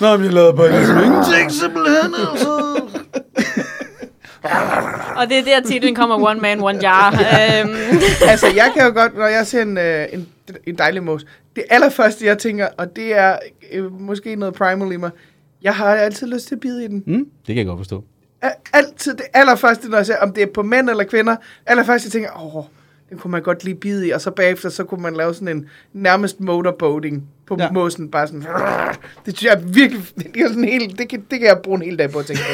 Nå, 0.00 0.16
men 0.16 0.24
jeg 0.24 0.32
lavede 0.32 0.52
bare 0.56 0.70
ligesom 0.70 0.96
ingenting, 1.04 1.52
simpelthen, 1.52 2.14
altså. 2.30 2.80
Og 5.16 5.28
det 5.28 5.38
er 5.38 5.44
der 5.44 5.60
titlen 5.60 5.94
kommer, 5.94 6.28
One 6.30 6.40
Man, 6.40 6.60
One 6.60 6.78
Jar. 6.82 7.12
øhm, 7.12 7.74
altså, 8.28 8.46
jeg 8.46 8.70
kan 8.74 8.86
jo 8.86 8.92
godt, 8.92 9.16
når 9.16 9.26
jeg 9.26 9.46
ser 9.46 9.62
en, 9.62 9.78
øh, 9.78 10.06
en, 10.12 10.28
en 10.66 10.78
dejlig 10.78 11.02
mos, 11.02 11.26
det 11.56 11.64
allerførste, 11.70 12.26
jeg 12.26 12.38
tænker, 12.38 12.68
og 12.78 12.96
det 12.96 13.16
er 13.16 13.38
øh, 13.72 14.00
måske 14.00 14.36
noget 14.36 14.54
primal 14.54 14.92
i 14.92 14.96
mig, 14.96 15.10
jeg 15.62 15.74
har 15.74 15.94
altid 15.94 16.26
lyst 16.26 16.48
til 16.48 16.54
at 16.54 16.60
bide 16.60 16.84
i 16.84 16.88
den. 16.88 17.02
Mm, 17.06 17.16
det 17.16 17.46
kan 17.46 17.56
jeg 17.56 17.66
godt 17.66 17.78
forstå. 17.78 18.04
Altid 18.72 19.14
det 19.14 19.24
allerførste, 19.34 19.88
når 19.88 19.96
jeg 19.96 20.06
ser, 20.06 20.16
om 20.16 20.32
det 20.32 20.42
er 20.42 20.46
på 20.54 20.62
mænd 20.62 20.90
eller 20.90 21.04
kvinder, 21.04 21.36
allerførst 21.66 22.04
jeg 22.04 22.12
tænker, 22.12 22.54
åh, 22.56 22.64
den 23.10 23.18
kunne 23.18 23.30
man 23.30 23.42
godt 23.42 23.64
lige 23.64 23.74
bide 23.74 24.08
i, 24.08 24.10
og 24.10 24.20
så 24.20 24.30
bagefter, 24.30 24.68
så 24.68 24.84
kunne 24.84 25.02
man 25.02 25.14
lave 25.14 25.34
sådan 25.34 25.56
en 25.56 25.68
nærmest 25.92 26.40
motorboating 26.40 27.28
på 27.48 27.56
Ja. 27.58 27.70
måsen, 27.70 28.10
bare 28.10 28.26
sådan, 28.26 28.40
det 29.26 29.38
synes 29.38 29.42
jeg 29.42 29.52
er 29.52 29.60
virkelig, 29.66 30.02
det, 30.16 30.42
er 30.42 30.48
sådan 30.48 30.64
helt, 30.64 30.98
det, 30.98 31.08
kan, 31.08 31.20
det 31.30 31.38
kan 31.38 31.48
jeg 31.48 31.58
bruge 31.64 31.76
en 31.76 31.82
hel 31.82 31.98
dag 31.98 32.10
på 32.10 32.18
at 32.18 32.26
tænke 32.26 32.42
på. 32.42 32.52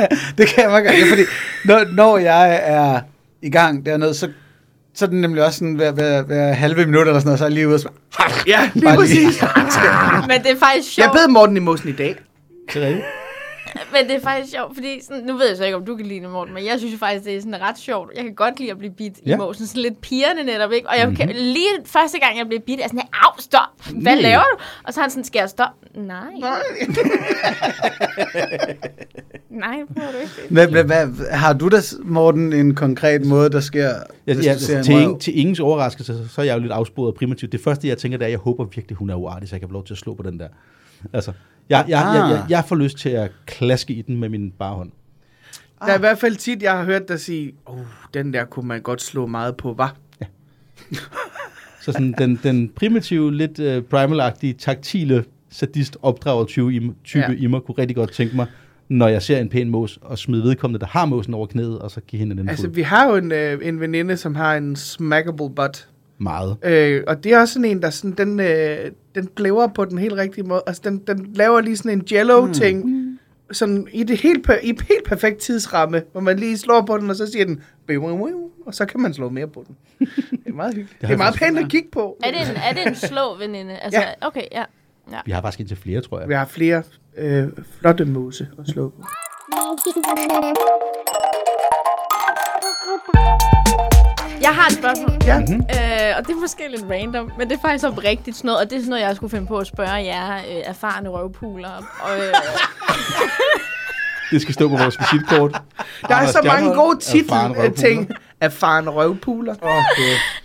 Det 0.38 0.46
kan 0.48 0.62
jeg 0.62 0.70
meget 0.70 0.84
godt, 0.86 0.96
ja, 0.98 1.10
fordi 1.10 1.22
når, 1.64 1.84
når 1.94 2.18
jeg 2.18 2.60
er 2.62 3.00
i 3.42 3.50
gang 3.50 3.86
dernede, 3.86 4.14
så, 4.14 4.28
så 4.94 5.04
er 5.04 5.08
den 5.08 5.20
nemlig 5.20 5.44
også 5.44 5.58
sådan 5.58 5.74
hver, 5.74 5.92
hver, 5.92 6.22
hver 6.22 6.52
halve 6.52 6.86
minut 6.86 7.06
eller 7.06 7.18
sådan 7.20 7.26
noget, 7.26 7.38
så 7.38 7.44
er 7.44 7.48
jeg 7.48 7.54
lige 7.54 7.68
ude 7.68 7.74
og 7.74 7.80
så, 7.80 7.88
Ja, 8.46 8.70
lige 8.74 8.94
præcis. 8.96 9.42
men 10.28 10.42
det 10.42 10.50
er 10.50 10.56
faktisk 10.58 10.98
Jeg 10.98 11.04
sjovt. 11.04 11.12
bed 11.12 11.28
Morten 11.28 11.56
i 11.56 11.60
mosen 11.60 11.88
i 11.88 11.92
dag. 11.92 12.16
Det 12.74 12.82
er 12.82 12.86
rigtigt. 12.86 13.04
Men 13.92 14.08
det 14.08 14.16
er 14.16 14.20
faktisk 14.20 14.52
sjovt, 14.52 14.74
fordi 14.74 15.00
sådan, 15.02 15.22
nu 15.24 15.36
ved 15.36 15.48
jeg 15.48 15.56
så 15.56 15.64
ikke, 15.64 15.76
om 15.76 15.84
du 15.84 15.96
kan 15.96 16.06
lide 16.06 16.20
det, 16.20 16.30
Morten, 16.30 16.54
men 16.54 16.66
jeg 16.66 16.78
synes 16.78 16.92
jo 16.94 16.98
faktisk, 16.98 17.24
det 17.24 17.36
er 17.36 17.40
sådan 17.40 17.60
ret 17.60 17.78
sjovt. 17.78 18.10
Jeg 18.16 18.24
kan 18.24 18.34
godt 18.34 18.58
lide 18.58 18.70
at 18.70 18.78
blive 18.78 18.92
bidt 18.92 19.14
ja. 19.26 19.34
I 19.34 19.36
måsen, 19.36 19.66
sådan 19.66 19.82
lidt 19.82 20.00
pigerne 20.00 20.44
netop, 20.44 20.72
ikke? 20.72 20.88
Og 20.88 20.98
jeg 20.98 21.16
kan, 21.16 21.28
lige 21.36 21.68
første 21.84 22.18
gang, 22.18 22.38
jeg 22.38 22.46
blev 22.48 22.60
bidt, 22.60 22.80
er 22.80 22.84
sådan, 22.86 23.00
au, 23.12 23.30
stop, 23.38 23.60
hvad 24.02 24.12
Nej. 24.12 24.22
laver 24.22 24.42
du? 24.42 24.58
Og 24.84 24.94
så 24.94 25.00
er 25.00 25.02
han 25.02 25.10
sådan, 25.10 25.24
skal 25.24 25.40
jeg 25.40 25.48
stoppe? 25.48 26.00
Nej, 26.00 26.20
nej, 29.50 29.76
prøver 29.96 30.12
du 30.12 30.18
ikke. 30.18 30.32
hvad, 30.50 30.66
hvad, 30.68 30.84
hvad, 30.84 31.30
har 31.30 31.52
du 31.52 31.68
da, 31.68 31.76
Morten, 32.04 32.52
en 32.52 32.74
konkret 32.74 33.24
måde, 33.26 33.50
der 33.50 33.60
sker, 33.60 33.90
Ja, 34.26 34.34
ja, 34.34 34.58
ser 34.58 34.78
en 34.78 34.84
til, 34.84 34.94
ingen, 34.94 35.20
til 35.20 35.38
ingens 35.38 35.60
overraskelse, 35.60 36.28
så 36.28 36.40
er 36.40 36.44
jeg 36.44 36.54
jo 36.54 36.60
lidt 36.60 36.72
afsporet 36.72 37.08
og 37.08 37.14
primitivt. 37.14 37.52
Det 37.52 37.60
første, 37.60 37.88
jeg 37.88 37.98
tænker, 37.98 38.18
det 38.18 38.24
er, 38.24 38.26
at 38.26 38.30
jeg 38.30 38.38
håber 38.38 38.64
virkelig, 38.64 38.96
hun 38.96 39.10
er 39.10 39.14
uartig, 39.14 39.48
så 39.48 39.54
jeg 39.54 39.60
kan 39.60 39.68
få 39.68 39.72
lov 39.72 39.84
til 39.84 39.94
at 39.94 39.98
slå 39.98 40.14
på 40.14 40.22
den 40.22 40.38
der. 40.40 40.48
Altså, 41.12 41.32
jeg, 41.68 41.84
jeg, 41.88 42.12
jeg, 42.14 42.30
jeg, 42.30 42.44
jeg 42.48 42.64
får 42.68 42.76
lyst 42.76 42.98
til 42.98 43.08
at 43.08 43.30
klaske 43.46 43.94
i 43.94 44.02
den 44.02 44.16
med 44.16 44.28
min 44.28 44.50
bare 44.58 44.74
hånd. 44.74 44.90
Der 45.80 45.86
er 45.92 45.96
i 45.96 46.00
hvert 46.00 46.18
fald 46.18 46.36
tit, 46.36 46.62
jeg 46.62 46.72
har 46.72 46.84
hørt 46.84 47.08
dig 47.08 47.20
sige, 47.20 47.52
oh, 47.66 47.78
den 48.14 48.32
der 48.34 48.44
kunne 48.44 48.68
man 48.68 48.82
godt 48.82 49.02
slå 49.02 49.26
meget 49.26 49.56
på, 49.56 49.72
var. 49.72 49.96
Så 51.80 51.92
sådan 51.92 52.14
den, 52.18 52.40
den 52.42 52.68
primitive, 52.68 53.34
lidt 53.34 53.58
uh, 53.58 53.82
primal-agtige, 53.90 54.52
taktile, 54.52 55.24
sadist 55.50 55.96
opdrager 56.02 56.44
type, 56.44 56.74
i, 56.74 56.78
type 57.04 57.20
Ja. 57.20 57.30
ja. 57.30 57.36
i 57.38 57.46
mig, 57.46 57.60
kunne 57.62 57.74
rigtig 57.78 57.96
godt 57.96 58.12
tænke 58.12 58.36
mig, 58.36 58.46
når 58.88 59.08
jeg 59.08 59.22
ser 59.22 59.38
en 59.38 59.48
pæn 59.48 59.70
mås, 59.70 59.98
og 60.02 60.18
smide 60.18 60.42
vedkommende, 60.42 60.80
der 60.80 60.86
har 60.86 61.04
måsen 61.06 61.34
over 61.34 61.46
knæet, 61.46 61.78
og 61.78 61.90
så 61.90 62.00
give 62.00 62.20
hende 62.20 62.36
den 62.36 62.48
Altså, 62.48 62.66
fod. 62.66 62.74
vi 62.74 62.82
har 62.82 63.08
jo 63.08 63.16
en, 63.16 63.32
øh, 63.32 63.58
en 63.62 63.80
veninde, 63.80 64.16
som 64.16 64.34
har 64.34 64.56
en 64.56 64.76
smackable 64.76 65.50
butt. 65.50 65.88
Meget. 66.18 66.56
Øh, 66.62 67.02
og 67.06 67.24
det 67.24 67.32
er 67.32 67.40
også 67.40 67.54
sådan 67.54 67.64
en, 67.70 67.82
der 67.82 67.90
sådan, 67.90 68.10
den, 68.12 68.40
øh, 68.40 68.90
den 69.14 69.28
glæver 69.36 69.66
på 69.66 69.84
den 69.84 69.98
helt 69.98 70.12
rigtige 70.14 70.44
måde. 70.44 70.62
Altså, 70.66 70.82
den, 70.84 70.98
den 70.98 71.30
laver 71.34 71.60
lige 71.60 71.76
sådan 71.76 71.90
en 71.92 72.04
jello-ting, 72.12 72.84
mm. 72.86 73.18
sådan 73.52 73.86
i 73.92 74.02
det 74.02 74.20
helt, 74.20 74.46
per- 74.50 74.58
i 74.62 74.66
helt 74.88 75.04
perfekt 75.06 75.38
tidsramme, 75.38 76.02
hvor 76.12 76.20
man 76.20 76.38
lige 76.38 76.58
slår 76.58 76.80
på 76.82 76.98
den, 76.98 77.10
og 77.10 77.16
så 77.16 77.26
siger 77.32 77.44
den, 77.44 77.62
og 78.66 78.74
så 78.74 78.86
kan 78.86 79.00
man 79.00 79.14
slå 79.14 79.28
mere 79.28 79.46
på 79.48 79.64
den. 79.66 79.76
Det 80.30 80.40
er 80.46 80.52
meget 80.52 80.74
hyggeligt. 80.74 81.00
Det, 81.00 81.06
har 81.08 81.14
er 81.14 81.18
meget 81.18 81.34
pænt 81.34 81.58
at 81.58 81.68
kigge 81.68 81.88
på. 81.92 82.16
Er 82.24 82.30
det 82.30 82.40
en, 82.50 82.56
er 82.56 82.72
det 82.72 82.86
en 82.86 82.94
slå 82.94 83.36
veninde? 83.38 83.76
Altså, 83.84 84.00
Ja. 84.00 84.26
okay, 84.26 84.42
ja. 84.52 84.64
Vi 85.26 85.32
har 85.32 85.40
faktisk 85.42 85.60
indtil 85.60 85.76
flere, 85.76 86.00
tror 86.00 86.20
jeg. 86.20 86.28
Vi 86.28 86.34
har 86.34 86.44
flere 86.44 86.82
øh, 87.18 87.48
flotte 87.80 88.04
måse 88.04 88.48
at 88.58 88.68
slå 88.68 88.88
på. 88.88 89.04
Jeg 94.40 94.50
har 94.54 94.66
et 94.66 94.72
spørgsmål. 94.72 95.10
Ja. 95.26 95.38
Mhm. 95.38 95.54
Øh, 95.54 96.16
og 96.18 96.26
det 96.26 96.32
er 96.32 96.40
måske 96.40 96.62
lidt 96.70 96.84
random, 96.90 97.32
men 97.38 97.48
det 97.50 97.56
er 97.56 97.60
faktisk 97.60 97.84
oprigtigt 97.84 98.36
sådan 98.36 98.48
noget, 98.48 98.60
og 98.60 98.70
det 98.70 98.76
er 98.76 98.80
sådan 98.80 98.90
noget, 98.90 99.02
jeg 99.02 99.16
skulle 99.16 99.30
finde 99.30 99.46
på 99.46 99.58
at 99.58 99.66
spørge 99.66 99.92
jer 99.94 100.36
øh, 100.36 100.42
erfarne 100.64 101.08
røvpuler. 101.08 101.70
Og, 102.00 102.16
øh, 102.18 102.24
Det 104.30 104.42
skal 104.42 104.54
stå 104.54 104.68
på 104.68 104.76
vores 104.76 104.98
visitkort. 105.00 105.62
Der 106.08 106.14
er 106.14 106.26
så 106.26 106.40
mange 106.44 106.74
gode 106.74 106.98
titel 106.98 107.74
ting. 107.76 108.10
Erfaren 108.40 108.90
røvpuler. 108.90 109.54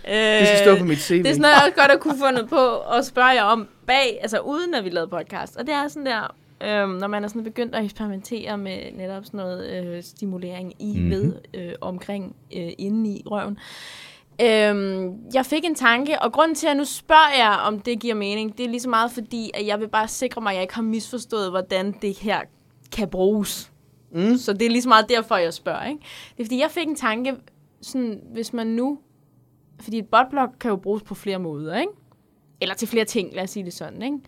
øh, 0.08 0.14
Det 0.14 0.46
skal 0.48 0.58
stå 0.64 0.76
på 0.78 0.84
mit 0.84 0.98
CV. 1.02 1.14
Det 1.18 1.26
er 1.26 1.30
sådan 1.30 1.40
noget, 1.42 1.54
jeg 1.54 1.62
også 1.62 1.80
godt 1.80 1.90
at 1.90 2.00
kunne 2.00 2.18
fundet 2.26 2.48
på 2.48 2.78
at 2.78 3.06
spørge 3.06 3.28
jer 3.28 3.42
om 3.42 3.68
bag, 3.86 4.18
altså 4.22 4.38
uden 4.38 4.74
at 4.74 4.84
vi 4.84 4.90
lavede 4.90 5.10
podcast. 5.10 5.56
Og 5.56 5.66
det 5.66 5.74
er 5.74 5.88
sådan 5.88 6.06
der, 6.06 6.34
øhm, 6.68 6.90
når 6.90 7.06
man 7.06 7.24
er 7.24 7.28
sådan 7.28 7.44
begyndt 7.44 7.74
at 7.74 7.84
eksperimentere 7.84 8.58
med 8.58 8.92
netop 8.92 9.24
sådan 9.24 9.38
noget 9.38 9.84
øh, 9.84 10.02
stimulering 10.02 10.82
i, 10.82 10.92
mm-hmm. 10.96 11.10
ved, 11.10 11.34
øh, 11.54 11.72
omkring, 11.80 12.36
øh, 12.56 12.72
inde 12.78 13.10
i 13.10 13.22
røven. 13.26 13.58
Øhm, 14.40 15.16
jeg 15.34 15.46
fik 15.46 15.64
en 15.64 15.74
tanke, 15.74 16.22
og 16.22 16.32
grunden 16.32 16.54
til, 16.54 16.66
at 16.66 16.70
jeg 16.70 16.76
nu 16.76 16.84
spørger 16.84 17.36
jer, 17.36 17.50
om 17.50 17.80
det 17.80 18.00
giver 18.00 18.14
mening, 18.14 18.58
det 18.58 18.66
er 18.66 18.70
lige 18.70 18.80
så 18.80 18.88
meget 18.88 19.10
fordi, 19.10 19.50
at 19.54 19.66
jeg 19.66 19.80
vil 19.80 19.88
bare 19.88 20.08
sikre 20.08 20.40
mig, 20.40 20.50
at 20.50 20.54
jeg 20.54 20.62
ikke 20.62 20.74
har 20.74 20.82
misforstået, 20.82 21.50
hvordan 21.50 21.94
det 22.02 22.18
her 22.18 22.40
kan 22.92 23.08
bruges. 23.08 23.72
Mm. 24.12 24.36
Så 24.36 24.52
det 24.52 24.62
er 24.62 24.70
lige 24.70 24.82
så 24.82 24.88
meget 24.88 25.08
derfor, 25.08 25.36
jeg 25.36 25.54
spørger. 25.54 25.84
Ikke? 25.84 26.00
Det 26.36 26.42
er 26.42 26.44
fordi, 26.44 26.60
jeg 26.60 26.70
fik 26.70 26.88
en 26.88 26.96
tanke, 26.96 27.34
sådan, 27.82 28.20
hvis 28.32 28.52
man 28.52 28.66
nu 28.66 28.98
fordi 29.80 29.98
et 29.98 30.08
botblok 30.08 30.50
kan 30.60 30.68
jo 30.68 30.76
bruges 30.76 31.02
på 31.02 31.14
flere 31.14 31.38
måder, 31.38 31.78
ikke? 31.78 31.92
Eller 32.60 32.74
til 32.74 32.88
flere 32.88 33.04
ting, 33.04 33.34
lad 33.34 33.42
os 33.42 33.50
sige 33.50 33.64
det 33.64 33.72
sådan, 33.72 34.02
ikke? 34.02 34.18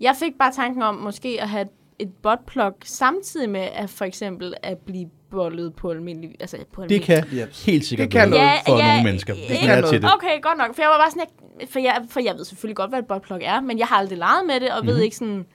Jeg 0.00 0.14
fik 0.18 0.32
bare 0.38 0.52
tanken 0.52 0.82
om 0.82 0.94
måske 0.94 1.38
at 1.40 1.48
have 1.48 1.66
et 1.98 2.10
botplug 2.22 2.72
samtidig 2.84 3.50
med 3.50 3.68
at 3.74 3.90
for 3.90 4.04
eksempel 4.04 4.54
at 4.62 4.78
blive 4.78 5.06
bollet 5.30 5.74
på 5.74 5.90
almindelig... 5.90 6.30
Altså 6.40 6.56
på 6.72 6.82
Det 6.82 6.94
almindelig. 7.08 7.32
kan 7.32 7.48
Yes. 7.48 7.64
helt 7.64 7.84
sikkert 7.84 8.04
Det 8.04 8.12
kan 8.20 8.28
noget 8.28 8.44
noget. 8.44 8.60
for 8.66 8.72
Ja, 8.78 8.86
ja, 8.86 8.92
nogle 8.92 9.04
mennesker, 9.04 9.34
man 9.34 9.70
er 9.70 9.74
noget. 9.76 9.84
til 9.92 10.02
det. 10.02 10.10
Okay, 10.14 10.40
godt 10.42 10.58
nok. 10.58 10.74
For 10.74 10.82
jeg 10.82 10.88
var 10.90 10.98
bare 10.98 11.10
sådan, 11.10 11.26
jeg, 11.60 11.68
for, 11.68 11.78
jeg, 11.78 12.02
for 12.10 12.20
jeg 12.20 12.34
ved 12.36 12.44
selvfølgelig 12.44 12.76
godt, 12.76 12.90
hvad 12.90 12.98
et 12.98 13.06
botplug 13.06 13.38
er, 13.42 13.60
men 13.60 13.78
jeg 13.78 13.86
har 13.86 13.96
aldrig 13.96 14.18
leget 14.18 14.46
med 14.46 14.60
det, 14.60 14.70
og 14.70 14.78
Mhm. 14.78 14.86
ved 14.86 14.98
ikke 15.00 15.16
sådan, 15.16 15.36
Det 15.38 15.46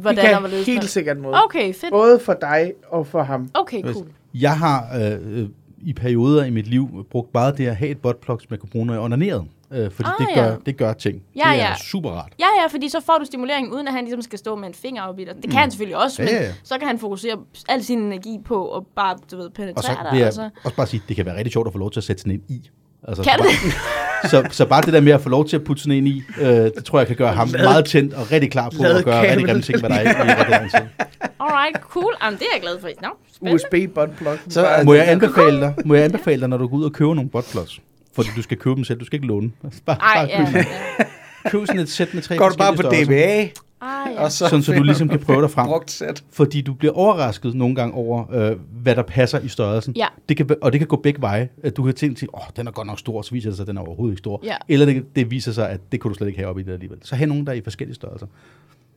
hvordan 0.00 0.24
kan 0.24 0.34
og 0.34 0.40
hvorledes. 0.40 0.66
helt 0.66 0.84
sikkert 0.90 1.18
noget. 1.20 1.36
Okay, 1.44 1.74
fedt. 1.74 1.90
Både 1.92 2.18
for 2.18 2.34
dig 2.40 2.72
og 2.88 3.06
for 3.06 3.22
ham. 3.22 3.48
Okay, 3.54 3.82
cool. 3.82 4.06
Jeg 4.34 4.58
har 4.58 4.86
øh, 5.00 5.38
øh, 5.42 5.48
i 5.84 5.92
perioder 5.92 6.44
i 6.44 6.50
mit 6.50 6.66
liv 6.66 7.06
brugt 7.10 7.34
meget 7.34 7.58
det 7.58 7.66
at 7.66 7.76
have 7.76 7.90
et 7.90 7.98
buttplug, 7.98 8.40
som 8.40 8.48
jeg 8.50 8.58
kunne 8.58 8.70
bruge, 8.70 8.86
når 8.86 8.94
jeg 8.94 9.02
onanerede. 9.02 9.44
Øh, 9.74 9.90
fordi 9.90 10.08
Ah, 10.20 10.26
det, 10.26 10.34
gør, 10.34 10.44
ja. 10.44 10.54
det 10.66 10.76
gør 10.76 10.92
ting. 10.92 11.22
Ja, 11.36 11.40
det 11.40 11.48
er 11.48 11.54
ja. 11.54 11.74
super 11.84 12.10
rart. 12.10 12.32
Ja, 12.38 12.46
ja, 12.62 12.66
fordi 12.70 12.88
så 12.88 13.00
får 13.06 13.18
du 13.18 13.24
stimulering, 13.24 13.72
uden 13.74 13.88
at 13.88 13.94
han 13.94 14.04
ligesom 14.04 14.22
skal 14.22 14.38
stå 14.38 14.56
med 14.56 14.68
en 14.68 14.74
finger 14.74 15.02
op 15.02 15.18
i 15.18 15.24
dig. 15.24 15.34
Det 15.42 15.50
kan 15.50 15.60
han 15.60 15.70
selvfølgelig 15.70 15.96
også, 16.04 16.22
Mm. 16.22 16.28
Ja, 16.28 16.32
men 16.34 16.40
ja, 16.42 16.46
ja. 16.46 16.52
så 16.64 16.78
kan 16.78 16.86
han 16.88 16.98
fokusere 16.98 17.36
al 17.68 17.84
sin 17.84 17.98
energi 17.98 18.38
på 18.44 18.76
at 18.76 18.82
bare, 18.96 19.16
du 19.30 19.36
ved, 19.36 19.44
Og 19.44 19.50
så 19.52 19.56
penetrere 19.62 20.10
dig. 20.12 20.18
jeg 20.18 20.26
Og 20.26 20.32
så... 20.32 20.50
også 20.64 20.76
bare 20.76 20.86
sige, 20.86 21.00
at 21.04 21.08
det 21.08 21.16
kan 21.16 21.26
være 21.26 21.36
rigtig 21.36 21.52
sjovt 21.52 21.66
at 21.66 21.72
få 21.72 21.78
lov 21.78 21.90
til 21.90 22.00
at 22.00 22.04
sætte 22.04 22.22
sådan 22.22 22.32
en 22.32 22.42
i. 22.48 22.70
Altså, 23.08 23.22
Kan 23.22 23.32
så, 23.38 23.44
bare, 23.44 24.30
så, 24.30 24.54
så 24.54 24.66
bare 24.66 24.82
det 24.82 24.92
der 24.92 25.00
med 25.00 25.12
at 25.12 25.20
få 25.20 25.28
lov 25.28 25.46
til 25.48 25.56
at 25.56 25.64
putte 25.64 25.82
sådan 25.82 25.96
en 25.98 26.06
i, 26.06 26.22
øh, 26.40 26.46
det 26.46 26.84
tror 26.84 26.98
jeg 26.98 27.06
kan 27.06 27.16
gøre 27.16 27.32
ham 27.32 27.48
Lad- 27.48 27.62
meget 27.64 27.84
tændt 27.84 28.14
og 28.14 28.32
rigtig 28.32 28.50
klar 28.50 28.70
på 28.70 28.82
at 28.82 29.04
gøre 29.04 29.30
rigtig 29.30 29.46
grimme 29.46 29.62
ting, 29.62 29.80
hvad 29.80 29.90
der 29.90 29.96
er 29.96 30.02
i, 30.02 30.06
er. 30.74 30.80
Alright, 31.40 31.76
cool. 31.80 32.14
Jamen, 32.24 32.38
det 32.38 32.44
er 32.46 32.50
jeg 32.54 32.62
glad 32.62 32.80
for. 32.80 32.88
Spændende. 33.34 33.54
USB 33.54 33.94
buttplug. 33.94 34.32
Så 34.48 34.66
er 34.66 34.84
Må 34.84 34.94
jeg 34.94 35.08
anbefale 35.08 35.60
dig, 35.60 35.74
må 35.84 35.94
jeg 35.94 36.04
anbefale 36.04 36.40
dig, 36.40 36.48
når 36.48 36.56
du 36.56 36.66
går 36.66 36.76
ud 36.76 36.84
og 36.84 36.92
køber 36.92 37.14
nogle 37.14 37.30
buttplugs? 37.30 37.80
Fordi 38.12 38.28
du 38.36 38.42
skal 38.42 38.56
købe 38.56 38.76
dem 38.76 38.84
selv, 38.84 39.00
du 39.00 39.04
skal 39.04 39.16
ikke 39.16 39.26
låne. 39.26 39.50
Bare, 39.86 39.96
Ej, 40.00 40.14
bare 40.14 40.28
ja, 40.28 40.46
køb, 40.46 40.54
ja. 40.56 41.50
køb 41.50 41.66
sådan 41.66 41.80
et 41.80 41.88
sæt 41.88 42.14
med 42.14 42.22
tre 42.22 42.36
Går 42.36 42.48
du 42.48 42.56
bare 42.56 42.76
på. 42.76 42.82
DBA, 42.82 43.48
Ah, 43.84 44.12
ja. 44.14 44.22
og 44.22 44.32
så 44.32 44.48
Sådan, 44.48 44.62
så 44.62 44.72
du 44.72 44.82
ligesom 44.82 45.08
kan 45.08 45.18
prøve 45.18 45.42
dig 45.42 45.50
frem. 45.50 45.66
brugt 45.66 45.90
sæt. 45.90 46.24
Fordi 46.32 46.60
du 46.60 46.74
bliver 46.74 46.92
overrasket 46.94 47.54
nogle 47.54 47.74
gange 47.74 47.94
over, 47.94 48.34
øh, 48.34 48.56
hvad 48.82 48.96
der 48.96 49.02
passer 49.02 49.40
i 49.40 49.48
størrelsen. 49.48 49.94
Ja. 49.96 50.06
Det 50.28 50.36
kan, 50.36 50.50
og 50.62 50.72
det 50.72 50.80
kan 50.80 50.88
gå 50.88 50.96
begge 50.96 51.20
veje. 51.20 51.48
At 51.62 51.76
du 51.76 51.82
kan 51.82 51.94
tænke 51.94 52.26
åh, 52.34 52.40
den 52.56 52.66
er 52.66 52.70
godt 52.70 52.86
nok 52.86 52.98
stor, 52.98 53.22
så 53.22 53.30
viser 53.32 53.50
det 53.50 53.56
sig, 53.56 53.62
at 53.64 53.68
den 53.68 53.76
er 53.76 53.80
overhovedet 53.80 54.12
ikke 54.12 54.18
stor. 54.18 54.40
Ja. 54.44 54.56
Eller 54.68 54.86
det, 54.86 55.04
det 55.16 55.30
viser 55.30 55.52
sig, 55.52 55.70
at 55.70 55.80
det 55.92 56.00
kunne 56.00 56.08
du 56.08 56.14
slet 56.18 56.26
ikke 56.26 56.38
have 56.38 56.48
op 56.48 56.58
i 56.58 56.62
det 56.62 56.72
alligevel. 56.72 56.98
Så 57.02 57.16
have 57.16 57.28
nogen, 57.28 57.46
der 57.46 57.52
er 57.52 57.56
i 57.56 57.60
forskellige 57.64 57.94
størrelser. 57.94 58.26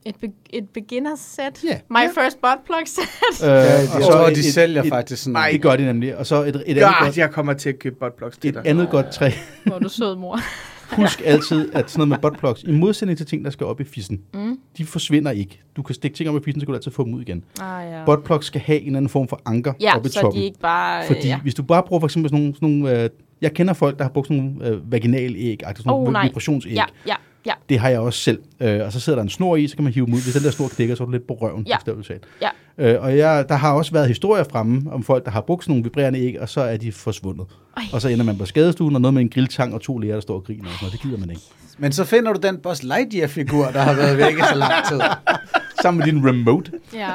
Et, 0.06 0.14
be- 0.20 0.32
et 0.50 0.68
beginner 0.74 1.16
set. 1.16 1.64
Ja. 1.64 1.78
My 1.90 2.08
first 2.14 2.40
butt 2.40 2.64
plug 2.66 2.78
set. 2.86 3.44
Øh, 3.44 3.48
Ja, 3.50 3.80
og 3.96 4.02
så 4.02 4.26
et- 4.30 4.34
de 4.36 4.40
et- 4.40 4.44
sælger 4.54 4.82
et, 4.82 4.88
faktisk 4.88 5.22
sådan 5.22 5.32
Nej, 5.32 5.50
Det 5.52 5.62
gør 5.62 5.76
de 5.76 5.84
nemlig. 5.84 6.16
Og 6.16 6.26
så 6.26 6.42
et, 6.42 6.48
et, 6.48 6.54
andet, 6.66 6.76
Ja, 6.76 7.04
godt, 7.04 7.18
jeg 7.18 7.30
kommer 7.30 7.52
til 7.52 7.68
at 7.68 7.78
købe 7.78 7.96
buttplugs 8.00 8.38
til 8.38 8.48
et 8.48 8.54
dig. 8.54 8.62
andet 8.66 8.90
godt 8.90 9.10
træ. 9.12 9.30
Hvor 9.64 9.78
du 9.78 9.88
sød, 9.88 10.16
mor. 10.16 10.38
Husk 10.96 11.22
altid, 11.24 11.70
at 11.74 11.90
sådan 11.90 11.98
noget 11.98 12.08
med 12.08 12.18
buttplugs, 12.30 12.62
i 12.62 12.70
modsætning 12.72 13.16
til 13.18 13.26
ting, 13.26 13.44
der 13.44 13.50
skal 13.50 13.66
op 13.66 13.80
i 13.80 13.84
fissen, 13.84 14.20
Mm. 14.34 14.58
de 14.78 14.84
forsvinder 14.86 15.30
ikke. 15.30 15.60
Du 15.76 15.82
kan 15.82 15.94
stikke 15.94 16.16
ting 16.16 16.28
op 16.30 16.36
i 16.36 16.40
fissen, 16.44 16.60
så 16.60 16.66
kan 16.66 16.72
du 16.72 16.76
altid 16.76 16.90
få 16.90 17.04
dem 17.04 17.14
ud 17.14 17.20
igen. 17.22 17.44
Ah, 17.60 17.90
ja. 17.92 18.04
Buttplugs 18.04 18.46
skal 18.46 18.60
have 18.60 18.80
en 18.80 18.86
eller 18.86 18.96
anden 18.96 19.08
form 19.08 19.28
for 19.28 19.40
anker 19.46 19.72
Ja, 19.80 19.96
oppe 19.96 20.08
i 20.08 20.12
så 20.12 20.20
toppen. 20.20 20.40
de 20.40 20.46
ikke 20.46 20.58
bare... 20.58 21.00
øh, 21.00 21.06
Fordi 21.06 21.28
ja. 21.28 21.38
hvis 21.40 21.54
du 21.54 21.62
bare 21.62 21.82
bruger 21.82 22.00
for 22.00 22.06
eksempel 22.06 22.28
sådan 22.30 22.40
nogle... 22.42 22.54
Sådan 22.54 22.68
nogle 22.68 23.02
øh, 23.02 23.10
jeg 23.40 23.52
kender 23.54 23.74
folk, 23.74 23.98
der 23.98 24.04
har 24.04 24.10
brugt 24.10 24.28
sådan 24.28 24.42
nogle 24.42 24.68
øh, 24.68 24.92
vaginal-æg, 24.92 25.60
altså 25.66 25.82
sådan 25.82 25.92
Oh, 25.92 25.98
nogle 25.98 26.12
nej. 26.12 26.26
vibrationsæg. 26.26 26.72
Ja, 26.72 26.84
ja, 27.06 27.14
ja. 27.46 27.52
Det 27.68 27.78
har 27.78 27.88
jeg 27.88 28.00
også 28.00 28.18
selv. 28.20 28.38
Øh, 28.60 28.80
og 28.84 28.92
så 28.92 29.00
sidder 29.00 29.16
der 29.18 29.22
en 29.22 29.28
snor 29.28 29.56
i, 29.56 29.68
så 29.68 29.76
kan 29.76 29.84
man 29.84 29.92
hive 29.92 30.06
dem 30.06 30.14
ud. 30.14 30.22
Hvis 30.22 30.34
den 30.34 30.42
der 30.42 30.50
snor 30.50 30.68
dækker, 30.78 30.94
så 30.94 31.02
er 31.02 31.06
du 31.06 31.12
lidt 31.12 31.26
på 31.26 31.34
røven. 31.34 31.66
Ja. 31.68 31.76
talt. 32.08 32.24
Ja. 32.42 32.48
Øh, 32.78 33.02
og 33.02 33.16
jeg, 33.18 33.44
der 33.48 33.54
har 33.54 33.72
også 33.72 33.92
været 33.92 34.08
historier 34.08 34.44
fremme 34.52 34.92
om 34.92 35.02
folk, 35.02 35.24
der 35.24 35.30
har 35.30 35.40
brugt 35.40 35.64
sådan 35.64 35.72
nogle 35.72 35.84
vibrerende 35.84 36.18
æg, 36.18 36.40
og 36.40 36.48
så 36.48 36.60
er 36.60 36.76
de 36.76 36.92
forsvundet. 36.92 37.46
Ej. 37.76 37.82
Og 37.92 38.00
så 38.02 38.08
ender 38.08 38.24
man 38.24 38.38
på 38.38 38.46
skadestuen, 38.46 38.94
og 38.94 39.00
noget 39.00 39.14
med 39.14 39.22
en 39.22 39.28
grilltang 39.28 39.74
og 39.74 39.80
to 39.80 39.98
læger, 39.98 40.14
der 40.14 40.20
står 40.20 40.34
og 40.34 40.44
griner. 40.44 40.64
Og 40.64 40.70
sådan 40.70 40.78
noget. 40.82 40.92
Det 40.92 41.00
gider 41.00 41.18
man 41.18 41.30
ikke. 41.30 41.42
Men 41.78 41.92
så 41.92 42.04
finder 42.04 42.32
du 42.32 42.40
den 42.42 42.56
Buzz 42.58 42.82
Lightyear-figur, 42.82 43.64
der 43.66 43.80
har 43.80 43.94
været 43.94 44.18
væk 44.18 44.34
i 44.38 44.40
så 44.52 44.54
lang 44.58 44.72
tid. 44.88 45.00
Sammen 45.82 45.98
med 45.98 46.06
din 46.06 46.28
remote. 46.28 46.72
Ja. 46.94 47.08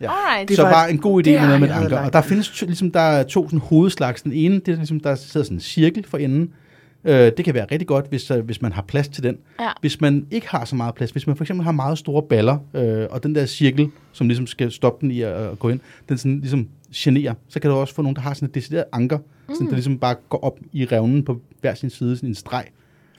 Ja. 0.00 0.10
Alright. 0.10 0.48
Det 0.48 0.56
så 0.56 0.62
var- 0.62 0.72
bare 0.72 0.90
en 0.90 0.98
god 0.98 1.26
idé 1.26 1.30
med 1.30 1.40
noget 1.40 1.60
med 1.60 1.68
et 1.68 1.72
anker. 1.74 1.98
Og 1.98 2.12
der 2.12 2.22
findes 2.22 2.48
to, 2.48 2.66
ligesom, 2.66 2.90
der 2.90 3.00
er 3.00 3.22
to 3.22 3.46
sådan, 3.46 3.58
hovedslags. 3.58 4.22
Den 4.22 4.32
ene, 4.32 4.54
det 4.54 4.68
er 4.68 4.76
ligesom, 4.76 5.00
der 5.00 5.14
sidder 5.14 5.44
sådan 5.44 5.56
en 5.56 5.60
cirkel 5.60 6.04
for 6.08 6.18
enden. 6.18 6.50
Øh, 7.04 7.32
det 7.36 7.44
kan 7.44 7.54
være 7.54 7.66
rigtig 7.72 7.88
godt, 7.88 8.08
hvis, 8.08 8.30
øh, 8.30 8.44
hvis 8.44 8.62
man 8.62 8.72
har 8.72 8.82
plads 8.82 9.08
til 9.08 9.22
den. 9.22 9.38
Ja. 9.60 9.68
Hvis 9.80 10.00
man 10.00 10.26
ikke 10.30 10.48
har 10.48 10.64
så 10.64 10.76
meget 10.76 10.94
plads, 10.94 11.10
hvis 11.10 11.26
man 11.26 11.36
for 11.36 11.44
eksempel 11.44 11.64
har 11.64 11.72
meget 11.72 11.98
store 11.98 12.22
baller, 12.22 12.58
øh, 12.74 13.06
og 13.10 13.22
den 13.22 13.34
der 13.34 13.46
cirkel, 13.46 13.90
som 14.12 14.28
ligesom 14.28 14.46
skal 14.46 14.70
stoppe 14.70 15.00
den 15.00 15.10
i 15.10 15.20
at, 15.20 15.32
at 15.32 15.58
gå 15.58 15.68
ind, 15.68 15.80
den 16.08 16.18
sådan 16.18 16.40
ligesom 16.40 16.68
generer, 16.94 17.34
så 17.48 17.60
kan 17.60 17.70
du 17.70 17.76
også 17.76 17.94
få 17.94 18.02
nogen, 18.02 18.16
der 18.16 18.22
har 18.22 18.34
sådan 18.34 18.48
et 18.48 18.54
decideret 18.54 18.84
anker, 18.92 19.18
mm. 19.18 19.54
sådan, 19.54 19.66
der 19.66 19.74
ligesom 19.74 19.98
bare 19.98 20.14
går 20.28 20.38
op 20.44 20.58
i 20.72 20.84
revnen 20.84 21.24
på 21.24 21.40
hver 21.60 21.74
sin 21.74 21.90
side, 21.90 22.16
sådan 22.16 22.28
en 22.28 22.34
streg. 22.34 22.64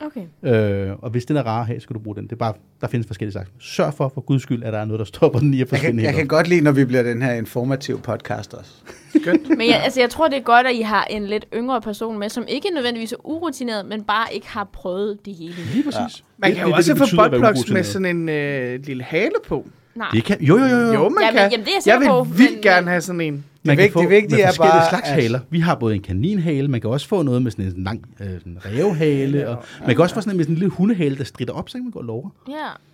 Okay. 0.06 0.22
Øh, 0.44 0.92
og 1.02 1.10
hvis 1.10 1.26
den 1.26 1.38
er 1.38 1.44
rar 1.44 1.60
at 1.62 1.68
have, 1.68 1.80
så 1.80 1.84
skal 1.84 1.94
du 1.94 2.00
bruge 2.00 2.16
den. 2.16 2.24
Det 2.24 2.32
er 2.32 2.36
bare, 2.36 2.54
der 2.82 2.88
findes 2.88 3.08
forskellige 3.08 3.32
slags. 3.32 3.50
Sørg 3.60 3.94
for, 3.94 4.12
for 4.14 4.22
guds 4.22 4.42
skyld, 4.42 4.64
at 4.64 4.74
der 4.74 4.80
er 4.80 4.86
noget, 4.86 5.00
der 5.00 5.06
stopper 5.06 5.40
den 5.40 5.54
i 5.54 5.58
at 5.58 5.60
Jeg 5.60 5.68
forsvinde 5.70 5.98
kan, 5.98 6.06
jeg 6.06 6.14
kan 6.14 6.28
godt 6.28 6.48
lide, 6.48 6.62
når 6.62 6.72
vi 6.72 6.86
bliver 6.86 7.04
den 7.04 7.22
her 7.22 7.34
informative 7.34 8.00
podcast 8.00 8.54
også. 8.54 8.72
Men 9.58 9.68
jeg, 9.68 9.82
altså, 9.84 10.00
jeg 10.00 10.10
tror, 10.10 10.28
det 10.28 10.38
er 10.38 10.42
godt, 10.42 10.68
at 10.68 10.76
I 10.76 10.82
har 10.82 11.04
en 11.04 11.26
lidt 11.26 11.46
yngre 11.54 11.82
person 11.82 12.20
med, 12.20 12.30
som 12.30 12.44
ikke 12.48 12.70
nødvendigvis 12.76 13.12
er 13.12 13.28
urutineret, 13.28 13.86
men 13.86 14.04
bare 14.04 14.34
ikke 14.34 14.48
har 14.48 14.70
prøvet 14.74 15.26
det 15.26 15.36
hele. 15.36 15.54
Lige 15.74 15.84
præcis. 15.84 16.24
Man 16.38 16.50
Det- 16.50 16.58
kan 16.58 16.66
det 16.66 16.70
jo 16.70 16.74
er 16.74 16.78
også 16.78 16.94
det, 16.94 17.02
det 17.02 17.10
få 17.10 17.16
buttplugs 17.30 17.72
med 17.72 17.84
sådan 17.84 18.06
en 18.18 18.30
øh, 18.30 18.80
lille 18.86 19.04
hale 19.04 19.32
på. 19.48 19.68
Nej. 19.96 20.08
Det 20.14 20.24
kan, 20.24 20.38
jo, 20.42 20.58
jo, 20.58 20.66
jo, 20.66 20.78
jo. 20.78 20.94
Jo, 20.94 21.10
man 21.10 21.24
Jamen, 21.24 21.38
kan. 21.40 21.52
jamen, 21.52 21.66
det 21.66 21.74
er 21.76 21.82
jeg 21.92 22.00
vil 22.00 22.08
på, 22.08 22.24
vildt 22.24 22.52
men- 22.54 22.62
gerne 22.62 22.90
have 22.90 23.02
sådan 23.02 23.22
en. 23.22 23.44
Man 23.66 23.78
Det 23.78 23.92
kan 23.94 24.02
det 24.02 24.10
vigtige 24.10 24.36
med 24.36 24.40
er 24.44 24.48
forskellige 24.48 24.72
bare, 24.72 24.90
slags 24.90 25.10
at- 25.10 25.14
haler. 25.16 25.40
Vi 25.50 25.60
har 25.60 25.76
både 25.76 25.96
en 25.96 26.02
kaninhale, 26.02 26.68
man 26.68 26.82
kan 26.82 26.90
også 26.90 27.08
få 27.08 27.22
noget 27.22 27.42
med 27.42 27.52
sådan 27.52 27.66
en 27.66 27.84
lang 27.84 28.02
øh, 28.20 28.28
sådan 28.40 28.58
rævehale, 28.66 29.50
og 29.50 29.64
man 29.86 29.96
kan 29.96 30.00
også 30.04 30.16
få 30.16 30.22
sådan 30.22 30.32
en 30.34 30.38
med 30.38 30.46
sådan 30.46 30.56
en 30.56 30.60
lille 30.60 30.72
hundehale, 30.72 31.18
der 31.18 31.24
strider 31.24 31.54
op, 31.54 31.70
så 31.70 31.74
kan 31.78 31.84
man 31.84 31.92
gå 31.92 32.00
og 32.00 32.06
lover. 32.06 32.30
Ja, 32.50 32.54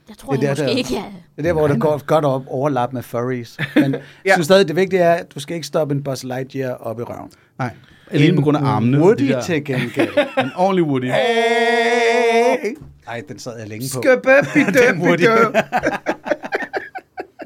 jeg 0.10 0.18
tror 0.18 0.34
Det 0.34 0.38
er 0.38 0.42
der, 0.42 0.50
måske 0.52 0.64
der- 0.64 0.70
ikke, 0.70 0.94
ja. 0.94 0.98
Det 1.36 1.38
er 1.38 1.42
der, 1.44 1.54
hvor 1.54 1.68
det 1.68 1.80
går 1.80 2.06
godt 2.06 2.26
op 2.26 2.44
overlap 2.48 2.94
med 2.94 3.04
furries. 3.04 3.58
Men 3.76 3.92
jeg 3.94 4.02
Ja. 4.26 4.34
synes 4.34 4.46
stadig, 4.46 4.68
det 4.68 4.76
vigtige 4.76 5.02
er, 5.02 5.14
at 5.14 5.36
du 5.36 5.40
skal 5.40 5.56
ikke 5.56 5.68
stoppe 5.68 5.96
en 5.96 6.04
Buzz 6.04 6.24
Lightyear 6.24 6.74
op 6.74 7.00
i 7.00 7.04
røven. 7.04 7.32
Nej, 7.60 7.70
alene 8.12 8.36
på 8.36 8.42
grund 8.42 8.58
af 8.58 8.62
armene. 8.62 9.00
Woody 9.00 9.22
De 9.34 9.42
til 9.46 9.66
gengæld. 9.66 10.10
En 10.44 10.50
ordentlig 10.56 10.84
Woody. 10.86 11.06
Hey! 11.12 12.76
Ej, 13.08 13.22
den 13.30 13.40
sad 13.40 13.52
jeg 13.60 13.68
længe 13.68 13.86
på. 13.96 14.02
Skøbøbidøbidø. 14.02 15.30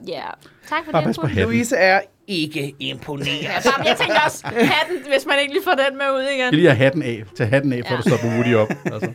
Ja. 0.08 0.22
Tak 0.70 0.86
for 0.86 0.92
Bare 0.92 1.14
på 1.14 1.28
hatten. 1.28 1.44
Louise 1.44 1.76
er 1.76 2.02
ikke 2.28 2.76
imponeret. 2.80 3.42
Ja, 3.44 3.52
bare, 3.66 3.86
jeg 3.88 3.98
tænkte 3.98 4.18
også, 4.26 4.46
hatten, 4.46 4.98
hvis 5.12 5.26
man 5.28 5.40
ikke 5.42 5.54
lige 5.54 5.64
får 5.64 5.72
den 5.72 5.98
med 5.98 6.06
ud 6.16 6.22
Jeg 6.22 6.34
igen. 6.36 6.52
vil 6.52 6.60
lige 6.60 6.70
have 6.70 6.78
hatten 6.78 7.04
af. 7.04 7.24
Tag 7.38 7.48
hatten 7.50 7.74
af, 7.74 7.82
for 7.88 7.94
Ja. 7.94 7.98
at 8.00 8.04
du 8.06 8.10
stopper 8.10 8.28
Woody 8.28 8.56
op. 8.56 8.70
Altså. 8.94 9.12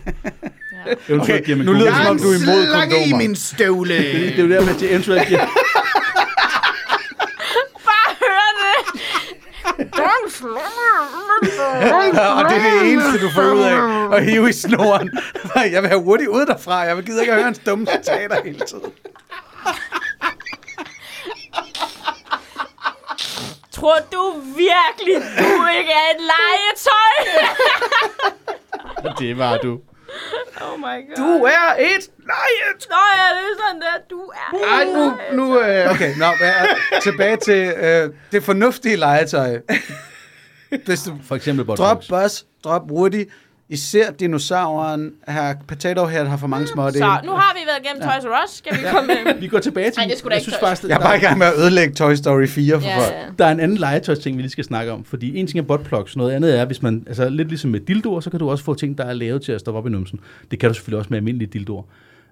Ja. 1.08 1.14
Okay, 1.20 1.50
man 1.52 1.66
nu 1.66 1.72
lyder 1.72 1.86
det 1.86 1.96
som 1.96 2.06
om, 2.06 2.18
du 2.18 2.28
er 2.30 2.34
imod 2.34 2.66
slange 2.66 2.96
i 2.96 3.00
kondomer. 3.00 3.16
min 3.16 3.36
støvle. 3.36 3.96
Det, 4.12 4.12
det 4.12 4.38
er 4.38 4.42
jo 4.42 4.50
der, 4.50 4.60
med, 4.64 4.74
at 4.74 4.80
de 4.80 4.90
eventuelt 4.90 5.28
giver... 5.28 5.40
Bare 7.88 8.10
hør 8.20 8.46
det. 8.60 8.74
Og 12.38 12.50
det 12.50 12.56
er 12.56 12.80
det 12.80 12.92
eneste, 12.92 13.18
du 13.26 13.30
får 13.34 13.42
ud 13.42 13.60
af 13.62 14.16
at 14.16 14.24
hive 14.24 14.48
i 14.48 14.52
snoren. 14.52 15.10
Jeg 15.72 15.82
vil 15.82 15.88
have 15.88 16.02
Woody 16.02 16.26
ud 16.26 16.46
derfra. 16.46 16.74
Jeg 16.78 16.96
vil 16.96 17.04
gider 17.06 17.20
ikke 17.20 17.32
at 17.32 17.36
høre 17.36 17.44
hans 17.44 17.58
dumme 17.58 17.86
citater 17.86 18.36
hele 18.44 18.58
tiden. 18.68 18.92
Tror 23.78 23.98
du 24.12 24.40
virkelig, 24.56 25.14
du 25.38 25.66
ikke 25.78 25.92
er 25.92 26.08
et 26.14 26.20
legetøj? 26.32 27.14
Det 29.18 29.38
var 29.38 29.56
du. 29.58 29.80
oh 30.60 30.78
my 30.78 30.82
god. 31.08 31.16
Du 31.16 31.44
er 31.44 31.74
et 31.78 32.10
lejet. 32.18 32.88
Nå 32.90 32.96
ja, 33.16 33.26
det 33.36 33.44
er 33.50 33.56
sådan 33.66 33.80
der. 33.80 33.96
Du 34.10 34.20
er 34.20 34.74
Ej, 34.76 34.84
nu, 34.84 35.12
nu 35.36 35.60
øh, 35.60 35.90
Okay, 35.90 36.14
nå, 36.16 36.26
øh, 36.26 37.00
tilbage 37.02 37.36
til 37.36 37.74
øh, 37.76 38.10
det 38.32 38.42
fornuftige 38.42 38.96
legetøj. 38.96 39.60
Hvis 40.86 41.02
du 41.02 41.16
For 41.28 41.34
eksempel 41.36 41.66
drop 41.66 41.76
Botbox. 41.76 42.08
Buzz, 42.08 42.42
drop 42.64 42.82
Woody, 42.90 43.30
især 43.68 44.10
dinosauren, 44.10 45.12
her 45.28 45.54
Potato 45.68 46.06
Head 46.06 46.26
har 46.26 46.36
for 46.36 46.46
mange 46.46 46.66
små 46.66 46.82
dele. 46.86 46.98
Så 46.98 47.20
nu 47.24 47.32
har 47.32 47.54
vi 47.54 47.60
været 47.66 47.78
igennem 47.84 48.02
Toys 48.02 48.24
R 48.24 48.44
Us. 48.44 48.50
Skal 48.50 48.76
vi 48.76 48.80
komme 48.92 49.06
med? 49.24 49.34
Vi 49.40 49.46
går 49.48 49.58
tilbage 49.58 49.90
til... 49.90 50.00
Ej, 50.00 50.06
det 50.14 50.24
da 50.24 50.28
jeg 50.28 50.36
ikke 50.36 50.42
synes 50.42 50.56
faktisk, 50.60 50.88
Jeg 50.88 50.94
er 50.96 51.00
bare 51.00 51.16
i 51.16 51.20
gang 51.20 51.38
med 51.38 51.46
at 51.46 51.52
ødelægge 51.58 51.94
Toy 51.94 52.14
Story 52.14 52.46
4 52.48 52.80
for 52.80 52.88
Ja, 52.88 52.96
folk. 52.98 53.12
ja. 53.12 53.24
der 53.38 53.44
er 53.46 53.50
en 53.52 53.60
anden 53.60 53.76
legetøjsting, 53.78 54.36
vi 54.36 54.42
lige 54.42 54.50
skal 54.50 54.64
snakke 54.64 54.92
om. 54.92 55.04
Fordi 55.04 55.36
en 55.36 55.46
ting 55.46 55.58
er 55.58 55.62
buttplugs, 55.62 56.16
noget 56.16 56.32
andet 56.32 56.58
er, 56.60 56.64
hvis 56.64 56.82
man... 56.82 57.04
Altså 57.06 57.28
lidt 57.28 57.48
ligesom 57.48 57.70
med 57.70 57.80
dildoer, 57.80 58.20
så 58.20 58.30
kan 58.30 58.38
du 58.40 58.50
også 58.50 58.64
få 58.64 58.74
ting, 58.74 58.98
der 58.98 59.04
er 59.04 59.12
lavet 59.12 59.42
til 59.42 59.52
at 59.52 59.60
stoppe 59.60 59.78
op 59.78 59.86
i 59.86 59.90
numsen. 59.90 60.20
Det 60.50 60.58
kan 60.58 60.68
du 60.70 60.74
selvfølgelig 60.74 60.98
også 60.98 61.08
med 61.10 61.18
almindelige 61.18 61.50
dildoer. 61.52 61.82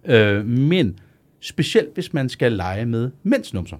Øh, 0.05 0.47
men 0.47 0.99
specielt 1.41 1.95
hvis 1.95 2.13
man 2.13 2.29
skal 2.29 2.53
lege 2.53 2.87
med 2.87 3.11
mændsnumser, 3.23 3.77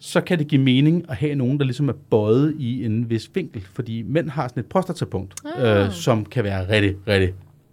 så 0.00 0.20
kan 0.20 0.38
det 0.38 0.48
give 0.48 0.60
mening 0.62 1.04
at 1.10 1.16
have 1.16 1.34
nogen, 1.34 1.58
der 1.58 1.64
ligesom 1.64 1.88
er 1.88 1.92
bøjet 2.10 2.54
i 2.58 2.84
en 2.84 3.10
vis 3.10 3.30
vinkel. 3.34 3.62
Fordi 3.72 4.02
mænd 4.02 4.28
har 4.30 4.48
sådan 4.48 4.60
et 4.60 4.66
prostatapunkt, 4.66 5.34
Ah. 5.56 5.84
øh, 5.86 5.92
som 5.92 6.24
kan 6.24 6.44
være 6.44 6.68
rigtig, 6.68 6.96
rigtig, 7.08 7.28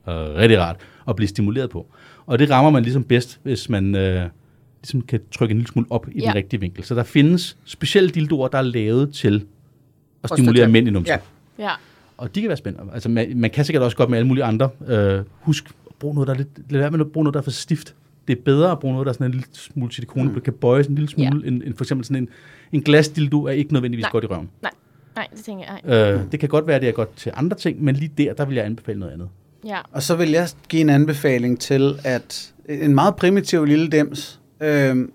øh, 0.09 0.13
rigtig 0.35 0.59
rart 0.59 0.75
at 1.07 1.15
blive 1.15 1.27
stimuleret 1.27 1.69
på. 1.69 1.85
Og 2.25 2.39
det 2.39 2.49
rammer 2.49 2.71
man 2.71 2.83
ligesom 2.83 3.03
bedst, 3.03 3.39
hvis 3.43 3.69
man 3.69 3.95
øh, 3.95 4.29
ligesom 4.81 5.01
kan 5.01 5.19
trykke 5.31 5.51
en 5.51 5.57
lille 5.57 5.67
smule 5.71 5.87
op 5.89 6.07
i 6.11 6.19
Ja. 6.21 6.25
den 6.27 6.35
rigtige 6.35 6.59
vinkel. 6.59 6.83
Så 6.83 6.95
der 6.95 7.03
findes 7.03 7.57
specielle 7.65 8.09
dildoer, 8.09 8.47
der 8.47 8.57
er 8.57 8.61
lavet 8.61 9.13
til 9.13 9.45
at 10.23 10.29
stimulere 10.29 10.67
mænd 10.67 10.87
i 10.87 10.91
numsen. 10.91 11.15
Ja. 11.59 11.63
Ja. 11.65 11.71
Og 12.17 12.35
de 12.35 12.41
kan 12.41 12.47
være 12.47 12.57
spændende. 12.57 12.93
Altså, 12.93 13.09
man, 13.09 13.31
man 13.37 13.49
kan 13.49 13.65
sikkert 13.65 13.83
også 13.83 13.97
godt 13.97 14.09
med 14.09 14.17
alle 14.17 14.27
mulige 14.27 14.43
andre. 14.43 14.69
Øh, 14.87 15.23
husk 15.39 15.65
at 15.89 15.95
bruge 15.99 16.13
noget, 16.15 16.27
der 16.27 16.33
er 16.33 16.37
lidt, 16.37 16.71
lad 16.71 16.79
være 16.79 16.91
med 16.91 16.99
at 16.99 17.11
bruge 17.11 17.23
noget, 17.23 17.33
der 17.33 17.39
er 17.39 17.43
for 17.43 17.51
stift. 17.51 17.95
Det 18.27 18.37
er 18.37 18.41
bedre 18.45 18.71
at 18.71 18.79
bruge 18.79 18.93
noget, 18.93 19.05
der 19.05 19.11
er 19.11 19.13
sådan 19.13 19.25
en 19.25 19.31
lille 19.31 19.47
smule 19.53 19.93
silikone, 19.93 20.29
mm. 20.29 20.41
kan 20.41 20.53
bøje 20.53 20.83
sådan 20.83 20.91
en 20.91 20.95
lille 20.95 21.09
smule, 21.09 21.41
ja. 21.43 21.47
end, 21.47 21.63
end 21.63 21.73
for 21.73 21.83
eksempel 21.83 22.05
sådan 22.05 22.23
en, 22.23 22.29
en 22.71 22.81
glasdildo 22.81 23.43
er 23.43 23.51
ikke 23.51 23.73
nødvendigvis 23.73 24.03
Nej. 24.03 24.11
godt 24.11 24.23
i 24.23 24.27
røven. 24.27 24.49
Nej, 24.61 24.71
nej, 25.15 25.27
det 25.35 25.43
tænker 25.43 25.65
jeg 25.65 25.93
ej. 25.93 26.13
Øh, 26.13 26.31
det 26.31 26.39
kan 26.39 26.49
godt 26.49 26.67
være, 26.67 26.75
at 26.75 26.81
det 26.81 26.89
er 26.89 26.93
godt 26.93 27.15
til 27.15 27.31
andre 27.35 27.57
ting, 27.57 27.83
men 27.83 27.95
lige 27.95 28.11
der, 28.17 28.33
der 28.33 28.45
vil 28.45 28.55
jeg 28.55 28.65
anbefale 28.65 28.99
noget 28.99 29.13
andet. 29.13 29.29
Ja. 29.65 29.77
Og 29.91 30.03
så 30.03 30.15
vil 30.15 30.31
jeg 30.31 30.47
give 30.69 30.81
en 30.81 30.89
anbefaling 30.89 31.59
til, 31.59 31.99
at 32.03 32.53
en 32.69 32.95
meget 32.95 33.15
primitiv 33.15 33.65
lille 33.65 33.87
dims, 33.87 34.41
øh, 34.61 35.07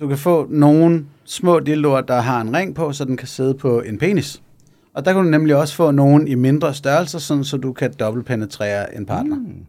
du 0.00 0.08
kan 0.08 0.18
få 0.18 0.46
nogle 0.50 1.04
små 1.24 1.60
dildoer, 1.60 2.00
der 2.00 2.20
har 2.20 2.40
en 2.40 2.56
ring 2.56 2.74
på, 2.74 2.92
så 2.92 3.04
den 3.04 3.16
kan 3.16 3.28
sidde 3.28 3.54
på 3.54 3.80
en 3.80 3.98
penis. 3.98 4.42
Og 4.94 5.04
der 5.04 5.12
kan 5.12 5.24
du 5.24 5.30
nemlig 5.30 5.56
også 5.56 5.74
få 5.74 5.90
nogen 5.90 6.28
i 6.28 6.34
mindre 6.34 6.74
størrelser, 6.74 7.18
sådan, 7.18 7.44
så 7.44 7.56
du 7.56 7.72
kan 7.72 7.92
dobbeltpenetrere 8.00 8.96
en 8.96 9.06
partner. 9.06 9.36
Mm. 9.36 9.66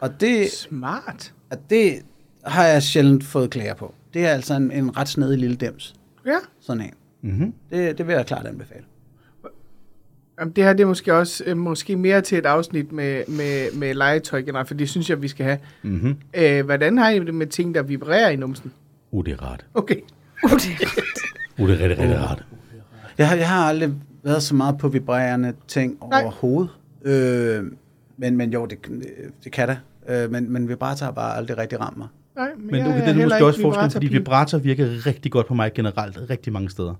Og 0.00 0.20
det, 0.20 0.50
Smart. 0.50 1.32
At 1.50 1.58
det 1.70 1.98
har 2.44 2.64
jeg 2.64 2.82
sjældent 2.82 3.24
fået 3.24 3.50
klager 3.50 3.74
på. 3.74 3.94
Det 4.14 4.26
er 4.26 4.28
altså 4.30 4.54
en, 4.54 4.70
en 4.70 4.96
ret 4.96 5.08
snedig 5.08 5.38
lille 5.38 5.56
dims, 5.56 5.94
Ja. 6.26 6.36
sådan 6.60 6.82
en. 6.82 6.92
Mm-hmm. 7.22 7.52
Det, 7.70 7.98
det 7.98 8.06
vil 8.06 8.12
jeg 8.14 8.26
klart 8.26 8.46
anbefale. 8.46 8.84
Jamen, 10.40 10.52
det 10.52 10.64
her 10.64 10.72
det 10.72 10.82
er 10.82 10.86
måske 10.86 11.14
også 11.14 11.44
øh, 11.46 11.56
måske 11.56 11.96
mere 11.96 12.20
til 12.20 12.38
et 12.38 12.46
afsnit 12.46 12.92
med, 12.92 13.22
med, 13.28 13.72
med 13.78 13.94
legetøj 13.94 14.42
generelt, 14.42 14.68
for 14.68 14.74
det 14.74 14.88
synes 14.88 15.10
jeg, 15.10 15.22
vi 15.22 15.28
skal 15.28 15.46
have. 15.46 15.58
Mm-hmm. 15.82 16.16
Øh, 16.34 16.64
hvordan 16.64 16.98
har 16.98 17.10
I 17.10 17.18
det 17.18 17.34
med 17.34 17.46
ting, 17.46 17.74
der 17.74 17.82
vibrerer 17.82 18.28
i 18.30 18.36
numsen? 18.36 18.72
Uh, 19.10 19.24
det 19.24 19.32
er 19.32 19.42
rart. 19.42 19.66
Okay. 19.74 19.96
Uh, 20.44 20.50
det 20.50 20.60
er 21.58 21.78
rigtig, 21.78 21.98
rigtig 21.98 22.18
rart. 22.18 22.44
Jeg 23.18 23.28
har, 23.28 23.36
jeg 23.36 23.48
har 23.48 23.68
aldrig 23.68 23.92
været 24.22 24.42
så 24.42 24.54
meget 24.54 24.78
på 24.78 24.88
vibrerende 24.88 25.52
ting 25.68 25.98
Nej. 26.10 26.22
overhovedet. 26.22 26.70
Øh, 27.04 27.64
men, 28.16 28.36
men 28.36 28.52
jo, 28.52 28.66
det, 28.66 28.78
det 29.44 29.52
kan 29.52 29.68
da. 29.68 29.78
Øh, 30.08 30.30
men, 30.30 30.52
men 30.52 30.68
vibrator 30.68 31.04
har 31.04 31.12
bare 31.12 31.36
aldrig 31.36 31.58
rigtig 31.58 31.80
ramt 31.80 31.96
mig. 31.96 32.08
Nej, 32.36 32.48
Men 32.58 32.74
jeg 32.74 32.86
okay, 32.86 33.00
det 33.00 33.08
er 33.08 33.14
måske 33.14 33.36
ikke 33.36 33.46
også 33.46 33.60
forskel, 33.60 33.90
fordi 33.90 34.06
vibrator 34.06 34.58
virker 34.58 35.06
rigtig 35.06 35.32
godt 35.32 35.46
på 35.46 35.54
mig 35.54 35.72
generelt, 35.74 36.18
rigtig 36.30 36.52
mange 36.52 36.70
steder. 36.70 36.94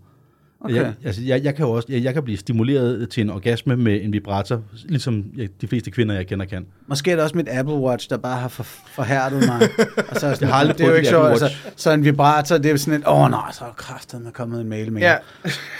Okay. 0.60 0.74
Jeg, 0.74 0.94
altså, 1.04 1.22
jeg, 1.22 1.44
jeg, 1.44 1.54
kan 1.54 1.66
jo 1.66 1.72
også, 1.72 1.88
jeg, 1.90 2.02
jeg 2.02 2.14
kan 2.14 2.22
blive 2.22 2.38
stimuleret 2.38 3.10
til 3.10 3.20
en 3.20 3.30
orgasme 3.30 3.76
med 3.76 4.02
en 4.02 4.12
vibrator, 4.12 4.62
ligesom 4.84 5.24
jeg, 5.36 5.48
de 5.60 5.68
fleste 5.68 5.90
kvinder, 5.90 6.14
jeg 6.14 6.26
kender, 6.26 6.46
kan. 6.46 6.66
Måske 6.86 7.10
er 7.10 7.14
det 7.14 7.22
også 7.22 7.36
mit 7.36 7.48
Apple 7.50 7.74
Watch, 7.74 8.10
der 8.10 8.16
bare 8.16 8.40
har 8.40 8.48
for, 8.48 8.62
forhærdet 8.62 9.46
mig. 9.46 9.68
og 10.10 10.16
så 10.16 10.26
er 10.26 10.34
sådan, 10.34 10.36
Jeg 10.40 10.48
har 10.48 10.60
aldrig 10.60 10.78
det 10.78 10.86
er 10.86 10.90
jo 10.90 10.94
ikke. 10.94 11.16
Apple 11.16 11.30
Altså, 11.30 11.50
så 11.76 11.90
en 11.90 12.04
vibrator, 12.04 12.56
det 12.56 12.66
er 12.66 12.70
jo 12.70 12.76
sådan 12.76 13.00
et, 13.00 13.06
åh 13.06 13.20
oh, 13.20 13.30
nej, 13.30 13.52
så 13.52 13.64
er 13.64 13.72
kraften 13.76 14.28
kommet 14.32 14.60
en 14.60 14.68
mail 14.68 14.92
med 14.92 15.02
Ja, 15.02 15.16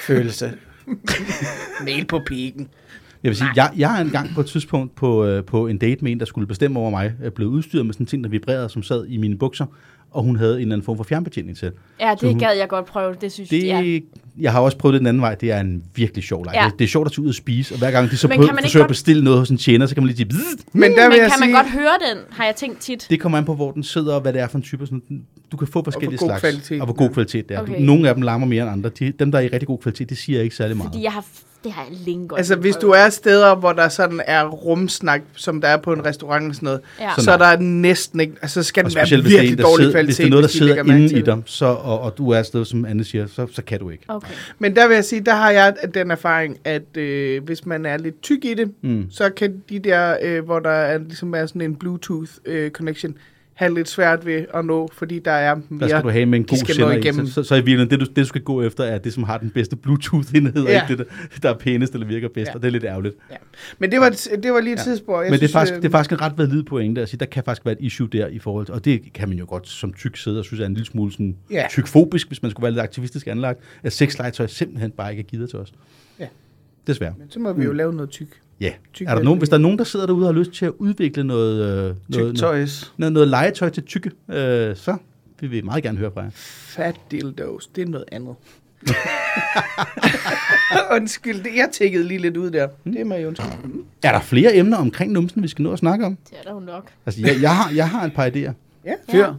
følelse. 0.00 0.52
mail 1.84 2.06
på 2.06 2.22
pikken. 2.26 2.68
Jeg 3.26 3.30
vil 3.30 3.36
sige, 3.36 3.50
jeg, 3.56 3.70
jeg 3.76 3.90
har 3.90 4.00
engang 4.00 4.30
på 4.34 4.40
et 4.40 4.46
tidspunkt 4.46 4.94
på, 4.94 5.24
øh, 5.24 5.44
på 5.44 5.66
en 5.66 5.78
date 5.78 6.04
med 6.04 6.12
en, 6.12 6.18
der 6.20 6.26
skulle 6.26 6.46
bestemme 6.46 6.78
over 6.80 6.90
mig, 6.90 7.12
øh, 7.24 7.30
blevet 7.30 7.50
udstyret 7.50 7.86
med 7.86 7.94
sådan 7.94 8.02
en 8.04 8.08
ting, 8.08 8.24
der 8.24 8.30
vibrerede, 8.30 8.68
som 8.68 8.82
sad 8.82 9.06
i 9.06 9.16
mine 9.16 9.38
bukser, 9.38 9.66
og 10.10 10.22
hun 10.22 10.36
havde 10.36 10.54
en 10.54 10.60
eller 10.60 10.74
anden 10.74 10.84
form 10.84 10.96
for 10.96 11.04
fjernbetjening 11.04 11.56
til. 11.56 11.72
Ja, 12.00 12.14
Så 12.20 12.26
hun- 12.26 12.34
det 12.38 12.48
gad 12.48 12.56
jeg 12.58 12.68
godt 12.68 12.86
prøve. 12.86 13.14
Det 13.20 13.32
synes 13.32 13.48
Det, 13.50 13.66
jeg. 13.66 14.02
jeg 14.38 14.52
har 14.52 14.60
også 14.60 14.78
prøvet 14.78 14.92
det 14.92 15.00
den 15.00 15.06
anden 15.06 15.20
vej. 15.20 15.34
Det 15.34 15.50
er 15.50 15.60
en 15.60 15.82
virkelig 15.94 16.24
sjov 16.24 16.44
leg. 16.44 16.54
Ja. 16.54 16.64
Det, 16.70 16.78
det 16.78 16.84
er 16.84 16.88
sjovt 16.88 17.06
at 17.06 17.12
tage 17.12 17.22
ud 17.22 17.28
og 17.28 17.34
spise, 17.34 17.74
og 17.74 17.78
hver 17.78 17.90
gang 17.90 18.10
de 18.10 18.16
så 18.16 18.28
Men 18.28 18.36
prøver, 18.36 18.46
kan 18.48 18.54
man 18.54 18.64
forsøger 18.64 18.82
godt- 18.84 18.88
at 18.90 18.90
bestille 18.90 19.24
noget 19.24 19.38
hos 19.38 19.50
en 19.50 19.56
tjener, 19.56 19.86
så 19.86 19.94
kan 19.94 20.02
man 20.02 20.06
lige 20.08 20.16
sige, 20.16 20.26
"Bzzz." 20.28 20.64
Men 20.72 20.82
der 20.82 20.88
Men 20.88 20.94
vil 20.96 20.96
kan 20.96 21.12
jeg 21.12 21.30
man 21.40 21.48
sige, 21.48 21.56
godt 21.56 21.70
høre 21.70 21.96
den, 22.10 22.18
har 22.30 22.44
jeg 22.44 22.56
tænkt 22.56 22.78
tit. 22.78 23.06
det 23.10 23.20
kommer 23.20 23.38
an 23.38 23.44
på, 23.44 23.54
hvor 23.54 23.70
den 23.72 23.82
sidder, 23.82 24.14
og 24.14 24.20
hvad 24.20 24.32
det 24.32 24.40
er 24.40 24.48
for 24.48 24.58
en 24.58 24.62
type. 24.62 24.86
Sådan, 24.86 25.02
du 25.52 25.56
kan 25.56 25.68
få 25.68 25.84
forskellige 25.84 26.18
god 26.18 26.28
slags. 26.28 26.40
kvalitet. 26.40 26.80
Og 26.80 26.86
hvor 26.86 26.94
god 26.94 27.10
kvalitet 27.10 27.48
det 27.48 27.56
er. 27.56 27.60
Okay. 27.60 27.72
Okay. 27.72 27.82
Nogle 27.84 28.08
af 28.08 28.14
dem 28.14 28.22
larmer 28.22 28.46
mere 28.46 28.62
end 28.62 28.72
andre. 28.72 28.90
De, 28.98 29.12
dem, 29.18 29.30
der 29.32 29.38
er 29.38 29.42
i 29.42 29.48
rigtig 29.48 29.66
god 29.66 29.78
kvalitet, 29.78 30.08
det 30.10 30.18
siger 30.18 30.42
ikke 30.42 30.56
særlig 30.56 30.76
meget. 30.76 30.92
Fordi 30.92 31.02
jeg 31.04 31.12
har, 31.12 31.24
det 31.66 31.74
har 31.74 31.82
jeg 31.90 31.98
længe 32.06 32.28
godt 32.28 32.38
altså 32.38 32.56
hvis 32.56 32.76
du 32.76 32.90
er 32.90 33.08
steder, 33.08 33.54
hvor 33.54 33.72
der 33.72 33.88
sådan 33.88 34.20
er 34.26 34.44
rumsnak, 34.48 35.20
som 35.34 35.60
der 35.60 35.68
er 35.68 35.76
på 35.76 35.92
en 35.92 36.04
restaurant 36.04 36.48
og 36.48 36.54
sådan 36.54 36.66
noget, 36.66 36.80
Ja. 37.00 37.10
så, 37.18 37.30
er 37.32 37.36
der 37.36 37.58
næsten 37.60 38.20
ikke, 38.20 38.32
altså 38.42 38.62
så 38.62 38.68
skal 38.68 38.84
og 38.84 38.90
den 38.90 38.96
være 38.96 39.12
en, 39.18 39.24
virkelig 39.24 39.58
der 39.58 39.64
dårlig 39.64 39.82
sidder, 39.84 39.92
kvalitet, 39.92 40.06
hvis 40.06 40.16
det 40.16 40.24
er 40.26 40.30
noget, 40.30 40.42
der 40.42 40.46
hvis 40.48 40.52
de 40.52 40.58
sidder 40.58 40.82
inde 40.82 41.18
i 41.18 41.22
dig, 41.22 41.42
så, 41.46 41.66
og, 41.66 42.00
og 42.00 42.18
du 42.18 42.30
er 42.30 42.38
et 42.38 42.46
sted, 42.46 42.64
som 42.64 42.84
Anne 42.84 43.04
siger, 43.04 43.26
så, 43.26 43.46
så 43.52 43.62
kan 43.62 43.80
du 43.80 43.90
ikke. 43.90 44.04
Okay. 44.08 44.32
Men 44.58 44.76
der 44.76 44.88
vil 44.88 44.94
jeg 44.94 45.04
sige, 45.04 45.20
der 45.20 45.34
har 45.34 45.50
jeg 45.50 45.74
den 45.94 46.10
erfaring, 46.10 46.58
at 46.64 46.96
øh, 46.96 47.44
hvis 47.44 47.66
man 47.66 47.86
er 47.86 47.96
lidt 47.96 48.22
tyk 48.22 48.44
i 48.44 48.54
det, 48.54 48.72
Mm. 48.82 49.06
så 49.10 49.30
kan 49.30 49.62
de 49.68 49.78
der, 49.78 50.16
øh, 50.22 50.44
hvor 50.44 50.58
der 50.58 50.70
er, 50.70 50.98
ligesom 50.98 51.34
er 51.34 51.46
sådan 51.46 51.62
en 51.62 51.76
Bluetooth 51.76 52.30
øh, 52.44 52.70
connection, 52.70 53.14
have 53.56 53.74
lidt 53.74 53.88
svært 53.88 54.26
ved 54.26 54.44
at 54.54 54.64
nå, 54.64 54.88
fordi 54.92 55.18
der 55.18 55.30
er 55.30 55.54
mere... 55.68 55.80
Der 55.80 55.88
skal 55.88 56.02
du 56.02 56.08
have 56.08 56.26
med 56.26 56.38
en 56.38 56.44
god 56.44 56.56
sender 56.74 56.92
igennem. 56.92 57.26
Så, 57.26 57.32
så, 57.32 57.42
så 57.42 57.54
i 57.54 57.58
virkeligheden, 57.58 57.90
det 57.90 58.00
du, 58.00 58.04
det 58.04 58.16
du 58.16 58.24
skal 58.24 58.40
gå 58.40 58.62
efter, 58.62 58.84
er 58.84 58.98
det, 58.98 59.12
som 59.12 59.22
har 59.22 59.38
den 59.38 59.50
bedste 59.50 59.76
Bluetooth-enhed, 59.76 60.64
Ja. 60.66 60.82
ikke 60.88 60.96
det, 60.96 61.06
der, 61.32 61.38
der 61.42 61.54
er 61.54 61.58
pænest 61.58 61.92
eller 61.94 62.06
virker 62.06 62.28
bedst, 62.28 62.48
Ja. 62.48 62.54
og 62.54 62.60
det 62.62 62.68
er 62.68 62.72
lidt 62.72 62.84
ærgerligt. 62.84 63.14
Ja. 63.30 63.36
Men 63.78 63.90
det 63.90 64.00
var, 64.00 64.08
det 64.42 64.52
var 64.52 64.60
lige 64.60 64.72
et 64.72 64.78
Ja. 64.78 64.82
tidsspor. 64.82 65.22
Jeg 65.22 65.30
Men 65.30 65.40
det 65.40 65.48
er, 65.48 65.52
faktisk, 65.52 65.74
øh, 65.74 65.82
det 65.82 65.88
er 65.88 65.92
faktisk 65.92 66.12
en 66.12 66.20
ret 66.20 66.32
valid 66.38 66.62
pointe 66.62 67.02
at 67.02 67.08
sige, 67.08 67.18
der 67.18 67.26
kan 67.26 67.44
faktisk 67.44 67.64
være 67.64 67.72
et 67.72 67.80
issue 67.80 68.08
der 68.12 68.26
i 68.26 68.38
forhold 68.38 68.66
til, 68.66 68.74
og 68.74 68.84
det 68.84 69.12
kan 69.14 69.28
man 69.28 69.38
jo 69.38 69.44
godt 69.48 69.68
som 69.68 69.92
tyk 69.92 70.16
sidde 70.16 70.38
og 70.38 70.44
synes 70.44 70.60
er 70.60 70.66
en 70.66 70.74
lille 70.74 70.86
smule 70.86 71.12
sådan 71.12 71.36
Ja. 71.50 71.66
tykfobisk, 71.70 72.26
hvis 72.28 72.42
man 72.42 72.50
skulle 72.50 72.62
være 72.64 72.72
lidt 72.72 72.80
aktivistisk 72.82 73.26
anlagt, 73.26 73.60
at 73.82 73.92
sexlegetøj 73.92 74.46
simpelthen 74.46 74.90
bare 74.90 75.10
ikke 75.10 75.20
er 75.20 75.24
givet 75.24 75.50
til 75.50 75.58
os. 75.58 75.72
Ja. 76.20 76.26
Desværre. 76.86 77.14
Men 77.18 77.30
så 77.30 77.40
må 77.40 77.52
vi 77.52 77.64
jo 77.64 77.72
lave 77.72 77.92
noget 77.94 78.10
tyk. 78.10 78.28
Ja. 78.60 78.72
Tyk 78.92 79.06
Er 79.06 79.10
der 79.10 79.20
er 79.20 79.24
nogen, 79.24 79.38
hvis 79.38 79.48
der 79.48 79.56
er 79.56 79.60
nogen, 79.60 79.78
der 79.78 79.84
sidder 79.84 80.06
derude 80.06 80.28
og 80.28 80.34
har 80.34 80.38
lyst 80.40 80.52
til 80.52 80.66
at 80.66 80.72
udvikle 80.78 81.24
noget, 81.24 81.62
øh, 81.62 81.68
noget, 81.68 81.96
noget, 82.08 82.36
toys. 82.36 82.92
noget, 82.96 83.12
noget 83.12 83.28
legetøj 83.28 83.70
til 83.70 83.82
tykke, 83.82 84.10
øh, 84.28 84.76
så 84.76 84.96
vil 85.40 85.50
vi 85.50 85.60
meget 85.60 85.82
gerne 85.82 85.98
høre 85.98 86.10
fra 86.14 86.20
jer. 86.20 86.30
Fat 86.32 86.96
dildos, 87.10 87.66
det 87.66 87.82
er 87.82 87.86
noget 87.86 88.04
andet. 88.12 88.34
undskyld, 90.96 91.44
det, 91.44 91.50
jeg 91.56 91.68
tækkede 91.72 92.04
lige 92.04 92.18
lidt 92.18 92.36
ud 92.36 92.50
der. 92.50 92.68
Det 92.84 93.00
er 93.00 93.04
mig 93.04 93.26
undskyld. 93.26 93.48
Er 94.02 94.12
der 94.12 94.20
flere 94.20 94.56
emner 94.56 94.76
omkring 94.76 95.12
numsen, 95.12 95.42
vi 95.42 95.48
skal 95.48 95.62
nå 95.62 95.72
at 95.72 95.78
snakke 95.78 96.06
om? 96.06 96.18
Det 96.30 96.38
er 96.38 96.42
der 96.42 96.52
jo 96.52 96.60
nok. 96.60 96.90
Altså, 97.06 97.20
jeg, 97.20 97.36
jeg, 97.40 97.56
har, 97.56 97.70
jeg 97.70 97.90
har 97.90 98.04
et 98.04 98.14
par 98.14 98.26
idéer. 98.26 98.52
Ja. 98.84 98.94
Fyr. 99.10 99.34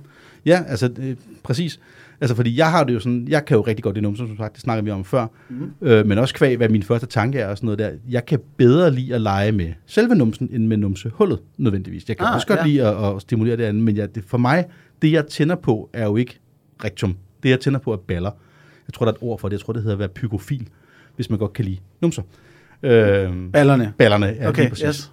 Ja, 0.45 0.63
altså 0.67 0.89
øh, 0.99 1.15
præcis. 1.43 1.79
Altså 2.21 2.35
fordi 2.35 2.57
jeg 2.57 2.71
har 2.71 2.83
det 2.83 2.93
jo 2.93 2.99
sådan, 2.99 3.27
jeg 3.27 3.45
kan 3.45 3.57
jo 3.57 3.61
rigtig 3.61 3.83
godt 3.83 3.95
lide 3.95 4.03
numser, 4.03 4.27
som 4.27 4.37
sagt, 4.37 4.53
det 4.53 4.61
snakker 4.61 4.83
vi 4.83 4.91
om 4.91 5.05
før. 5.05 5.27
Mm. 5.49 5.71
Øh, 5.81 6.05
men 6.05 6.17
også 6.17 6.33
kvæg, 6.33 6.57
hvad 6.57 6.69
min 6.69 6.83
første 6.83 7.07
tanke 7.07 7.39
er 7.39 7.47
og 7.47 7.57
sådan 7.57 7.65
noget 7.65 7.79
der. 7.79 7.91
Jeg 8.09 8.25
kan 8.25 8.39
bedre 8.57 8.91
lide 8.91 9.15
at 9.15 9.21
lege 9.21 9.51
med 9.51 9.73
selve 9.85 10.15
numsen, 10.15 10.49
end 10.51 10.67
med 10.67 10.77
numsehullet 10.77 11.39
nødvendigvis. 11.57 12.07
Jeg 12.09 12.17
kan 12.17 12.25
Ah, 12.25 12.35
også 12.35 12.47
godt 12.47 12.57
ja. 12.59 12.63
ja. 12.65 12.69
lide 12.69 12.87
at, 12.87 13.15
at 13.15 13.21
stimulere 13.21 13.57
det 13.57 13.63
andet, 13.63 13.83
men 13.83 13.95
jeg, 13.97 14.15
det, 14.15 14.23
for 14.27 14.37
mig, 14.37 14.65
det 15.01 15.11
jeg 15.11 15.25
tænder 15.27 15.55
på, 15.55 15.89
er 15.93 16.05
jo 16.05 16.15
ikke 16.15 16.39
rektum. 16.83 17.15
Det 17.43 17.49
jeg 17.49 17.59
tænder 17.59 17.79
på 17.79 17.93
er 17.93 17.97
baller. 17.97 18.31
Jeg 18.87 18.93
tror, 18.93 19.05
der 19.05 19.11
er 19.11 19.15
et 19.15 19.21
ord 19.21 19.39
for 19.39 19.49
det. 19.49 19.53
Jeg 19.57 19.61
tror, 19.65 19.73
det 19.73 19.81
hedder 19.81 19.95
at 19.95 19.99
være 19.99 20.07
pygofil, 20.09 20.67
hvis 21.15 21.29
man 21.29 21.39
godt 21.39 21.53
kan 21.53 21.65
lide 21.65 21.77
numser. 22.01 22.21
Øh, 22.83 22.91
Ballerne. 23.53 23.93
ballerne 23.97 24.27
er 24.37 24.49
Okay, 24.49 24.69
præcis. 24.69 24.85
yes. 24.87 25.11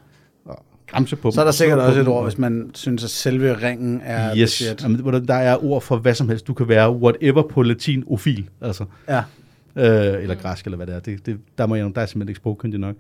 Gramse 0.95 1.17
på 1.17 1.29
dem. 1.29 1.33
Så 1.33 1.41
er 1.41 1.45
der 1.45 1.53
sikkert 1.53 1.79
også 1.79 2.01
et 2.01 2.09
ord, 2.09 2.25
hvis 2.25 2.39
man 2.39 2.71
synes, 2.75 3.05
at 3.05 3.11
selve 3.11 3.55
ringen 3.63 4.01
er 4.05 4.37
Yes, 4.37 4.51
shit. 4.51 4.83
Jamen, 4.83 5.29
der 5.29 5.35
er 5.35 5.65
ord 5.65 5.83
for 5.83 5.97
hvad 5.97 6.15
som 6.15 6.29
helst. 6.29 6.47
Du 6.47 6.55
kan 6.55 6.69
være 6.69 6.93
whatever 6.93 7.43
på 7.43 7.63
latin 7.63 8.05
ofil, 8.11 8.49
altså. 8.61 8.85
Ja. 9.09 9.23
Øh, 9.77 10.23
eller 10.23 10.35
græsk, 10.35 10.65
eller 10.65 10.77
hvad 10.77 10.87
det 10.87 10.95
er. 10.95 11.01
Det, 11.01 11.27
det, 11.27 11.39
der, 11.59 11.67
må 11.67 11.75
jeg, 11.75 11.85
der 11.95 12.01
er 12.01 12.07
simpelthen 12.07 12.29
ikke 12.29 12.39
sprogkyndig 12.39 12.81
nok. 12.81 12.97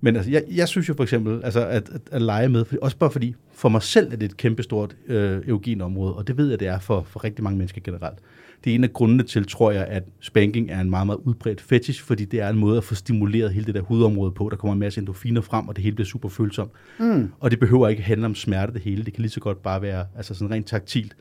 Men 0.00 0.16
altså, 0.16 0.30
jeg, 0.30 0.42
jeg 0.50 0.68
synes 0.68 0.88
jo 0.88 0.94
for 0.94 1.02
eksempel, 1.02 1.44
altså, 1.44 1.66
at, 1.66 1.88
at, 1.88 2.00
at 2.10 2.22
lege 2.22 2.48
med, 2.48 2.64
for, 2.64 2.76
også 2.82 2.96
bare 2.96 3.10
fordi, 3.10 3.34
for 3.54 3.68
mig 3.68 3.82
selv 3.82 4.12
er 4.12 4.16
det 4.16 4.24
et 4.26 4.36
kæmpestort 4.36 4.96
øh, 5.06 5.42
eugenområde, 5.48 6.14
og 6.14 6.28
det 6.28 6.36
ved 6.36 6.50
jeg, 6.50 6.60
det 6.60 6.68
er 6.68 6.78
for, 6.78 7.06
for 7.08 7.24
rigtig 7.24 7.44
mange 7.44 7.58
mennesker 7.58 7.80
generelt. 7.84 8.18
Det 8.64 8.70
er 8.70 8.74
en 8.74 8.84
af 8.84 8.92
grundene 8.92 9.22
til, 9.22 9.46
tror 9.46 9.70
jeg, 9.70 9.86
at 9.86 10.02
spanking 10.20 10.70
er 10.70 10.80
en 10.80 10.90
meget, 10.90 11.06
meget 11.06 11.18
udbredt 11.24 11.60
fetish, 11.60 12.02
fordi 12.02 12.24
det 12.24 12.40
er 12.40 12.48
en 12.48 12.58
måde 12.58 12.76
at 12.76 12.84
få 12.84 12.94
stimuleret 12.94 13.52
hele 13.52 13.66
det 13.66 13.74
der 13.74 13.80
hudområde 13.80 14.32
på. 14.32 14.48
Der 14.50 14.56
kommer 14.56 14.72
en 14.72 14.78
masse 14.78 15.00
endorfiner 15.00 15.40
frem, 15.40 15.68
og 15.68 15.76
det 15.76 15.84
hele 15.84 15.96
bliver 15.96 16.06
super 16.06 16.28
følsomt. 16.28 16.70
Mm. 16.98 17.30
Og 17.40 17.50
det 17.50 17.60
behøver 17.60 17.88
ikke 17.88 18.02
handle 18.02 18.26
om 18.26 18.34
smerte, 18.34 18.72
det 18.72 18.80
hele. 18.80 19.04
Det 19.04 19.12
kan 19.12 19.22
lige 19.22 19.30
så 19.30 19.40
godt 19.40 19.62
bare 19.62 19.82
være 19.82 20.04
altså 20.16 20.34
sådan 20.34 20.50
rent 20.50 20.66
taktilt. 20.66 21.16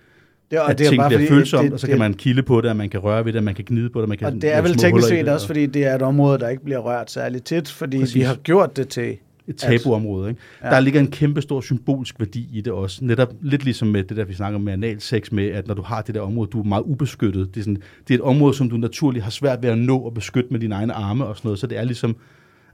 Det, 0.51 0.59
at 0.67 0.77
ting 0.77 1.03
bliver 1.07 1.27
følsomt, 1.27 1.73
og 1.73 1.79
så 1.79 1.87
kan 1.87 1.99
man 1.99 2.13
kilde 2.13 2.43
på 2.43 2.61
det, 2.61 2.69
og 2.69 2.75
man 2.75 2.89
kan 2.89 2.99
røre 2.99 3.25
ved 3.25 3.33
det, 3.33 3.39
og 3.39 3.43
man 3.43 3.55
kan 3.55 3.65
gnide 3.67 3.89
på 3.89 4.01
det, 4.01 4.09
man 4.09 4.17
kan 4.17 4.27
Og 4.27 4.33
det 4.33 4.55
er 4.55 4.61
vel 4.61 4.77
teknisk 4.77 5.07
set 5.07 5.29
også, 5.29 5.47
fordi 5.47 5.65
det 5.65 5.85
er 5.85 5.95
et 5.95 6.01
område, 6.01 6.39
der 6.39 6.49
ikke 6.49 6.63
bliver 6.63 6.79
rørt 6.79 7.11
særlig 7.11 7.43
tit, 7.43 7.71
fordi 7.71 7.99
Præcis. 7.99 8.15
vi 8.15 8.21
har 8.21 8.35
gjort 8.35 8.77
det 8.77 8.87
til 8.87 9.17
et 9.47 9.55
tabuområde. 9.55 10.29
Ikke? 10.29 10.41
Ja. 10.63 10.69
Der 10.69 10.79
ligger 10.79 10.99
en 10.99 11.11
kæmpe 11.11 11.41
stor 11.41 11.61
symbolsk 11.61 12.19
værdi 12.19 12.49
i 12.53 12.61
det 12.61 12.73
også. 12.73 13.05
Netop 13.05 13.33
lidt 13.41 13.63
ligesom 13.63 13.87
med 13.87 14.03
det 14.03 14.17
der, 14.17 14.23
vi 14.23 14.33
snakker 14.33 14.59
med 14.59 14.73
analsex 14.73 15.31
med, 15.31 15.47
at 15.47 15.67
når 15.67 15.73
du 15.73 15.81
har 15.81 16.01
det 16.01 16.15
der 16.15 16.21
område, 16.21 16.49
du 16.49 16.59
er 16.59 16.63
meget 16.63 16.83
ubeskyttet. 16.83 17.55
Det 17.55 17.59
er, 17.59 17.63
sådan, 17.63 17.81
det 18.07 18.13
er 18.13 18.17
et 18.17 18.21
område, 18.21 18.53
som 18.53 18.69
du 18.69 18.77
naturligt 18.77 19.23
har 19.23 19.31
svært 19.31 19.63
ved 19.63 19.69
at 19.69 19.77
nå 19.77 19.97
og 19.97 20.13
beskytte 20.13 20.49
med 20.51 20.59
dine 20.59 20.75
egne 20.75 20.93
arme 20.93 21.25
og 21.25 21.37
sådan 21.37 21.47
noget. 21.47 21.59
Så 21.59 21.67
det 21.67 21.77
er 21.77 21.83
ligesom, 21.83 22.15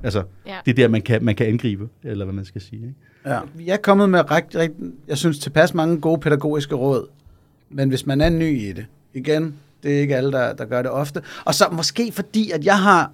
altså, 0.04 0.24
ja. 0.48 0.56
det 0.66 0.72
er 0.72 0.76
der, 0.76 0.88
man 0.88 1.02
kan, 1.02 1.24
man 1.24 1.36
kan 1.36 1.48
angribe, 1.48 1.90
eller 2.04 2.26
hvad 2.26 2.36
man 2.36 2.46
skal 2.46 2.62
sige. 2.62 2.82
Ikke? 2.82 2.96
Ja. 3.26 3.40
Jeg 3.66 3.74
er 3.74 3.78
kommet 3.78 4.10
med 4.10 4.32
rigtig, 4.32 4.60
rigtig, 4.60 4.86
jeg 5.08 5.18
synes 5.18 5.40
tilpas 5.40 5.74
mange 5.74 6.00
gode 6.00 6.20
pædagogiske 6.20 6.76
råd, 6.76 7.08
men 7.70 7.90
hvis 7.90 8.06
man 8.06 8.22
er 8.22 8.30
ny 8.30 8.62
i 8.62 8.72
det, 8.72 8.86
igen, 9.14 9.56
det 9.84 9.96
er 9.96 10.02
ikke 10.02 10.16
alle, 10.16 10.32
der, 10.32 10.54
der 10.54 10.66
gør 10.66 10.82
det 10.82 10.92
ofte. 10.92 11.22
Og 11.46 11.56
så 11.56 11.66
måske 11.72 12.12
fordi, 12.12 12.52
at 12.52 12.66
jeg 12.66 12.80
har 12.80 13.12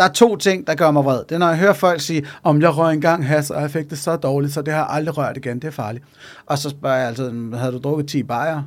der 0.00 0.06
er 0.06 0.12
to 0.12 0.36
ting, 0.36 0.66
der 0.66 0.74
gør 0.74 0.90
mig 0.90 1.04
vred. 1.04 1.18
Det 1.28 1.32
er, 1.32 1.38
når 1.38 1.48
jeg 1.48 1.58
hører 1.58 1.72
folk 1.72 2.00
sige, 2.00 2.26
om 2.42 2.62
jeg 2.62 2.76
røg 2.76 2.94
engang 2.94 3.26
has, 3.26 3.50
og 3.50 3.62
jeg 3.62 3.70
fik 3.70 3.90
det 3.90 3.98
så 3.98 4.16
dårligt, 4.16 4.52
så 4.52 4.62
det 4.62 4.74
har 4.74 4.80
jeg 4.80 4.88
aldrig 4.90 5.18
rørt 5.18 5.36
igen, 5.36 5.56
det 5.56 5.64
er 5.64 5.70
farligt. 5.70 6.04
Og 6.46 6.58
så 6.58 6.70
spørger 6.70 6.96
jeg 6.96 7.08
altid, 7.08 7.54
havde 7.54 7.72
du 7.72 7.78
drukket 7.78 8.08
10 8.08 8.22
bajer, 8.22 8.62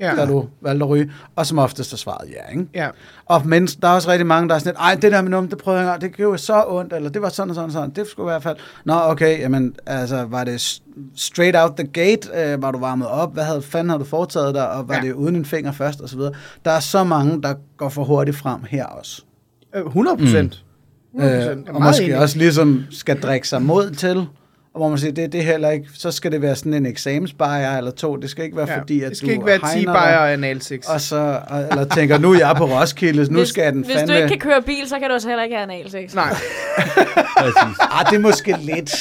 ja. 0.00 0.14
da 0.16 0.26
du 0.26 0.48
valgte 0.60 0.84
at 0.84 0.88
ryge? 0.88 1.12
Og 1.36 1.46
som 1.46 1.58
oftest 1.58 1.92
er 1.92 1.96
svaret 1.96 2.28
ja, 2.30 2.52
ikke? 2.52 2.66
Ja. 2.74 2.88
Og 3.24 3.46
men, 3.46 3.66
der 3.66 3.88
er 3.88 3.92
også 3.92 4.10
rigtig 4.10 4.26
mange, 4.26 4.48
der 4.48 4.54
er 4.54 4.58
sådan 4.58 4.70
lidt, 4.70 4.78
ej, 4.78 4.94
det 4.94 5.12
der 5.12 5.22
med 5.22 5.30
nummer, 5.30 5.50
det 5.50 5.58
prøvede 5.58 5.90
jeg 5.90 6.00
det 6.00 6.12
gjorde 6.12 6.38
så 6.38 6.64
ondt, 6.68 6.92
eller 6.92 7.10
det 7.10 7.22
var 7.22 7.28
sådan 7.28 7.50
og 7.50 7.54
sådan 7.54 7.66
og 7.66 7.72
sådan, 7.72 7.90
det 7.90 8.06
skulle 8.06 8.30
i 8.30 8.32
hvert 8.32 8.42
fald, 8.42 8.56
nå, 8.84 8.94
okay, 8.94 9.40
jamen, 9.40 9.74
altså, 9.86 10.24
var 10.24 10.44
det 10.44 10.80
straight 11.16 11.56
out 11.56 11.72
the 11.76 11.86
gate, 11.86 12.52
øh, 12.52 12.62
var 12.62 12.70
du 12.70 12.78
varmet 12.78 13.08
op, 13.08 13.32
hvad 13.32 13.44
havde, 13.44 13.62
fanden 13.62 13.90
havde 13.90 14.00
du 14.00 14.08
foretaget 14.08 14.54
dig, 14.54 14.70
og 14.70 14.88
var 14.88 14.94
ja. 14.94 15.00
det 15.00 15.12
uden 15.12 15.36
en 15.36 15.44
finger 15.44 15.72
først, 15.72 16.00
og 16.00 16.08
så 16.08 16.16
videre. 16.16 16.32
Der 16.64 16.70
er 16.70 16.80
så 16.80 17.04
mange, 17.04 17.42
der 17.42 17.54
går 17.76 17.88
for 17.88 18.04
hurtigt 18.04 18.36
frem 18.36 18.60
her 18.68 18.84
også. 18.84 19.22
100 19.74 20.16
procent. 20.16 20.62
Mm. 20.62 20.65
Øh, 21.20 21.56
og 21.68 21.82
måske 21.82 22.04
enig. 22.04 22.18
også 22.18 22.38
ligesom 22.38 22.84
skal 22.90 23.20
drikke 23.20 23.48
sig 23.48 23.62
mod 23.62 23.90
til, 23.90 24.26
og 24.76 24.80
hvor 24.80 24.88
man 24.88 24.98
siger, 24.98 25.12
det, 25.12 25.32
det 25.32 25.40
er 25.40 25.44
heller 25.44 25.70
ikke, 25.70 25.88
så 25.94 26.10
skal 26.10 26.32
det 26.32 26.42
være 26.42 26.56
sådan 26.56 26.74
en 26.74 26.86
eksamensbajer 26.86 27.78
eller 27.78 27.90
to. 27.90 28.16
Det 28.16 28.30
skal 28.30 28.44
ikke 28.44 28.56
være 28.56 28.70
ja, 28.70 28.78
fordi, 28.78 29.02
at 29.02 29.08
det 29.08 29.16
skal 29.16 29.28
du 29.28 29.32
ikke 29.32 29.46
være 29.46 29.78
10 29.78 29.86
bajer 29.86 30.18
og 30.18 30.32
analsex. 30.32 30.86
Og 30.86 31.00
så, 31.00 31.40
eller 31.70 31.84
tænker, 31.84 32.18
nu 32.18 32.32
er 32.32 32.38
jeg 32.38 32.54
på 32.56 32.64
Roskilde, 32.64 33.32
nu 33.32 33.38
hvis, 33.38 33.48
skal 33.48 33.72
den 33.72 33.84
hvis 33.84 33.96
fandme... 33.96 34.12
Hvis 34.12 34.20
du 34.20 34.24
ikke 34.24 34.28
kan 34.28 34.50
køre 34.50 34.62
bil, 34.62 34.88
så 34.88 34.98
kan 34.98 35.08
du 35.08 35.14
også 35.14 35.28
heller 35.28 35.44
ikke 35.44 35.56
have 35.56 35.72
analsex. 35.72 36.14
Nej. 36.14 36.24
ah, 37.98 38.06
det 38.10 38.16
er 38.16 38.18
måske 38.18 38.56
lidt. 38.60 38.94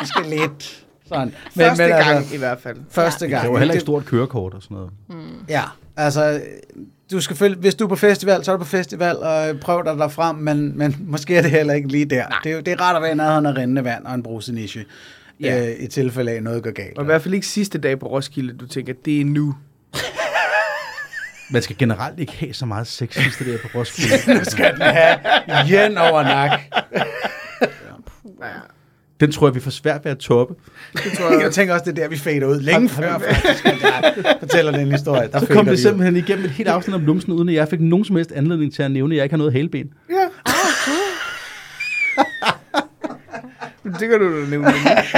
Måske 0.00 0.30
lidt. 0.30 0.84
Sådan. 1.08 1.34
Men, 1.54 1.66
første 1.66 1.82
men, 1.82 1.90
gang 1.90 2.16
altså, 2.16 2.34
i 2.34 2.38
hvert 2.38 2.60
fald. 2.60 2.76
Første 2.90 3.26
ja. 3.26 3.30
gang. 3.30 3.42
Det 3.42 3.52
var 3.52 3.58
heller 3.58 3.74
ikke 3.74 3.80
stort 3.80 4.04
kørekort 4.04 4.54
og 4.54 4.62
sådan 4.62 4.74
noget. 4.74 4.90
Mm. 5.08 5.44
Ja, 5.48 5.62
altså 5.96 6.40
du 7.10 7.20
skal, 7.20 7.54
hvis 7.54 7.74
du 7.74 7.84
er 7.84 7.88
på 7.88 7.96
festival, 7.96 8.44
så 8.44 8.52
er 8.52 8.56
du 8.56 8.62
på 8.62 8.68
festival, 8.68 9.16
og 9.16 9.60
prøv 9.60 9.84
dig 9.84 9.96
der 9.96 10.08
frem, 10.08 10.36
men, 10.36 10.78
men 10.78 10.96
måske 11.00 11.36
er 11.36 11.42
det 11.42 11.50
heller 11.50 11.74
ikke 11.74 11.88
lige 11.88 12.04
der. 12.04 12.40
Det 12.44 12.52
er, 12.52 12.60
det 12.60 12.72
er 12.72 12.80
rart 12.80 12.96
at 12.96 13.02
være 13.02 13.12
i 13.12 13.14
nærheden 13.14 13.46
af 13.46 13.56
rindende 13.56 13.84
vand 13.84 14.06
og 14.06 14.14
en 14.14 14.22
bruseniche, 14.22 14.84
ja. 15.40 15.70
øh, 15.70 15.76
i 15.78 15.86
tilfælde 15.86 16.32
af 16.32 16.42
noget 16.42 16.62
går 16.62 16.70
galt. 16.70 16.98
Og 16.98 17.04
i 17.04 17.06
hvert 17.06 17.22
fald 17.22 17.34
ikke 17.34 17.46
sidste 17.46 17.78
dag 17.78 17.98
på 17.98 18.06
Roskilde, 18.06 18.52
du 18.52 18.66
tænker, 18.66 18.92
det 19.04 19.20
er 19.20 19.24
nu. 19.24 19.54
Man 21.52 21.62
skal 21.62 21.76
generelt 21.78 22.20
ikke 22.20 22.32
have 22.32 22.54
så 22.54 22.66
meget 22.66 22.86
sex 22.86 23.14
sidste 23.14 23.50
dag 23.50 23.60
på 23.60 23.68
Roskilde. 23.78 24.34
nu 24.38 24.44
skal 24.44 24.72
den 24.72 24.82
have 24.82 25.18
jen 25.70 25.98
over 25.98 26.22
nak. 26.22 26.50
ja. 28.42 28.79
Den 29.20 29.32
tror 29.32 29.46
jeg, 29.46 29.54
vi 29.54 29.60
får 29.60 29.70
svært 29.70 30.04
ved 30.04 30.12
at 30.12 30.18
toppe. 30.18 30.54
Det 30.92 31.12
tror 31.12 31.30
jeg. 31.32 31.42
jeg 31.44 31.52
tænker 31.52 31.74
også, 31.74 31.84
det 31.90 31.98
er 31.98 32.02
der, 32.02 32.08
vi 32.08 32.16
fader 32.16 32.46
ud. 32.46 32.60
Længe 32.60 32.88
før, 32.88 33.18
faktisk, 33.18 33.64
jeg 33.64 34.36
fortæller 34.40 34.72
den 34.72 34.92
historie. 34.92 35.28
Der 35.32 35.38
så 35.38 35.46
kom 35.46 35.66
det 35.66 35.78
simpelthen 35.78 36.14
ud. 36.14 36.20
igennem 36.20 36.44
et 36.44 36.50
helt 36.50 36.68
afsnit 36.68 36.94
om 36.94 37.04
lumsen, 37.04 37.32
uden 37.32 37.48
at 37.48 37.54
jeg 37.54 37.68
fik 37.68 37.80
nogen 37.80 38.04
som 38.04 38.16
helst 38.16 38.32
anledning 38.32 38.74
til 38.74 38.82
at 38.82 38.90
nævne, 38.90 39.14
at 39.14 39.16
jeg 39.16 39.24
ikke 39.24 39.32
har 39.32 39.38
noget 39.38 39.52
haleben. 39.52 39.88
Ja. 40.10 40.26
det 44.00 44.08
kan 44.08 44.18
du 44.18 44.40
da 44.40 44.50
nævne. 44.50 44.66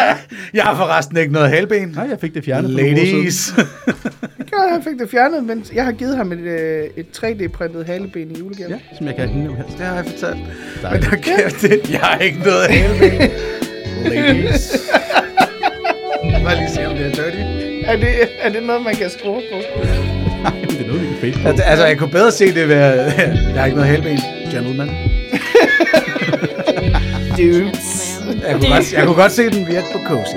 jeg 0.54 0.64
har 0.64 0.76
forresten 0.76 1.16
ikke 1.16 1.32
noget 1.32 1.50
halben. 1.50 1.88
Nej, 1.88 2.06
jeg 2.10 2.20
fik 2.20 2.34
det 2.34 2.44
fjernet. 2.44 2.70
Ladies. 2.70 3.54
Ja, 4.52 4.62
jeg 4.74 4.80
fik 4.84 4.98
det 4.98 5.10
fjernet, 5.10 5.44
men 5.44 5.64
jeg 5.74 5.84
har 5.84 5.92
givet 5.92 6.16
ham 6.16 6.32
et, 6.32 6.38
øh, 6.38 6.84
et 6.96 7.06
3D-printet 7.16 7.86
haleben 7.86 8.30
i 8.30 8.38
julegave. 8.38 8.70
Ja, 8.70 8.78
som 8.98 9.06
jeg 9.06 9.16
kan 9.16 9.28
hænge 9.28 9.56
her. 9.56 9.62
Det 9.64 9.80
har 9.80 9.94
jeg 9.94 10.04
fortalt. 10.06 10.36
Men 10.92 11.02
der 11.02 11.16
kan 11.16 11.50
det. 11.60 11.90
Jeg 11.90 12.00
har 12.00 12.18
ikke 12.18 12.38
noget 12.38 12.66
haleben 12.70 13.30
ladies. 14.04 14.76
Bare 16.44 16.56
lige 16.56 16.70
se, 16.74 16.86
om 16.86 16.94
det 16.96 17.06
er 17.06 17.10
dirty. 17.10 17.38
Er 17.84 17.96
det, 17.96 18.08
er 18.40 18.48
det 18.48 18.62
noget, 18.62 18.82
man 18.82 18.94
kan 18.94 19.10
skrue 19.10 19.42
på? 19.52 19.56
Nej, 20.42 20.52
det 20.70 20.80
er 20.80 20.86
noget, 20.86 21.02
vi 21.02 21.06
kan 21.06 21.16
fade 21.20 21.32
på. 21.42 21.48
Altså, 21.48 21.64
altså, 21.64 21.86
jeg 21.86 21.98
kunne 21.98 22.10
bedre 22.10 22.32
se 22.32 22.54
det 22.54 22.68
ved... 22.68 22.76
Jeg 22.76 23.54
har 23.56 23.64
ikke 23.64 23.76
noget 23.76 23.90
halben. 23.90 24.18
Gentleman. 24.50 24.88
Dudes. 27.36 28.18
Jeg 28.46 28.54
kunne, 28.54 28.68
godt, 28.68 28.92
jeg 28.92 29.06
kunne 29.06 29.16
godt 29.16 29.32
se 29.32 29.50
den 29.50 29.66
virke 29.66 29.86
på 29.92 29.98
Cozy. 30.06 30.36